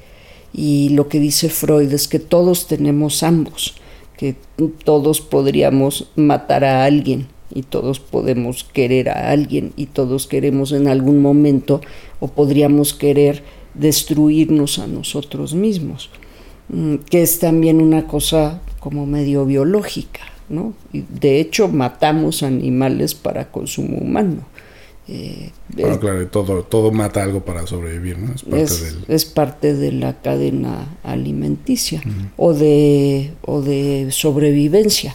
Y 0.52 0.90
lo 0.90 1.09
que 1.09 1.20
dice 1.20 1.48
Freud 1.48 1.93
es 1.93 2.09
que 2.09 2.18
todos 2.18 2.66
tenemos 2.66 3.22
ambos, 3.22 3.74
que 4.16 4.35
todos 4.85 5.20
podríamos 5.20 6.10
matar 6.16 6.64
a 6.64 6.85
alguien 6.85 7.28
y 7.52 7.62
todos 7.62 8.01
podemos 8.01 8.64
querer 8.64 9.09
a 9.09 9.31
alguien 9.31 9.72
y 9.77 9.86
todos 9.86 10.27
queremos 10.27 10.72
en 10.72 10.89
algún 10.89 11.20
momento 11.20 11.81
o 12.20 12.28
podríamos 12.28 12.94
querer 12.94 13.43
destruirnos 13.74 14.78
a 14.78 14.86
nosotros 14.86 15.55
mismos, 15.55 16.10
mm, 16.68 16.97
que 17.09 17.22
es 17.22 17.39
también 17.39 17.81
una 17.81 18.06
cosa 18.06 18.60
como 18.78 19.06
medio 19.06 19.47
biológica, 19.47 20.20
¿no? 20.48 20.74
de 20.93 21.40
hecho 21.40 21.68
matamos 21.68 22.43
animales 22.43 23.14
para 23.14 23.51
consumo 23.51 23.98
humano. 23.98 24.44
Eh, 25.12 25.51
bueno, 25.74 25.99
claro, 25.99 26.24
todo, 26.28 26.62
todo 26.62 26.93
mata 26.93 27.24
algo 27.24 27.45
para 27.45 27.66
sobrevivir, 27.66 28.16
¿no? 28.16 28.32
Es 29.09 29.24
parte, 29.24 29.74
de 29.74 29.91
la 29.91 30.20
cadena 30.20 30.87
alimenticia 31.03 32.01
o, 32.37 32.55
de, 32.55 33.32
o 33.43 33.61
de 33.61 34.07
sobrevivencia. 34.12 35.12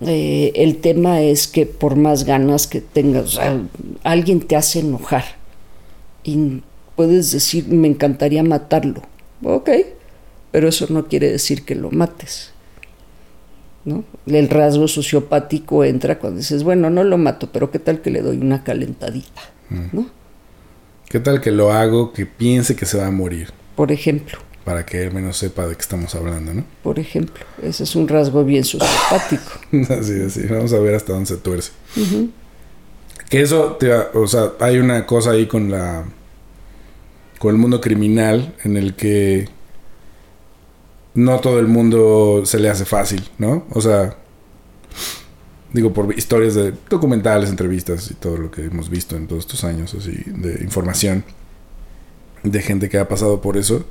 eh, 0.00 0.52
el 0.54 0.76
tema 0.76 1.22
es 1.22 1.48
que 1.48 1.66
por 1.66 1.96
más 1.96 2.22
ganas 2.22 2.68
que 2.68 2.80
tengas, 2.80 3.40
alguien 4.04 4.42
te 4.42 4.54
hace 4.54 4.78
enojar 4.78 5.24
y 6.22 6.62
puedes 6.94 7.32
decir, 7.32 7.66
me 7.66 7.88
encantaría 7.88 8.44
matarlo. 8.44 9.02
Ok, 9.42 9.70
pero 10.52 10.68
eso 10.68 10.86
no 10.88 11.08
quiere 11.08 11.32
decir 11.32 11.64
que 11.64 11.74
lo 11.74 11.90
mates. 11.90 12.52
¿No? 13.86 14.04
El 14.26 14.50
rasgo 14.50 14.86
sociopático 14.88 15.84
entra 15.84 16.18
cuando 16.18 16.38
dices, 16.38 16.62
bueno, 16.62 16.90
no 16.90 17.04
lo 17.04 17.16
mato, 17.16 17.50
pero 17.50 17.70
¿qué 17.70 17.78
tal 17.78 18.02
que 18.02 18.10
le 18.10 18.20
doy 18.20 18.36
una 18.36 18.62
calentadita? 18.62 19.40
Mm. 19.70 19.86
¿no? 19.92 20.10
¿Qué 21.08 21.20
tal 21.20 21.40
que 21.40 21.52
lo 21.52 21.72
hago 21.72 22.12
que 22.12 22.26
piense 22.26 22.76
que 22.76 22.84
se 22.84 22.98
va 22.98 23.06
a 23.06 23.10
morir? 23.10 23.50
Por 23.76 23.92
ejemplo. 23.92 24.38
Para 24.64 24.84
que 24.84 25.04
él 25.04 25.14
menos 25.14 25.36
sepa 25.36 25.66
de 25.68 25.76
qué 25.76 25.80
estamos 25.80 26.14
hablando, 26.16 26.52
¿no? 26.52 26.64
Por 26.82 26.98
ejemplo, 26.98 27.44
ese 27.62 27.84
es 27.84 27.94
un 27.94 28.08
rasgo 28.08 28.44
bien 28.44 28.64
sociopático. 28.64 29.52
así, 29.94 30.20
así. 30.20 30.42
Vamos 30.50 30.72
a 30.72 30.80
ver 30.80 30.96
hasta 30.96 31.12
dónde 31.12 31.26
se 31.26 31.36
tuerce. 31.36 31.70
Que 33.30 33.42
eso, 33.42 33.78
o 34.14 34.26
sea, 34.26 34.52
hay 34.58 34.78
una 34.78 35.06
cosa 35.06 35.30
ahí 35.30 35.46
con 35.46 35.70
la. 35.70 36.04
con 37.38 37.54
el 37.54 37.60
mundo 37.60 37.80
criminal 37.80 38.56
en 38.64 38.76
el 38.76 38.94
que. 38.94 39.48
No 41.16 41.40
todo 41.40 41.58
el 41.58 41.66
mundo 41.66 42.42
se 42.44 42.60
le 42.60 42.68
hace 42.68 42.84
fácil, 42.84 43.28
¿no? 43.38 43.66
O 43.70 43.80
sea. 43.80 44.16
Digo, 45.72 45.92
por 45.92 46.16
historias 46.16 46.54
de 46.54 46.72
documentales, 46.88 47.50
entrevistas 47.50 48.10
y 48.10 48.14
todo 48.14 48.38
lo 48.38 48.50
que 48.50 48.64
hemos 48.64 48.88
visto 48.88 49.16
en 49.16 49.26
todos 49.26 49.40
estos 49.40 49.64
años, 49.64 49.94
así, 49.94 50.22
de 50.26 50.62
información 50.62 51.24
de 52.42 52.62
gente 52.62 52.88
que 52.88 52.98
ha 52.98 53.08
pasado 53.08 53.40
por 53.40 53.56
eso 53.58 53.84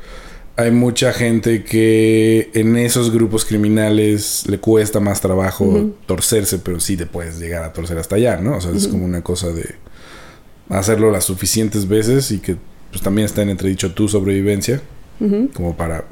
hay 0.58 0.72
mucha 0.72 1.12
gente 1.12 1.64
que 1.64 2.50
en 2.54 2.78
esos 2.78 3.12
grupos 3.12 3.44
criminales 3.44 4.44
le 4.48 4.60
cuesta 4.60 5.02
más 5.02 5.20
trabajo 5.20 5.92
torcerse, 6.06 6.60
pero 6.60 6.80
sí 6.80 6.96
te 6.96 7.06
puedes 7.06 7.40
llegar 7.40 7.64
a 7.64 7.74
torcer 7.74 7.98
hasta 7.98 8.16
allá, 8.16 8.38
¿no? 8.38 8.58
O 8.58 8.62
sea, 8.62 8.72
es 8.72 8.88
como 8.88 9.04
una 9.04 9.22
cosa 9.22 9.50
de 9.50 9.76
hacerlo 10.70 11.12
las 11.12 11.26
suficientes 11.26 11.88
veces 11.88 12.32
y 12.32 12.40
que 12.40 12.56
pues 12.90 13.02
también 13.02 13.26
está 13.26 13.42
en 13.42 13.50
entredicho 13.50 13.94
tu 13.94 14.08
sobrevivencia, 14.08 14.82
como 15.54 15.76
para... 15.76 16.06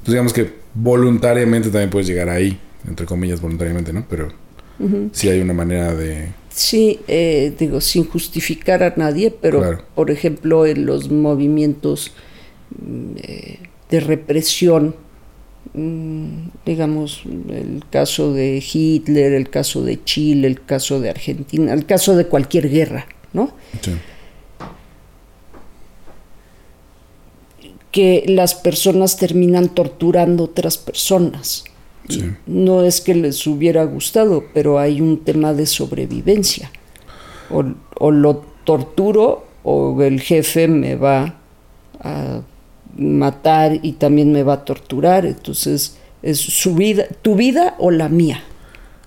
Entonces 0.00 0.14
digamos 0.14 0.32
que 0.32 0.52
voluntariamente 0.74 1.68
también 1.68 1.90
puedes 1.90 2.08
llegar 2.08 2.28
ahí, 2.28 2.58
entre 2.88 3.06
comillas 3.06 3.40
voluntariamente, 3.40 3.92
¿no? 3.92 4.04
Pero 4.08 4.28
sí 5.12 5.28
hay 5.28 5.40
una 5.40 5.52
manera 5.52 5.94
de... 5.94 6.28
Sí, 6.48 7.00
eh, 7.06 7.52
digo, 7.58 7.82
sin 7.82 8.04
justificar 8.04 8.82
a 8.82 8.94
nadie, 8.96 9.30
pero 9.30 9.78
por 9.94 10.10
ejemplo 10.10 10.64
en 10.64 10.86
los 10.86 11.10
movimientos 11.10 12.12
de 13.90 14.00
represión, 14.00 14.94
mm, 15.74 16.48
digamos, 16.64 17.22
el 17.50 17.82
caso 17.90 18.32
de 18.32 18.62
Hitler, 18.72 19.34
el 19.34 19.50
caso 19.50 19.84
de 19.84 20.02
Chile, 20.02 20.46
el 20.46 20.64
caso 20.64 21.00
de 21.00 21.10
Argentina, 21.10 21.74
el 21.74 21.84
caso 21.84 22.16
de 22.16 22.26
cualquier 22.26 22.70
guerra, 22.70 23.06
¿no? 23.32 23.52
Que 27.90 28.24
las 28.26 28.54
personas 28.54 29.16
terminan 29.16 29.68
torturando 29.68 30.44
a 30.44 30.46
otras 30.46 30.78
personas. 30.78 31.64
No 32.46 32.82
es 32.84 33.00
que 33.00 33.14
les 33.14 33.46
hubiera 33.46 33.84
gustado, 33.84 34.44
pero 34.52 34.78
hay 34.78 35.00
un 35.00 35.24
tema 35.24 35.54
de 35.54 35.66
sobrevivencia. 35.66 36.70
O, 37.50 37.64
o 37.98 38.10
lo 38.10 38.44
torturo 38.64 39.46
o 39.62 40.02
el 40.02 40.20
jefe 40.20 40.66
me 40.66 40.96
va 40.96 41.36
a 42.00 42.40
matar 42.96 43.78
y 43.82 43.92
también 43.92 44.32
me 44.32 44.42
va 44.42 44.54
a 44.54 44.64
torturar. 44.64 45.26
Entonces, 45.26 45.96
es 46.22 46.38
su 46.38 46.74
vida, 46.74 47.06
tu 47.22 47.34
vida 47.34 47.76
o 47.78 47.90
la 47.90 48.08
mía. 48.08 48.42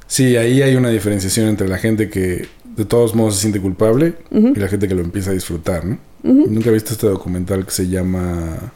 Sí, 0.07 0.35
ahí 0.37 0.61
hay 0.61 0.75
una 0.75 0.89
diferenciación 0.89 1.47
entre 1.47 1.67
la 1.67 1.77
gente 1.77 2.09
que 2.09 2.45
de 2.75 2.85
todos 2.85 3.15
modos 3.15 3.35
se 3.35 3.41
siente 3.41 3.59
culpable 3.59 4.15
y 4.31 4.59
la 4.59 4.67
gente 4.67 4.87
que 4.87 4.95
lo 4.95 5.01
empieza 5.01 5.31
a 5.31 5.33
disfrutar, 5.33 5.85
¿no? 5.85 5.97
Nunca 6.23 6.69
he 6.69 6.73
visto 6.73 6.93
este 6.93 7.07
documental 7.07 7.65
que 7.65 7.71
se 7.71 7.87
llama 7.89 8.71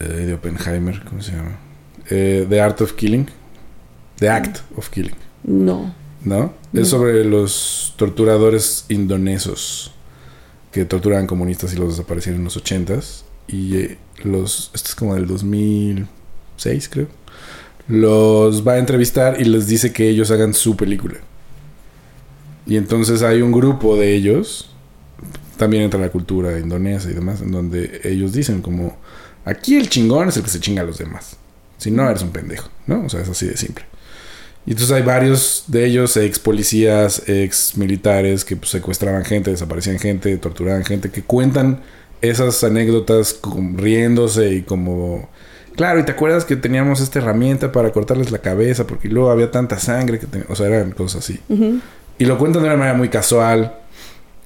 eh, 0.00 0.04
de 0.04 0.34
Oppenheimer, 0.34 1.02
¿cómo 1.04 1.22
se 1.22 1.32
llama? 1.32 1.58
Eh, 2.10 2.46
The 2.48 2.60
Art 2.60 2.80
of 2.82 2.92
Killing. 2.92 3.26
The 4.18 4.28
Act 4.28 4.58
of 4.76 4.90
Killing. 4.90 5.16
No. 5.44 5.94
¿No? 6.22 6.54
Es 6.72 6.88
sobre 6.88 7.24
los 7.24 7.94
torturadores 7.96 8.86
indonesos 8.88 9.92
que 10.72 10.84
torturaban 10.84 11.26
comunistas 11.26 11.72
y 11.72 11.76
los 11.76 11.90
desaparecieron 11.90 12.40
en 12.40 12.44
los 12.44 12.56
ochentas 12.56 13.24
y 13.46 13.76
eh, 13.76 13.98
los, 14.24 14.70
esto 14.74 14.88
es 14.88 14.94
como 14.94 15.14
del 15.14 15.26
2006 15.26 16.88
creo, 16.88 17.08
los 17.86 18.66
va 18.66 18.72
a 18.72 18.78
entrevistar 18.78 19.40
y 19.40 19.44
les 19.44 19.66
dice 19.66 19.92
que 19.92 20.08
ellos 20.08 20.30
hagan 20.30 20.54
su 20.54 20.76
película. 20.76 21.16
Y 22.66 22.76
entonces 22.76 23.22
hay 23.22 23.42
un 23.42 23.52
grupo 23.52 23.96
de 23.96 24.14
ellos, 24.14 24.73
también 25.56 25.84
entra 25.84 26.00
la 26.00 26.10
cultura 26.10 26.58
indonesia 26.58 27.10
y 27.10 27.14
demás, 27.14 27.40
en 27.40 27.50
donde 27.50 28.00
ellos 28.04 28.32
dicen 28.32 28.62
como, 28.62 28.96
aquí 29.44 29.76
el 29.76 29.88
chingón 29.88 30.28
es 30.28 30.36
el 30.36 30.42
que 30.42 30.50
se 30.50 30.60
chinga 30.60 30.82
a 30.82 30.84
los 30.84 30.98
demás. 30.98 31.36
Si 31.78 31.90
no, 31.90 32.08
eres 32.08 32.22
un 32.22 32.30
pendejo, 32.30 32.68
¿no? 32.86 33.04
O 33.04 33.08
sea, 33.08 33.20
es 33.20 33.28
así 33.28 33.46
de 33.46 33.56
simple. 33.56 33.84
Y 34.66 34.70
entonces 34.70 34.96
hay 34.96 35.02
varios 35.02 35.64
de 35.66 35.84
ellos, 35.84 36.16
ex 36.16 36.38
policías, 36.38 37.22
ex 37.28 37.76
militares, 37.76 38.44
que 38.44 38.56
pues, 38.56 38.70
secuestraban 38.70 39.24
gente, 39.24 39.50
desaparecían 39.50 39.98
gente, 39.98 40.36
torturaban 40.38 40.84
gente, 40.84 41.10
que 41.10 41.22
cuentan 41.22 41.82
esas 42.22 42.64
anécdotas 42.64 43.40
riéndose 43.74 44.54
y 44.54 44.62
como... 44.62 45.28
Claro, 45.76 45.98
y 45.98 46.04
te 46.04 46.12
acuerdas 46.12 46.44
que 46.44 46.56
teníamos 46.56 47.00
esta 47.00 47.18
herramienta 47.18 47.72
para 47.72 47.90
cortarles 47.90 48.30
la 48.30 48.38
cabeza 48.38 48.86
porque 48.86 49.08
luego 49.08 49.30
había 49.30 49.50
tanta 49.50 49.78
sangre 49.78 50.18
que... 50.18 50.26
O 50.48 50.54
sea, 50.54 50.68
eran 50.68 50.92
cosas 50.92 51.24
así. 51.24 51.40
Y 52.18 52.24
lo 52.24 52.38
cuentan 52.38 52.62
de 52.62 52.68
una 52.68 52.78
manera 52.78 52.96
muy 52.96 53.08
casual. 53.08 53.76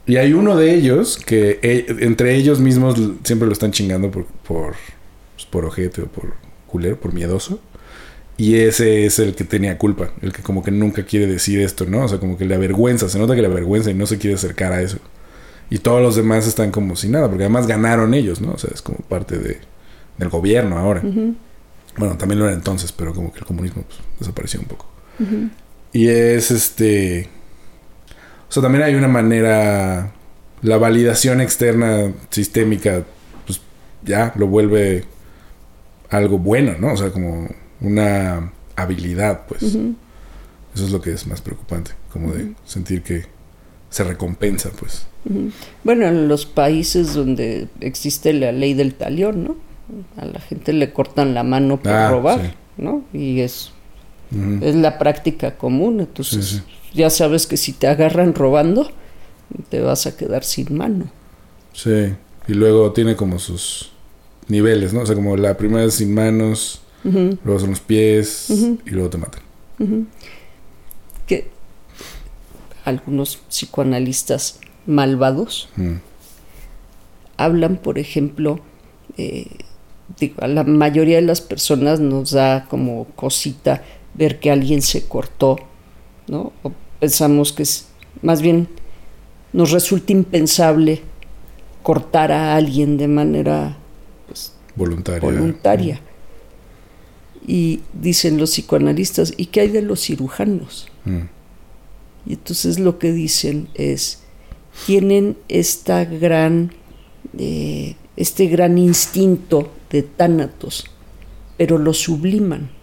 Y 0.09 0.16
hay 0.16 0.32
uno 0.32 0.56
de 0.56 0.74
ellos 0.74 1.18
que 1.18 1.60
e, 1.62 1.85
entre 2.01 2.35
ellos 2.35 2.60
mismos 2.60 2.98
siempre 3.24 3.47
lo 3.47 3.52
están 3.52 3.72
chingando 3.72 4.10
por, 4.10 4.24
por, 4.24 4.74
pues, 5.35 5.47
por 5.51 5.66
ojete 5.66 6.01
o 6.01 6.06
por 6.06 6.32
culero, 6.66 6.98
por 6.98 7.12
miedoso. 7.12 7.60
Y 8.39 8.55
ese 8.56 9.05
es 9.05 9.18
el 9.18 9.35
que 9.35 9.44
tenía 9.44 9.76
culpa, 9.76 10.12
el 10.22 10.32
que 10.32 10.43
como 10.43 10.62
que 10.62 10.70
nunca 10.70 11.05
quiere 11.05 11.26
decir 11.26 11.60
esto, 11.60 11.85
¿no? 11.85 12.05
O 12.05 12.09
sea, 12.09 12.18
como 12.18 12.39
que 12.39 12.47
le 12.47 12.55
avergüenza, 12.55 13.09
se 13.10 13.18
nota 13.18 13.35
que 13.35 13.43
le 13.43 13.48
avergüenza 13.48 13.90
y 13.90 13.94
no 13.94 14.06
se 14.06 14.16
quiere 14.16 14.36
acercar 14.36 14.72
a 14.72 14.80
eso. 14.80 14.98
Y 15.68 15.78
todos 15.78 16.01
los 16.01 16.16
demás 16.16 16.47
están 16.47 16.70
como 16.70 16.97
sin 16.97 17.12
nada, 17.12 17.28
porque 17.28 17.44
además 17.44 17.66
ganaron 17.66 18.14
ellos, 18.14 18.40
¿no? 18.40 18.52
O 18.52 18.59
sea, 18.59 18.70
es 18.72 18.80
como 18.80 18.98
parte 19.01 19.36
de, 19.36 19.59
del 20.16 20.28
gobierno 20.30 20.78
ahora. 20.78 21.02
Bueno, 21.98 22.16
también 22.16 22.39
lo 22.39 22.47
era 22.47 22.55
entonces, 22.55 22.93
pero 22.93 23.12
como 23.12 23.30
que 23.30 23.40
el 23.40 23.44
comunismo 23.44 23.82
pues, 23.82 23.98
desapareció 24.20 24.60
un 24.60 24.66
poco. 24.66 24.86
Y 25.93 26.09
es 26.09 26.51
este... 26.51 27.28
O 28.49 28.53
sea, 28.53 28.62
también 28.62 28.85
hay 28.85 28.95
una 28.95 29.09
manera... 29.09 30.12
La 30.61 30.77
validación 30.77 31.41
externa 31.41 32.12
sistémica, 32.31 33.05
pues 33.47 33.61
ya 34.03 34.33
lo 34.35 34.49
vuelve 34.49 35.05
algo 36.11 36.39
bueno, 36.39 36.75
¿no? 36.81 36.95
O 36.95 36.97
sea, 36.97 37.11
como 37.11 37.49
una 37.81 38.51
habilidad, 38.75 39.47
pues. 39.47 39.62
Eso 39.62 39.95
es 40.75 40.91
lo 40.91 41.01
que 41.01 41.12
es 41.12 41.29
más 41.29 41.41
preocupante, 41.41 41.93
como 42.12 42.33
de 42.33 42.55
sentir 42.65 43.03
que 43.03 43.27
se 43.91 44.03
recompensa, 44.05 44.70
pues. 44.79 45.07
Bueno, 45.85 46.07
en 46.07 46.29
los 46.29 46.47
países 46.47 47.15
donde 47.15 47.69
existe 47.81 48.33
la 48.33 48.53
ley 48.53 48.75
del 48.75 48.95
talión, 48.95 49.45
¿no? 49.45 49.57
A 50.16 50.25
la 50.25 50.41
gente 50.41 50.73
le 50.73 50.93
cortan 50.93 51.35
la 51.35 51.43
mano 51.43 51.79
por 51.79 51.93
ah, 51.93 52.11
robar, 52.11 52.55
¿no? 52.77 53.05
Y 53.12 53.41
es, 53.41 53.73
es 54.61 54.75
la 54.75 54.99
práctica 54.99 55.57
común. 55.57 56.01
Entonces, 56.01 56.63
ya 56.93 57.11
sabes 57.11 57.47
que 57.47 57.57
si 57.57 57.73
te 57.73 57.87
agarran 57.87 58.35
robando, 58.35 58.91
te 59.69 59.81
vas 59.81 60.07
a 60.07 60.17
quedar 60.17 60.45
sin 60.45 60.77
mano. 60.77 61.07
Sí, 61.73 62.15
y 62.47 62.55
luego 62.55 62.93
tiene 62.93 63.17
como 63.17 63.39
sus 63.39 63.93
niveles, 64.49 64.93
¿no? 64.93 65.01
O 65.01 65.07
sea, 65.07 65.15
como 65.15 65.37
la 65.37 65.57
primera 65.57 65.85
es 65.85 65.95
sin 65.95 66.13
manos, 66.13 66.81
luego 67.05 67.61
son 67.61 67.71
los 67.71 67.81
pies 67.81 68.51
y 68.51 68.91
luego 68.91 69.11
te 69.11 69.19
matan. 69.19 69.43
Que 71.27 71.51
algunos 72.85 73.39
psicoanalistas 73.49 74.61
malvados. 74.87 75.69
Hablan, 77.37 77.77
por 77.77 77.99
ejemplo, 77.99 78.61
eh, 79.17 79.47
a 80.41 80.49
la 80.49 80.65
mayoría 80.65 81.17
de 81.17 81.23
las 81.23 81.41
personas 81.41 82.01
nos 82.01 82.33
da 82.33 82.67
como 82.69 83.05
cosita 83.15 83.85
ver 84.19 84.40
que 84.40 84.51
alguien 84.51 84.82
se 84.82 85.07
cortó, 85.07 85.57
¿no? 86.27 86.53
O 86.62 86.73
pensamos 86.99 87.53
que 87.53 87.62
es, 87.62 87.86
más 88.20 88.43
bien 88.43 88.69
nos 89.53 89.70
resulta 89.70 90.12
impensable 90.12 91.03
cortar 91.82 92.32
a 92.32 92.57
alguien 92.57 92.99
de 92.99 93.09
manera 93.09 93.78
pues, 94.27 94.53
voluntaria. 94.74 95.31
voluntaria. 95.31 96.01
Y 97.47 97.81
dicen 97.95 98.36
los 98.36 98.51
psicoanalistas, 98.51 99.32
¿y 99.36 99.47
qué 99.47 99.61
hay 99.61 99.69
de 99.69 99.81
los 99.81 100.03
cirujanos? 100.03 100.89
Mm. 101.05 101.23
Y 102.27 102.32
entonces 102.35 102.78
lo 102.78 102.99
que 102.99 103.12
dicen 103.12 103.69
es, 103.74 104.23
tienen 104.85 105.39
esta 105.49 106.05
gran, 106.05 106.73
eh, 107.39 107.97
este 108.16 108.49
gran 108.49 108.77
instinto 108.77 109.73
de 109.89 110.03
tánatos, 110.03 110.85
pero 111.57 111.78
lo 111.78 111.95
subliman. 111.95 112.78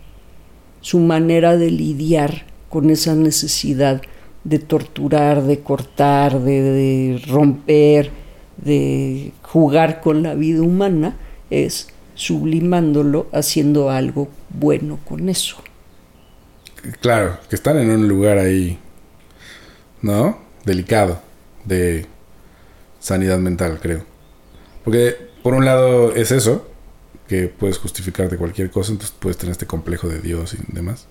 Su 0.86 1.00
manera 1.00 1.58
de 1.58 1.72
lidiar 1.72 2.46
con 2.70 2.92
esa 2.92 3.16
necesidad 3.16 4.04
de 4.44 4.60
torturar, 4.60 5.42
de 5.42 5.62
cortar, 5.62 6.40
de, 6.42 7.20
romper, 7.28 8.12
de 8.58 9.32
jugar 9.42 10.00
con 10.00 10.22
la 10.22 10.36
vida 10.36 10.62
humana, 10.62 11.18
es 11.50 11.88
sublimándolo, 12.14 13.26
haciendo 13.34 13.90
algo 13.90 14.28
bueno 14.52 15.00
con 15.06 15.28
eso. 15.28 15.58
Claro, 17.02 17.40
que 17.50 17.56
están 17.56 17.80
en 17.80 17.90
un 17.90 18.08
lugar 18.08 18.38
ahí, 18.38 18.78
¿no? 20.04 20.38
Delicado, 20.66 21.20
de 21.64 22.06
sanidad 23.00 23.40
mental, 23.40 23.80
creo. 23.82 24.04
Porque 24.84 25.16
por 25.42 25.56
un 25.56 25.66
lado 25.66 26.14
es 26.14 26.30
eso, 26.30 26.68
que 27.28 27.48
puedes 27.48 27.78
justificarte 27.78 28.38
cualquier 28.38 28.70
cosa, 28.70 28.92
entonces 28.92 29.16
puedes 29.18 29.38
tener 29.38 29.52
este 29.52 29.66
complejo 29.66 30.08
de 30.08 30.20
Dios 30.22 30.54
y 30.54 30.74
demás. 30.74 31.06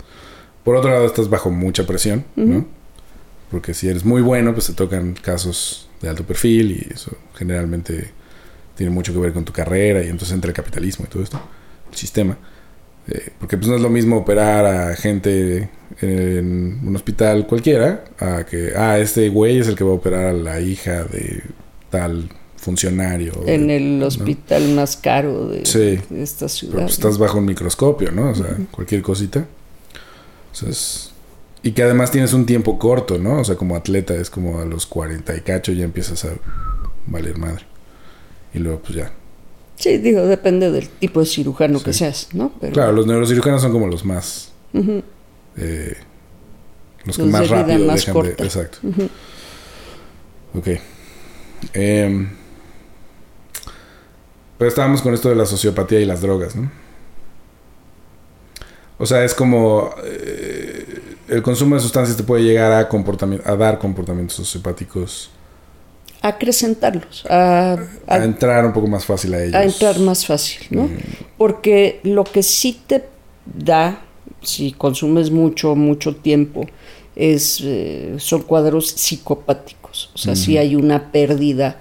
Por 0.63 0.75
otro 0.75 0.89
lado 0.89 1.05
estás 1.05 1.29
bajo 1.29 1.51
mucha 1.51 1.85
presión, 1.85 2.25
¿no? 2.35 2.65
Porque 3.51 3.73
si 3.73 3.87
eres 3.87 4.03
muy 4.03 4.21
bueno, 4.21 4.53
pues 4.53 4.67
te 4.67 4.73
tocan 4.73 5.13
casos 5.13 5.87
de 6.01 6.09
alto 6.09 6.23
perfil 6.23 6.71
y 6.71 6.93
eso 6.93 7.15
generalmente 7.35 8.11
tiene 8.75 8.91
mucho 8.91 9.13
que 9.13 9.19
ver 9.19 9.33
con 9.33 9.45
tu 9.45 9.53
carrera 9.53 10.03
y 10.03 10.07
entonces 10.07 10.33
entra 10.33 10.49
el 10.49 10.55
capitalismo 10.55 11.05
y 11.05 11.09
todo 11.09 11.23
esto, 11.23 11.39
el 11.91 11.95
sistema. 11.95 12.37
Eh, 13.07 13.29
porque 13.39 13.57
pues 13.57 13.69
no 13.69 13.75
es 13.75 13.81
lo 13.81 13.89
mismo 13.89 14.17
operar 14.17 14.65
a 14.65 14.95
gente 14.95 15.69
en 16.01 16.79
un 16.83 16.95
hospital 16.95 17.45
cualquiera 17.45 18.05
a 18.19 18.43
que, 18.45 18.73
ah, 18.75 18.97
este 18.97 19.29
güey 19.29 19.59
es 19.59 19.67
el 19.67 19.75
que 19.75 19.83
va 19.83 19.91
a 19.91 19.95
operar 19.95 20.25
a 20.25 20.33
la 20.33 20.59
hija 20.59 21.03
de 21.03 21.43
tal 21.91 22.29
funcionario. 22.65 23.43
En 23.45 23.69
el 23.69 23.99
¿no? 23.99 24.07
hospital 24.07 24.67
más 24.73 24.97
caro 24.97 25.47
de, 25.49 25.65
Sí. 25.65 25.99
de 26.09 26.23
esta 26.23 26.47
Pero, 26.47 26.49
ciudad. 26.49 26.73
pues, 26.73 26.83
¿no? 26.83 26.89
estás 26.89 27.17
bajo 27.19 27.37
un 27.37 27.45
microscopio, 27.45 28.11
¿no? 28.11 28.31
O 28.31 28.35
sea, 28.35 28.57
cualquier 28.71 29.01
cosita. 29.03 29.45
O 30.51 30.55
sea, 30.55 30.69
es- 30.69 31.11
Y 31.63 31.71
que 31.71 31.81
además 31.81 32.11
tienes 32.11 32.31
un 32.33 32.45
tiempo 32.45 32.77
corto, 32.77 33.17
¿no? 33.17 33.39
O 33.39 33.43
sea, 33.43 33.55
como 33.55 33.75
atleta 33.75 34.13
es 34.13 34.29
como 34.29 34.59
a 34.59 34.65
los 34.65 34.85
40 34.85 35.35
y 35.35 35.41
cacho 35.41 35.71
ya 35.71 35.83
empiezas 35.83 36.23
a 36.25 36.29
valer 37.07 37.37
madre. 37.39 37.63
Y 38.53 38.59
luego 38.59 38.79
pues 38.79 38.95
ya. 38.95 39.11
Sí, 39.75 39.97
digo, 39.97 40.21
depende 40.27 40.71
del 40.71 40.87
tipo 40.89 41.19
de 41.21 41.25
cirujano 41.25 41.81
que 41.81 41.91
seas, 41.91 42.29
¿no? 42.33 42.51
Pero, 42.61 42.73
Claro, 42.73 42.91
los 42.93 43.05
neurocirujanos 43.07 43.61
son 43.63 43.71
como 43.71 43.87
los 43.87 44.05
más... 44.05 44.51
Eh, 45.57 45.95
los 47.03 47.17
que 47.17 47.23
más 47.23 47.41
de 47.41 47.47
rápido 47.47 47.85
más 47.87 47.95
dejan 48.01 48.13
corta. 48.13 48.35
de... 48.37 48.43
Exacto. 48.47 48.77
Ok. 50.53 50.67
Em, 51.73 52.29
pero 54.57 54.69
estábamos 54.69 55.01
con 55.01 55.13
esto 55.13 55.29
de 55.29 55.35
la 55.35 55.45
sociopatía 55.45 55.99
y 55.99 56.05
las 56.05 56.21
drogas, 56.21 56.55
¿no? 56.55 56.71
O 58.97 59.05
sea, 59.05 59.23
es 59.23 59.33
como... 59.33 59.89
eh, 60.03 61.01
el 61.27 61.41
consumo 61.41 61.75
de 61.75 61.81
sustancias 61.81 62.15
te 62.17 62.23
puede 62.23 62.43
llegar 62.43 62.71
a, 62.71 62.87
a 63.51 63.55
dar 63.55 63.79
comportamientos 63.79 64.35
sociopáticos. 64.35 65.31
acrecentarlos, 66.21 67.25
a, 67.29 67.77
a- 68.07 68.15
A 68.15 68.23
entrar 68.23 68.65
un 68.65 68.73
poco 68.73 68.87
más 68.87 69.05
fácil 69.05 69.33
a 69.33 69.43
ellos. 69.43 69.55
a 69.55 69.63
entrar 69.63 69.99
más 69.99 70.25
fácil, 70.25 70.67
¿no? 70.69 70.83
Mm. 70.83 70.97
Porque 71.37 71.99
lo 72.03 72.23
que 72.23 72.43
sí 72.43 72.79
te 72.87 73.05
da, 73.45 74.01
si 74.41 74.71
consumes 74.71 75.31
mucho, 75.31 75.75
mucho 75.75 76.15
tiempo, 76.15 76.65
es, 77.15 77.61
eh, 77.63 78.15
son 78.17 78.43
cuadros 78.43 78.89
psicopáticos. 78.91 80.11
O 80.13 80.17
sea, 80.17 80.35
sí 80.35 80.57
hay 80.57 80.75
una 80.75 81.11
pérdida 81.11 81.79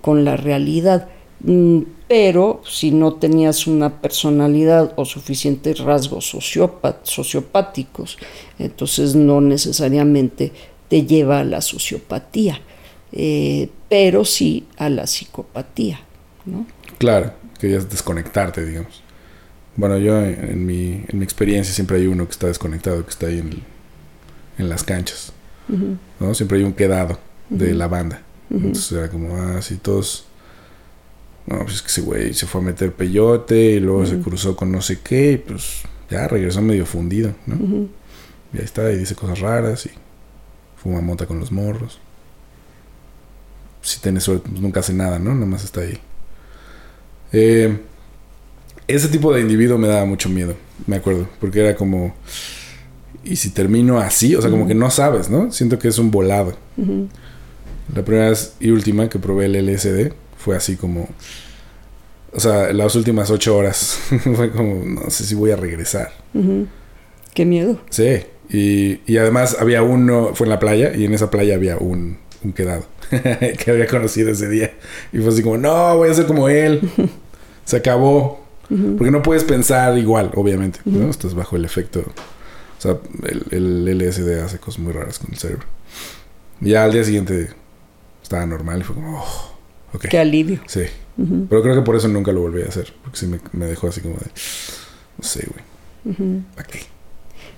con 0.00 0.24
la 0.24 0.36
realidad. 0.36 1.08
Mm, 1.40 1.82
Pero 2.08 2.62
si 2.64 2.92
no 2.92 3.14
tenías 3.14 3.66
una 3.66 4.00
personalidad 4.00 4.92
o 4.96 5.04
suficientes 5.04 5.80
rasgos 5.80 6.32
sociopáticos, 7.02 8.16
entonces 8.58 9.14
no 9.16 9.40
necesariamente 9.40 10.52
te 10.88 11.04
lleva 11.04 11.40
a 11.40 11.44
la 11.44 11.60
sociopatía, 11.60 12.60
eh, 13.12 13.68
pero 13.88 14.24
sí 14.24 14.66
a 14.76 14.88
la 14.88 15.06
psicopatía, 15.08 16.00
¿no? 16.44 16.66
Claro, 16.98 17.32
querías 17.58 17.90
desconectarte, 17.90 18.64
digamos. 18.64 19.02
Bueno, 19.76 19.98
yo 19.98 20.18
en, 20.22 20.50
en 20.52 20.66
mi, 20.66 21.02
en 21.08 21.18
mi 21.18 21.24
experiencia 21.24 21.74
siempre 21.74 21.98
hay 21.98 22.06
uno 22.06 22.24
que 22.26 22.32
está 22.32 22.46
desconectado, 22.46 23.04
que 23.04 23.10
está 23.10 23.26
ahí 23.26 23.38
en, 23.40 23.48
el- 23.48 23.62
en 24.58 24.68
las 24.68 24.84
canchas. 24.84 25.32
¿no? 26.20 26.34
Siempre 26.34 26.58
hay 26.58 26.64
un 26.64 26.72
quedado 26.72 27.18
de 27.50 27.74
la 27.74 27.88
banda. 27.88 28.22
Entonces 28.62 28.92
era 28.92 29.10
como, 29.10 29.36
ah, 29.36 29.60
sí, 29.62 29.76
todos... 29.76 30.26
No, 31.46 31.60
pues 31.62 31.76
es 31.76 31.82
que 31.82 31.88
ese 31.88 32.00
güey 32.00 32.34
se 32.34 32.46
fue 32.46 32.60
a 32.60 32.64
meter 32.64 32.92
peyote 32.92 33.72
y 33.72 33.80
luego 33.80 34.04
se 34.04 34.18
cruzó 34.18 34.56
con 34.56 34.72
no 34.72 34.82
sé 34.82 34.98
qué 35.00 35.32
y 35.32 35.36
pues 35.36 35.82
ya 36.10 36.26
regresó 36.26 36.60
medio 36.60 36.86
fundido, 36.86 37.34
¿no? 37.46 37.54
Y 38.52 38.58
ahí 38.58 38.64
está, 38.64 38.90
y 38.90 38.96
dice 38.96 39.14
cosas 39.14 39.40
raras 39.40 39.86
y 39.86 39.90
fuma 40.76 41.00
mota 41.00 41.26
con 41.26 41.38
los 41.38 41.52
morros. 41.52 42.00
Si 43.80 44.00
tiene 44.00 44.20
suerte, 44.20 44.48
pues 44.48 44.60
nunca 44.60 44.80
hace 44.80 44.92
nada, 44.92 45.20
¿no? 45.20 45.34
Nada 45.34 45.46
más 45.46 45.62
está 45.62 45.82
ahí. 45.82 45.98
Eh, 47.32 47.78
ese 48.88 49.08
tipo 49.08 49.32
de 49.32 49.40
individuo 49.40 49.78
me 49.78 49.86
daba 49.86 50.04
mucho 50.04 50.28
miedo, 50.28 50.54
me 50.86 50.96
acuerdo, 50.96 51.28
porque 51.40 51.60
era 51.60 51.76
como, 51.76 52.14
¿y 53.22 53.36
si 53.36 53.50
termino 53.50 53.98
así? 53.98 54.34
O 54.34 54.42
sea, 54.42 54.50
como 54.50 54.66
que 54.66 54.74
no 54.74 54.90
sabes, 54.90 55.30
¿no? 55.30 55.52
Siento 55.52 55.78
que 55.78 55.88
es 55.88 55.98
un 55.98 56.10
volado. 56.10 56.56
La 57.94 58.04
primera 58.04 58.30
vez 58.30 58.54
y 58.58 58.70
última 58.70 59.08
que 59.08 59.20
probé 59.20 59.46
el 59.46 59.66
LSD 59.66 60.12
fue 60.46 60.54
así 60.54 60.76
como, 60.76 61.08
o 62.32 62.38
sea, 62.38 62.72
las 62.72 62.94
últimas 62.94 63.32
ocho 63.32 63.56
horas 63.56 63.98
fue 64.36 64.52
como, 64.52 64.84
no 64.84 65.10
sé 65.10 65.24
si 65.24 65.34
voy 65.34 65.50
a 65.50 65.56
regresar. 65.56 66.12
Qué 67.34 67.44
miedo. 67.44 67.80
Sí, 67.90 68.22
y, 68.48 69.00
y 69.12 69.16
además 69.16 69.56
había 69.58 69.82
uno, 69.82 70.36
fue 70.36 70.46
en 70.46 70.50
la 70.50 70.60
playa, 70.60 70.94
y 70.94 71.04
en 71.04 71.14
esa 71.14 71.32
playa 71.32 71.56
había 71.56 71.78
un, 71.78 72.18
un 72.44 72.52
quedado 72.52 72.86
que 73.10 73.70
había 73.72 73.88
conocido 73.88 74.30
ese 74.30 74.48
día. 74.48 74.72
Y 75.12 75.18
fue 75.18 75.30
así 75.30 75.42
como, 75.42 75.58
no, 75.58 75.96
voy 75.96 76.10
a 76.10 76.14
ser 76.14 76.26
como 76.26 76.48
él. 76.48 76.80
Se 77.64 77.78
acabó. 77.78 78.46
Porque 78.68 79.10
no 79.10 79.22
puedes 79.22 79.42
pensar 79.42 79.98
igual, 79.98 80.30
obviamente, 80.34 80.78
¿no? 80.84 81.10
Estás 81.10 81.34
bajo 81.34 81.56
el 81.56 81.64
efecto. 81.64 82.00
O 82.00 82.80
sea, 82.80 82.98
el, 83.24 83.84
el 83.86 83.98
LSD 83.98 84.44
hace 84.44 84.58
cosas 84.58 84.78
muy 84.80 84.92
raras 84.92 85.18
con 85.18 85.32
el 85.32 85.38
cerebro. 85.38 85.66
Y 86.60 86.70
ya 86.70 86.84
al 86.84 86.92
día 86.92 87.02
siguiente 87.02 87.48
estaba 88.22 88.46
normal 88.46 88.80
y 88.80 88.84
fue 88.84 88.94
como, 88.94 89.22
oh, 89.22 89.55
Qué 89.98 90.18
alivio. 90.18 90.60
Sí. 90.66 90.82
Pero 91.48 91.62
creo 91.62 91.74
que 91.74 91.82
por 91.82 91.96
eso 91.96 92.08
nunca 92.08 92.32
lo 92.32 92.40
volví 92.42 92.62
a 92.62 92.66
hacer. 92.66 92.92
Porque 93.02 93.18
sí 93.18 93.26
me, 93.26 93.40
me 93.52 93.66
dejó 93.66 93.88
así 93.88 94.00
como 94.00 94.14
de, 94.16 94.26
no 95.18 95.24
sé, 95.24 95.46
güey. 96.04 96.44
¿Para 96.54 96.68
qué? 96.68 96.80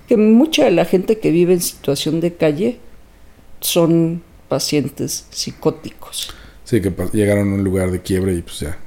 Que 0.07 0.17
mucha 0.17 0.65
de 0.65 0.71
la 0.71 0.85
gente 0.85 1.19
que 1.19 1.29
vive 1.31 1.53
en 1.53 1.61
situación 1.61 2.19
de 2.21 2.33
calle 2.35 2.79
son 3.59 4.23
pacientes 4.47 5.27
psicóticos. 5.29 6.31
Sí, 6.63 6.81
que 6.81 6.91
llegaron 7.13 7.51
a 7.51 7.55
un 7.55 7.63
lugar 7.63 7.91
de 7.91 8.01
quiebre 8.01 8.33
y 8.33 8.41
pues 8.41 8.59
ya. 8.61 8.77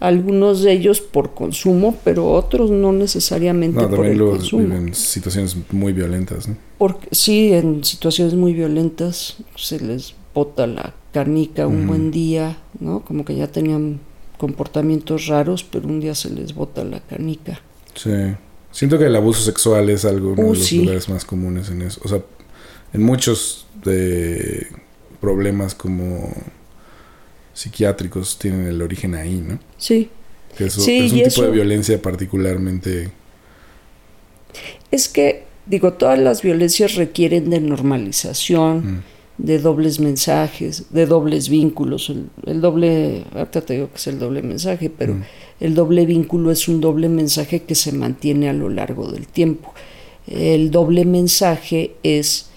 Algunos 0.00 0.62
de 0.62 0.72
ellos 0.72 1.00
por 1.00 1.34
consumo, 1.34 1.98
pero 2.04 2.30
otros 2.30 2.70
no 2.70 2.92
necesariamente 2.92 3.80
No, 3.80 3.88
por 3.90 4.04
el 4.06 4.18
luego 4.18 4.36
consumo. 4.36 4.62
viven 4.64 4.94
situaciones 4.94 5.56
muy 5.72 5.92
violentas, 5.92 6.48
¿no? 6.48 6.56
Porque 6.78 7.08
sí, 7.12 7.52
en 7.52 7.84
situaciones 7.84 8.34
muy 8.34 8.52
violentas 8.52 9.36
se 9.56 9.80
les 9.80 10.14
bota 10.34 10.66
la 10.66 10.94
canica 11.14 11.66
un 11.66 11.86
buen 11.86 12.10
día, 12.10 12.58
¿no? 12.80 13.00
Como 13.00 13.24
que 13.24 13.34
ya 13.36 13.46
tenían 13.46 14.00
comportamientos 14.36 15.26
raros, 15.28 15.64
pero 15.64 15.88
un 15.88 16.00
día 16.00 16.14
se 16.14 16.28
les 16.28 16.54
bota 16.54 16.84
la 16.84 17.00
canica. 17.00 17.60
Sí. 17.94 18.10
Siento 18.72 18.98
que 18.98 19.06
el 19.06 19.14
abuso 19.16 19.40
sexual 19.42 19.88
es 19.88 20.04
algo 20.04 20.32
uno 20.32 20.42
Uh, 20.42 20.52
de 20.52 20.58
los 20.58 20.66
sí. 20.66 20.78
lugares 20.80 21.08
más 21.08 21.24
comunes 21.24 21.70
en 21.70 21.80
eso. 21.82 22.00
O 22.04 22.08
sea, 22.08 22.20
en 22.92 23.02
muchos 23.02 23.66
de 23.84 24.66
problemas 25.20 25.74
como 25.74 26.30
psiquiátricos 27.54 28.36
tienen 28.38 28.66
el 28.66 28.82
origen 28.82 29.14
ahí, 29.14 29.36
¿no? 29.40 29.58
Sí, 29.78 30.10
Que 30.58 30.66
eso, 30.66 30.80
Sí, 30.80 30.98
es 30.98 31.12
un 31.12 31.18
tipo 31.18 31.28
eso- 31.28 31.42
de 31.44 31.50
violencia 31.52 32.02
particularmente... 32.02 33.10
es 34.90 35.08
que, 35.08 35.44
digo, 35.66 35.92
todas 35.94 36.18
las 36.18 36.42
violencias 36.42 36.94
requieren 36.96 37.50
de 37.50 37.60
normalización, 37.60 38.76
Mm. 38.96 39.02
De 39.38 39.58
dobles 39.58 39.98
mensajes, 40.00 40.86
de 40.90 41.06
dobles 41.06 41.48
vínculos. 41.48 42.08
El, 42.10 42.30
el 42.46 42.60
doble, 42.60 43.24
ahorita 43.34 43.60
te 43.62 43.74
digo 43.74 43.90
que 43.90 43.96
es 43.96 44.06
el 44.06 44.18
doble 44.18 44.42
mensaje, 44.42 44.90
pero 44.90 45.14
Mm. 45.14 45.22
el 45.60 45.74
doble 45.74 46.06
vínculo 46.06 46.50
es 46.50 46.68
un 46.68 46.80
doble 46.80 47.08
mensaje 47.08 47.62
que 47.62 47.74
se 47.74 47.92
mantiene 47.92 48.48
a 48.48 48.52
lo 48.52 48.68
largo 48.68 49.10
del 49.10 49.26
tiempo. 49.26 49.72
El 50.26 50.70
doble 50.70 51.04
mensaje 51.04 51.96
es 52.02 52.50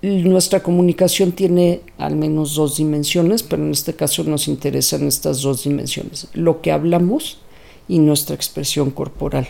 nuestra 0.00 0.62
comunicación 0.62 1.32
tiene 1.32 1.80
al 1.98 2.14
menos 2.14 2.54
dos 2.54 2.76
dimensiones, 2.76 3.42
pero 3.42 3.64
en 3.64 3.72
este 3.72 3.94
caso 3.94 4.22
nos 4.22 4.46
interesan 4.46 5.02
estas 5.08 5.42
dos 5.42 5.64
dimensiones, 5.64 6.28
lo 6.34 6.60
que 6.60 6.70
hablamos 6.70 7.40
y 7.88 7.98
nuestra 7.98 8.36
expresión 8.36 8.90
corporal. 8.92 9.48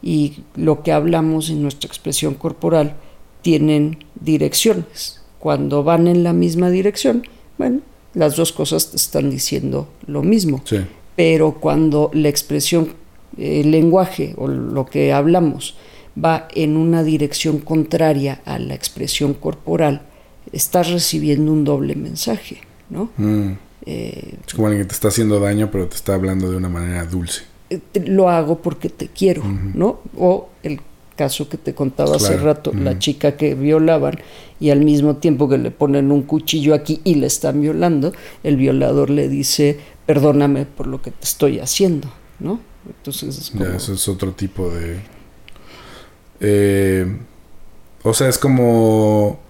Y 0.00 0.42
lo 0.56 0.82
que 0.82 0.92
hablamos 0.92 1.48
y 1.50 1.54
nuestra 1.54 1.88
expresión 1.88 2.34
corporal 2.34 2.94
tienen 3.42 3.98
direcciones. 4.20 5.20
Cuando 5.38 5.82
van 5.82 6.06
en 6.06 6.22
la 6.22 6.32
misma 6.32 6.70
dirección, 6.70 7.24
bueno, 7.58 7.80
las 8.14 8.36
dos 8.36 8.52
cosas 8.52 8.90
te 8.90 8.96
están 8.96 9.30
diciendo 9.30 9.88
lo 10.06 10.22
mismo. 10.22 10.62
Sí. 10.64 10.78
Pero 11.16 11.54
cuando 11.60 12.10
la 12.14 12.28
expresión 12.28 12.94
el 13.36 13.70
lenguaje 13.70 14.34
o 14.36 14.48
lo 14.48 14.86
que 14.86 15.12
hablamos 15.12 15.76
va 16.22 16.48
en 16.54 16.76
una 16.76 17.02
dirección 17.02 17.58
contraria 17.58 18.42
a 18.44 18.58
la 18.58 18.74
expresión 18.74 19.34
corporal, 19.34 20.02
estás 20.52 20.90
recibiendo 20.90 21.52
un 21.52 21.64
doble 21.64 21.94
mensaje, 21.94 22.58
¿no? 22.90 23.10
Mm. 23.16 23.52
es 23.86 24.54
como 24.54 24.66
alguien 24.66 24.84
que 24.84 24.88
te 24.88 24.94
está 24.94 25.08
haciendo 25.08 25.40
daño, 25.40 25.70
pero 25.70 25.88
te 25.88 25.96
está 25.96 26.14
hablando 26.14 26.50
de 26.50 26.56
una 26.56 26.68
manera 26.68 27.04
dulce. 27.06 27.42
Eh, 27.70 27.80
lo 28.06 28.28
hago 28.28 28.58
porque 28.58 28.90
te 28.90 29.08
quiero, 29.08 29.42
¿no? 29.74 30.00
O 30.18 30.50
el 30.62 30.80
caso 31.16 31.48
que 31.48 31.56
te 31.56 31.74
contaba 31.74 32.16
hace 32.16 32.36
rato, 32.36 32.72
la 32.74 32.98
chica 32.98 33.36
que 33.36 33.54
violaban 33.54 34.18
y 34.60 34.70
al 34.70 34.80
mismo 34.80 35.16
tiempo 35.16 35.48
que 35.48 35.58
le 35.58 35.70
ponen 35.70 36.12
un 36.12 36.22
cuchillo 36.22 36.74
aquí 36.74 37.00
y 37.04 37.16
le 37.16 37.26
están 37.26 37.60
violando, 37.60 38.12
el 38.42 38.56
violador 38.56 39.10
le 39.10 39.28
dice, 39.28 39.78
perdóname 40.06 40.66
por 40.66 40.86
lo 40.86 41.02
que 41.02 41.10
te 41.10 41.24
estoy 41.24 41.58
haciendo, 41.58 42.08
¿no? 42.38 42.60
Entonces 42.86 43.38
es 43.38 43.50
como... 43.50 43.66
eso 43.66 43.92
es 43.94 44.08
otro 44.08 44.32
tipo 44.32 44.70
de... 44.70 45.00
Eh, 46.40 47.18
o 48.02 48.14
sea, 48.14 48.28
es 48.28 48.38
como 48.38 49.41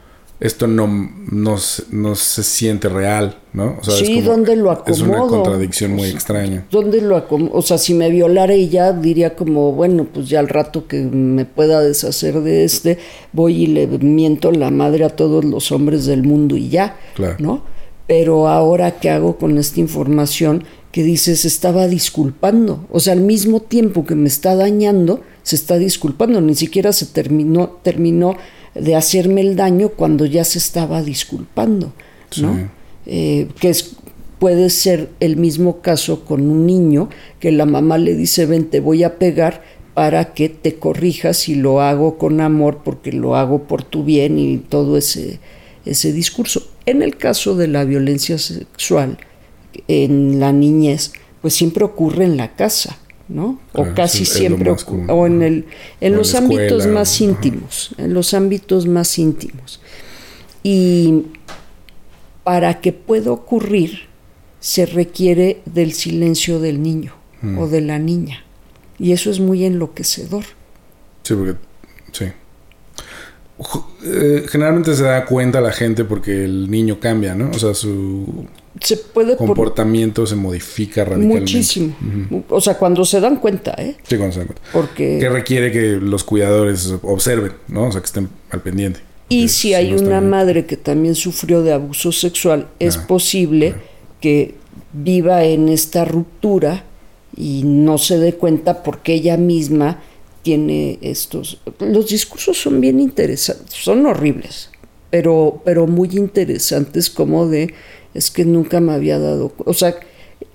esto 0.43 0.67
no, 0.67 0.89
no, 1.31 1.57
no, 1.93 2.15
se 2.17 2.43
siente 2.43 2.89
real, 2.89 3.39
¿no? 3.53 3.77
O 3.81 3.85
sea, 3.85 3.95
sí, 3.95 4.19
es 4.19 4.25
¿dónde 4.25 4.57
lo 4.57 4.73
acomodo? 4.73 4.93
Es 4.93 5.01
una 5.01 5.21
contradicción 5.21 5.93
muy 5.93 6.09
extraña. 6.09 6.67
¿Dónde 6.69 7.01
lo 7.01 7.17
acomodo? 7.17 7.53
O 7.55 7.63
sea, 7.63 7.79
si 7.79 7.95
me 7.95 8.11
violara 8.11 8.53
ella, 8.53 8.93
diría 8.93 9.37
como, 9.37 9.71
bueno, 9.71 10.09
pues 10.13 10.29
ya 10.29 10.41
al 10.41 10.49
rato 10.49 10.89
que 10.89 11.01
me 11.03 11.45
pueda 11.45 11.81
deshacer 11.81 12.41
de 12.41 12.65
este, 12.65 12.99
voy 13.33 13.63
y 13.63 13.67
le 13.69 13.87
miento 13.87 14.51
la 14.51 14.73
madre 14.73 15.05
a 15.05 15.11
todos 15.11 15.45
los 15.45 15.71
hombres 15.71 16.07
del 16.07 16.25
mundo 16.25 16.57
y 16.57 16.71
ya, 16.71 16.97
claro. 17.15 17.37
¿no? 17.39 17.63
Pero 18.09 18.49
ahora, 18.49 18.99
¿qué 18.99 19.11
hago 19.11 19.39
con 19.39 19.59
esta 19.59 19.79
información? 19.79 20.65
Que 20.91 21.05
dices, 21.05 21.45
estaba 21.45 21.87
disculpando. 21.87 22.85
O 22.91 22.99
sea, 22.99 23.13
al 23.13 23.21
mismo 23.21 23.61
tiempo 23.61 24.05
que 24.05 24.17
me 24.17 24.27
está 24.27 24.57
dañando, 24.57 25.21
se 25.45 25.55
está 25.55 25.79
disculpando. 25.79 26.41
Ni 26.41 26.57
siquiera 26.57 26.93
se 26.93 27.07
terminó, 27.07 27.79
terminó 27.85 28.35
de 28.75 28.97
hacerme 28.97 29.41
el 29.43 29.57
daño 29.57 29.91
cuando 29.91 30.27
ya 30.27 30.45
se 30.45 30.59
estaba 30.59 31.03
disculpando, 31.03 31.93
¿no? 32.39 32.71
Eh, 33.07 33.49
que 33.61 33.69
es, 33.69 33.97
puede 34.39 34.71
ser 34.71 35.11
el 35.21 35.37
mismo 35.37 35.81
caso 35.81 36.25
con 36.25 36.49
un 36.49 36.67
niño 36.67 37.09
que 37.41 37.53
la 37.53 37.67
mamá 37.67 37.99
le 37.99 38.15
dice, 38.15 38.47
ven, 38.47 38.71
te 38.71 38.81
voy 38.81 39.05
a 39.05 39.19
pegar 39.19 39.63
para 39.95 40.33
que 40.33 40.49
te 40.49 40.77
corrijas 40.77 41.49
y 41.49 41.55
lo 41.55 41.83
hago 41.83 42.17
con 42.17 42.41
amor 42.41 42.81
porque 42.83 43.13
lo 43.13 43.37
hago 43.37 43.65
por 43.65 43.83
tu 43.83 44.05
bien 44.05 44.39
y 44.39 44.59
todo 44.59 44.97
ese, 44.97 45.39
ese 45.85 46.13
discurso. 46.13 46.67
En 46.87 47.03
el 47.03 47.17
caso 47.17 47.57
de 47.57 47.69
la 47.69 47.85
violencia 47.85 48.39
sexual 48.39 49.19
en 49.89 50.41
la 50.41 50.53
niñez, 50.53 51.13
pues 51.41 51.55
siempre 51.55 51.85
ocurre 51.85 52.25
en 52.25 52.37
la 52.37 52.55
casa. 52.55 52.99
¿No? 53.33 53.59
o 53.73 53.87
casi 53.95 54.25
siempre, 54.25 54.71
o, 55.09 55.27
en, 55.27 55.43
el, 55.43 55.67
en 56.01 56.17
los 56.17 56.35
ámbitos 56.35 56.87
más 56.87 57.21
íntimos, 57.21 57.95
en 57.99 58.15
los 58.15 58.35
ámbitos 58.35 58.87
más 58.87 59.19
íntimos. 59.19 59.81
Y 60.63 61.25
para 62.45 62.81
que 62.81 62.93
pueda 62.93 63.33
ocurrir, 63.33 64.01
se 64.61 64.87
requiere 64.87 65.61
del 65.65 65.93
silencio 65.93 66.61
del 66.61 66.83
niño 66.83 67.15
mm. 67.41 67.59
o 67.59 67.69
de 67.69 67.81
la 67.81 67.99
niña. 67.99 68.45
Y 68.99 69.13
eso 69.13 69.31
es 69.31 69.41
muy 69.41 69.65
enloquecedor. 69.65 70.45
Sí, 71.23 71.35
porque, 71.35 71.57
sí. 72.13 72.27
Eh, 74.05 74.47
generalmente 74.49 74.95
se 74.95 75.05
da 75.05 75.25
cuenta 75.25 75.61
la 75.61 75.73
gente 75.73 76.05
porque 76.05 76.45
el 76.45 76.71
niño 76.71 77.01
cambia, 77.01 77.35
¿no? 77.35 77.51
O 77.51 77.59
sea, 77.59 77.75
su 77.75 78.47
se 78.83 78.97
puede 78.97 79.37
comportamiento 79.37 80.27
se 80.27 80.37
modifica 80.37 81.05
radicalmente. 81.05 81.41
Muchísimo. 81.41 81.95
O 82.49 82.61
sea, 82.61 82.79
cuando 82.79 83.05
se 83.05 83.21
dan 83.21 83.37
cuenta, 83.37 83.75
¿eh? 83.79 83.97
Sí, 84.03 84.17
cuando 84.17 84.33
se 84.33 84.41
dan 84.41 84.49
cuenta. 84.49 84.63
Porque... 84.73 85.19
Que 85.19 85.29
requiere 85.29 85.71
que 85.73 85.99
los 86.01 86.25
cuidadores 86.25 86.95
observen, 87.03 87.53
¿no? 87.69 87.89
O 87.89 87.93
sea, 87.93 88.01
que 88.01 88.07
estén 88.07 88.29
al 88.51 88.61
pendiente. 88.63 89.01
Y 89.29 89.49
si 89.49 89.73
hay 89.73 89.95
una 89.95 90.21
madre 90.21 90.67
que 90.67 90.77
también 90.77 91.15
sufrió 91.15 91.63
de 91.63 91.73
abuso 91.73 92.13
sexual, 92.13 92.69
es 92.79 92.99
ah, 92.99 93.07
posible 93.07 93.75
que 94.21 94.55
viva 94.93 95.45
en 95.45 95.69
esta 95.69 96.05
ruptura 96.05 96.85
y 97.37 97.63
no 97.65 97.99
se 97.99 98.19
dé 98.19 98.35
cuenta 98.35 98.83
porque 98.83 99.15
ella 99.15 99.37
misma 99.37 100.03
tiene 100.43 100.99
estos... 101.01 101.61
Los 101.79 102.09
discursos 102.09 102.61
son 102.61 102.81
bien 102.81 103.01
interesantes, 103.01 103.73
son 103.75 104.05
horribles, 104.05 104.71
pero, 105.11 105.63
pero 105.65 105.87
muy 105.87 106.11
interesantes 106.13 107.09
como 107.09 107.47
de 107.47 107.73
es 108.15 108.31
que 108.31 108.45
nunca 108.45 108.81
me 108.81 108.93
había 108.93 109.19
dado, 109.19 109.53
o 109.65 109.75
sea, 109.75 109.95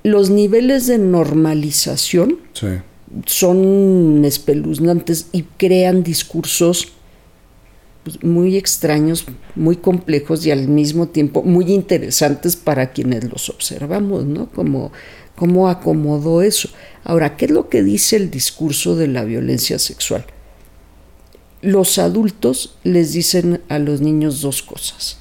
los 0.03 0.29
niveles 0.29 0.87
de 0.87 0.97
normalización 0.97 2.39
son 3.25 4.23
espeluznantes 4.25 5.27
y 5.31 5.43
crean 5.43 6.03
discursos 6.03 6.89
pues, 8.03 8.23
muy 8.23 8.57
extraños, 8.57 9.25
muy 9.55 9.77
complejos 9.77 10.45
y 10.45 10.51
al 10.51 10.67
mismo 10.67 11.07
tiempo 11.07 11.43
muy 11.43 11.73
interesantes 11.73 12.55
para 12.55 12.91
quienes 12.91 13.29
los 13.29 13.49
observamos, 13.49 14.25
¿no? 14.25 14.49
Como 14.51 14.91
cómo 15.35 15.69
acomodó 15.69 16.41
eso. 16.41 16.69
Ahora, 17.03 17.37
¿qué 17.37 17.45
es 17.45 17.51
lo 17.51 17.69
que 17.69 17.83
dice 17.83 18.15
el 18.15 18.31
discurso 18.31 18.95
de 18.95 19.07
la 19.07 19.23
violencia 19.23 19.77
sexual? 19.77 20.25
Los 21.61 21.99
adultos 21.99 22.77
les 22.83 23.13
dicen 23.13 23.61
a 23.69 23.77
los 23.77 24.01
niños 24.01 24.41
dos 24.41 24.63
cosas. 24.63 25.19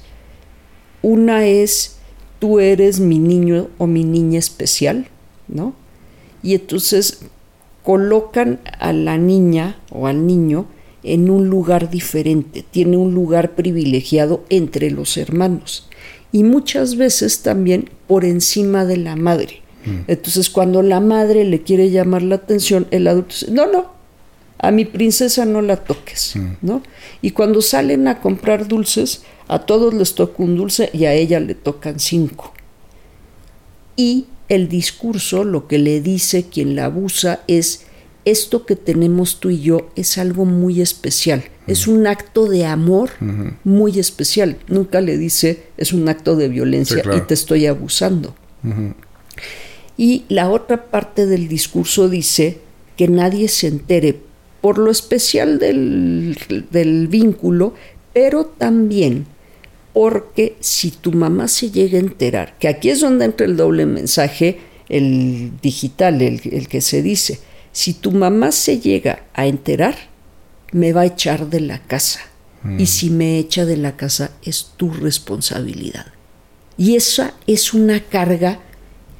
Una 1.01 1.45
es 1.45 1.96
tú 2.39 2.59
eres 2.59 2.99
mi 2.99 3.19
niño 3.19 3.67
o 3.77 3.87
mi 3.87 4.03
niña 4.03 4.39
especial, 4.39 5.07
¿no? 5.47 5.73
Y 6.43 6.55
entonces 6.55 7.19
colocan 7.83 8.59
a 8.79 8.93
la 8.93 9.17
niña 9.17 9.77
o 9.91 10.07
al 10.07 10.27
niño 10.27 10.65
en 11.03 11.29
un 11.29 11.47
lugar 11.47 11.89
diferente, 11.89 12.65
tiene 12.69 12.97
un 12.97 13.13
lugar 13.13 13.55
privilegiado 13.55 14.43
entre 14.49 14.91
los 14.91 15.15
hermanos 15.17 15.87
y 16.31 16.43
muchas 16.43 16.97
veces 16.97 17.41
también 17.41 17.89
por 18.07 18.25
encima 18.25 18.85
de 18.85 18.97
la 18.97 19.15
madre. 19.15 19.61
Mm. 19.85 19.99
Entonces 20.07 20.49
cuando 20.49 20.81
la 20.81 20.99
madre 20.99 21.45
le 21.45 21.61
quiere 21.61 21.89
llamar 21.89 22.23
la 22.23 22.35
atención, 22.35 22.87
el 22.91 23.07
adulto 23.07 23.29
dice, 23.29 23.51
no, 23.51 23.71
no, 23.71 23.96
a 24.59 24.71
mi 24.71 24.85
princesa 24.85 25.45
no 25.45 25.61
la 25.61 25.77
toques, 25.77 26.35
mm. 26.35 26.51
¿no? 26.61 26.81
Y 27.21 27.31
cuando 27.31 27.61
salen 27.61 28.07
a 28.07 28.19
comprar 28.19 28.67
dulces, 28.67 29.23
a 29.47 29.59
todos 29.59 29.93
les 29.93 30.15
toca 30.15 30.43
un 30.43 30.55
dulce 30.55 30.89
y 30.93 31.05
a 31.05 31.13
ella 31.13 31.39
le 31.39 31.55
tocan 31.55 31.99
cinco. 31.99 32.53
Y 33.95 34.25
el 34.49 34.67
discurso 34.69 35.43
lo 35.43 35.67
que 35.67 35.77
le 35.77 36.01
dice 36.01 36.45
quien 36.45 36.75
la 36.75 36.85
abusa 36.85 37.41
es, 37.47 37.85
esto 38.25 38.65
que 38.65 38.75
tenemos 38.75 39.39
tú 39.39 39.49
y 39.49 39.61
yo 39.61 39.89
es 39.95 40.17
algo 40.17 40.43
muy 40.43 40.81
especial, 40.81 41.45
es 41.65 41.87
un 41.87 42.07
acto 42.07 42.45
de 42.49 42.65
amor 42.65 43.11
muy 43.63 43.99
especial. 43.99 44.57
Nunca 44.67 44.99
le 44.99 45.17
dice, 45.17 45.63
es 45.77 45.93
un 45.93 46.09
acto 46.09 46.35
de 46.35 46.49
violencia 46.49 47.01
y 47.15 47.21
te 47.21 47.33
estoy 47.33 47.67
abusando. 47.67 48.35
Y 49.95 50.25
la 50.27 50.49
otra 50.49 50.87
parte 50.87 51.25
del 51.25 51.47
discurso 51.47 52.09
dice 52.09 52.59
que 52.97 53.07
nadie 53.07 53.47
se 53.47 53.67
entere 53.67 54.26
por 54.61 54.77
lo 54.77 54.91
especial 54.91 55.59
del, 55.59 56.37
del 56.71 57.07
vínculo, 57.07 57.73
pero 58.13 58.45
también 58.45 59.25
porque 59.97 60.55
si 60.59 60.91
tu 60.91 61.11
mamá 61.11 61.47
se 61.47 61.71
llega 61.71 61.97
a 61.97 62.01
enterar, 62.01 62.55
que 62.59 62.67
aquí 62.67 62.91
es 62.91 63.01
donde 63.01 63.25
entra 63.25 63.47
el 63.47 63.57
doble 63.57 63.87
mensaje, 63.87 64.59
el 64.89 65.53
digital, 65.59 66.21
el, 66.21 66.67
que 66.67 66.81
se 66.81 67.01
dice, 67.01 67.39
si 67.71 67.95
tu 67.95 68.11
mamá 68.11 68.51
se 68.51 68.79
llega 68.79 69.23
a 69.33 69.47
enterar, 69.47 69.95
me 70.71 70.93
va 70.93 71.01
a 71.01 71.05
echar 71.07 71.49
de 71.49 71.61
la 71.61 71.81
casa. 71.81 72.19
Y 72.63 72.83
mm. 72.83 72.85
si 72.85 73.09
me 73.09 73.39
echa 73.39 73.65
de 73.65 73.77
la 73.77 73.97
casa 73.97 74.29
es 74.43 74.73
tu 74.77 74.91
responsabilidad. 74.91 76.05
Y 76.77 76.95
esa 76.95 77.33
es 77.47 77.73
una 77.73 77.99
carga 78.01 78.59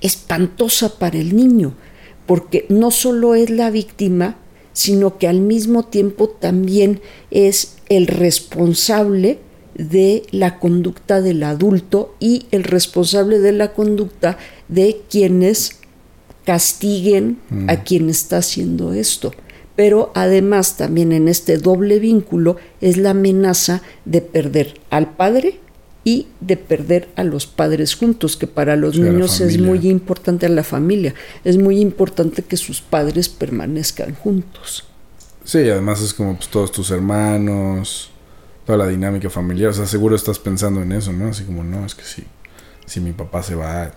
espantosa 0.01 0.99
para 0.99 1.18
el 1.18 1.35
niño, 1.35 1.73
porque 2.27 2.68
no 2.69 2.91
solo 2.91 3.34
es 3.34 3.49
la 3.49 3.72
víctima, 3.72 4.38
sino 4.78 5.18
que 5.18 5.28
al 5.28 5.40
mismo 5.40 5.86
tiempo 5.86 6.30
también 6.30 7.02
es 7.32 7.78
el 7.90 8.06
responsable 8.06 9.40
de 9.74 10.22
la 10.30 10.60
conducta 10.60 11.20
del 11.20 11.41
adulto 11.41 12.14
y 12.20 12.45
el 12.52 12.64
responsable 12.64 13.40
de 13.40 13.54
la 13.54 13.74
conducta 13.74 14.38
de 14.68 15.02
quienes 15.10 15.80
castiguen 16.45 17.40
a 17.68 17.74
mm. 17.74 17.84
quien 17.86 18.08
está 18.12 18.38
haciendo 18.38 18.94
esto. 18.94 19.32
Pero 19.76 20.12
además 20.14 20.78
también 20.78 21.12
en 21.12 21.28
este 21.28 21.58
doble 21.58 21.98
vínculo 21.98 22.58
es 22.80 22.98
la 22.98 23.10
amenaza 23.10 23.82
de 24.06 24.22
perder 24.22 24.76
al 24.91 25.16
padre 25.16 25.60
y 26.07 26.25
de 26.39 26.55
perder 26.55 27.09
a 27.17 27.25
los 27.25 27.47
padres 27.47 27.93
juntos, 27.93 28.38
que 28.38 28.47
para 28.47 28.77
los 28.77 28.97
niños 28.97 29.41
es 29.41 29.59
muy 29.59 29.89
importante 29.89 30.45
a 30.45 30.49
la 30.49 30.63
familia, 30.63 31.13
es 31.43 31.57
muy 31.57 31.81
importante 31.81 32.43
que 32.43 32.55
sus 32.55 32.79
padres 32.79 33.27
permanezcan 33.27 34.15
juntos. 34.15 34.85
Sí, 35.43 35.57
además 35.69 36.01
es 36.01 36.13
como 36.13 36.38
pues, 36.38 36.47
todos 36.47 36.71
tus 36.71 36.91
hermanos, 36.91 38.09
toda 38.65 38.77
la 38.77 38.88
dinámica 38.88 39.29
familiar. 39.29 39.71
O 39.71 39.73
sea, 39.73 39.85
seguro 39.85 40.15
estás 40.15 40.39
pensando 40.39 40.81
en 40.81 40.93
eso, 40.93 41.11
¿no? 41.11 41.27
Así 41.27 41.43
como, 41.43 41.61
no, 41.65 41.85
es 41.85 41.93
que 41.93 42.05
si, 42.05 42.23
si 42.85 43.01
mi 43.01 43.11
papá 43.11 43.43
se 43.43 43.55
va. 43.55 43.91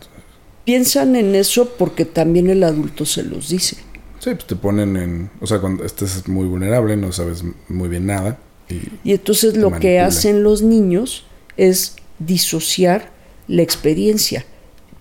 Piensan 0.64 1.14
en 1.14 1.36
eso 1.36 1.76
porque 1.78 2.06
también 2.06 2.50
el 2.50 2.64
adulto 2.64 3.06
se 3.06 3.22
los 3.22 3.50
dice. 3.50 3.76
Sí, 4.18 4.30
pues 4.30 4.48
te 4.48 4.56
ponen 4.56 4.96
en... 4.96 5.30
O 5.40 5.46
sea, 5.46 5.60
cuando 5.60 5.84
estés 5.84 6.26
muy 6.26 6.48
vulnerable, 6.48 6.96
no 6.96 7.12
sabes 7.12 7.44
muy 7.68 7.88
bien 7.88 8.06
nada. 8.06 8.40
Y, 8.68 9.10
y 9.10 9.12
entonces 9.12 9.56
lo 9.56 9.70
que 9.78 10.00
hacen 10.00 10.42
los 10.42 10.62
niños 10.62 11.24
es 11.56 11.94
disociar 12.20 13.10
la 13.48 13.62
experiencia, 13.62 14.44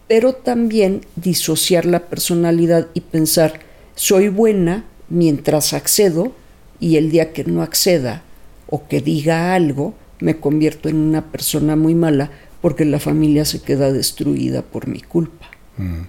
pero 0.08 0.34
también 0.34 1.06
disociar 1.16 1.86
la 1.86 2.08
personalidad 2.08 2.88
y 2.96 3.02
pensar, 3.02 3.60
soy 3.94 4.30
buena 4.30 4.86
mientras 5.10 5.74
accedo 5.74 6.34
y 6.80 6.96
el 6.96 7.12
día 7.12 7.32
que 7.32 7.44
no 7.44 7.62
acceda 7.62 8.24
o 8.68 8.88
que 8.88 9.02
diga 9.02 9.54
algo, 9.54 9.94
me 10.20 10.40
convierto 10.40 10.90
en 10.90 10.98
una 10.98 11.32
persona 11.32 11.76
muy 11.76 11.94
mala 11.94 12.32
porque 12.62 12.86
la 12.86 13.00
familia 13.00 13.46
se 13.46 13.62
queda 13.62 13.92
destruida 13.92 14.64
por 14.64 14.88
mi 14.88 15.02
culpa. 15.02 15.50
Mm. 15.78 16.04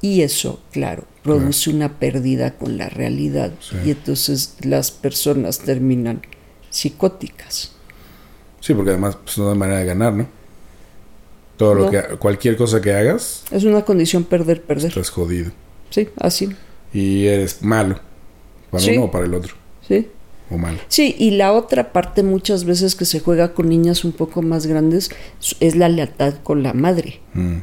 Y 0.00 0.22
eso, 0.22 0.60
claro, 0.72 1.04
produce 1.22 1.70
una 1.70 1.98
pérdida 1.98 2.52
con 2.52 2.76
la 2.78 2.88
realidad 2.88 3.52
y 3.84 3.90
entonces 3.90 4.54
las 4.60 4.90
personas 4.90 5.58
terminan 5.58 6.22
psicóticas. 6.70 7.75
Sí, 8.66 8.74
porque 8.74 8.90
además 8.90 9.16
pues, 9.22 9.38
no 9.38 9.48
hay 9.48 9.56
manera 9.56 9.78
de 9.78 9.86
ganar, 9.86 10.12
¿no? 10.12 10.26
Todo 11.56 11.74
lo 11.76 11.88
que 11.88 12.02
cualquier 12.18 12.56
cosa 12.56 12.80
que 12.80 12.92
hagas 12.92 13.44
es 13.52 13.62
una 13.62 13.84
condición 13.84 14.24
perder 14.24 14.60
perder. 14.60 14.88
Estás 14.88 15.08
jodido. 15.08 15.52
Sí, 15.90 16.08
así. 16.18 16.48
Y 16.92 17.26
eres 17.26 17.62
malo 17.62 18.00
para 18.72 18.84
uno 18.84 19.04
o 19.04 19.10
para 19.12 19.26
el 19.26 19.34
otro. 19.34 19.54
Sí. 19.86 20.08
O 20.50 20.58
malo. 20.58 20.78
Sí, 20.88 21.14
y 21.16 21.30
la 21.30 21.52
otra 21.52 21.92
parte 21.92 22.24
muchas 22.24 22.64
veces 22.64 22.96
que 22.96 23.04
se 23.04 23.20
juega 23.20 23.54
con 23.54 23.68
niñas 23.68 24.04
un 24.04 24.10
poco 24.10 24.42
más 24.42 24.66
grandes 24.66 25.10
es 25.60 25.76
la 25.76 25.88
lealtad 25.88 26.34
con 26.42 26.64
la 26.64 26.72
madre. 26.72 27.20
Mm. 27.34 27.58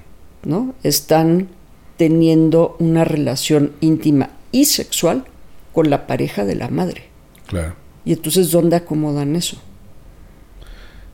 ¿No? 0.45 0.73
Están 0.83 1.49
teniendo 1.97 2.77
una 2.79 3.03
relación 3.03 3.73
íntima 3.81 4.29
y 4.53 4.63
sexual 4.65 5.25
con 5.73 5.89
la 5.89 6.07
pareja 6.07 6.45
de 6.45 6.55
la 6.55 6.69
madre. 6.69 7.03
Claro. 7.47 7.75
Y 8.05 8.13
entonces, 8.13 8.51
¿dónde 8.51 8.77
acomodan 8.77 9.35
eso? 9.35 9.57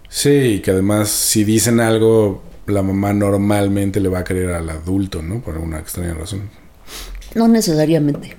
Sí, 0.10 0.62
que 0.64 0.72
además 0.72 1.10
si 1.10 1.44
dicen 1.44 1.80
algo, 1.80 2.42
la 2.66 2.82
mamá 2.82 3.14
normalmente 3.14 4.00
le 4.00 4.10
va 4.10 4.20
a 4.20 4.24
creer 4.24 4.52
al 4.52 4.70
adulto, 4.70 5.22
¿no? 5.22 5.42
Por 5.42 5.56
alguna 5.56 5.80
extraña 5.80 6.14
razón. 6.16 6.50
No 7.36 7.48
necesariamente. 7.48 8.36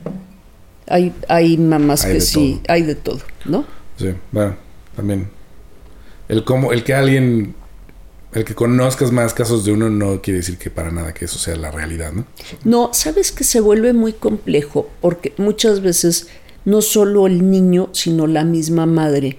Hay, 0.88 1.14
hay 1.28 1.56
mamás 1.56 2.05
que 2.05 2.20
sí, 2.20 2.60
hay 2.66 2.82
de 2.82 2.97
todo, 2.97 3.20
¿no? 3.44 3.64
Sí, 3.97 4.12
bueno, 4.32 4.56
también. 4.97 5.28
El, 6.28 6.44
como, 6.44 6.72
el 6.72 6.82
que 6.82 6.94
alguien 6.94 7.55
el 8.32 8.44
que 8.44 8.55
conozcas 8.55 9.10
más 9.10 9.34
casos 9.34 9.64
de 9.64 9.72
uno 9.72 9.90
no 9.90 10.22
quiere 10.22 10.38
decir 10.38 10.56
que 10.56 10.70
para 10.70 10.90
nada 10.92 11.12
que 11.12 11.24
eso 11.24 11.38
sea 11.38 11.56
la 11.56 11.70
realidad, 11.70 12.12
¿no? 12.12 12.26
No, 12.64 12.90
sabes 12.92 13.32
que 13.32 13.42
se 13.42 13.60
vuelve 13.60 13.92
muy 13.92 14.12
complejo 14.12 14.88
porque 15.01 15.34
muchas 15.36 15.80
veces 15.80 16.28
no 16.64 16.80
solo 16.80 17.26
el 17.26 17.51
niño, 17.51 17.88
sino 17.92 18.26
la 18.26 18.44
misma 18.44 18.86
madre 18.86 19.38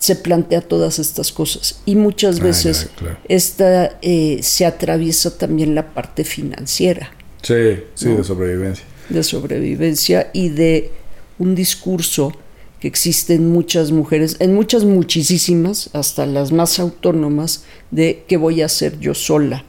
se 0.00 0.16
plantea 0.16 0.62
todas 0.62 0.98
estas 0.98 1.30
cosas 1.30 1.82
y 1.84 1.94
muchas 1.94 2.40
ah, 2.40 2.44
veces 2.44 2.88
esta 3.28 3.98
eh, 4.00 4.40
se 4.42 4.64
atraviesa 4.64 5.36
también 5.36 5.74
la 5.74 5.92
parte 5.92 6.24
financiera. 6.24 7.12
Sí, 7.42 7.80
sí, 7.94 8.08
de 8.08 8.24
sobrevivencia. 8.24 8.84
De 9.10 9.22
sobrevivencia 9.22 10.30
y 10.32 10.48
de 10.48 10.90
un 11.38 11.54
discurso 11.54 12.32
que 12.80 12.88
existen 12.88 13.50
muchas 13.50 13.92
mujeres, 13.92 14.36
en 14.40 14.54
muchas 14.54 14.84
muchísimas, 14.84 15.90
hasta 15.92 16.24
las 16.24 16.50
más 16.50 16.78
autónomas, 16.78 17.64
de 17.90 18.24
qué 18.26 18.38
voy 18.38 18.62
a 18.62 18.66
hacer 18.66 18.98
yo 19.00 19.12
sola, 19.12 19.64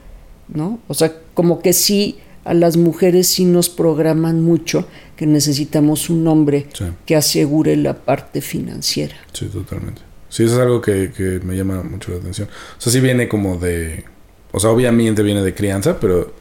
¿no? 0.48 0.80
O 0.88 0.94
sea, 0.94 1.14
como 1.34 1.60
que 1.62 1.74
sí 1.74 2.20
a 2.46 2.54
las 2.54 2.78
mujeres 2.78 3.28
sí 3.28 3.44
nos 3.44 3.68
programan 3.68 4.42
mucho 4.42 4.88
que 5.18 5.28
necesitamos 5.28 6.10
un 6.10 6.26
hombre 6.28 6.68
que 7.06 7.18
asegure 7.18 7.76
la 7.76 7.98
parte 8.06 8.40
financiera. 8.40 9.16
Sí, 9.34 9.48
totalmente. 9.48 10.11
Sí, 10.32 10.46
eso 10.46 10.56
es 10.56 10.62
algo 10.62 10.80
que, 10.80 11.12
que, 11.12 11.42
me 11.44 11.58
llama 11.58 11.84
mucho 11.84 12.12
la 12.12 12.18
atención. 12.20 12.48
O 12.48 12.82
sea, 12.82 12.92
sí 12.92 13.02
viene 13.02 13.28
como 13.28 13.58
de... 13.58 14.06
O 14.54 14.60
sea, 14.62 14.70
obviamente 14.70 15.24
viene 15.24 15.42
de 15.42 15.54
crianza, 15.54 16.00
pero, 16.00 16.34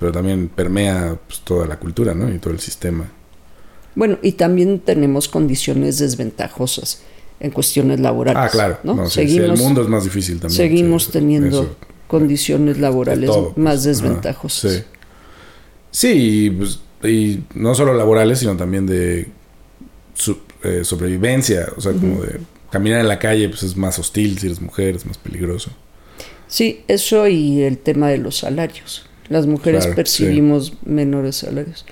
pero 0.00 0.10
también 0.10 0.48
permea 0.48 1.16
pues, 1.24 1.40
toda 1.40 1.64
la 1.66 1.78
cultura, 1.78 2.14
¿no? 2.14 2.28
Y 2.34 2.38
todo 2.38 2.52
el 2.52 2.58
sistema. 2.58 3.08
Bueno, 3.94 4.18
y 4.22 4.32
también 4.32 4.80
tenemos 4.80 5.28
condiciones 5.28 5.98
desventajosas 5.98 7.02
en 7.38 7.52
cuestiones 7.52 8.00
laborales. 8.00 8.42
Ah, 8.44 8.48
claro. 8.50 8.78
¿no? 8.82 9.08
seguimos, 9.08 9.58
el 9.58 9.64
mundo 9.64 9.82
es 9.82 9.88
más 9.88 10.02
difícil 10.02 10.40
también. 10.40 10.56
Seguimos 10.56 11.10
teniendo 11.12 11.76
condiciones 12.08 12.78
laborales 12.78 13.30
más 13.54 13.84
desventajosas. 13.84 14.72
sí. 14.72 14.82
Sí, 15.90 16.50
pues, 16.50 16.80
y, 17.04 17.44
no 17.54 17.74
solo 17.74 17.94
laborales, 17.94 18.40
sino 18.40 18.56
también 18.56 18.86
de 18.86 19.28
eh, 20.64 20.80
sobrevivencia. 20.82 21.68
O 21.76 21.80
sea, 21.80 21.92
como 21.92 22.22
de 22.22 22.40
caminar 22.70 23.00
en 23.00 23.08
la 23.08 23.18
calle, 23.18 23.48
pues 23.48 23.62
es 23.62 23.76
más 23.76 23.98
hostil 23.98 24.38
si 24.38 24.46
eres 24.46 24.60
mujer, 24.60 24.96
es 24.96 25.06
más 25.06 25.18
peligroso. 25.18 25.70
Sí, 26.46 26.82
eso 26.88 27.28
y 27.28 27.62
el 27.62 27.78
tema 27.78 28.08
de 28.08 28.18
los 28.18 28.38
salarios. 28.38 29.06
Las 29.28 29.46
mujeres 29.46 29.86
percibimos 29.88 30.72
menores 30.84 31.36
salarios. 31.36 31.84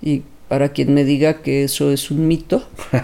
Y 0.00 0.22
para 0.48 0.70
quien 0.70 0.92
me 0.92 1.04
diga 1.04 1.40
que 1.40 1.64
eso 1.64 1.92
es 1.92 2.10
un 2.10 2.28
mito. 2.28 2.68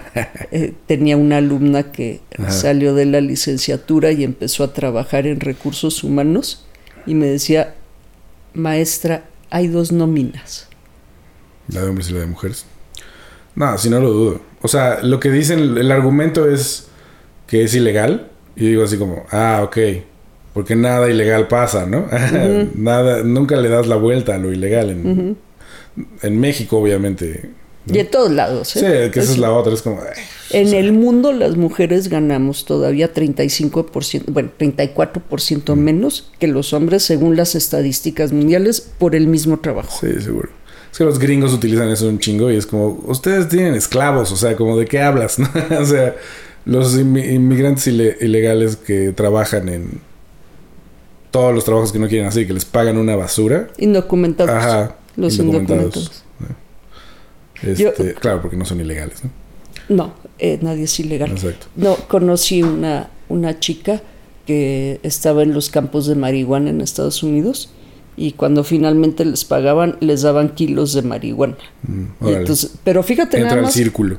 Eh, 0.51 0.73
tenía 0.87 1.19
una 1.19 1.37
alumna 1.39 1.93
que 1.93 2.23
salió 2.49 2.95
de 2.95 3.05
la 3.05 3.21
licenciatura 3.21 4.13
y 4.13 4.25
empezó 4.25 4.65
a 4.65 4.73
trabajar 4.73 5.27
en 5.27 5.41
recursos 5.41 6.03
humanos 6.03 6.65
y 7.05 7.15
me 7.15 7.27
decía, 7.27 7.75
maestra, 8.55 9.25
hay 9.51 9.69
dos 9.69 9.93
nóminas. 9.93 10.69
La 11.69 11.83
de 11.83 11.89
hombres 11.89 12.09
y 12.09 12.15
la 12.15 12.21
de 12.21 12.27
mujeres. 12.27 12.65
No, 13.55 13.77
si 13.77 13.91
no 13.91 14.01
lo 14.01 14.11
dudo. 14.11 14.41
O 14.63 14.69
sea, 14.69 15.03
lo 15.03 15.21
que 15.21 15.31
dicen, 15.31 15.77
el 15.77 15.93
argumento 15.93 16.51
es 16.51 16.89
que 17.49 17.65
es 17.65 17.75
ilegal. 17.75 18.31
Y 18.55 18.69
digo 18.69 18.85
así 18.85 18.97
como, 18.97 19.25
ah, 19.31 19.63
ok. 19.65 19.79
Porque 20.55 20.77
nada 20.77 21.11
ilegal 21.11 21.49
pasa, 21.49 21.87
¿no? 21.87 22.07
nada, 22.75 23.23
nunca 23.25 23.57
le 23.57 23.69
das 23.69 23.89
la 23.89 23.97
vuelta 23.97 24.37
a 24.37 24.39
lo 24.39 24.53
ilegal 24.53 24.91
en, 24.91 25.37
en 26.23 26.41
México, 26.41 26.79
obviamente. 26.79 27.51
Y 27.93 27.99
en 27.99 28.11
todos 28.11 28.31
lados. 28.31 28.77
¿eh? 28.77 28.81
Sí, 28.81 29.11
que 29.11 29.21
esa 29.21 29.33
es 29.33 29.39
la 29.39 29.53
otra. 29.53 29.73
Es 29.73 29.83
como. 29.83 30.01
en 30.51 30.75
el 30.75 30.93
mundo, 30.93 31.33
las 31.33 31.57
mujeres 31.57 32.09
ganamos 32.09 32.65
todavía 32.65 33.13
35%, 33.13 34.25
bueno, 34.29 34.51
34% 34.59 35.75
menos 35.77 36.31
que 36.39 36.49
los 36.49 36.73
hombres, 36.73 37.03
según 37.03 37.37
las 37.37 37.55
estadísticas 37.55 38.33
mundiales, 38.33 38.81
por 38.81 39.15
el 39.15 39.27
mismo 39.27 39.61
trabajo. 39.61 39.99
Sí, 40.01 40.21
seguro. 40.21 40.51
Es 40.91 40.99
que 40.99 41.05
los 41.05 41.19
gringos 41.19 41.53
utilizan 41.53 41.89
eso 41.91 42.09
un 42.09 42.19
chingo 42.19 42.51
y 42.51 42.57
es 42.57 42.67
como, 42.67 43.03
ustedes 43.07 43.49
tienen 43.49 43.75
esclavos, 43.75 44.33
o 44.33 44.37
sea, 44.37 44.57
como 44.57 44.77
de 44.77 44.87
qué 44.87 45.01
hablas, 45.01 45.39
¿no? 45.39 45.49
o 45.79 45.85
sea, 45.85 46.17
los 46.69 46.97
inmigrantes 46.97 47.87
ilegales 47.89 48.77
que 48.77 49.13
trabajan 49.13 49.69
en 49.69 50.01
todos 51.33 51.53
los 51.53 51.65
trabajos 51.65 51.93
que 51.93 51.99
no 51.99 52.09
quieren 52.09 52.29
hacer 52.29 52.45
y 52.45 52.47
que 52.47 52.55
les 52.55 52.65
pagan 52.65 52.97
una 52.97 53.17
basura. 53.17 53.69
Indocumentados. 53.79 54.55
Ajá 54.55 54.95
los 55.19 55.39
indocumentados. 55.39 56.23
Este, 57.63 58.15
claro, 58.15 58.41
porque 58.41 58.57
no 58.57 58.65
son 58.65 58.81
ilegales, 58.81 59.25
¿no? 59.25 59.31
No, 59.89 60.15
eh, 60.39 60.59
nadie 60.63 60.85
es 60.85 61.01
ilegal. 61.01 61.33
Exacto. 61.33 61.67
No, 61.75 61.97
conocí 61.97 62.63
una, 62.63 63.11
una 63.29 63.59
chica 63.59 64.01
que 64.47 65.01
estaba 65.03 65.43
en 65.43 65.53
los 65.53 65.69
campos 65.69 66.07
de 66.07 66.15
marihuana 66.15 66.71
en 66.71 66.81
Estados 66.81 67.23
Unidos 67.23 67.71
y 68.17 68.33
cuando 68.33 68.65
finalmente 68.65 69.25
les 69.25 69.45
pagaban 69.45 69.97
les 70.01 70.23
daban 70.23 70.55
kilos 70.55 70.93
de 70.93 71.03
marihuana. 71.03 71.57
Mm, 71.83 72.29
entonces, 72.29 72.73
pero 72.85 73.03
fíjate 73.03 73.39
entra 73.39 73.59
al 73.59 73.71
círculo. 73.73 74.19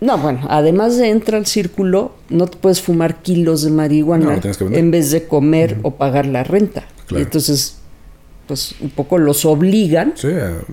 No, 0.00 0.16
bueno, 0.16 0.40
además 0.48 0.96
de 0.96 1.10
entra 1.10 1.36
al 1.36 1.46
círculo, 1.46 2.12
no 2.30 2.46
te 2.46 2.56
puedes 2.56 2.80
fumar 2.80 3.22
kilos 3.22 3.62
de 3.62 3.70
marihuana 3.70 4.40
en 4.70 4.90
vez 4.90 5.10
de 5.10 5.26
comer 5.26 5.78
o 5.82 5.92
pagar 5.92 6.26
la 6.26 6.42
renta. 6.42 6.84
Y 7.10 7.16
entonces 7.16 7.79
pues 8.50 8.74
un 8.80 8.90
poco 8.90 9.16
los 9.16 9.44
obligan 9.44 10.12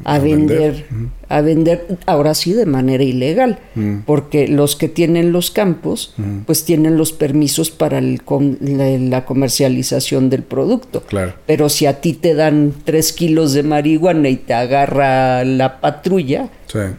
a, 0.03 0.17
vender, 0.17 0.87
a 1.29 1.41
vender 1.41 1.85
ahora 2.07 2.33
sí 2.33 2.51
de 2.53 2.65
manera 2.65 3.03
ilegal, 3.03 3.59
mm. 3.75 3.97
porque 3.99 4.47
los 4.47 4.75
que 4.75 4.89
tienen 4.89 5.31
los 5.31 5.51
campos, 5.51 6.15
mm. 6.17 6.39
pues 6.47 6.65
tienen 6.65 6.97
los 6.97 7.11
permisos 7.11 7.69
para 7.69 8.01
la, 8.01 9.25
comercialización 9.25 10.31
del 10.31 10.41
producto. 10.41 11.01
Claro. 11.01 11.35
Pero 11.45 11.69
si 11.69 11.85
a 11.85 12.01
ti 12.01 12.13
te 12.13 12.33
dan 12.33 12.73
tres 12.83 13.13
kilos 13.13 13.53
de 13.53 13.61
marihuana 13.61 14.29
y 14.29 14.37
te 14.37 14.55
agarra 14.55 15.45
la 15.45 15.79
patrulla, 15.79 16.49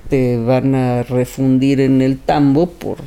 te 0.09 0.38
van 0.38 0.76
a 0.76 1.02
refundir 1.02 1.80
en 1.80 2.02
el 2.02 2.18
tambo 2.18 2.70
por... 2.70 2.98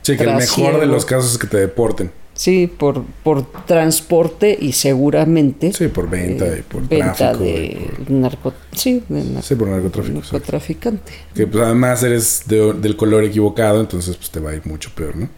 Sí, 0.00 0.16
que 0.16 0.24
el 0.24 0.34
mejor 0.34 0.80
de 0.80 0.86
los 0.86 1.04
casos 1.04 1.30
es 1.30 1.38
que 1.38 1.46
te 1.46 1.58
deporten. 1.58 2.10
Sí, 2.42 2.66
por, 2.66 3.04
por 3.22 3.46
transporte 3.66 4.58
y 4.60 4.72
seguramente. 4.72 5.72
Sí, 5.72 5.86
por 5.86 6.10
venta 6.10 6.58
y 6.58 6.62
por 6.62 6.88
venta 6.88 7.14
tráfico. 7.14 7.44
De 7.44 7.88
narco, 8.08 8.52
sí, 8.72 9.00
sí, 9.42 9.54
por 9.54 9.68
narcotráfico. 9.68 10.18
Narcotraficante. 10.18 11.12
Que 11.36 11.46
pues 11.46 11.62
además 11.62 12.02
eres 12.02 12.42
del 12.48 12.96
color 12.96 13.22
equivocado, 13.22 13.80
entonces 13.80 14.16
pues 14.16 14.30
te 14.32 14.40
va 14.40 14.50
a 14.50 14.54
ir 14.56 14.66
mucho 14.66 14.90
peor, 14.92 15.14
¿no? 15.14 15.28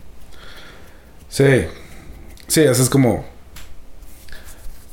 Sí. 1.29 1.67
Sí, 2.47 2.63
eso 2.63 2.83
es 2.83 2.89
como. 2.89 3.27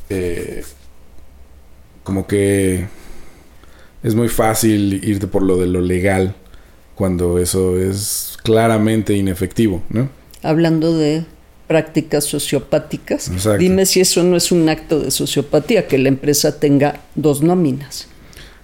Eh, 0.10 0.66
como 2.04 2.28
que. 2.28 2.88
es 4.04 4.16
muy 4.16 4.28
fácil 4.28 5.02
irte 5.02 5.28
por 5.28 5.44
lo 5.44 5.56
de 5.56 5.68
lo 5.68 5.80
legal 5.80 6.36
cuando 6.96 7.40
eso 7.40 7.80
es 7.80 8.38
claramente 8.44 9.14
inefectivo, 9.14 9.82
¿no? 9.88 10.10
Hablando 10.44 10.98
de 10.98 11.24
prácticas 11.72 12.26
sociopáticas, 12.26 13.30
Exacto. 13.30 13.58
dime 13.60 13.86
si 13.86 14.02
eso 14.02 14.24
no 14.24 14.36
es 14.36 14.52
un 14.52 14.68
acto 14.68 15.00
de 15.00 15.10
sociopatía, 15.10 15.88
que 15.88 15.98
la 15.98 16.10
empresa 16.10 16.60
tenga 16.60 17.00
dos 17.16 17.42
nóminas. 17.42 18.08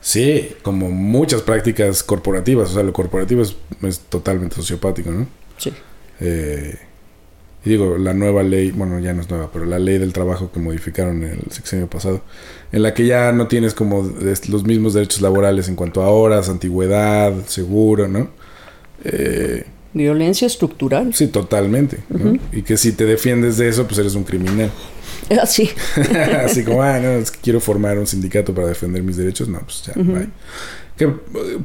Sí, 0.01 0.49
como 0.61 0.89
muchas 0.89 1.41
prácticas 1.41 2.03
corporativas, 2.03 2.71
o 2.71 2.73
sea, 2.73 2.83
lo 2.83 2.91
corporativo 2.91 3.43
es, 3.43 3.55
es 3.83 3.99
totalmente 3.99 4.57
sociopático, 4.57 5.09
¿no? 5.09 5.25
Sí. 5.57 5.71
Eh, 6.19 6.77
y 7.63 7.69
digo, 7.69 7.97
la 7.97 8.13
nueva 8.13 8.43
ley, 8.43 8.71
bueno, 8.71 8.99
ya 8.99 9.13
no 9.13 9.21
es 9.21 9.29
nueva, 9.29 9.49
pero 9.53 9.63
la 9.63 9.79
ley 9.79 9.99
del 9.99 10.11
trabajo 10.11 10.51
que 10.51 10.59
modificaron 10.59 11.23
el 11.23 11.49
sexenio 11.49 11.87
pasado, 11.87 12.23
en 12.73 12.83
la 12.83 12.93
que 12.93 13.05
ya 13.05 13.31
no 13.31 13.47
tienes 13.47 13.73
como 13.73 14.03
los 14.49 14.63
mismos 14.65 14.93
derechos 14.93 15.21
laborales 15.21 15.69
en 15.69 15.77
cuanto 15.77 16.01
a 16.01 16.09
horas, 16.09 16.49
antigüedad, 16.49 17.33
seguro, 17.45 18.09
¿no? 18.09 18.31
Eh, 19.05 19.65
Violencia 19.93 20.45
estructural. 20.45 21.13
sí, 21.13 21.27
totalmente. 21.27 21.99
¿no? 22.09 22.37
Y 22.51 22.61
que 22.61 22.77
si 22.77 22.91
te 22.91 23.05
defiendes 23.05 23.57
de 23.57 23.69
eso, 23.69 23.85
pues 23.87 23.97
eres 23.99 24.15
un 24.15 24.23
criminal. 24.23 24.71
Así. 25.41 25.69
Así 26.45 26.63
como, 26.63 26.81
ah, 26.81 26.99
no, 26.99 27.09
es 27.11 27.31
que 27.31 27.39
quiero 27.41 27.59
formar 27.59 27.97
un 27.97 28.07
sindicato 28.07 28.53
para 28.53 28.67
defender 28.67 29.03
mis 29.03 29.17
derechos. 29.17 29.47
No, 29.47 29.59
pues 29.59 29.83
ya, 29.83 29.93
bye. 29.95 30.29
Que 30.95 31.05
eh, 31.05 31.13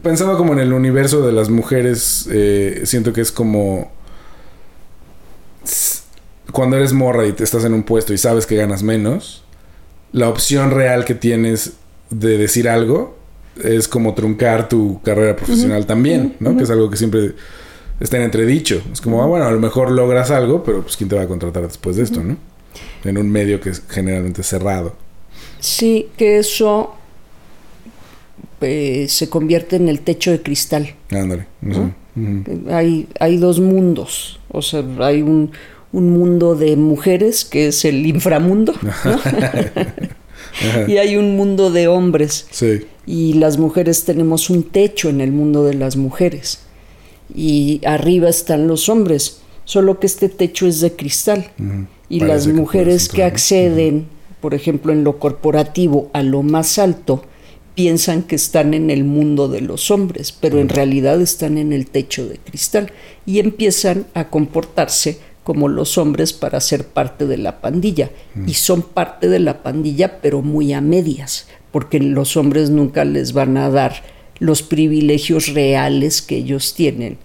pensando 0.02 0.36
como 0.36 0.52
en 0.52 0.58
el 0.58 0.72
universo 0.72 1.26
de 1.26 1.32
las 1.32 1.48
mujeres, 1.48 2.28
eh, 2.30 2.82
siento 2.84 3.12
que 3.12 3.20
es 3.20 3.32
como 3.32 3.90
cuando 6.50 6.76
eres 6.76 6.92
morra 6.92 7.26
y 7.26 7.32
te 7.32 7.44
estás 7.44 7.64
en 7.64 7.72
un 7.72 7.82
puesto 7.82 8.12
y 8.12 8.18
sabes 8.18 8.46
que 8.46 8.56
ganas 8.56 8.82
menos, 8.82 9.42
la 10.12 10.28
opción 10.28 10.70
real 10.70 11.04
que 11.04 11.14
tienes 11.14 11.72
de 12.10 12.36
decir 12.36 12.68
algo 12.68 13.16
es 13.62 13.88
como 13.88 14.14
truncar 14.14 14.68
tu 14.68 15.00
carrera 15.02 15.36
profesional 15.36 15.86
también, 15.86 16.36
¿no? 16.40 16.56
Que 16.56 16.64
es 16.64 16.70
algo 16.70 16.90
que 16.90 16.96
siempre 16.96 17.34
está 18.02 18.16
en 18.16 18.24
entredicho. 18.24 18.82
Es 18.92 19.00
como, 19.00 19.22
ah, 19.22 19.26
bueno, 19.26 19.46
a 19.46 19.50
lo 19.50 19.60
mejor 19.60 19.90
logras 19.90 20.30
algo, 20.30 20.62
pero 20.64 20.82
pues 20.82 20.96
quién 20.96 21.08
te 21.08 21.16
va 21.16 21.22
a 21.22 21.28
contratar 21.28 21.62
después 21.62 21.96
de 21.96 22.02
esto, 22.02 22.22
¿no? 22.22 22.36
En 23.04 23.18
un 23.18 23.30
medio 23.30 23.60
que 23.60 23.70
es 23.70 23.82
generalmente 23.88 24.42
cerrado. 24.42 24.94
Sí, 25.60 26.08
que 26.16 26.38
eso 26.38 26.94
eh, 28.60 29.06
se 29.08 29.28
convierte 29.28 29.76
en 29.76 29.88
el 29.88 30.00
techo 30.00 30.30
de 30.30 30.42
cristal. 30.42 30.94
Ándale. 31.10 31.46
no. 31.60 31.94
Hay, 32.70 33.08
hay 33.20 33.38
dos 33.38 33.58
mundos. 33.60 34.38
O 34.50 34.60
sea, 34.60 34.84
hay 35.00 35.22
un, 35.22 35.52
un 35.92 36.10
mundo 36.10 36.54
de 36.54 36.76
mujeres, 36.76 37.44
que 37.44 37.68
es 37.68 37.84
el 37.84 38.06
inframundo, 38.06 38.74
¿no? 38.82 38.92
y 40.88 40.98
hay 40.98 41.16
un 41.16 41.36
mundo 41.36 41.70
de 41.70 41.88
hombres. 41.88 42.46
Sí. 42.50 42.86
Y 43.06 43.34
las 43.34 43.58
mujeres 43.58 44.04
tenemos 44.04 44.50
un 44.50 44.64
techo 44.64 45.08
en 45.08 45.20
el 45.20 45.32
mundo 45.32 45.64
de 45.64 45.74
las 45.74 45.96
mujeres. 45.96 46.60
Y 47.34 47.80
arriba 47.84 48.28
están 48.28 48.66
los 48.66 48.88
hombres. 48.88 49.40
Solo 49.64 50.00
que 50.00 50.06
este 50.06 50.28
techo 50.28 50.66
es 50.66 50.80
de 50.80 50.92
cristal. 50.92 51.50
Y 52.08 52.20
Parece 52.20 52.26
las 52.26 52.46
mujeres 52.48 53.08
que 53.08 53.24
acceden, 53.24 54.06
por 54.40 54.54
ejemplo, 54.54 54.92
en 54.92 55.04
lo 55.04 55.18
corporativo 55.18 56.10
a 56.12 56.22
lo 56.22 56.42
más 56.42 56.78
alto, 56.78 57.22
piensan 57.74 58.22
que 58.22 58.36
están 58.36 58.74
en 58.74 58.90
el 58.90 59.04
mundo 59.04 59.48
de 59.48 59.60
los 59.60 59.90
hombres, 59.90 60.32
pero 60.32 60.58
en 60.60 60.68
realidad 60.68 61.20
están 61.20 61.56
en 61.58 61.72
el 61.72 61.86
techo 61.86 62.28
de 62.28 62.38
cristal 62.38 62.92
y 63.24 63.38
empiezan 63.38 64.06
a 64.14 64.28
comportarse 64.28 65.18
como 65.44 65.68
los 65.68 65.98
hombres 65.98 66.32
para 66.32 66.60
ser 66.60 66.86
parte 66.86 67.26
de 67.26 67.38
la 67.38 67.60
pandilla. 67.60 68.10
Y 68.46 68.54
son 68.54 68.82
parte 68.82 69.28
de 69.28 69.40
la 69.40 69.62
pandilla, 69.62 70.20
pero 70.20 70.42
muy 70.42 70.72
a 70.72 70.80
medias, 70.80 71.48
porque 71.72 71.98
los 71.98 72.36
hombres 72.36 72.70
nunca 72.70 73.04
les 73.04 73.32
van 73.32 73.56
a 73.56 73.70
dar 73.70 74.02
los 74.38 74.62
privilegios 74.62 75.48
reales 75.48 76.22
que 76.22 76.36
ellos 76.36 76.74
tienen 76.74 77.18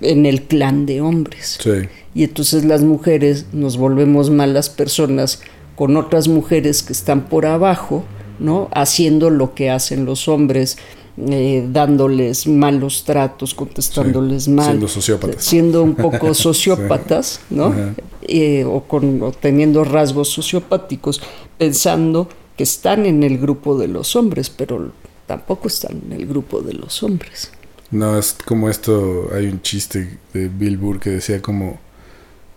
en 0.00 0.26
el 0.26 0.42
clan 0.42 0.86
de 0.86 1.00
hombres. 1.00 1.58
Sí. 1.62 1.88
Y 2.14 2.24
entonces 2.24 2.64
las 2.64 2.82
mujeres 2.82 3.46
nos 3.52 3.76
volvemos 3.76 4.30
malas 4.30 4.70
personas 4.70 5.40
con 5.76 5.96
otras 5.96 6.28
mujeres 6.28 6.82
que 6.82 6.92
están 6.92 7.28
por 7.28 7.46
abajo, 7.46 8.04
¿no? 8.38 8.68
Haciendo 8.72 9.30
lo 9.30 9.54
que 9.54 9.70
hacen 9.70 10.04
los 10.04 10.28
hombres, 10.28 10.76
eh, 11.16 11.66
dándoles 11.70 12.46
malos 12.46 13.04
tratos, 13.04 13.54
contestándoles 13.54 14.44
Sí, 14.44 14.50
mal. 14.50 14.66
siendo 14.66 14.88
sociópatas. 14.88 15.44
Siendo 15.44 15.82
un 15.82 15.94
poco 15.94 16.34
sociópatas, 16.34 17.40
¿no? 17.50 17.74
Eh, 18.22 18.64
o, 18.64 18.82
con, 18.84 19.22
o 19.22 19.32
teniendo 19.32 19.84
rasgos 19.84 20.28
sociopáticos, 20.28 21.20
pensando 21.58 22.28
que 22.56 22.62
están 22.62 23.06
en 23.06 23.22
el 23.22 23.38
grupo 23.38 23.78
de 23.78 23.88
los 23.88 24.16
hombres, 24.16 24.50
pero 24.50 24.92
tampoco 25.26 25.68
están 25.68 26.00
en 26.06 26.12
el 26.12 26.26
grupo 26.26 26.60
de 26.62 26.74
los 26.74 27.02
hombres. 27.02 27.50
No, 27.90 28.18
es 28.18 28.36
como 28.44 28.68
esto, 28.70 29.30
hay 29.34 29.46
un 29.46 29.60
chiste 29.62 30.18
de 30.32 30.48
Bill 30.48 30.78
Burr 30.78 30.98
que 30.98 31.10
decía 31.10 31.42
como 31.42 31.78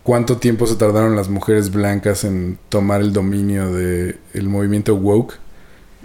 cuánto 0.03 0.37
tiempo 0.37 0.65
se 0.67 0.75
tardaron 0.75 1.15
las 1.15 1.29
mujeres 1.29 1.71
blancas 1.71 2.23
en 2.23 2.57
tomar 2.69 3.01
el 3.01 3.11
dominio 3.11 3.71
de 3.73 4.17
el 4.33 4.47
movimiento 4.47 4.95
woke, 4.95 5.33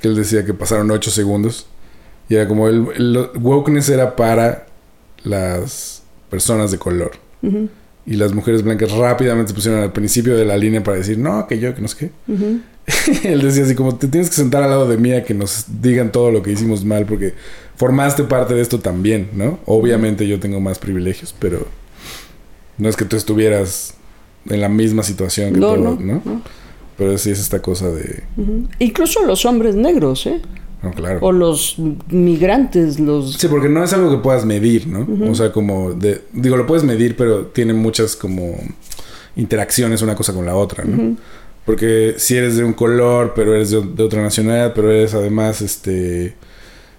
que 0.01 0.09
él 0.09 0.17
decía 0.17 0.45
que 0.45 0.55
pasaron 0.55 0.91
ocho 0.91 1.11
segundos 1.11 1.67
y 2.29 2.37
era 2.37 2.49
como 2.49 2.69
el, 2.69 2.87
el 2.97 3.31
wokeness 3.41 3.89
era 3.91 4.17
para 4.17 4.67
las 5.25 6.03
personas 6.31 6.71
de 6.71 6.79
color 6.79 7.13
Ujú, 7.43 7.69
y 8.07 8.17
las 8.17 8.33
mujeres 8.33 8.63
blancas 8.63 8.91
rápidamente 8.93 9.49
se 9.51 9.55
pusieron 9.55 9.81
al 9.83 9.93
principio 9.93 10.37
de 10.37 10.45
la 10.45 10.57
línea 10.57 10.83
para 10.83 10.97
decir 10.97 11.19
no, 11.19 11.47
que 11.47 11.59
yo, 11.59 11.75
que 11.75 11.83
no 11.83 11.89
sé 11.89 11.97
qué. 12.27 12.33
ujú. 12.33 12.61
Él 13.25 13.43
decía 13.43 13.65
así 13.65 13.75
como 13.75 13.97
te 13.97 14.09
tienes 14.09 14.31
que 14.31 14.37
sentar 14.37 14.63
al 14.63 14.71
lado 14.71 14.89
de 14.89 14.97
mí 14.97 15.13
a 15.13 15.25
que 15.25 15.35
nos 15.35 15.67
digan 15.81 16.13
todo 16.13 16.31
lo 16.31 16.43
que 16.43 16.53
hicimos 16.53 16.85
mal 16.85 17.07
porque 17.07 17.35
formaste 17.77 18.25
parte 18.25 18.55
de 18.55 18.63
esto 18.63 18.81
también, 18.81 19.31
¿no? 19.35 19.59
Obviamente 19.67 20.27
yo 20.27 20.41
tengo 20.41 20.61
más 20.61 20.79
privilegios, 20.79 21.35
pero 21.39 21.67
no 22.79 22.89
es 22.89 22.97
que 22.97 23.05
tú 23.05 23.17
estuvieras 23.17 23.95
en 24.49 24.61
la 24.61 24.69
misma 24.69 25.03
situación 25.03 25.53
que 25.55 25.61
No, 25.61 25.77
no. 25.77 26.43
Pero 26.97 27.17
sí 27.17 27.31
es 27.31 27.41
esta 27.41 27.63
cosa 27.63 27.89
de... 27.91 28.25
Ujú. 28.37 28.69
Incluso 28.79 29.25
los 29.25 29.47
hombres 29.47 29.75
negros, 29.75 30.27
¿eh? 30.27 30.41
No, 30.83 30.93
claro. 30.93 31.19
O 31.23 31.33
los 31.33 31.77
migrantes, 32.09 33.01
los... 33.01 33.35
Sí, 33.35 33.49
porque 33.49 33.71
no 33.71 33.83
es 33.83 33.93
algo 33.95 34.11
que 34.11 34.19
puedas 34.19 34.45
medir, 34.45 34.87
¿no? 34.87 35.07
O 35.31 35.35
sea, 35.35 35.51
como 35.53 35.95
de... 35.95 36.23
Digo, 36.33 36.59
lo 36.59 36.67
puedes 36.67 36.85
medir, 36.85 37.17
pero 37.17 37.47
tiene 37.47 37.73
muchas 37.73 38.17
como 38.17 38.59
interacciones 39.37 40.03
una 40.03 40.15
cosa 40.15 40.35
con 40.35 40.45
la 40.45 40.55
otra, 40.57 40.85
¿no? 40.85 41.17
Porque 41.71 42.15
si 42.19 42.37
eres 42.37 42.57
de 42.57 42.65
un 42.65 42.73
color, 42.73 43.33
pero 43.35 43.55
eres 43.55 43.71
de, 43.71 43.81
de 43.81 44.03
otra 44.03 44.21
nacionalidad, 44.23 44.73
pero 44.75 44.91
eres 44.91 45.15
además, 45.15 45.63
este... 45.63 46.35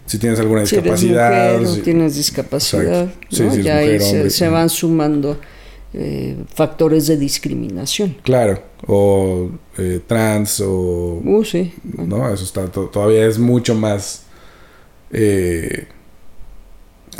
Si 0.06 0.18
tienes 0.18 0.40
alguna 0.40 0.66
Si 0.66 0.76
eres 0.76 0.84
discapacidad... 1.02 1.62
o 1.62 1.66
si- 1.76 1.82
tienes 1.82 2.16
discapacidad, 2.16 3.04
Exacto. 3.04 3.26
Sí, 3.30 3.44
¿no? 3.44 3.52
si 3.52 3.60
eres 3.60 3.66
ya 3.66 3.76
mujer, 3.76 4.02
se, 4.02 4.16
hombre, 4.16 4.30
se 4.30 4.48
van 4.50 4.70
sumando 4.70 5.38
eh, 5.94 6.38
factores 6.54 7.08
de 7.08 7.18
discriminación. 7.18 8.16
Claro. 8.24 8.64
O 8.88 9.52
eh, 9.78 10.00
trans 10.08 10.62
o... 10.66 11.22
Uh, 11.24 11.44
sí. 11.44 11.74
¿no? 11.98 12.34
Eso 12.34 12.46
está 12.46 12.66
to- 12.68 12.86
todavía 12.88 13.26
es 13.26 13.38
mucho 13.38 13.76
más 13.76 14.24
eh, 15.12 15.86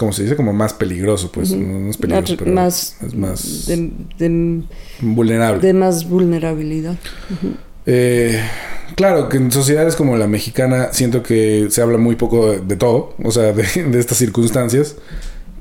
¿cómo 0.02 0.12
se 0.14 0.24
dice? 0.24 0.36
como 0.36 0.52
más 0.52 0.74
peligroso, 0.74 1.32
pues 1.32 1.52
no, 1.52 1.80
no 1.80 1.90
es 1.90 1.96
peligroso, 1.98 2.34
Más- 2.34 2.38
pero 2.40 2.52
más, 2.52 2.98
es 3.02 3.16
más 3.16 3.66
de, 3.68 3.92
de- 4.18 4.64
vulnerable. 5.02 5.62
de 5.66 5.74
más 5.74 6.10
vulnerabilidad. 6.10 6.98
Eh, 7.86 8.40
claro, 8.96 9.30
que 9.30 9.38
en 9.38 9.52
sociedades 9.52 9.96
como 9.96 10.18
la 10.18 10.28
mexicana 10.28 10.90
siento 10.92 11.24
que 11.24 11.68
se 11.70 11.82
habla 11.82 11.98
muy 11.98 12.16
poco 12.16 12.52
de, 12.52 12.60
de 12.60 12.76
todo, 12.76 13.16
o 13.24 13.32
sea, 13.32 13.54
de, 13.54 13.64
de 13.86 14.00
estas 14.00 14.18
circunstancias, 14.18 14.96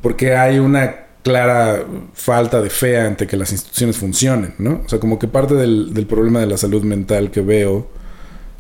porque 0.03 0.35
hay 0.35 0.59
una 0.59 0.97
clara 1.23 1.85
falta 2.15 2.63
de 2.63 2.71
fe 2.71 2.99
ante 2.99 3.27
que 3.27 3.37
las 3.37 3.53
instituciones 3.53 3.97
funcionen, 3.99 4.55
¿no? 4.59 4.81
O 4.85 4.89
sea, 4.89 4.99
como 4.99 5.19
que 5.19 5.29
parte 5.29 5.55
del, 5.55 5.93
del 5.93 6.07
problema 6.07 6.41
de 6.41 6.47
la 6.47 6.57
salud 6.57 6.83
mental 6.83 7.31
que 7.31 7.43
veo 7.43 7.89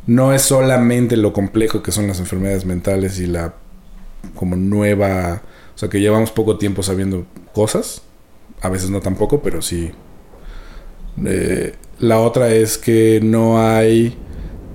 no 0.06 0.32
es 0.34 0.42
solamente 0.42 1.16
lo 1.16 1.32
complejo 1.32 1.82
que 1.82 1.92
son 1.92 2.06
las 2.06 2.18
enfermedades 2.20 2.64
mentales 2.66 3.18
y 3.18 3.26
la 3.26 3.54
como 4.34 4.56
nueva, 4.56 5.42
sea, 5.80 5.88
que 5.88 6.00
llevamos 6.00 6.30
poco 6.30 6.58
tiempo 6.58 6.82
sabiendo 6.82 7.26
cosas, 7.52 8.02
a 8.60 8.68
veces 8.68 8.90
no 8.90 9.00
tampoco, 9.00 9.42
pero 9.42 9.62
sí 9.62 9.90
eh, 11.26 11.74
la 11.98 12.18
otra 12.20 12.50
es 12.50 12.78
que 12.78 13.20
no 13.22 13.62
hay. 13.62 14.16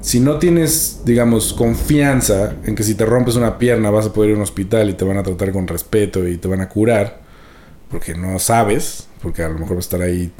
Si 0.01 0.19
no 0.19 0.37
tienes, 0.37 1.01
digamos, 1.03 1.53
confianza 1.53 2.53
en 2.63 2.75
que 2.75 2.83
si 2.83 2.93
te 2.93 3.05
rompes 3.05 3.35
una 3.35 3.57
pierna 3.57 3.89
vas 3.89 4.05
a 4.05 4.13
poder 4.13 4.31
ir 4.31 4.35
a 4.35 4.37
un 4.37 4.43
hospital 4.43 4.89
y 4.89 4.93
te 4.93 5.03
van 5.03 5.17
a 5.17 5.23
tratar 5.23 5.51
con 5.51 5.67
respeto 5.67 6.27
y 6.27 6.37
te 6.37 6.47
van 6.47 6.61
a 6.61 6.69
curar, 6.69 7.21
porque 7.89 8.13
no 8.13 8.37
sabes, 8.37 9.07
porque 9.21 9.41
a 9.41 9.49
lo 9.49 9.57
mejor 9.57 9.77
vas 9.77 9.85
a 9.85 9.87
estar 9.87 10.01
ahí 10.01 10.31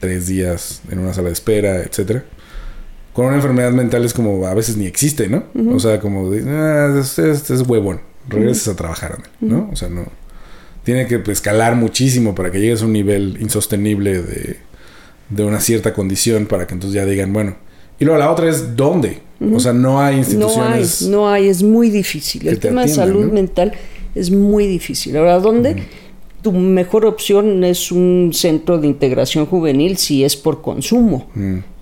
tres 0.00 0.26
días 0.26 0.80
en 0.90 1.00
una 1.00 1.12
sala 1.12 1.28
de 1.28 1.34
espera, 1.34 1.82
etcétera. 1.82 2.24
Con 3.12 3.26
una 3.26 3.36
enfermedad 3.36 3.72
mental 3.72 4.04
es 4.04 4.14
como 4.14 4.46
a 4.46 4.54
veces 4.54 4.78
ni 4.78 4.86
existe, 4.86 5.28
¿no? 5.28 5.44
O 5.72 5.78
sea, 5.78 6.00
como 6.00 6.30
de, 6.30 6.42
ah, 6.50 6.98
este, 6.98 7.30
este 7.30 7.54
es 7.54 7.60
huevón, 7.60 8.00
regreses 8.28 8.68
a 8.68 8.76
trabajar, 8.76 9.12
ándale", 9.12 9.34
¿no? 9.40 9.68
O 9.72 9.76
sea, 9.76 9.88
no. 9.88 10.04
Tiene 10.82 11.06
que 11.06 11.18
pues, 11.18 11.38
escalar 11.38 11.76
muchísimo 11.76 12.34
para 12.34 12.50
que 12.50 12.60
llegues 12.60 12.82
a 12.82 12.84
un 12.84 12.92
nivel 12.92 13.38
insostenible 13.40 14.22
de, 14.22 14.58
de 15.30 15.44
una 15.44 15.60
cierta 15.60 15.94
condición 15.94 16.46
para 16.46 16.66
que 16.66 16.74
entonces 16.74 16.94
ya 16.94 17.06
digan, 17.06 17.32
bueno. 17.32 17.56
Y 17.98 18.04
Y 18.04 18.06
luego 18.06 18.18
la 18.18 18.30
otra 18.30 18.48
es 18.50 18.76
dónde. 18.76 19.22
O 19.52 19.60
sea, 19.60 19.72
no 19.72 20.00
hay 20.00 20.16
instituciones. 20.16 21.02
No 21.02 21.08
hay, 21.08 21.10
no 21.10 21.28
hay, 21.28 21.48
es 21.48 21.62
muy 21.62 21.90
difícil. 21.90 22.46
El 22.48 22.58
tema 22.58 22.82
de 22.82 22.88
salud 22.88 23.30
mental 23.32 23.72
es 24.14 24.30
muy 24.30 24.66
difícil. 24.66 25.16
Ahora, 25.16 25.38
¿dónde? 25.38 25.84
Tu 26.42 26.52
mejor 26.52 27.06
opción 27.06 27.64
es 27.64 27.90
un 27.90 28.30
centro 28.32 28.78
de 28.78 28.86
integración 28.86 29.46
juvenil 29.46 29.96
si 29.96 30.24
es 30.24 30.36
por 30.36 30.62
consumo. 30.62 31.28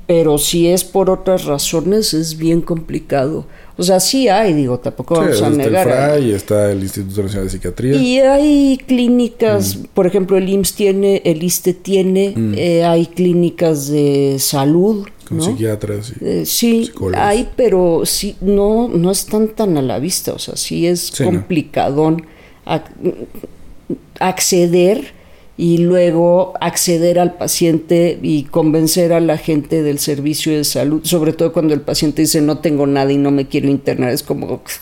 Pero 0.06 0.38
si 0.38 0.68
es 0.68 0.84
por 0.84 1.10
otras 1.10 1.44
razones 1.44 2.14
es 2.14 2.36
bien 2.36 2.60
complicado. 2.60 3.46
O 3.82 3.84
sea, 3.84 3.98
sí 3.98 4.28
hay, 4.28 4.52
digo, 4.52 4.78
tampoco 4.78 5.16
vamos 5.16 5.42
a 5.42 5.50
negar. 5.50 5.88
Está 5.88 6.14
el 6.14 6.20
FRAI, 6.22 6.32
está 6.34 6.70
el 6.70 6.82
Instituto 6.84 7.22
Nacional 7.24 7.46
de 7.46 7.50
Psiquiatría. 7.50 7.96
Y 7.96 8.18
hay 8.20 8.78
clínicas, 8.86 9.76
por 9.92 10.06
ejemplo, 10.06 10.36
el 10.36 10.48
IMSS 10.48 10.74
tiene, 10.74 11.22
el 11.24 11.42
ISTE 11.42 11.74
tiene, 11.74 12.32
eh, 12.56 12.84
hay 12.84 13.06
clínicas 13.06 13.88
de 13.88 14.36
salud. 14.38 15.08
Con 15.28 15.42
psiquiatras. 15.42 16.12
Eh, 16.20 16.44
sí, 16.46 16.92
hay, 17.16 17.48
pero 17.56 18.02
sí, 18.04 18.36
no, 18.40 18.86
no 18.86 19.10
están 19.10 19.48
tan 19.48 19.76
a 19.76 19.82
la 19.82 19.98
vista. 19.98 20.32
O 20.32 20.38
sea, 20.38 20.54
sí 20.54 20.86
es 20.86 21.10
complicadón 21.10 22.24
acceder 24.20 25.12
y 25.56 25.78
luego 25.78 26.54
acceder 26.60 27.18
al 27.18 27.34
paciente 27.34 28.18
y 28.22 28.44
convencer 28.44 29.12
a 29.12 29.20
la 29.20 29.36
gente 29.36 29.82
del 29.82 29.98
servicio 29.98 30.56
de 30.56 30.64
salud, 30.64 31.02
sobre 31.04 31.32
todo 31.32 31.52
cuando 31.52 31.74
el 31.74 31.82
paciente 31.82 32.22
dice 32.22 32.40
no 32.40 32.58
tengo 32.58 32.86
nada 32.86 33.12
y 33.12 33.18
no 33.18 33.30
me 33.30 33.46
quiero 33.48 33.68
internar, 33.68 34.10
es 34.10 34.22
como... 34.22 34.62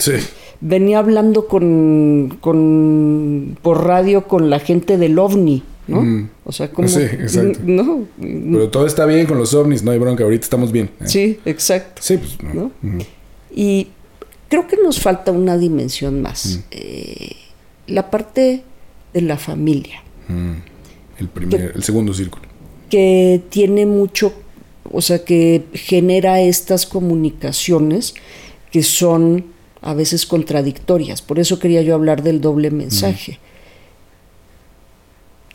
Sí. 0.00 0.12
Venía 0.60 0.98
hablando 0.98 1.46
con, 1.46 2.38
con, 2.40 3.56
por 3.62 3.86
radio 3.86 4.26
con 4.26 4.50
la 4.50 4.58
gente 4.58 4.98
del 4.98 5.16
OVNI, 5.16 5.62
¿no? 5.86 6.02
Mm. 6.02 6.30
O 6.44 6.50
sea, 6.50 6.72
como... 6.72 6.88
Sí, 6.88 7.02
exacto. 7.02 7.60
¿no? 7.64 8.02
Pero 8.18 8.68
todo 8.68 8.84
está 8.84 9.06
bien 9.06 9.26
con 9.26 9.38
los 9.38 9.54
ovnis, 9.54 9.84
no 9.84 9.92
hay 9.92 9.98
bronca, 9.98 10.24
ahorita 10.24 10.42
estamos 10.42 10.72
bien. 10.72 10.90
¿eh? 11.00 11.04
Sí, 11.06 11.38
exacto. 11.44 12.02
Sí, 12.02 12.18
pues 12.18 12.36
no. 12.52 12.72
Y 13.54 13.86
creo 14.48 14.66
que 14.66 14.76
nos 14.76 15.00
falta 15.00 15.30
una 15.30 15.56
dimensión 15.56 16.20
más. 16.20 16.64
Eh, 16.72 17.36
la 17.86 18.10
parte 18.10 18.64
de 19.16 19.22
la 19.22 19.38
familia. 19.38 20.02
Mm. 20.28 20.52
el, 21.18 21.28
primer, 21.28 21.72
el 21.74 21.82
segundo 21.82 22.12
círculo. 22.12 22.44
Que 22.90 23.40
tiene 23.48 23.86
mucho, 23.86 24.34
o 24.92 25.00
sea, 25.00 25.24
que 25.24 25.64
genera 25.72 26.42
estas 26.42 26.84
comunicaciones 26.84 28.14
que 28.70 28.82
son 28.82 29.46
a 29.80 29.94
veces 29.94 30.26
contradictorias. 30.26 31.22
Por 31.22 31.38
eso 31.38 31.58
quería 31.58 31.80
yo 31.80 31.94
hablar 31.94 32.22
del 32.22 32.40
doble 32.42 32.70
mensaje. 32.70 33.38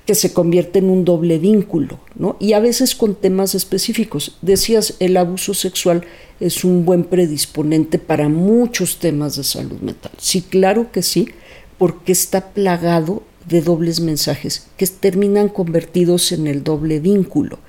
que 0.05 0.15
se 0.15 0.33
convierte 0.33 0.79
en 0.79 0.89
un 0.89 1.05
doble 1.05 1.37
vínculo, 1.37 1.99
¿no? 2.15 2.35
Y 2.39 2.53
a 2.53 2.59
veces 2.59 2.95
con 2.95 3.13
temas 3.13 3.53
específicos. 3.53 4.39
Decías, 4.41 4.95
el 4.99 5.15
abuso 5.15 5.53
sexual 5.53 6.03
es 6.39 6.63
un 6.63 6.85
buen 6.85 7.03
predisponente 7.03 7.99
para 7.99 8.27
muchos 8.27 8.97
temas 8.97 9.35
de 9.35 9.43
salud 9.43 9.79
mental. 9.79 10.11
Sí, 10.17 10.41
claro 10.41 10.91
que 10.91 11.03
sí, 11.03 11.29
porque 11.77 12.11
está 12.11 12.49
plagado 12.49 13.21
de 13.47 13.61
dobles 13.61 13.99
mensajes 13.99 14.67
que 14.77 14.87
terminan 14.87 15.49
convertidos 15.49 16.31
en 16.31 16.47
el 16.47 16.63
doble 16.63 16.99
vínculo. 16.99 17.59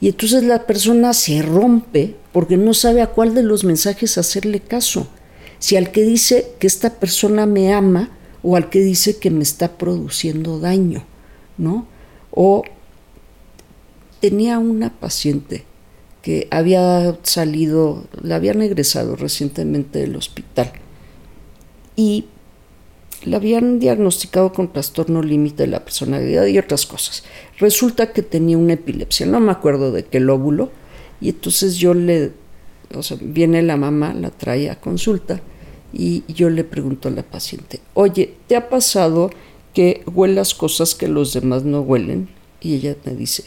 Y 0.00 0.08
entonces 0.08 0.42
la 0.42 0.66
persona 0.66 1.12
se 1.12 1.42
rompe 1.42 2.16
porque 2.32 2.56
no 2.56 2.74
sabe 2.74 3.02
a 3.02 3.08
cuál 3.08 3.34
de 3.34 3.42
los 3.42 3.64
mensajes 3.64 4.18
hacerle 4.18 4.60
caso. 4.60 5.06
Si 5.58 5.76
al 5.76 5.92
que 5.92 6.02
dice 6.02 6.52
que 6.58 6.66
esta 6.66 6.94
persona 6.94 7.46
me 7.46 7.72
ama 7.72 8.10
o 8.42 8.56
al 8.56 8.68
que 8.68 8.80
dice 8.80 9.18
que 9.18 9.30
me 9.30 9.44
está 9.44 9.78
produciendo 9.78 10.58
daño, 10.58 11.04
¿no? 11.56 11.86
O 12.32 12.64
tenía 14.20 14.58
una 14.58 14.90
paciente 14.90 15.64
que 16.22 16.48
había 16.50 17.16
salido, 17.22 18.04
la 18.20 18.36
habían 18.36 18.62
egresado 18.62 19.16
recientemente 19.16 20.00
del 20.00 20.16
hospital 20.16 20.72
y 21.96 22.26
le 23.24 23.36
habían 23.36 23.78
diagnosticado 23.78 24.52
con 24.52 24.72
trastorno 24.72 25.22
límite 25.22 25.64
de 25.64 25.68
la 25.68 25.84
personalidad 25.84 26.46
y 26.46 26.58
otras 26.58 26.86
cosas. 26.86 27.24
Resulta 27.58 28.12
que 28.12 28.22
tenía 28.22 28.58
una 28.58 28.74
epilepsia, 28.74 29.26
no 29.26 29.40
me 29.40 29.52
acuerdo 29.52 29.92
de 29.92 30.04
qué 30.04 30.20
lóbulo, 30.20 30.70
y 31.20 31.30
entonces 31.30 31.76
yo 31.76 31.94
le, 31.94 32.32
o 32.94 33.02
sea, 33.02 33.16
viene 33.20 33.62
la 33.62 33.76
mamá, 33.76 34.14
la 34.14 34.30
trae 34.30 34.70
a 34.70 34.80
consulta, 34.80 35.40
y 35.92 36.24
yo 36.32 36.50
le 36.50 36.64
pregunto 36.64 37.08
a 37.08 37.12
la 37.12 37.22
paciente, 37.22 37.80
oye, 37.94 38.34
¿te 38.46 38.56
ha 38.56 38.68
pasado 38.68 39.30
que 39.74 40.02
huelas 40.12 40.54
cosas 40.54 40.94
que 40.94 41.08
los 41.08 41.32
demás 41.32 41.64
no 41.64 41.80
huelen? 41.80 42.28
Y 42.60 42.74
ella 42.74 42.96
me 43.04 43.14
dice, 43.14 43.44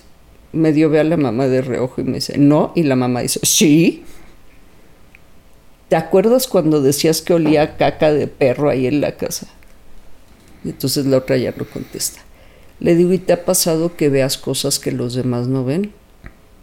medio 0.51 0.89
ve 0.89 0.99
a 0.99 1.03
la 1.03 1.17
mamá 1.17 1.47
de 1.47 1.61
reojo 1.61 2.01
y 2.01 2.03
me 2.03 2.15
dice, 2.15 2.37
no, 2.37 2.71
y 2.75 2.83
la 2.83 2.95
mamá 2.95 3.21
dice, 3.21 3.39
sí. 3.43 4.03
¿Te 5.89 5.95
acuerdas 5.95 6.47
cuando 6.47 6.81
decías 6.81 7.21
que 7.21 7.33
olía 7.33 7.77
caca 7.77 8.11
de 8.11 8.27
perro 8.27 8.69
ahí 8.69 8.87
en 8.87 9.01
la 9.01 9.17
casa? 9.17 9.47
Y 10.65 10.69
entonces 10.69 11.05
la 11.05 11.17
otra 11.17 11.37
ya 11.37 11.53
no 11.55 11.63
contesta. 11.63 12.21
Le 12.79 12.95
digo, 12.95 13.13
¿y 13.13 13.19
te 13.19 13.33
ha 13.33 13.45
pasado 13.45 13.95
que 13.95 14.09
veas 14.09 14.37
cosas 14.37 14.79
que 14.79 14.91
los 14.91 15.13
demás 15.13 15.47
no 15.47 15.63
ven? 15.63 15.93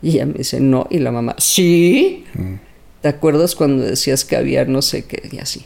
Y 0.02 0.10
ella 0.10 0.26
me 0.26 0.34
dice, 0.34 0.58
no. 0.58 0.88
Y 0.90 0.98
la 0.98 1.12
mamá, 1.12 1.36
sí. 1.38 2.24
Mm. 2.34 2.54
¿Te 3.00 3.08
acuerdas 3.08 3.54
cuando 3.54 3.84
decías 3.84 4.24
que 4.24 4.36
había 4.36 4.64
no 4.64 4.82
sé 4.82 5.04
qué? 5.04 5.28
Y 5.30 5.38
así. 5.38 5.64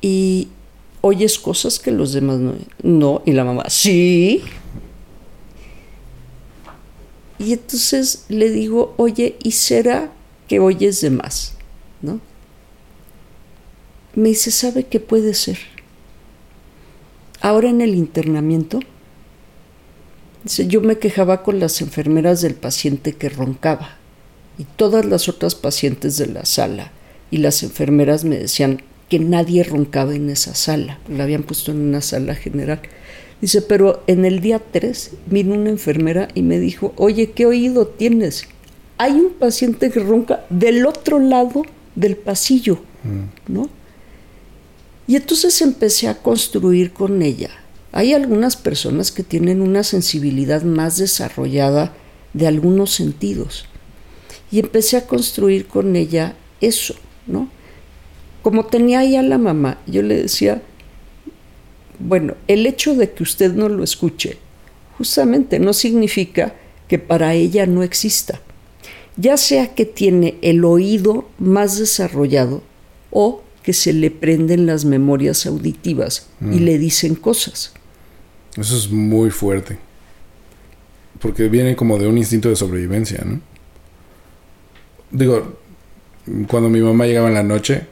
Y 0.00 0.48
oyes 1.00 1.38
cosas 1.38 1.78
que 1.78 1.92
los 1.92 2.12
demás 2.12 2.38
no 2.38 2.52
ven. 2.52 2.66
No. 2.82 3.22
Y 3.24 3.32
la 3.32 3.44
mamá, 3.44 3.64
sí. 3.68 4.42
Y 7.38 7.52
entonces 7.52 8.24
le 8.28 8.50
digo, 8.50 8.94
oye, 8.96 9.36
¿y 9.42 9.52
será 9.52 10.12
que 10.48 10.58
oyes 10.58 11.00
de 11.00 11.10
más? 11.10 11.54
¿No? 12.02 12.20
Me 14.14 14.30
dice, 14.30 14.50
¿sabe 14.50 14.84
qué 14.84 14.98
puede 14.98 15.32
ser? 15.34 15.71
Ahora 17.42 17.68
en 17.68 17.80
el 17.80 17.96
internamiento, 17.96 18.78
yo 20.44 20.80
me 20.80 20.98
quejaba 20.98 21.42
con 21.42 21.58
las 21.58 21.80
enfermeras 21.80 22.40
del 22.40 22.54
paciente 22.54 23.14
que 23.14 23.28
roncaba 23.28 23.96
y 24.58 24.64
todas 24.76 25.04
las 25.04 25.28
otras 25.28 25.56
pacientes 25.56 26.16
de 26.18 26.26
la 26.26 26.44
sala 26.44 26.92
y 27.32 27.38
las 27.38 27.64
enfermeras 27.64 28.24
me 28.24 28.38
decían 28.38 28.82
que 29.08 29.18
nadie 29.18 29.64
roncaba 29.64 30.14
en 30.14 30.30
esa 30.30 30.54
sala, 30.54 31.00
la 31.08 31.24
habían 31.24 31.42
puesto 31.42 31.72
en 31.72 31.80
una 31.80 32.00
sala 32.00 32.36
general. 32.36 32.80
Dice, 33.40 33.60
pero 33.60 34.04
en 34.06 34.24
el 34.24 34.38
día 34.38 34.60
3 34.60 35.10
vino 35.26 35.54
una 35.54 35.70
enfermera 35.70 36.28
y 36.34 36.42
me 36.42 36.60
dijo, 36.60 36.92
oye, 36.96 37.32
¿qué 37.32 37.44
oído 37.44 37.88
tienes? 37.88 38.44
Hay 38.98 39.14
un 39.14 39.32
paciente 39.32 39.90
que 39.90 39.98
ronca 39.98 40.44
del 40.48 40.86
otro 40.86 41.18
lado 41.18 41.64
del 41.96 42.16
pasillo, 42.16 42.76
mm. 43.02 43.52
¿no? 43.52 43.68
Y 45.12 45.16
entonces 45.16 45.60
empecé 45.60 46.08
a 46.08 46.22
construir 46.22 46.94
con 46.94 47.20
ella. 47.20 47.50
Hay 47.92 48.14
algunas 48.14 48.56
personas 48.56 49.12
que 49.12 49.22
tienen 49.22 49.60
una 49.60 49.82
sensibilidad 49.82 50.62
más 50.62 50.96
desarrollada 50.96 51.92
de 52.32 52.46
algunos 52.46 52.92
sentidos. 52.92 53.66
Y 54.50 54.58
empecé 54.58 54.96
a 54.96 55.06
construir 55.06 55.66
con 55.66 55.96
ella 55.96 56.34
eso, 56.62 56.94
¿no? 57.26 57.50
Como 58.40 58.64
tenía 58.64 59.04
ya 59.04 59.22
la 59.22 59.36
mamá, 59.36 59.82
yo 59.86 60.00
le 60.00 60.16
decía, 60.16 60.62
bueno, 61.98 62.34
el 62.48 62.64
hecho 62.64 62.94
de 62.94 63.10
que 63.10 63.22
usted 63.22 63.52
no 63.52 63.68
lo 63.68 63.84
escuche, 63.84 64.38
justamente 64.96 65.58
no 65.58 65.74
significa 65.74 66.54
que 66.88 66.98
para 66.98 67.34
ella 67.34 67.66
no 67.66 67.82
exista. 67.82 68.40
Ya 69.18 69.36
sea 69.36 69.74
que 69.74 69.84
tiene 69.84 70.38
el 70.40 70.64
oído 70.64 71.28
más 71.38 71.78
desarrollado 71.78 72.62
o 73.10 73.42
que 73.62 73.72
se 73.72 73.92
le 73.92 74.10
prenden 74.10 74.66
las 74.66 74.84
memorias 74.84 75.46
auditivas 75.46 76.28
y 76.40 76.44
mm. 76.44 76.64
le 76.64 76.78
dicen 76.78 77.14
cosas. 77.14 77.72
Eso 78.56 78.76
es 78.76 78.90
muy 78.90 79.30
fuerte. 79.30 79.78
Porque 81.20 81.48
viene 81.48 81.76
como 81.76 81.98
de 81.98 82.06
un 82.06 82.18
instinto 82.18 82.48
de 82.48 82.56
sobrevivencia, 82.56 83.22
¿no? 83.24 83.40
Digo, 85.10 85.58
cuando 86.48 86.68
mi 86.68 86.80
mamá 86.80 87.06
llegaba 87.06 87.28
en 87.28 87.34
la 87.34 87.42
noche, 87.42 87.86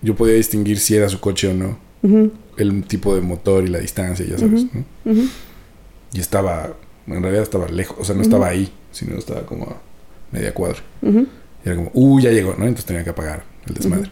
yo 0.00 0.14
podía 0.16 0.34
distinguir 0.34 0.78
si 0.78 0.96
era 0.96 1.08
su 1.08 1.20
coche 1.20 1.48
o 1.48 1.54
no. 1.54 1.78
El 2.56 2.84
tipo 2.84 3.14
de 3.14 3.20
motor 3.20 3.64
y 3.64 3.68
la 3.68 3.78
distancia, 3.78 4.26
ya 4.26 4.38
sabes, 4.38 4.66
¿no? 4.72 4.84
Y 6.12 6.20
estaba, 6.20 6.74
en 7.06 7.22
realidad 7.22 7.42
estaba 7.42 7.68
lejos, 7.68 7.96
o 7.98 8.04
sea, 8.04 8.14
no 8.14 8.22
estaba 8.22 8.48
ahí, 8.48 8.70
sino 8.90 9.16
estaba 9.16 9.46
como 9.46 9.64
a 9.64 9.76
media 10.30 10.52
cuadra. 10.52 10.78
Y 11.02 11.68
era 11.68 11.76
como, 11.76 11.90
uh, 11.94 12.20
ya 12.20 12.30
llegó, 12.30 12.54
¿no? 12.58 12.64
Entonces 12.64 12.86
tenía 12.86 13.04
que 13.04 13.10
apagar 13.10 13.44
el 13.66 13.74
desmadre. 13.74 14.10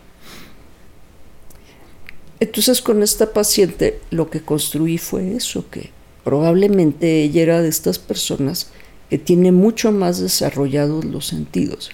Entonces 2.41 2.81
con 2.81 3.03
esta 3.03 3.33
paciente 3.33 4.01
lo 4.11 4.31
que 4.31 4.41
construí 4.41 4.99
fue 4.99 5.37
eso, 5.37 5.69
que 5.71 5.91
probablemente 6.25 7.23
ella 7.23 7.43
era 7.43 7.63
de 7.63 7.69
estas 7.69 7.99
personas 7.99 8.71
que 9.11 9.19
tiene 9.19 9.53
mucho 9.53 9.93
más 9.93 10.21
desarrollados 10.21 11.05
los 11.05 11.27
sentidos. 11.27 11.91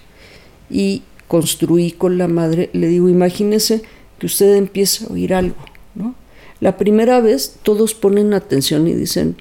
Y 0.70 1.02
construí 1.28 1.92
con 1.92 2.18
la 2.18 2.28
madre, 2.28 2.70
le 2.72 2.88
digo, 2.88 3.08
imagínese 3.08 3.82
que 4.18 4.26
usted 4.26 4.54
empieza 4.54 5.06
a 5.06 5.12
oír 5.12 5.34
algo, 5.34 5.56
¿no? 5.94 6.14
La 6.60 6.76
primera 6.78 7.20
vez 7.20 7.56
todos 7.62 7.94
ponen 7.94 8.32
atención 8.32 8.86
y 8.86 8.94
dicen, 8.94 9.36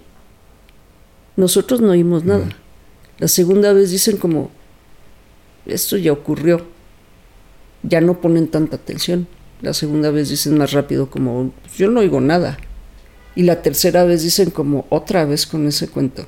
nosotros 1.38 1.82
no 1.82 1.91
oímos 1.91 2.26
nada. 2.26 2.49
La 3.19 3.27
segunda 3.27 3.72
vez 3.73 3.91
dicen 3.91 4.18
como, 4.18 4.52
esto 5.65 5.98
ya 5.98 6.11
ocurrió. 6.11 6.65
Ya 7.84 8.02
no 8.02 8.19
ponen 8.19 8.48
tanta 8.48 8.77
atención. 8.77 9.27
La 9.61 9.73
segunda 9.73 10.11
vez 10.11 10.30
dicen 10.30 10.57
más 10.57 10.72
rápido 10.73 11.10
como, 11.10 11.52
"Pues 11.64 11.77
yo 11.77 11.90
no 11.90 12.02
oigo 12.02 12.22
nada. 12.22 12.57
Y 13.36 13.44
la 13.44 13.61
tercera 13.61 14.03
vez 14.06 14.23
dicen 14.23 14.49
como, 14.49 14.86
otra 14.90 15.26
vez 15.26 15.45
con 15.45 15.68
ese 15.68 15.88
cuento. 15.90 16.26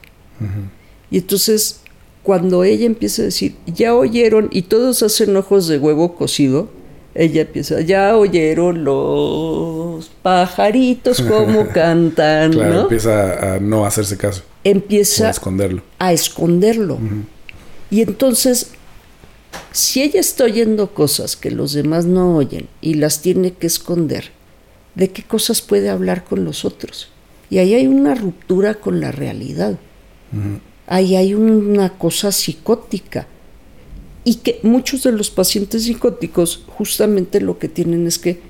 Y 1.09 1.19
entonces, 1.19 1.79
cuando 2.23 2.63
ella 2.65 2.85
empieza 2.85 3.21
a 3.21 3.25
decir, 3.25 3.55
ya 3.65 3.95
oyeron, 3.95 4.49
y 4.51 4.63
todos 4.63 5.01
hacen 5.03 5.35
ojos 5.37 5.67
de 5.67 5.77
huevo 5.79 6.15
cocido, 6.15 6.69
ella 7.15 7.41
empieza, 7.41 7.79
ya 7.81 8.15
oyeron 8.17 8.83
los 8.83 10.09
pajaritos 10.21 11.21
como 11.21 11.67
cantan, 11.73 12.51
Claro, 12.51 12.73
¿no? 12.73 12.81
empieza 12.81 13.55
a 13.55 13.59
no 13.59 13.85
hacerse 13.85 14.17
caso. 14.17 14.41
O 14.41 14.43
a 14.43 14.69
Empieza 14.69 15.29
esconderlo. 15.29 15.81
a 15.99 16.11
esconderlo. 16.11 16.99
Y 17.89 18.01
entonces, 18.01 18.71
si 19.71 20.01
ella 20.01 20.19
está 20.19 20.45
oyendo 20.45 20.93
cosas 20.93 21.35
que 21.35 21.51
los 21.51 21.73
demás 21.73 22.05
no 22.05 22.35
oyen 22.35 22.67
y 22.81 22.95
las 22.95 23.21
tiene 23.21 23.53
que 23.53 23.67
esconder, 23.67 24.31
¿de 24.95 25.11
qué 25.11 25.23
cosas 25.23 25.61
puede 25.61 25.89
hablar 25.89 26.23
con 26.23 26.43
los 26.45 26.65
otros? 26.65 27.09
Y 27.49 27.59
ahí 27.59 27.73
hay 27.73 27.87
una 27.87 28.15
ruptura 28.15 28.75
con 28.75 28.99
la 28.99 29.11
realidad. 29.11 29.77
Ahí 30.87 31.15
hay 31.15 31.33
una 31.33 31.97
cosa 31.97 32.31
psicótica. 32.31 33.27
Y 34.23 34.35
que 34.35 34.59
muchos 34.63 35.03
de 35.03 35.13
los 35.13 35.29
pacientes 35.29 35.83
psicóticos 35.83 36.63
justamente 36.67 37.39
lo 37.39 37.59
que 37.59 37.69
tienen 37.69 38.07
es 38.07 38.19
que 38.19 38.41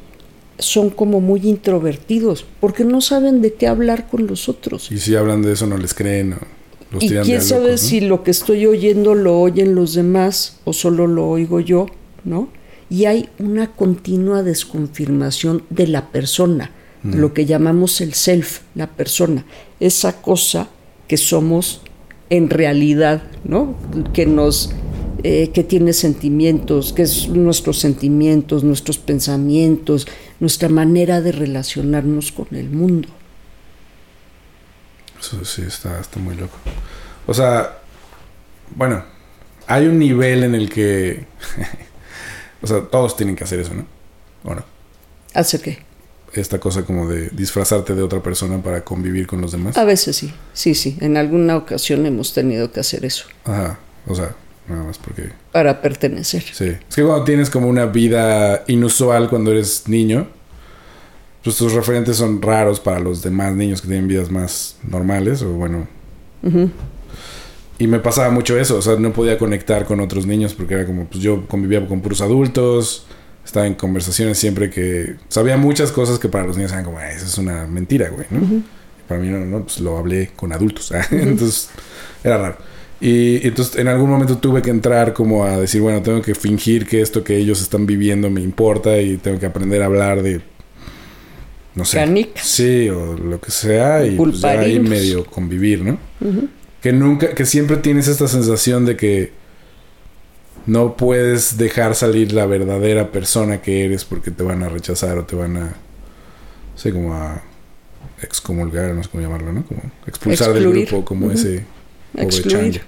son 0.58 0.90
como 0.90 1.22
muy 1.22 1.42
introvertidos, 1.48 2.46
porque 2.60 2.84
no 2.84 3.00
saben 3.02 3.42
de 3.42 3.54
qué 3.54 3.68
hablar 3.68 4.08
con 4.10 4.26
los 4.26 4.50
otros. 4.50 4.92
Y 4.92 4.98
si 4.98 5.16
hablan 5.16 5.44
de 5.44 5.54
eso, 5.54 5.68
no 5.68 5.78
les 5.78 5.94
creen. 5.94 6.34
o 6.34 6.57
los 6.92 7.04
Y 7.04 7.10
quién 7.10 7.42
sabe 7.42 7.66
locos, 7.66 7.82
¿no? 7.84 7.88
si 7.90 8.02
lo 8.02 8.24
que 8.24 8.32
estoy 8.32 8.66
oyendo 8.66 9.16
lo 9.16 9.40
oyen 9.40 9.76
los 9.76 9.94
demás 9.94 10.60
o 10.64 10.74
solo 10.74 11.08
lo 11.08 11.28
oigo 11.28 11.60
yo, 11.60 11.88
¿no? 12.24 12.50
Y 12.90 13.06
hay 13.06 13.30
una 13.40 13.74
continua 13.74 14.44
desconfirmación 14.44 15.64
de 15.70 15.88
la 15.88 16.10
persona, 16.10 16.72
lo 17.04 17.34
que 17.34 17.46
llamamos 17.46 18.02
el 18.02 18.14
self, 18.14 18.62
la 18.76 18.88
persona, 18.88 19.46
esa 19.80 20.22
cosa 20.22 20.70
que 21.08 21.18
somos 21.18 21.82
en 22.30 22.50
realidad, 22.50 23.24
¿no? 23.44 23.76
Que 24.14 24.26
nos 24.26 24.72
eh, 25.24 25.50
que 25.52 25.64
tiene 25.64 25.94
sentimientos, 25.94 26.94
que 26.94 27.02
es 27.02 27.28
nuestros 27.28 27.80
sentimientos, 27.80 28.64
nuestros 28.64 29.00
pensamientos, 29.00 30.08
nuestra 30.40 30.70
manera 30.70 31.22
de 31.22 31.32
relacionarnos 31.32 32.32
con 32.32 32.48
el 32.52 32.70
mundo. 32.70 33.10
Eso 35.28 35.44
sí, 35.44 35.64
está, 35.64 36.00
está 36.00 36.20
muy 36.20 36.36
loco. 36.36 36.56
O 37.26 37.34
sea, 37.34 37.80
bueno, 38.76 39.04
hay 39.68 39.88
un 39.88 40.00
nivel 40.00 40.44
en 40.44 40.56
el 40.56 40.70
que. 40.70 41.26
o 42.62 42.68
sea, 42.68 42.82
todos 42.82 43.18
tienen 43.18 43.36
que 43.36 43.44
hacer 43.44 43.60
eso, 43.60 43.74
¿no? 43.74 43.86
¿O 44.44 44.56
no? 44.56 44.64
¿Hace 45.34 45.60
qué? 45.60 45.80
Esta 46.34 46.60
cosa 46.60 46.84
como 46.84 47.10
de 47.10 47.30
disfrazarte 47.30 47.94
de 47.96 48.02
otra 48.02 48.24
persona 48.24 48.62
para 48.62 48.84
convivir 48.84 49.28
con 49.28 49.42
los 49.42 49.52
demás. 49.52 49.78
A 49.78 49.84
veces 49.84 50.16
sí, 50.16 50.34
sí, 50.54 50.76
sí. 50.76 50.98
En 51.02 51.18
alguna 51.18 51.58
ocasión 51.58 52.06
hemos 52.06 52.34
tenido 52.34 52.72
que 52.72 52.80
hacer 52.80 53.06
eso 53.06 53.26
Ajá. 53.44 53.80
O 54.06 54.16
sea, 54.16 54.36
nada 54.68 54.84
más 54.84 54.98
porque. 54.98 55.32
para 55.52 55.82
pertenecer. 55.82 56.44
Sí. 56.54 56.78
Es 56.90 56.96
que 56.96 57.04
cuando 57.04 57.24
tienes 57.26 57.50
como 57.50 57.68
una 57.68 57.86
vida 57.86 58.64
inusual 58.68 59.30
cuando 59.30 59.52
eres 59.52 59.88
niño, 59.88 60.28
pues 61.48 61.56
tus 61.56 61.72
referentes 61.72 62.18
son 62.18 62.42
raros 62.42 62.82
para 62.82 63.00
los 63.00 63.22
demás 63.22 63.56
niños 63.56 63.82
que 63.82 63.88
tienen 63.88 64.06
vidas 64.06 64.30
más 64.30 64.76
normales, 64.86 65.42
o 65.44 65.54
bueno. 65.54 65.88
Y 67.80 67.88
me 67.88 68.00
pasaba 68.00 68.30
mucho 68.32 68.60
eso, 68.60 68.76
o 68.76 68.82
sea, 68.82 68.98
no 68.98 69.14
podía 69.14 69.38
conectar 69.38 69.86
con 69.86 70.02
otros 70.02 70.26
niños 70.26 70.54
porque 70.54 70.74
era 70.74 70.86
como, 70.86 71.06
pues 71.06 71.24
yo 71.24 71.48
convivía 71.48 71.88
con 71.88 72.02
puros 72.02 72.20
adultos, 72.20 73.06
estaba 73.46 73.66
en 73.66 73.76
conversaciones 73.76 74.38
siempre 74.38 74.70
que 74.70 75.16
sabía 75.30 75.56
muchas 75.56 75.94
cosas 75.94 76.20
que 76.20 76.28
para 76.28 76.46
los 76.46 76.58
niños 76.58 76.74
eran 76.74 76.84
como, 76.84 76.98
"Ay, 76.98 77.16
eso 77.16 77.26
es 77.28 77.38
una 77.38 77.66
mentira, 77.66 78.10
güey, 78.10 78.28
¿no? 78.30 78.40
Y 78.42 78.64
Para 79.08 79.22
mí 79.22 79.30
no, 79.30 79.40
no, 79.40 79.64
pues 79.64 79.80
lo 79.80 79.98
hablé 79.98 80.32
con 80.36 80.52
adultos, 80.52 80.92
entonces 81.12 81.70
era 82.26 82.38
raro. 82.38 82.58
Y, 83.00 83.38
y 83.38 83.48
entonces 83.48 83.78
en 83.78 83.88
algún 83.88 84.10
momento 84.10 84.38
tuve 84.38 84.62
que 84.62 84.70
entrar 84.70 85.14
como 85.14 85.46
a 85.46 85.56
decir, 85.58 85.80
bueno, 85.82 86.02
tengo 86.02 86.22
que 86.22 86.36
fingir 86.36 86.86
que 86.86 87.00
esto 87.00 87.24
que 87.24 87.38
ellos 87.38 87.62
están 87.62 87.86
viviendo 87.86 88.30
me 88.30 88.42
importa 88.42 89.00
y 89.00 89.16
tengo 89.16 89.40
que 89.40 89.46
aprender 89.46 89.82
a 89.82 89.86
hablar 89.86 90.22
de, 90.24 90.42
no 91.78 91.86
sé. 91.86 91.98
Canicas. 91.98 92.46
Sí, 92.46 92.90
o 92.90 93.16
lo 93.16 93.40
que 93.40 93.52
sea, 93.52 94.06
y 94.06 94.16
pues 94.16 94.42
ya 94.42 94.60
ahí 94.60 94.80
medio 94.80 95.26
convivir, 95.26 95.84
¿no? 95.84 95.98
Que 96.82 96.92
nunca, 96.92 97.34
que 97.36 97.46
siempre 97.46 97.78
tienes 97.78 98.08
esta 98.08 98.28
sensación 98.28 98.86
de 98.86 98.98
que 98.98 99.32
no 100.66 100.98
puedes 100.98 101.58
dejar 101.58 101.96
salir 101.96 102.34
la 102.34 102.46
verdadera 102.46 103.12
persona 103.12 103.62
que 103.62 103.86
eres 103.86 104.04
porque 104.06 104.32
te 104.32 104.44
van 104.44 104.64
a 104.64 104.70
rechazar 104.70 105.18
o 105.18 105.26
te 105.26 105.36
van 105.36 105.56
a, 105.58 105.62
no 105.66 105.74
sé, 106.76 106.92
como 106.92 107.14
a 107.14 107.42
excomulgar, 108.22 108.94
no 108.96 109.04
sé 109.04 109.10
cómo 109.10 109.24
llamarlo, 109.24 109.54
¿no? 109.54 109.66
Como 109.66 109.82
expulsar 110.08 110.54
del 110.54 110.70
grupo 110.70 111.06
como 111.06 111.28
Ujú. 111.28 111.36
ese 111.36 111.64
pobre. 112.14 112.82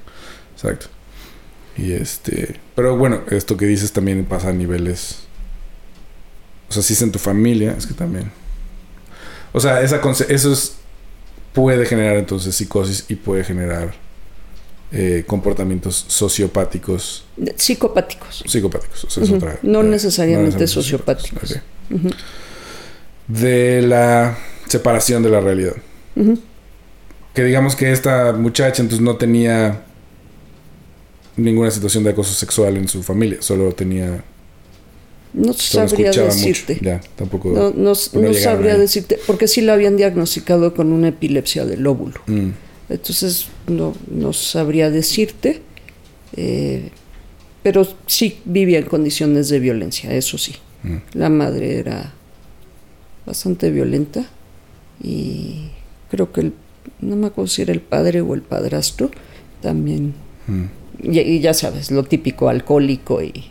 Exacto. 0.55 0.87
Y 1.77 1.93
este, 1.93 2.55
pero 2.75 2.97
bueno, 2.97 3.21
esto 3.29 3.55
que 3.55 3.65
dices 3.65 3.93
también 3.93 4.25
pasa 4.25 4.49
a 4.49 4.53
niveles, 4.53 5.19
o 6.69 6.73
sea, 6.73 6.83
si 6.83 6.93
es 6.93 7.01
en 7.03 7.11
tu 7.11 7.19
familia, 7.19 7.75
es 7.77 7.87
que 7.87 7.93
también, 7.93 8.31
o 9.53 9.59
sea, 9.59 9.81
esa 9.81 9.99
eso 10.29 10.53
es, 10.53 10.75
puede 11.53 11.85
generar 11.85 12.17
entonces 12.17 12.55
psicosis 12.55 13.05
y 13.09 13.15
puede 13.15 13.43
generar 13.43 13.93
eh, 14.91 15.23
comportamientos 15.27 16.05
sociopáticos, 16.07 17.25
Psicopáticos. 17.55 18.43
psicopáticos. 18.47 19.03
O 19.05 19.09
sea, 19.09 19.23
es 19.23 19.29
Ujú. 19.29 19.37
otra- 19.37 19.59
No 19.61 19.81
eh, 19.81 19.85
necesariamente 19.85 20.65
sociopáticos. 20.67 21.55
De 23.27 23.81
la 23.83 24.37
separación 24.67 25.21
de 25.23 25.29
la 25.29 25.39
realidad. 25.39 25.73
Que 27.33 27.43
digamos 27.43 27.75
que 27.75 27.91
esta 27.91 28.33
muchacha 28.33 28.81
entonces 28.81 29.01
no 29.03 29.15
tenía 29.17 29.83
ninguna 31.37 31.71
situación 31.71 32.03
de 32.03 32.09
acoso 32.09 32.33
sexual 32.33 32.75
en 32.77 32.87
su 32.87 33.01
familia, 33.03 33.37
solo 33.41 33.71
tenía 33.71 34.23
No 35.33 35.53
sabría 35.53 36.11
decirte. 36.11 36.73
mucho. 36.73 36.85
Ya, 36.85 37.01
tampoco. 37.15 37.49
No, 37.51 37.71
no, 37.71 37.95
sabría 37.95 38.73
ahí. 38.73 38.79
decirte, 38.79 39.19
porque 39.27 39.47
sí 39.47 39.61
la 39.61 39.73
habían 39.73 39.95
diagnosticado 39.95 40.73
con 40.73 40.91
una 40.91 41.09
epilepsia 41.09 41.65
del 41.65 41.85
óvulo. 41.85 42.19
Mm, 42.27 42.49
Entonces 42.89 43.47
no, 43.67 43.95
no 44.09 44.33
sabría 44.33 44.89
decirte, 44.89 45.61
eh, 46.35 46.89
pero 47.61 47.87
sí 48.07 48.39
vivía 48.45 48.79
en 48.79 48.85
condiciones 48.85 49.49
de 49.49 49.59
violencia, 49.59 50.11
eso 50.13 50.37
sí. 50.37 50.55
mm. 50.83 50.95
La 51.13 51.29
madre 51.29 51.77
era 51.77 52.13
bastante 53.25 53.69
violenta 53.69 54.25
y 55.03 55.69
creo 56.09 56.31
que 56.31 56.41
el, 56.41 56.53
no 57.01 57.15
me 57.15 57.27
acuerdo 57.27 57.47
si 57.49 57.61
era 57.61 57.71
el 57.71 57.81
padre 57.81 58.21
o 58.21 58.33
el 58.33 58.41
padrastro 58.41 59.11
también. 59.61 60.15
Mm. 60.47 60.63
Y, 61.03 61.19
y 61.19 61.39
ya 61.39 61.53
sabes, 61.53 61.91
lo 61.91 62.03
típico, 62.03 62.49
alcohólico 62.49 63.21
y, 63.21 63.45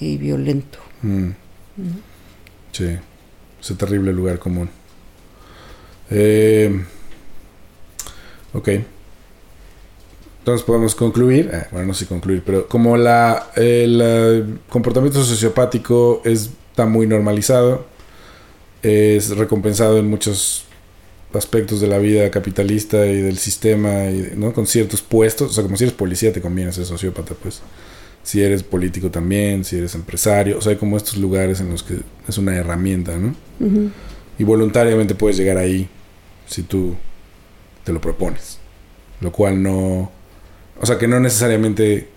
y 0.00 0.16
violento. 0.18 0.78
Mm. 1.02 1.30
Sí, 2.72 2.96
ese 3.60 3.74
terrible 3.74 4.12
lugar 4.12 4.38
común. 4.38 4.68
Eh, 6.10 6.82
ok. 8.52 8.68
Entonces 10.40 10.64
podemos 10.66 10.94
concluir, 10.94 11.50
eh, 11.52 11.66
bueno, 11.70 11.88
no 11.88 11.94
sé 11.94 12.06
concluir, 12.06 12.42
pero 12.44 12.68
como 12.68 12.96
la, 12.98 13.50
el 13.56 14.00
eh, 14.02 14.44
comportamiento 14.68 15.24
sociopático 15.24 16.20
es- 16.24 16.50
está 16.70 16.84
muy 16.84 17.06
normalizado, 17.06 17.86
es 18.82 19.30
recompensado 19.36 19.98
en 19.98 20.10
muchos 20.10 20.64
aspectos 21.32 21.80
de 21.80 21.86
la 21.86 21.98
vida 21.98 22.30
capitalista 22.30 23.06
y 23.06 23.22
del 23.22 23.38
sistema, 23.38 24.04
y, 24.10 24.32
¿no? 24.36 24.52
con 24.52 24.66
ciertos 24.66 25.00
puestos, 25.00 25.50
o 25.50 25.54
sea, 25.54 25.62
como 25.64 25.76
si 25.78 25.84
eres 25.84 25.94
policía 25.96 26.32
te 26.32 26.42
conviene 26.42 26.72
ser 26.72 26.84
sociópata, 26.84 27.34
pues 27.42 27.62
si 28.24 28.42
eres 28.42 28.62
político 28.64 29.10
también, 29.10 29.64
si 29.64 29.76
eres 29.76 29.94
empresario, 29.94 30.58
o 30.58 30.60
sea, 30.60 30.72
hay 30.72 30.78
como 30.78 30.96
estos 30.96 31.18
lugares 31.18 31.60
en 31.60 31.70
los 31.70 31.82
que 31.84 31.98
es 32.26 32.38
una 32.38 32.56
herramienta, 32.56 33.16
¿no? 33.16 33.34
Y 34.38 34.42
voluntariamente 34.44 35.14
puedes 35.14 35.36
llegar 35.36 35.58
ahí 35.58 35.88
si 36.46 36.62
tú 36.62 36.96
te 37.84 37.92
lo 37.92 38.00
propones. 38.00 38.58
Lo 39.20 39.30
cual 39.30 39.62
no... 39.62 40.10
O 40.80 40.86
sea, 40.86 40.98
que 40.98 41.06
no 41.06 41.20
necesariamente 41.20 42.08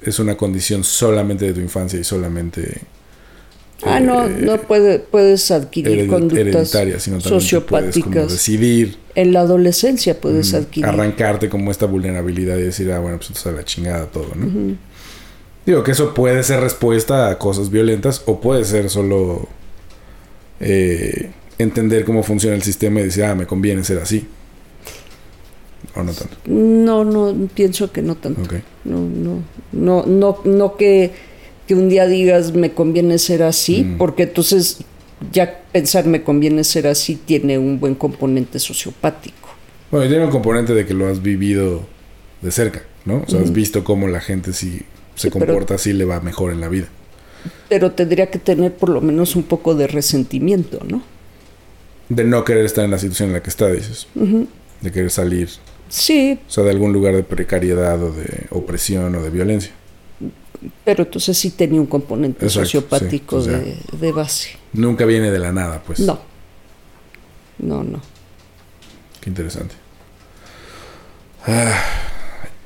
es 0.00 0.18
una 0.18 0.36
condición 0.36 0.84
solamente 0.84 1.44
de 1.44 1.52
tu 1.52 1.60
infancia 1.60 1.98
y 2.00 2.04
solamente... 2.04 2.80
Ah, 3.84 4.00
no, 4.00 4.24
eh, 4.24 4.38
no 4.40 4.56
puede, 4.62 5.00
puedes 5.00 5.50
adquirir 5.50 5.98
hered- 5.98 6.08
conductas 6.08 6.70
sino 6.70 6.86
puedes 6.96 7.04
como 7.04 7.20
sociopáticas. 7.40 8.32
decidir 8.32 8.96
En 9.14 9.32
la 9.34 9.40
adolescencia 9.40 10.18
puedes 10.18 10.52
mm, 10.52 10.56
adquirir. 10.56 10.86
arrancarte 10.86 11.50
como 11.50 11.70
esta 11.70 11.84
vulnerabilidad 11.84 12.56
y 12.56 12.62
decir, 12.62 12.90
ah, 12.90 13.00
bueno, 13.00 13.18
pues 13.18 13.28
entonces 13.28 13.52
a 13.52 13.56
la 13.56 13.64
chingada 13.64 14.06
todo, 14.06 14.30
¿no? 14.34 14.76
Digo 15.66 15.82
que 15.82 15.90
eso 15.90 16.14
puede 16.14 16.42
ser 16.44 16.60
respuesta 16.60 17.28
a 17.28 17.38
cosas 17.38 17.70
violentas 17.70 18.22
o 18.26 18.40
puede 18.40 18.64
ser 18.64 18.88
solo 18.88 19.48
eh, 20.60 21.30
entender 21.58 22.04
cómo 22.04 22.22
funciona 22.22 22.54
el 22.54 22.62
sistema 22.62 23.00
y 23.00 23.04
decir, 23.04 23.24
ah, 23.24 23.34
me 23.34 23.46
conviene 23.46 23.82
ser 23.84 23.98
así. 23.98 24.26
¿O 25.94 26.02
no 26.02 26.12
tanto? 26.12 26.36
No, 26.46 27.04
no, 27.04 27.48
pienso 27.54 27.90
que 27.90 28.02
no 28.02 28.14
tanto. 28.16 28.42
No, 28.84 29.00
no, 29.00 29.42
no, 29.72 30.04
no, 30.06 30.38
no 30.44 30.76
que, 30.76 31.12
que 31.66 31.74
un 31.74 31.88
día 31.88 32.06
digas 32.06 32.52
me 32.54 32.72
conviene 32.72 33.18
ser 33.18 33.42
así, 33.42 33.82
Mm. 33.82 33.98
porque 33.98 34.24
entonces 34.24 34.78
ya 35.32 35.62
pensar 35.72 36.06
me 36.06 36.22
conviene 36.22 36.62
ser 36.64 36.86
así 36.86 37.16
tiene 37.16 37.58
un 37.58 37.80
buen 37.80 37.94
componente 37.94 38.58
sociopático. 38.58 39.48
Bueno, 39.90 40.06
y 40.06 40.08
tiene 40.08 40.24
un 40.24 40.30
componente 40.30 40.74
de 40.74 40.84
que 40.86 40.94
lo 40.94 41.08
has 41.08 41.22
vivido 41.22 41.82
de 42.42 42.50
cerca, 42.50 42.82
¿no? 43.04 43.22
O 43.26 43.28
sea, 43.28 43.40
has 43.40 43.52
visto 43.52 43.82
cómo 43.82 44.08
la 44.08 44.20
gente 44.20 44.52
si 44.52 44.82
se 45.16 45.22
Sí, 45.22 45.30
pero- 45.32 45.46
comporta 45.46 45.74
así 45.74 45.92
le 45.92 46.04
va 46.04 46.20
mejor 46.20 46.52
en 46.52 46.60
la 46.60 46.68
vida. 46.68 46.86
Pero 47.68 47.90
tendría 47.92 48.30
que 48.30 48.38
tener 48.38 48.74
por 48.76 48.88
lo 48.90 49.00
menos 49.00 49.34
un 49.34 49.42
poco 49.42 49.74
de 49.74 49.88
resentimiento, 49.88 50.78
¿no? 50.88 51.02
De 52.08 52.22
no 52.22 52.44
querer 52.44 52.64
estar 52.64 52.84
en 52.84 52.92
la 52.92 52.98
situación 52.98 53.30
en 53.30 53.32
la 53.34 53.42
que 53.42 53.50
está, 53.50 53.66
dices. 53.68 54.06
De 54.14 54.92
querer 54.92 55.10
salir, 55.10 55.48
Sí, 55.88 56.38
o 56.46 56.50
sea, 56.50 56.64
de 56.64 56.70
algún 56.70 56.92
lugar 56.92 57.14
de 57.16 57.22
precariedad 57.24 58.00
o 58.02 58.12
de 58.12 58.46
opresión 58.50 59.14
o 59.16 59.22
de 59.22 59.30
violencia. 59.30 59.72
pero 60.84 61.04
entonces 61.04 61.36
sí 61.38 61.50
tenía 61.50 61.80
un 61.80 61.86
componente 61.86 62.44
Exacto, 62.46 62.64
sociopático 62.64 63.40
sí, 63.42 63.50
de, 63.50 63.76
de 64.00 64.12
base. 64.12 64.50
Nunca 64.72 65.04
viene 65.04 65.30
de 65.30 65.38
la 65.38 65.52
nada, 65.52 65.82
pues. 65.86 66.00
No. 66.00 66.18
No, 67.58 67.84
no. 67.84 68.00
Qué 69.20 69.30
interesante. 69.30 69.74
Ah, 71.46 71.78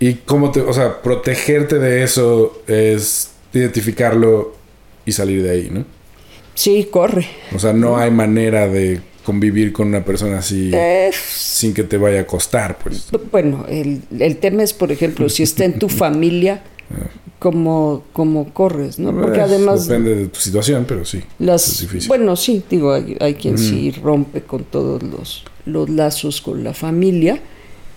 y 0.00 0.14
cómo 0.14 0.50
te, 0.50 0.60
o 0.60 0.72
sea, 0.72 1.00
protegerte 1.02 1.78
de 1.78 2.02
eso 2.02 2.62
es 2.66 3.30
identificarlo 3.52 4.54
y 5.06 5.12
salir 5.12 5.42
de 5.42 5.50
ahí, 5.50 5.68
¿no? 5.70 5.84
Sí, 6.54 6.88
corre. 6.90 7.26
O 7.54 7.58
sea, 7.58 7.72
no 7.72 7.96
hay 7.98 8.10
manera 8.10 8.66
de 8.66 9.00
convivir 9.24 9.72
con 9.72 9.88
una 9.88 10.04
persona 10.04 10.38
así 10.38 10.70
Eh, 10.74 11.10
sin 11.12 11.72
que 11.74 11.84
te 11.84 11.96
vaya 11.98 12.20
a 12.20 12.26
costar, 12.26 12.78
pues. 12.82 13.08
Bueno, 13.30 13.66
el, 13.68 14.02
el 14.18 14.38
tema 14.38 14.62
es, 14.62 14.72
por 14.72 14.90
ejemplo, 14.90 15.28
si 15.28 15.42
está 15.42 15.64
en 15.64 15.78
tu 15.78 15.88
familia, 16.04 16.62
¿cómo, 17.38 18.04
cómo 18.12 18.52
corres? 18.52 18.98
¿no? 18.98 19.12
Porque 19.18 19.38
Eh, 19.38 19.42
además 19.42 19.86
Depende 19.86 20.14
de 20.16 20.26
tu 20.28 20.40
situación, 20.40 20.84
pero 20.88 21.04
sí. 21.04 21.18
es 21.18 21.24
las... 21.38 21.80
difícil. 21.80 22.08
Bueno, 22.08 22.36
sí, 22.36 22.62
digo, 22.68 22.92
hay, 22.94 23.16
hay 23.20 23.34
quien 23.34 23.58
sí 23.58 23.90
rompe 24.02 24.42
con 24.42 24.64
todos 24.64 25.02
los, 25.02 25.44
los 25.66 25.88
lazos 25.90 26.40
con 26.40 26.64
la 26.64 26.72
familia, 26.74 27.40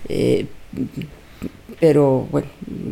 eh, 0.09 0.45
pero 1.79 2.27
bueno, 2.31 2.47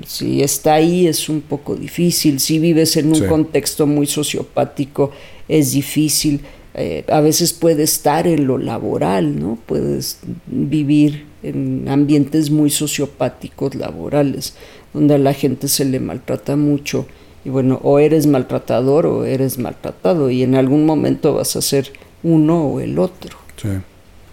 si 0.05 0.41
está 0.41 0.75
ahí 0.75 1.07
es 1.07 1.29
un 1.29 1.41
poco 1.41 1.75
difícil, 1.75 2.39
si 2.39 2.59
vives 2.59 2.97
en 2.97 3.07
un 3.09 3.15
Sí. 3.15 3.25
contexto 3.25 3.87
muy 3.87 4.07
sociopático 4.07 5.11
es 5.47 5.71
difícil, 5.73 6.41
eh, 6.73 7.03
a 7.09 7.19
veces 7.21 7.51
puede 7.53 7.83
estar 7.83 8.27
en 8.27 8.47
lo 8.47 8.57
laboral, 8.57 9.39
¿no? 9.39 9.57
Puedes 9.65 10.19
vivir 10.47 11.25
en 11.43 11.87
ambientes 11.89 12.49
muy 12.49 12.69
sociopáticos 12.69 13.75
laborales, 13.75 14.53
donde 14.93 15.15
a 15.15 15.17
la 15.17 15.33
gente 15.33 15.67
se 15.67 15.85
le 15.85 15.99
maltrata 15.99 16.55
mucho. 16.55 17.07
Y 17.43 17.49
bueno, 17.49 17.79
o 17.83 17.97
eres 17.99 18.27
maltratador 18.27 19.05
o 19.07 19.25
eres 19.25 19.57
maltratado, 19.57 20.29
y 20.29 20.43
en 20.43 20.55
algún 20.55 20.85
momento 20.85 21.33
vas 21.33 21.55
a 21.55 21.61
ser 21.61 21.91
uno 22.23 22.65
o 22.67 22.79
el 22.79 22.99
otro. 22.99 23.37
Sí. 23.61 23.69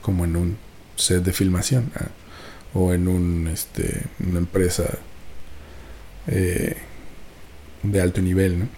Como 0.02 0.24
en 0.24 0.36
un 0.36 0.56
set 0.96 1.24
de 1.24 1.32
filmación. 1.32 1.90
ah, 1.96 2.08
O 2.74 2.92
en 2.92 3.08
un 3.08 3.48
este 3.48 4.02
una 4.20 4.38
empresa 4.38 4.98
eh, 6.26 6.76
de 7.82 8.00
alto 8.00 8.20
nivel, 8.20 8.58
¿no? 8.60 8.68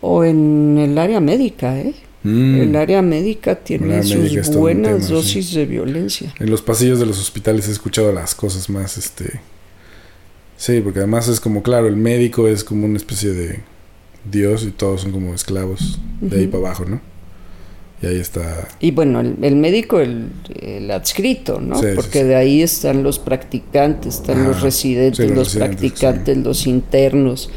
O 0.00 0.24
en 0.24 0.78
el 0.78 0.96
área 0.98 1.20
médica, 1.20 1.78
¿eh? 1.78 1.94
Mm. 2.22 2.60
El 2.60 2.76
área 2.76 3.02
médica 3.02 3.56
tiene 3.56 3.94
área 3.94 4.02
sus 4.02 4.16
médica 4.16 4.50
buenas 4.58 5.06
tema, 5.06 5.16
dosis 5.16 5.54
de 5.54 5.66
violencia. 5.66 6.34
En 6.38 6.50
los 6.50 6.62
pasillos 6.62 6.98
de 6.98 7.06
los 7.06 7.18
hospitales 7.18 7.68
he 7.68 7.72
escuchado 7.72 8.12
las 8.12 8.34
cosas 8.34 8.68
más, 8.68 8.98
este... 8.98 9.40
Sí, 10.56 10.80
porque 10.80 10.98
además 10.98 11.28
es 11.28 11.38
como, 11.38 11.62
claro, 11.62 11.86
el 11.86 11.94
médico 11.94 12.48
es 12.48 12.64
como 12.64 12.86
una 12.86 12.96
especie 12.96 13.30
de 13.30 13.60
dios 14.28 14.64
y 14.64 14.72
todos 14.72 15.02
son 15.02 15.12
como 15.12 15.32
esclavos 15.32 16.00
de 16.20 16.40
ahí 16.40 16.46
para 16.48 16.66
abajo, 16.66 16.84
¿no? 16.84 17.00
Y 18.00 18.06
ahí 18.06 18.20
está... 18.20 18.68
Y 18.80 18.92
bueno, 18.92 19.20
el, 19.20 19.36
el 19.42 19.56
médico, 19.56 19.98
el, 19.98 20.30
el 20.60 20.90
adscrito, 20.90 21.60
¿no? 21.60 21.80
Sí, 21.80 21.86
Porque 21.96 22.20
sí. 22.20 22.24
de 22.24 22.36
ahí 22.36 22.62
están 22.62 23.02
los 23.02 23.18
practicantes, 23.18 24.16
están 24.16 24.42
Ah, 24.42 24.48
los 24.48 24.60
residentes, 24.62 25.18
los 25.26 25.36
los, 25.36 25.46
residentes, 25.54 25.80
practicantes, 25.90 26.36
los 26.38 26.66
internos. 26.66 27.50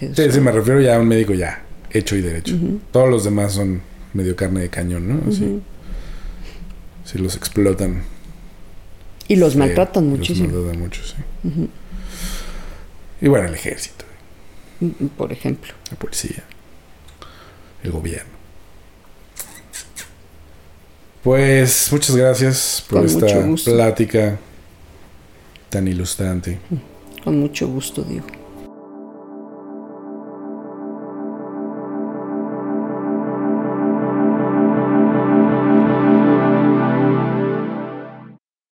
Sí, 0.00 0.30
sí, 0.30 0.40
me 0.40 0.52
refiero 0.52 0.80
ya 0.80 0.96
a 0.96 1.00
un 1.00 1.08
médico 1.08 1.34
ya, 1.34 1.64
hecho 1.90 2.14
y 2.14 2.20
derecho. 2.20 2.56
Todos 2.92 3.08
los 3.08 3.24
demás 3.24 3.54
son 3.54 3.80
medio 4.12 4.36
carne 4.36 4.60
de 4.60 4.68
cañón, 4.68 5.08
¿no? 5.08 5.20
Así, 5.28 5.60
sí 7.04 7.18
los 7.18 7.36
explotan. 7.36 8.02
Y 9.26 9.36
los 9.36 9.56
maltratan 9.56 10.04
y 10.04 10.10
los 10.10 10.18
muchísimo, 10.18 10.48
maltratan 10.50 10.78
mucho, 10.80 11.02
sí. 11.02 11.14
Y 13.20 13.28
bueno, 13.28 13.48
el 13.48 13.54
ejército, 13.54 14.04
por 15.16 15.32
ejemplo. 15.32 15.72
la 15.90 15.98
policía, 15.98 16.44
el 17.82 17.90
gobierno. 17.90 18.33
Pues 21.24 21.88
muchas 21.90 22.14
gracias 22.14 22.84
por 22.86 22.98
Con 22.98 23.24
esta 23.24 23.70
plática 23.70 24.38
tan 25.70 25.88
ilustrante. 25.88 26.58
Con 27.24 27.40
mucho 27.40 27.66
gusto, 27.66 28.02
digo. 28.02 28.26